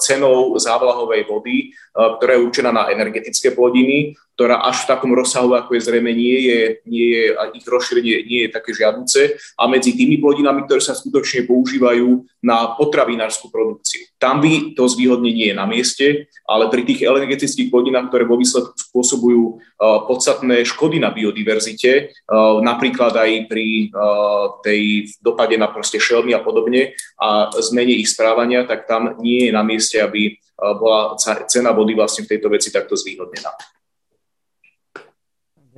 cenou 0.00 0.56
závlahovej 0.56 1.28
vody, 1.28 1.76
ktorá 1.92 2.40
je 2.40 2.44
určená 2.44 2.70
na 2.72 2.88
energetické 2.88 3.52
plodiny, 3.52 4.16
ktorá 4.38 4.62
až 4.62 4.86
v 4.86 4.90
takom 4.94 5.10
rozsahu, 5.18 5.58
ako 5.58 5.74
je 5.74 5.82
zrejme, 5.82 6.14
nie 6.14 6.37
je, 6.38 6.60
nie 6.86 7.08
je 7.10 7.24
ich 7.58 7.66
rozšírenie 7.66 8.14
nie 8.24 8.40
je 8.46 8.54
také 8.54 8.70
žiaduce 8.74 9.36
a 9.58 9.66
medzi 9.66 9.94
tými 9.94 10.18
plodinami, 10.22 10.64
ktoré 10.64 10.80
sa 10.80 10.94
skutočne 10.94 11.44
používajú 11.48 12.24
na 12.44 12.78
potravinárskú 12.78 13.50
produkciu. 13.50 14.06
Tam 14.16 14.38
by 14.38 14.74
to 14.78 14.86
zvýhodnenie 14.86 15.50
je 15.50 15.54
na 15.54 15.66
mieste, 15.66 16.06
ale 16.46 16.70
pri 16.70 16.86
tých 16.86 17.02
energetických 17.06 17.70
plodinách, 17.70 18.08
ktoré 18.10 18.24
vo 18.24 18.38
výsledku 18.38 18.74
spôsobujú 18.74 19.42
uh, 19.58 20.06
podstatné 20.06 20.62
škody 20.62 21.02
na 21.02 21.10
biodiverzite, 21.10 22.14
uh, 22.14 22.62
napríklad 22.62 23.14
aj 23.14 23.30
pri 23.50 23.90
uh, 23.90 24.62
tej 24.62 25.12
dopade 25.18 25.58
na 25.58 25.70
proste 25.70 25.98
šelmy 25.98 26.34
a 26.34 26.42
podobne 26.42 26.94
a 27.18 27.50
zmene 27.58 27.98
ich 27.98 28.10
správania, 28.10 28.66
tak 28.66 28.86
tam 28.86 29.18
nie 29.18 29.48
je 29.48 29.52
na 29.54 29.62
mieste, 29.66 29.98
aby 29.98 30.38
bola 30.58 31.14
cena 31.46 31.70
vody 31.70 31.94
vlastne 31.94 32.26
v 32.26 32.34
tejto 32.34 32.50
veci 32.50 32.74
takto 32.74 32.98
zvýhodnená. 32.98 33.77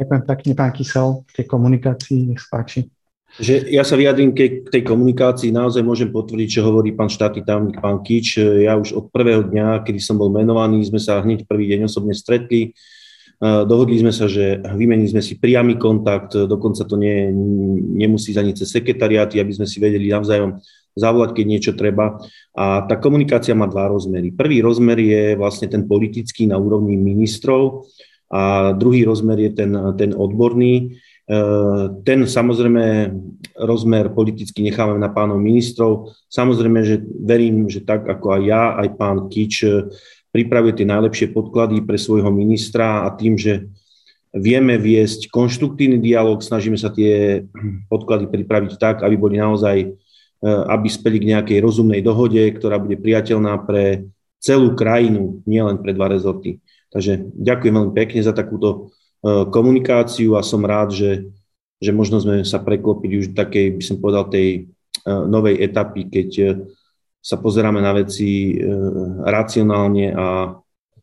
Ďakujem 0.01 0.25
pekne, 0.25 0.53
pán 0.57 0.73
Kysel, 0.73 1.09
k 1.29 1.31
tej 1.37 1.47
komunikácii, 1.47 2.33
nech 2.33 2.41
spáči. 2.41 2.89
Že 3.37 3.69
ja 3.69 3.85
sa 3.85 4.01
vyjadrím 4.01 4.33
k 4.33 4.65
tej 4.73 4.81
komunikácii, 4.81 5.53
naozaj 5.53 5.85
môžem 5.85 6.09
potvrdiť, 6.09 6.49
čo 6.49 6.65
hovorí 6.65 6.97
pán 6.97 7.13
štátny 7.13 7.45
tajomník, 7.45 7.85
pán 7.85 8.01
Kič. 8.01 8.41
Ja 8.41 8.81
už 8.81 8.97
od 8.97 9.13
prvého 9.13 9.45
dňa, 9.45 9.85
kedy 9.85 10.01
som 10.01 10.17
bol 10.17 10.33
menovaný, 10.33 10.81
sme 10.89 10.97
sa 10.97 11.21
hneď 11.21 11.45
prvý 11.45 11.69
deň 11.77 11.85
osobne 11.85 12.17
stretli. 12.17 12.73
Dohodli 13.41 14.01
sme 14.01 14.09
sa, 14.09 14.25
že 14.25 14.65
vymenili 14.73 15.13
sme 15.13 15.21
si 15.21 15.37
priamy 15.37 15.77
kontakt, 15.77 16.33
dokonca 16.33 16.81
to 16.89 16.97
nie, 16.97 17.29
nemusí 18.01 18.33
ani 18.41 18.57
cez 18.57 18.73
sekretariáty, 18.73 19.37
aby 19.37 19.53
sme 19.53 19.69
si 19.69 19.85
vedeli 19.85 20.09
navzájom 20.09 20.65
zavolať, 20.97 21.31
keď 21.37 21.45
niečo 21.45 21.73
treba. 21.77 22.19
A 22.57 22.89
tá 22.89 22.97
komunikácia 22.97 23.53
má 23.53 23.69
dva 23.69 23.93
rozmery. 23.93 24.33
Prvý 24.33 24.65
rozmer 24.65 24.97
je 24.97 25.37
vlastne 25.37 25.69
ten 25.69 25.85
politický 25.85 26.49
na 26.49 26.57
úrovni 26.57 26.97
ministrov, 26.97 27.85
a 28.31 28.73
druhý 28.78 29.02
rozmer 29.02 29.39
je 29.43 29.51
ten, 29.51 29.74
ten 29.98 30.15
odborný. 30.15 30.94
E, 31.27 31.43
ten 32.07 32.23
samozrejme 32.23 33.11
rozmer 33.59 34.15
politicky 34.15 34.62
nechávame 34.62 35.02
na 35.02 35.11
pánov 35.11 35.43
ministrov. 35.43 36.15
Samozrejme, 36.31 36.81
že 36.86 37.02
verím, 37.02 37.66
že 37.66 37.82
tak 37.82 38.07
ako 38.07 38.39
aj 38.39 38.43
ja, 38.47 38.65
aj 38.78 38.89
pán 38.94 39.27
Kič 39.27 39.55
e, 39.66 39.90
pripravuje 40.31 40.78
tie 40.78 40.86
najlepšie 40.86 41.35
podklady 41.35 41.82
pre 41.82 41.98
svojho 41.98 42.31
ministra 42.31 43.02
a 43.02 43.11
tým, 43.19 43.35
že 43.35 43.66
vieme 44.31 44.78
viesť 44.78 45.27
konštruktívny 45.27 45.98
dialog, 45.98 46.39
snažíme 46.39 46.78
sa 46.78 46.94
tie 46.94 47.43
podklady 47.90 48.31
pripraviť 48.31 48.78
tak, 48.78 49.02
aby 49.02 49.19
boli 49.19 49.43
naozaj, 49.43 49.77
e, 49.82 49.89
aby 50.47 50.86
speli 50.86 51.19
k 51.19 51.35
nejakej 51.35 51.59
rozumnej 51.59 51.98
dohode, 51.98 52.39
ktorá 52.55 52.78
bude 52.78 52.94
priateľná 52.94 53.59
pre 53.66 54.07
celú 54.39 54.78
krajinu, 54.78 55.43
nielen 55.44 55.82
pre 55.82 55.93
dva 55.93 56.09
rezorty. 56.09 56.62
Takže 56.91 57.31
ďakujem 57.39 57.75
veľmi 57.75 57.95
pekne 57.95 58.21
za 58.21 58.35
takúto 58.35 58.69
e, 59.23 59.47
komunikáciu 59.47 60.35
a 60.35 60.43
som 60.43 60.67
rád, 60.67 60.91
že, 60.91 61.31
že 61.79 61.95
možno 61.95 62.19
sme 62.19 62.43
sa 62.43 62.59
preklopili 62.59 63.23
už 63.23 63.33
takej, 63.33 63.79
by 63.79 63.83
som 63.87 63.97
povedal, 64.03 64.27
tej 64.27 64.49
e, 64.51 64.61
novej 65.07 65.62
etapy, 65.62 66.11
keď 66.11 66.29
e, 66.39 66.47
sa 67.21 67.37
pozeráme 67.37 67.85
na 67.85 67.93
veci 67.93 68.57
racionálne 69.29 70.09
a 70.17 70.57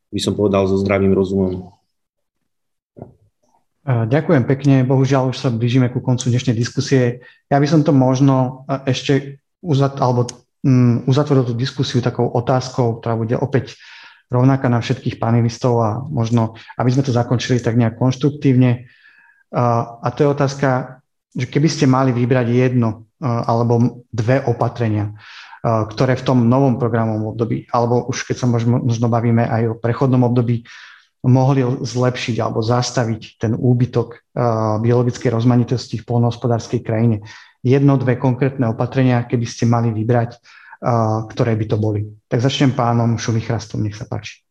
by 0.10 0.18
som 0.18 0.34
povedal 0.34 0.66
so 0.66 0.82
zdravým 0.82 1.14
rozumom. 1.14 1.78
Ďakujem 3.86 4.44
pekne. 4.50 4.82
Bohužiaľ 4.82 5.30
už 5.30 5.38
sa 5.38 5.54
blížime 5.54 5.94
ku 5.94 6.02
koncu 6.02 6.34
dnešnej 6.34 6.58
diskusie. 6.58 7.22
Ja 7.54 7.62
by 7.62 7.70
som 7.70 7.86
to 7.86 7.94
možno 7.94 8.66
ešte 8.90 9.38
uzat, 9.62 10.02
alebo, 10.02 10.26
um, 10.66 11.06
uzatvoril 11.06 11.48
tú 11.48 11.54
diskusiu 11.54 12.02
takou 12.02 12.28
otázkou, 12.34 12.98
ktorá 12.98 13.14
bude 13.14 13.38
opäť 13.38 13.78
rovnaká 14.28 14.68
na 14.68 14.84
všetkých 14.84 15.20
panelistov 15.20 15.80
a 15.80 16.04
možno, 16.04 16.60
aby 16.76 16.90
sme 16.92 17.04
to 17.04 17.16
zakončili 17.16 17.64
tak 17.64 17.80
nejak 17.80 17.96
konštruktívne. 17.96 18.92
A 19.56 20.08
to 20.12 20.28
je 20.28 20.34
otázka, 20.36 21.00
že 21.32 21.48
keby 21.48 21.68
ste 21.72 21.88
mali 21.88 22.12
vybrať 22.12 22.48
jedno 22.52 23.08
alebo 23.24 24.04
dve 24.12 24.44
opatrenia, 24.46 25.16
ktoré 25.64 26.20
v 26.20 26.26
tom 26.28 26.46
novom 26.46 26.76
programovom 26.76 27.34
období, 27.34 27.66
alebo 27.72 28.06
už 28.12 28.28
keď 28.28 28.36
sa 28.36 28.48
možno, 28.52 29.08
bavíme 29.08 29.48
aj 29.48 29.64
o 29.72 29.80
prechodnom 29.80 30.28
období, 30.28 30.68
mohli 31.28 31.66
zlepšiť 31.66 32.40
alebo 32.40 32.62
zastaviť 32.62 33.42
ten 33.42 33.52
úbytok 33.58 34.38
biologickej 34.84 35.34
rozmanitosti 35.34 36.00
v 36.00 36.08
polnohospodárskej 36.08 36.86
krajine. 36.86 37.26
Jedno, 37.66 37.98
dve 37.98 38.22
konkrétne 38.22 38.70
opatrenia, 38.70 39.26
keby 39.26 39.44
ste 39.50 39.66
mali 39.66 39.90
vybrať, 39.92 40.38
ktoré 41.34 41.58
by 41.58 41.66
to 41.66 41.78
boli. 41.78 42.06
Tak 42.30 42.44
začnem 42.44 42.74
pánom 42.78 43.18
Šumichrastom, 43.18 43.82
nech 43.82 43.98
sa 43.98 44.06
páči. 44.06 44.46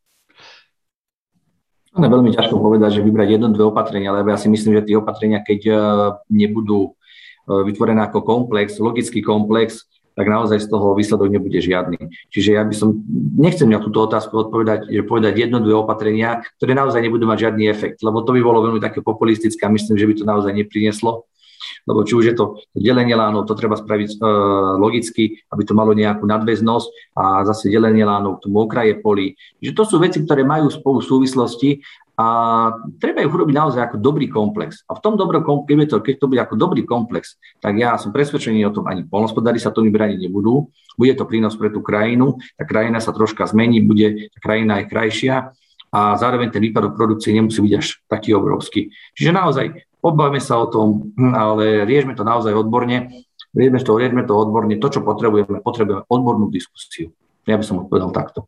Je 1.97 2.05
veľmi 2.05 2.29
ťažko 2.29 2.61
povedať, 2.61 3.01
že 3.01 3.05
vybrať 3.09 3.29
jedno, 3.41 3.49
dve 3.49 3.73
opatrenia, 3.73 4.13
lebo 4.13 4.29
ja 4.29 4.37
si 4.37 4.53
myslím, 4.53 4.77
že 4.77 4.93
tie 4.93 5.01
opatrenia, 5.01 5.41
keď 5.41 5.61
e, 5.65 5.75
nebudú 6.29 6.93
e, 6.93 7.65
vytvorené 7.65 8.05
ako 8.05 8.21
komplex, 8.21 8.77
logický 8.77 9.25
komplex, 9.25 9.89
tak 10.13 10.29
naozaj 10.29 10.61
z 10.61 10.69
toho 10.69 10.93
výsledok 10.93 11.29
nebude 11.33 11.57
žiadny. 11.57 11.97
Čiže 12.29 12.51
ja 12.53 12.69
by 12.69 12.75
som, 12.77 13.01
nechcem 13.37 13.69
na 13.69 13.81
túto 13.81 14.05
otázku 14.05 14.49
odpovedať, 14.49 14.93
že 14.93 15.09
povedať 15.09 15.41
jedno, 15.41 15.61
dve 15.65 15.73
opatrenia, 15.73 16.45
ktoré 16.61 16.77
naozaj 16.77 17.01
nebudú 17.01 17.25
mať 17.29 17.49
žiadny 17.49 17.65
efekt, 17.69 18.05
lebo 18.05 18.21
to 18.25 18.37
by 18.37 18.41
bolo 18.45 18.61
veľmi 18.61 18.81
také 18.81 19.01
populistické 19.01 19.65
a 19.65 19.73
myslím, 19.73 19.97
že 19.97 20.09
by 20.09 20.15
to 20.21 20.25
naozaj 20.25 20.53
neprinieslo 20.53 21.25
lebo 21.87 22.03
či 22.03 22.13
už 22.19 22.25
je 22.29 22.35
to 22.35 22.59
delenie 22.75 23.15
lánov, 23.15 23.47
to 23.47 23.55
treba 23.55 23.79
spraviť 23.79 24.19
e, 24.19 24.29
logicky, 24.77 25.39
aby 25.55 25.63
to 25.63 25.73
malo 25.73 25.95
nejakú 25.95 26.27
nadväznosť 26.27 27.17
a 27.17 27.25
zase 27.47 27.71
delenie 27.71 28.03
lánov 28.03 28.43
k 28.43 28.51
tomu 28.51 28.67
okraje 28.67 28.99
polí. 28.99 29.39
Že 29.63 29.73
to 29.73 29.83
sú 29.87 29.97
veci, 30.03 30.19
ktoré 30.21 30.43
majú 30.43 30.67
spolu 30.69 30.99
súvislosti 30.99 31.81
a 32.17 32.27
treba 32.97 33.21
ich 33.21 33.29
urobiť 33.29 33.53
naozaj 33.53 33.83
ako 33.93 33.97
dobrý 34.01 34.33
komplex. 34.33 34.89
A 34.89 34.97
v 34.97 35.03
tom 35.05 35.21
dobrom 35.21 35.45
komplexe, 35.45 35.93
to, 35.93 36.01
keď 36.01 36.15
to 36.17 36.27
bude 36.33 36.41
ako 36.41 36.57
dobrý 36.57 36.83
komplex, 36.89 37.37
tak 37.61 37.77
ja 37.77 38.01
som 38.01 38.09
presvedčený 38.09 38.65
o 38.67 38.73
tom, 38.73 38.89
ani 38.89 39.05
polnospodári 39.05 39.61
sa 39.61 39.69
tomu 39.69 39.93
brániť 39.93 40.25
nebudú. 40.25 40.73
Bude 40.97 41.13
to 41.13 41.29
prínos 41.29 41.61
pre 41.61 41.69
tú 41.69 41.85
krajinu, 41.85 42.41
tá 42.57 42.65
krajina 42.65 43.05
sa 43.05 43.13
troška 43.13 43.45
zmení, 43.45 43.85
bude 43.85 44.33
tá 44.33 44.39
krajina 44.41 44.81
aj 44.81 44.85
krajšia 44.89 45.35
a 45.93 46.17
zároveň 46.17 46.49
ten 46.49 46.65
výpadok 46.65 46.97
produkcie 46.97 47.37
nemusí 47.37 47.61
byť 47.61 47.73
až 47.77 48.01
taký 48.09 48.33
obrovský. 48.33 48.89
Čiže 49.13 49.37
naozaj 49.37 49.67
pobavme 50.07 50.39
sa 50.39 50.63
o 50.63 50.71
tom, 50.71 51.11
ale 51.35 51.83
riešme 51.83 52.15
to 52.15 52.23
naozaj 52.23 52.55
odborne, 52.55 53.27
riešme 53.51 53.83
to, 53.83 53.99
riešme 53.99 54.23
to 54.23 54.39
odborne. 54.39 54.79
To, 54.79 54.87
čo 54.87 55.03
potrebujeme, 55.03 55.59
potrebujeme 55.59 56.07
odbornú 56.07 56.47
diskusiu. 56.55 57.11
Ja 57.43 57.59
by 57.59 57.65
som 57.67 57.83
odpovedal 57.83 58.15
takto. 58.15 58.47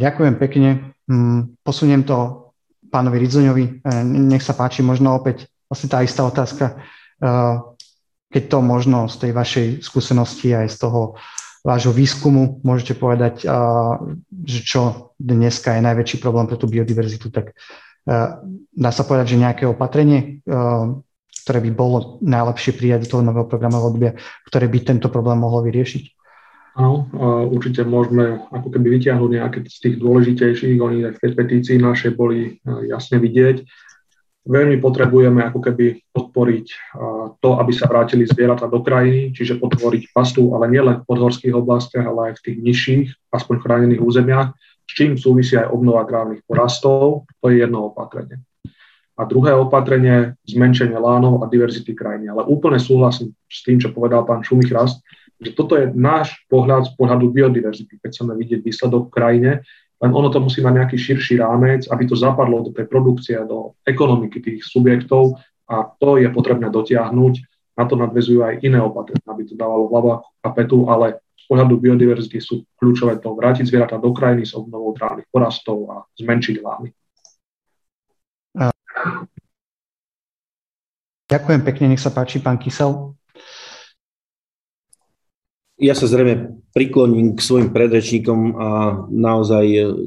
Ďakujem 0.00 0.34
pekne. 0.40 0.96
Mm, 1.10 1.60
posuniem 1.60 2.06
to 2.08 2.48
pánovi 2.88 3.20
Ridzoňovi. 3.26 3.64
E, 3.64 4.02
nech 4.06 4.44
sa 4.44 4.54
páči, 4.54 4.86
možno 4.86 5.12
opäť 5.18 5.50
vlastne 5.66 5.88
tá 5.90 5.98
istá 6.00 6.22
otázka. 6.24 6.78
E, 7.18 7.28
keď 8.28 8.42
to 8.48 8.58
možno 8.60 9.08
z 9.10 9.16
tej 9.26 9.32
vašej 9.34 9.66
skúsenosti 9.82 10.54
aj 10.54 10.68
z 10.72 10.76
toho 10.78 11.18
vášho 11.64 11.90
výskumu 11.90 12.62
môžete 12.62 12.94
povedať, 12.94 13.44
že 14.46 14.60
čo 14.62 15.12
dneska 15.18 15.74
je 15.74 15.84
najväčší 15.84 16.16
problém 16.22 16.46
pre 16.46 16.56
tú 16.56 16.70
biodiverzitu, 16.70 17.28
tak 17.34 17.52
dá 18.72 18.90
sa 18.90 19.04
povedať, 19.04 19.36
že 19.36 19.42
nejaké 19.44 19.64
opatrenie, 19.68 20.40
ktoré 21.44 21.58
by 21.60 21.70
bolo 21.76 22.16
najlepšie 22.24 22.72
prijať 22.72 23.04
do 23.04 23.10
toho 23.12 23.22
nového 23.28 23.44
programového 23.44 23.90
obdobia, 23.92 24.12
ktoré 24.48 24.64
by 24.72 24.78
tento 24.80 25.12
problém 25.12 25.36
mohlo 25.36 25.60
vyriešiť? 25.68 26.04
Áno, 26.80 27.10
určite 27.52 27.84
môžeme 27.84 28.48
ako 28.48 28.72
keby 28.72 28.96
vyťahnuť 28.96 29.30
nejaké 29.34 29.58
z 29.68 29.78
tých 29.82 29.96
dôležitejších, 30.00 30.78
oni 30.80 31.10
v 31.12 31.20
tej 31.20 31.32
petícii 31.36 31.76
našej 31.76 32.16
boli 32.16 32.56
jasne 32.88 33.20
vidieť 33.20 33.66
veľmi 34.48 34.80
potrebujeme 34.80 35.44
ako 35.44 35.60
keby 35.60 36.08
podporiť 36.08 36.66
to, 37.44 37.50
aby 37.60 37.72
sa 37.76 37.84
vrátili 37.84 38.24
zvieratá 38.24 38.64
do 38.64 38.80
krajiny, 38.80 39.36
čiže 39.36 39.60
podporiť 39.60 40.08
pastu, 40.16 40.56
ale 40.56 40.72
nielen 40.72 41.04
v 41.04 41.06
podhorských 41.06 41.52
oblastiach, 41.52 42.08
ale 42.08 42.32
aj 42.32 42.40
v 42.40 42.44
tých 42.48 42.58
nižších, 42.64 43.06
aspoň 43.28 43.54
chránených 43.60 44.00
územiach, 44.00 44.56
s 44.88 44.92
čím 44.96 45.20
súvisí 45.20 45.52
aj 45.54 45.68
obnova 45.68 46.08
grávnych 46.08 46.40
porastov, 46.48 47.28
to 47.44 47.52
je 47.52 47.60
jedno 47.60 47.92
opatrenie. 47.92 48.40
A 49.18 49.26
druhé 49.28 49.52
opatrenie, 49.52 50.38
zmenšenie 50.46 50.96
lánov 50.96 51.44
a 51.44 51.50
diverzity 51.50 51.92
krajiny. 51.92 52.30
Ale 52.30 52.46
úplne 52.46 52.78
súhlasím 52.78 53.34
s 53.50 53.66
tým, 53.66 53.82
čo 53.82 53.92
povedal 53.92 54.22
pán 54.24 54.46
Šumich-Rast, 54.46 55.02
že 55.42 55.54
toto 55.54 55.74
je 55.74 55.90
náš 55.90 56.38
pohľad 56.46 56.88
z 56.88 56.92
pohľadu 56.94 57.30
biodiverzity. 57.34 57.98
Keď 57.98 58.10
chceme 58.14 58.32
vidieť 58.38 58.60
výsledok 58.62 59.10
v 59.10 59.14
krajine, 59.14 59.50
len 59.98 60.10
ono 60.14 60.30
to 60.30 60.38
musí 60.38 60.62
mať 60.62 60.74
nejaký 60.82 60.96
širší 60.98 61.42
rámec, 61.42 61.90
aby 61.90 62.06
to 62.06 62.14
zapadlo 62.14 62.62
do 62.62 62.70
tej 62.70 62.86
produkcie, 62.86 63.34
do 63.42 63.74
ekonomiky 63.82 64.38
tých 64.38 64.62
subjektov 64.62 65.34
a 65.66 65.90
to 65.98 66.22
je 66.22 66.30
potrebné 66.30 66.70
dotiahnuť. 66.70 67.34
Na 67.78 67.86
to 67.86 67.94
nadvezujú 67.98 68.42
aj 68.42 68.54
iné 68.62 68.78
opatrenia, 68.78 69.26
aby 69.30 69.42
to 69.46 69.54
dávalo 69.58 69.90
hlavu 69.90 70.08
a 70.22 70.48
petu, 70.54 70.86
ale 70.86 71.18
pohľadu 71.48 71.80
biodiverzity 71.80 72.38
sú 72.38 72.68
kľúčové 72.76 73.18
to 73.18 73.32
vrátiť 73.32 73.64
zvieratá 73.64 73.96
do 73.96 74.12
krajiny 74.12 74.44
s 74.44 74.52
obnovou 74.52 74.92
trávnych 74.92 75.26
porastov 75.32 75.88
a 75.88 75.96
zmenšiť 76.20 76.56
lámy. 76.60 76.92
Ďakujem 81.28 81.60
pekne, 81.60 81.92
nech 81.92 82.00
sa 82.00 82.08
páči, 82.08 82.40
pán 82.40 82.56
Kysel. 82.56 83.12
Ja 85.76 85.92
sa 85.92 86.08
zrejme 86.08 86.56
prikloním 86.72 87.36
k 87.36 87.40
svojim 87.44 87.68
predrečníkom 87.70 88.40
a 88.56 88.68
naozaj 89.12 89.66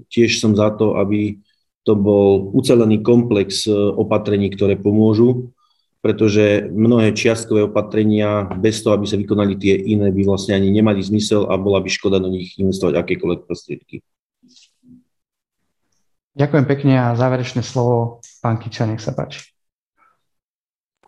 tiež 0.10 0.42
som 0.42 0.58
za 0.58 0.74
to, 0.74 0.98
aby 0.98 1.38
to 1.86 1.94
bol 1.94 2.52
ucelený 2.54 3.02
komplex 3.02 3.66
e, 3.66 3.74
opatrení, 3.74 4.54
ktoré 4.54 4.78
pomôžu, 4.78 5.50
pretože 6.02 6.66
mnohé 6.74 7.14
čiastkové 7.14 7.70
opatrenia 7.70 8.50
bez 8.58 8.82
toho, 8.82 8.98
aby 8.98 9.06
sa 9.06 9.22
vykonali 9.22 9.54
tie 9.54 9.78
iné, 9.78 10.10
by 10.10 10.26
vlastne 10.26 10.58
ani 10.58 10.74
nemali 10.74 10.98
zmysel 10.98 11.46
a 11.46 11.56
bola 11.62 11.78
by 11.78 11.90
škoda 11.94 12.18
do 12.18 12.28
nich 12.28 12.58
investovať 12.58 12.98
akékoľvek 12.98 13.42
prostriedky. 13.46 14.02
Ďakujem 16.34 16.66
pekne 16.66 16.94
a 16.98 17.14
záverečné 17.14 17.62
slovo 17.62 18.24
pán 18.42 18.58
Kiča, 18.58 18.90
nech 18.90 19.04
sa 19.04 19.14
páči. 19.14 19.52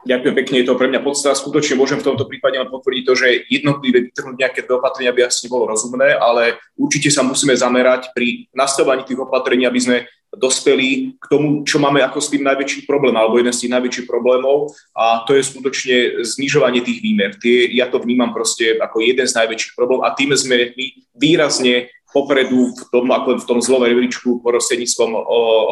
Ďakujem 0.03 0.35
pekne, 0.35 0.55
je 0.59 0.67
to 0.67 0.75
pre 0.75 0.91
mňa 0.91 0.99
podstata. 0.99 1.31
Skutočne 1.31 1.79
môžem 1.79 2.03
v 2.03 2.11
tomto 2.11 2.27
prípade 2.27 2.59
len 2.59 2.67
potvrdiť 2.67 3.03
to, 3.07 3.13
že 3.15 3.27
jednotlivé 3.47 4.11
vytrhnúť 4.11 4.35
nejaké 4.35 4.59
dve 4.67 4.83
opatrenia 4.83 5.15
by 5.15 5.31
asi 5.31 5.47
nebolo 5.47 5.71
rozumné, 5.71 6.19
ale 6.19 6.59
určite 6.75 7.07
sa 7.07 7.23
musíme 7.23 7.55
zamerať 7.55 8.11
pri 8.11 8.51
nastavovaní 8.51 9.07
tých 9.07 9.23
opatrení, 9.23 9.63
aby 9.63 9.79
sme 9.79 9.97
dospeli 10.33 11.13
k 11.21 11.25
tomu, 11.29 11.61
čo 11.61 11.77
máme 11.77 12.01
ako 12.01 12.17
s 12.17 12.33
tým 12.33 12.41
najväčší 12.41 12.89
problém, 12.89 13.13
alebo 13.13 13.37
jeden 13.37 13.53
z 13.53 13.65
tých 13.65 13.73
najväčších 13.77 14.07
problémov 14.09 14.73
a 14.97 15.21
to 15.29 15.37
je 15.37 15.45
skutočne 15.45 15.95
znižovanie 16.25 16.81
tých 16.81 17.05
výmer. 17.05 17.37
Tie, 17.37 17.69
ja 17.69 17.85
to 17.85 18.01
vnímam 18.01 18.33
proste 18.33 18.81
ako 18.81 19.01
jeden 19.05 19.29
z 19.29 19.37
najväčších 19.37 19.77
problémov 19.77 20.09
a 20.09 20.17
tým 20.17 20.33
sme 20.33 20.73
my 20.73 20.85
výrazne 21.13 21.93
popredu 22.13 22.69
v 22.77 22.83
tom, 22.93 23.09
ako 23.09 23.41
v 23.41 23.47
tom 23.49 23.57
zlom 23.57 23.89
rebríčku 23.89 24.45
prostredníctvom 24.45 25.17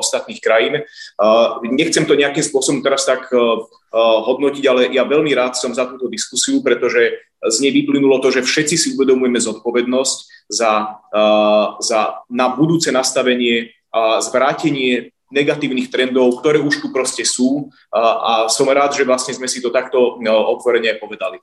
ostatných 0.02 0.42
krajín. 0.42 0.82
Nechcem 1.70 2.02
to 2.10 2.18
nejakým 2.18 2.42
spôsobom 2.42 2.82
teraz 2.82 3.06
tak 3.06 3.30
hodnotiť, 4.26 4.64
ale 4.66 4.90
ja 4.90 5.06
veľmi 5.06 5.30
rád 5.38 5.54
som 5.54 5.70
za 5.70 5.86
túto 5.86 6.10
diskusiu, 6.10 6.66
pretože 6.66 7.22
z 7.46 7.58
nej 7.62 7.70
vyplynulo 7.70 8.18
to, 8.26 8.34
že 8.34 8.42
všetci 8.42 8.76
si 8.78 8.88
uvedomujeme 8.98 9.38
zodpovednosť 9.38 10.18
za, 10.50 11.02
za 11.78 12.00
na 12.30 12.48
budúce 12.58 12.90
nastavenie 12.90 13.70
zvrátenie 14.24 15.12
negatívnych 15.32 15.88
trendov, 15.88 16.44
ktoré 16.44 16.60
už 16.60 16.84
tu 16.84 16.88
proste 16.92 17.24
sú 17.24 17.72
a, 17.88 18.52
som 18.52 18.68
rád, 18.68 18.96
že 18.96 19.08
vlastne 19.08 19.32
sme 19.32 19.48
si 19.48 19.64
to 19.64 19.72
takto 19.72 20.20
no, 20.20 20.36
otvorene 20.56 20.96
povedali. 21.00 21.40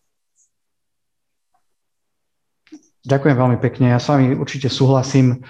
Ďakujem 3.09 3.37
veľmi 3.41 3.59
pekne. 3.65 3.97
Ja 3.97 4.01
s 4.01 4.13
vami 4.13 4.37
určite 4.37 4.69
súhlasím. 4.69 5.41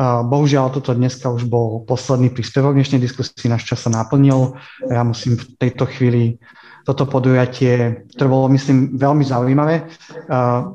Bohužiaľ, 0.00 0.72
toto 0.72 0.96
dneska 0.96 1.28
už 1.28 1.44
bol 1.44 1.84
posledný 1.84 2.32
príspevok 2.32 2.72
dnešnej 2.72 2.96
diskusii, 2.96 3.52
náš 3.52 3.68
čas 3.68 3.84
sa 3.84 3.92
naplnil. 3.92 4.56
Ja 4.88 5.04
musím 5.04 5.36
v 5.36 5.44
tejto 5.60 5.84
chvíli 5.84 6.40
toto 6.88 7.04
podujatie, 7.04 8.08
ktoré 8.16 8.28
bolo, 8.32 8.48
myslím, 8.56 8.96
veľmi 8.96 9.22
zaujímavé, 9.28 9.86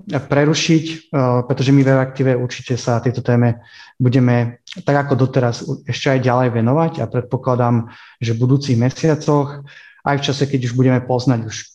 prerušiť, 0.07 1.09
pretože 1.49 1.73
my 1.73 1.81
v 1.81 1.89
Reaktíve 1.89 2.31
určite 2.37 2.77
sa 2.77 3.01
tejto 3.01 3.25
téme 3.25 3.65
budeme 3.97 4.61
tak 4.85 5.07
ako 5.07 5.13
doteraz 5.17 5.65
ešte 5.85 6.17
aj 6.17 6.19
ďalej 6.25 6.49
venovať 6.53 6.93
a 7.01 7.09
predpokladám, 7.09 7.89
že 8.21 8.33
v 8.33 8.41
budúcich 8.41 8.77
mesiacoch 8.77 9.65
aj 10.07 10.15
v 10.23 10.25
čase, 10.31 10.43
keď 10.47 10.71
už 10.71 10.73
budeme 10.79 10.99
poznať 11.03 11.39
už 11.43 11.55
e, 11.55 11.65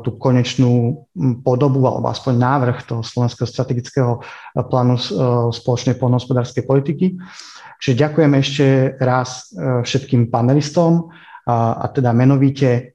tú 0.00 0.16
konečnú 0.16 1.04
podobu 1.44 1.84
alebo 1.84 2.08
aspoň 2.08 2.40
návrh 2.40 2.76
toho 2.88 3.04
slovenského 3.04 3.44
strategického 3.44 4.12
e, 4.16 4.20
plánu 4.64 4.96
e, 4.96 5.02
spoločnej 5.52 6.00
poľnohospodárskej 6.00 6.64
politiky. 6.64 7.20
Čiže 7.82 8.00
ďakujem 8.08 8.32
ešte 8.38 8.66
raz 9.02 9.50
všetkým 9.58 10.30
panelistom 10.30 11.10
a, 11.50 11.82
a 11.82 11.86
teda 11.90 12.14
menovite 12.14 12.94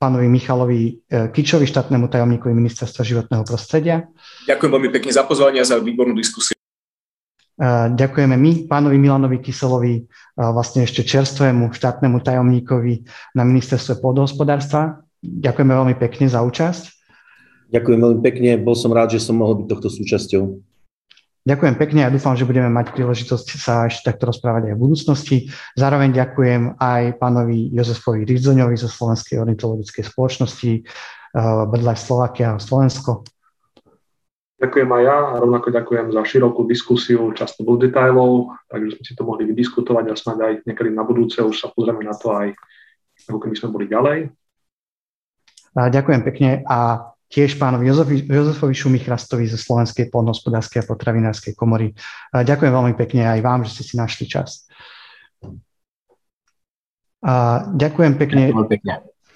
pánovi 0.00 0.24
Michalovi 0.24 1.04
Kičovi, 1.04 1.68
štátnemu 1.68 2.08
tajomníkovi 2.08 2.56
Ministerstva 2.56 3.04
životného 3.04 3.44
prostredia. 3.44 4.08
Ďakujem 4.48 4.72
veľmi 4.72 4.88
pekne 4.88 5.12
za 5.12 5.28
pozvanie 5.28 5.60
a 5.60 5.68
za 5.68 5.76
výbornú 5.76 6.16
diskusiu. 6.16 6.51
Ďakujeme 7.92 8.36
my, 8.38 8.52
pánovi 8.66 8.96
Milanovi 8.96 9.38
Kyselovi, 9.38 10.08
vlastne 10.34 10.88
ešte 10.88 11.04
čerstvému 11.04 11.70
štátnemu 11.76 12.18
tajomníkovi 12.24 13.04
na 13.36 13.44
ministerstve 13.44 14.00
pôdohospodárstva. 14.00 15.04
Ďakujeme 15.20 15.72
veľmi 15.72 15.94
pekne 16.00 16.26
za 16.26 16.40
účasť. 16.42 16.82
Ďakujem 17.72 18.00
veľmi 18.00 18.20
pekne, 18.20 18.50
bol 18.60 18.76
som 18.76 18.92
rád, 18.92 19.16
že 19.16 19.24
som 19.24 19.36
mohol 19.38 19.62
byť 19.62 19.66
tohto 19.68 19.88
súčasťou. 19.88 20.42
Ďakujem 21.42 21.74
pekne 21.74 22.06
a 22.06 22.12
dúfam, 22.12 22.38
že 22.38 22.46
budeme 22.46 22.70
mať 22.70 22.94
príležitosť 22.94 23.48
sa 23.58 23.90
ešte 23.90 24.14
takto 24.14 24.30
rozprávať 24.30 24.70
aj 24.70 24.74
v 24.78 24.82
budúcnosti. 24.82 25.36
Zároveň 25.74 26.14
ďakujem 26.14 26.78
aj 26.78 27.18
pánovi 27.18 27.74
Jozefovi 27.74 28.22
Rizdoňovi 28.22 28.78
zo 28.78 28.86
Slovenskej 28.86 29.42
ornitologickej 29.42 30.06
spoločnosti 30.06 30.86
BirdLife 31.66 31.98
Slovakia 31.98 32.54
a 32.54 32.62
Slovensko. 32.62 33.26
Ďakujem 34.62 34.90
aj 34.94 35.02
ja 35.02 35.18
a 35.18 35.32
rovnako 35.42 35.74
ďakujem 35.74 36.06
za 36.14 36.22
širokú 36.22 36.62
diskusiu, 36.70 37.34
často 37.34 37.66
do 37.66 37.74
detailov, 37.74 38.54
takže 38.70 38.94
sme 38.94 39.02
si 39.02 39.12
to 39.18 39.26
mohli 39.26 39.42
vydiskutovať 39.50 40.04
a 40.06 40.14
snáď 40.14 40.38
aj 40.38 40.54
niekedy 40.70 40.94
na 40.94 41.02
budúce 41.02 41.42
už 41.42 41.58
sa 41.58 41.66
pozrieme 41.66 42.06
na 42.06 42.14
to 42.14 42.30
aj, 42.30 42.54
ako 43.26 43.42
keby 43.42 43.58
sme 43.58 43.74
boli 43.74 43.90
ďalej. 43.90 44.30
A 45.74 45.90
ďakujem 45.90 46.22
pekne 46.22 46.50
a 46.62 47.10
tiež 47.26 47.58
pánovi 47.58 47.90
Jozefovi, 47.90 48.22
Jozefovi 48.22 48.74
Šumichrastovi 48.76 49.50
zo 49.50 49.58
Slovenskej 49.58 50.14
polnohospodárskej 50.14 50.86
a 50.86 50.88
potravinárskej 50.94 51.58
komory. 51.58 51.90
A 52.30 52.46
ďakujem 52.46 52.70
veľmi 52.70 52.94
pekne 52.94 53.26
aj 53.26 53.40
vám, 53.42 53.66
že 53.66 53.74
ste 53.74 53.82
si 53.82 53.94
našli 53.98 54.30
čas. 54.30 54.70
A 57.26 57.66
ďakujem 57.66 58.14
pekne. 58.14 58.54
Ďakujem 58.54 58.70
pekne. 58.78 58.92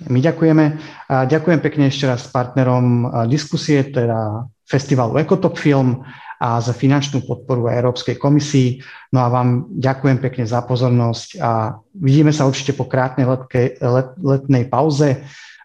My 0.07 0.19
ďakujeme. 0.23 0.65
A 1.11 1.27
ďakujem 1.27 1.61
pekne 1.65 1.91
ešte 1.91 2.05
raz 2.07 2.29
partnerom 2.31 3.11
diskusie, 3.27 3.81
teda 3.81 4.47
festivalu 4.67 5.23
Ecotop 5.23 5.55
Film 5.57 6.03
a 6.37 6.61
za 6.61 6.77
finančnú 6.77 7.25
podporu 7.25 7.73
Európskej 7.73 8.21
komisii. 8.21 8.83
No 9.17 9.25
a 9.25 9.33
vám 9.33 9.73
ďakujem 9.73 10.21
pekne 10.21 10.45
za 10.45 10.61
pozornosť 10.61 11.29
a 11.41 11.81
vidíme 11.97 12.29
sa 12.35 12.45
určite 12.45 12.77
po 12.77 12.85
krátnej 12.85 13.25
letke, 13.25 13.81
let, 13.81 14.13
letnej 14.21 14.69
pauze 14.69 15.17
e, 15.17 15.19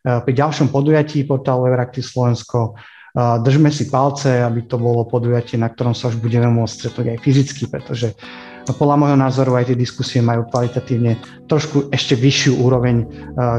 pri 0.06 0.32
ďalšom 0.32 0.72
podujatí 0.72 1.28
portálu 1.28 1.68
Euraktiv 1.68 2.08
Slovensko. 2.08 2.72
E, 2.72 3.12
držme 3.44 3.68
si 3.68 3.92
palce, 3.92 4.40
aby 4.40 4.64
to 4.64 4.80
bolo 4.80 5.04
podujatie, 5.04 5.60
na 5.60 5.68
ktorom 5.68 5.92
sa 5.92 6.08
už 6.08 6.24
budeme 6.24 6.48
môcť 6.48 6.72
stretnúť 6.72 7.08
aj 7.12 7.20
fyzicky, 7.20 7.64
pretože 7.68 8.16
podľa 8.66 8.96
môjho 8.98 9.18
názoru 9.18 9.58
aj 9.58 9.74
tie 9.74 9.78
diskusie 9.78 10.20
majú 10.22 10.46
kvalitatívne 10.50 11.18
trošku 11.50 11.90
ešte 11.90 12.14
vyššiu 12.16 12.62
úroveň, 12.62 13.06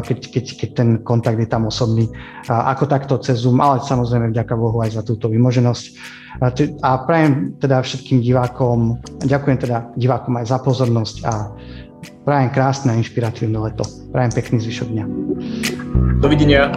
keď, 0.06 0.18
keď, 0.30 0.44
keď 0.56 0.70
ten 0.72 0.88
kontakt 1.02 1.36
je 1.36 1.48
tam 1.50 1.66
osobný, 1.66 2.08
ako 2.48 2.86
takto 2.86 3.18
cez 3.18 3.42
Zoom, 3.42 3.58
ale 3.58 3.82
samozrejme 3.82 4.30
vďaka 4.30 4.54
Bohu 4.54 4.78
aj 4.80 4.96
za 4.96 5.02
túto 5.02 5.28
vymoženosť. 5.28 5.84
A 6.80 6.90
prajem 7.04 7.58
teda 7.60 7.84
všetkým 7.84 8.24
divákom, 8.24 9.02
ďakujem 9.26 9.58
teda 9.60 9.92
divákom 9.98 10.40
aj 10.40 10.46
za 10.48 10.58
pozornosť 10.64 11.16
a 11.28 11.52
prajem 12.24 12.50
krásne 12.54 12.94
a 12.94 12.98
inšpiratívne 12.98 13.58
leto. 13.58 13.84
Prajem 14.10 14.32
pekný 14.32 14.58
zvyšok 14.64 14.88
dňa. 14.88 15.04
Dovidenia. 16.22 16.72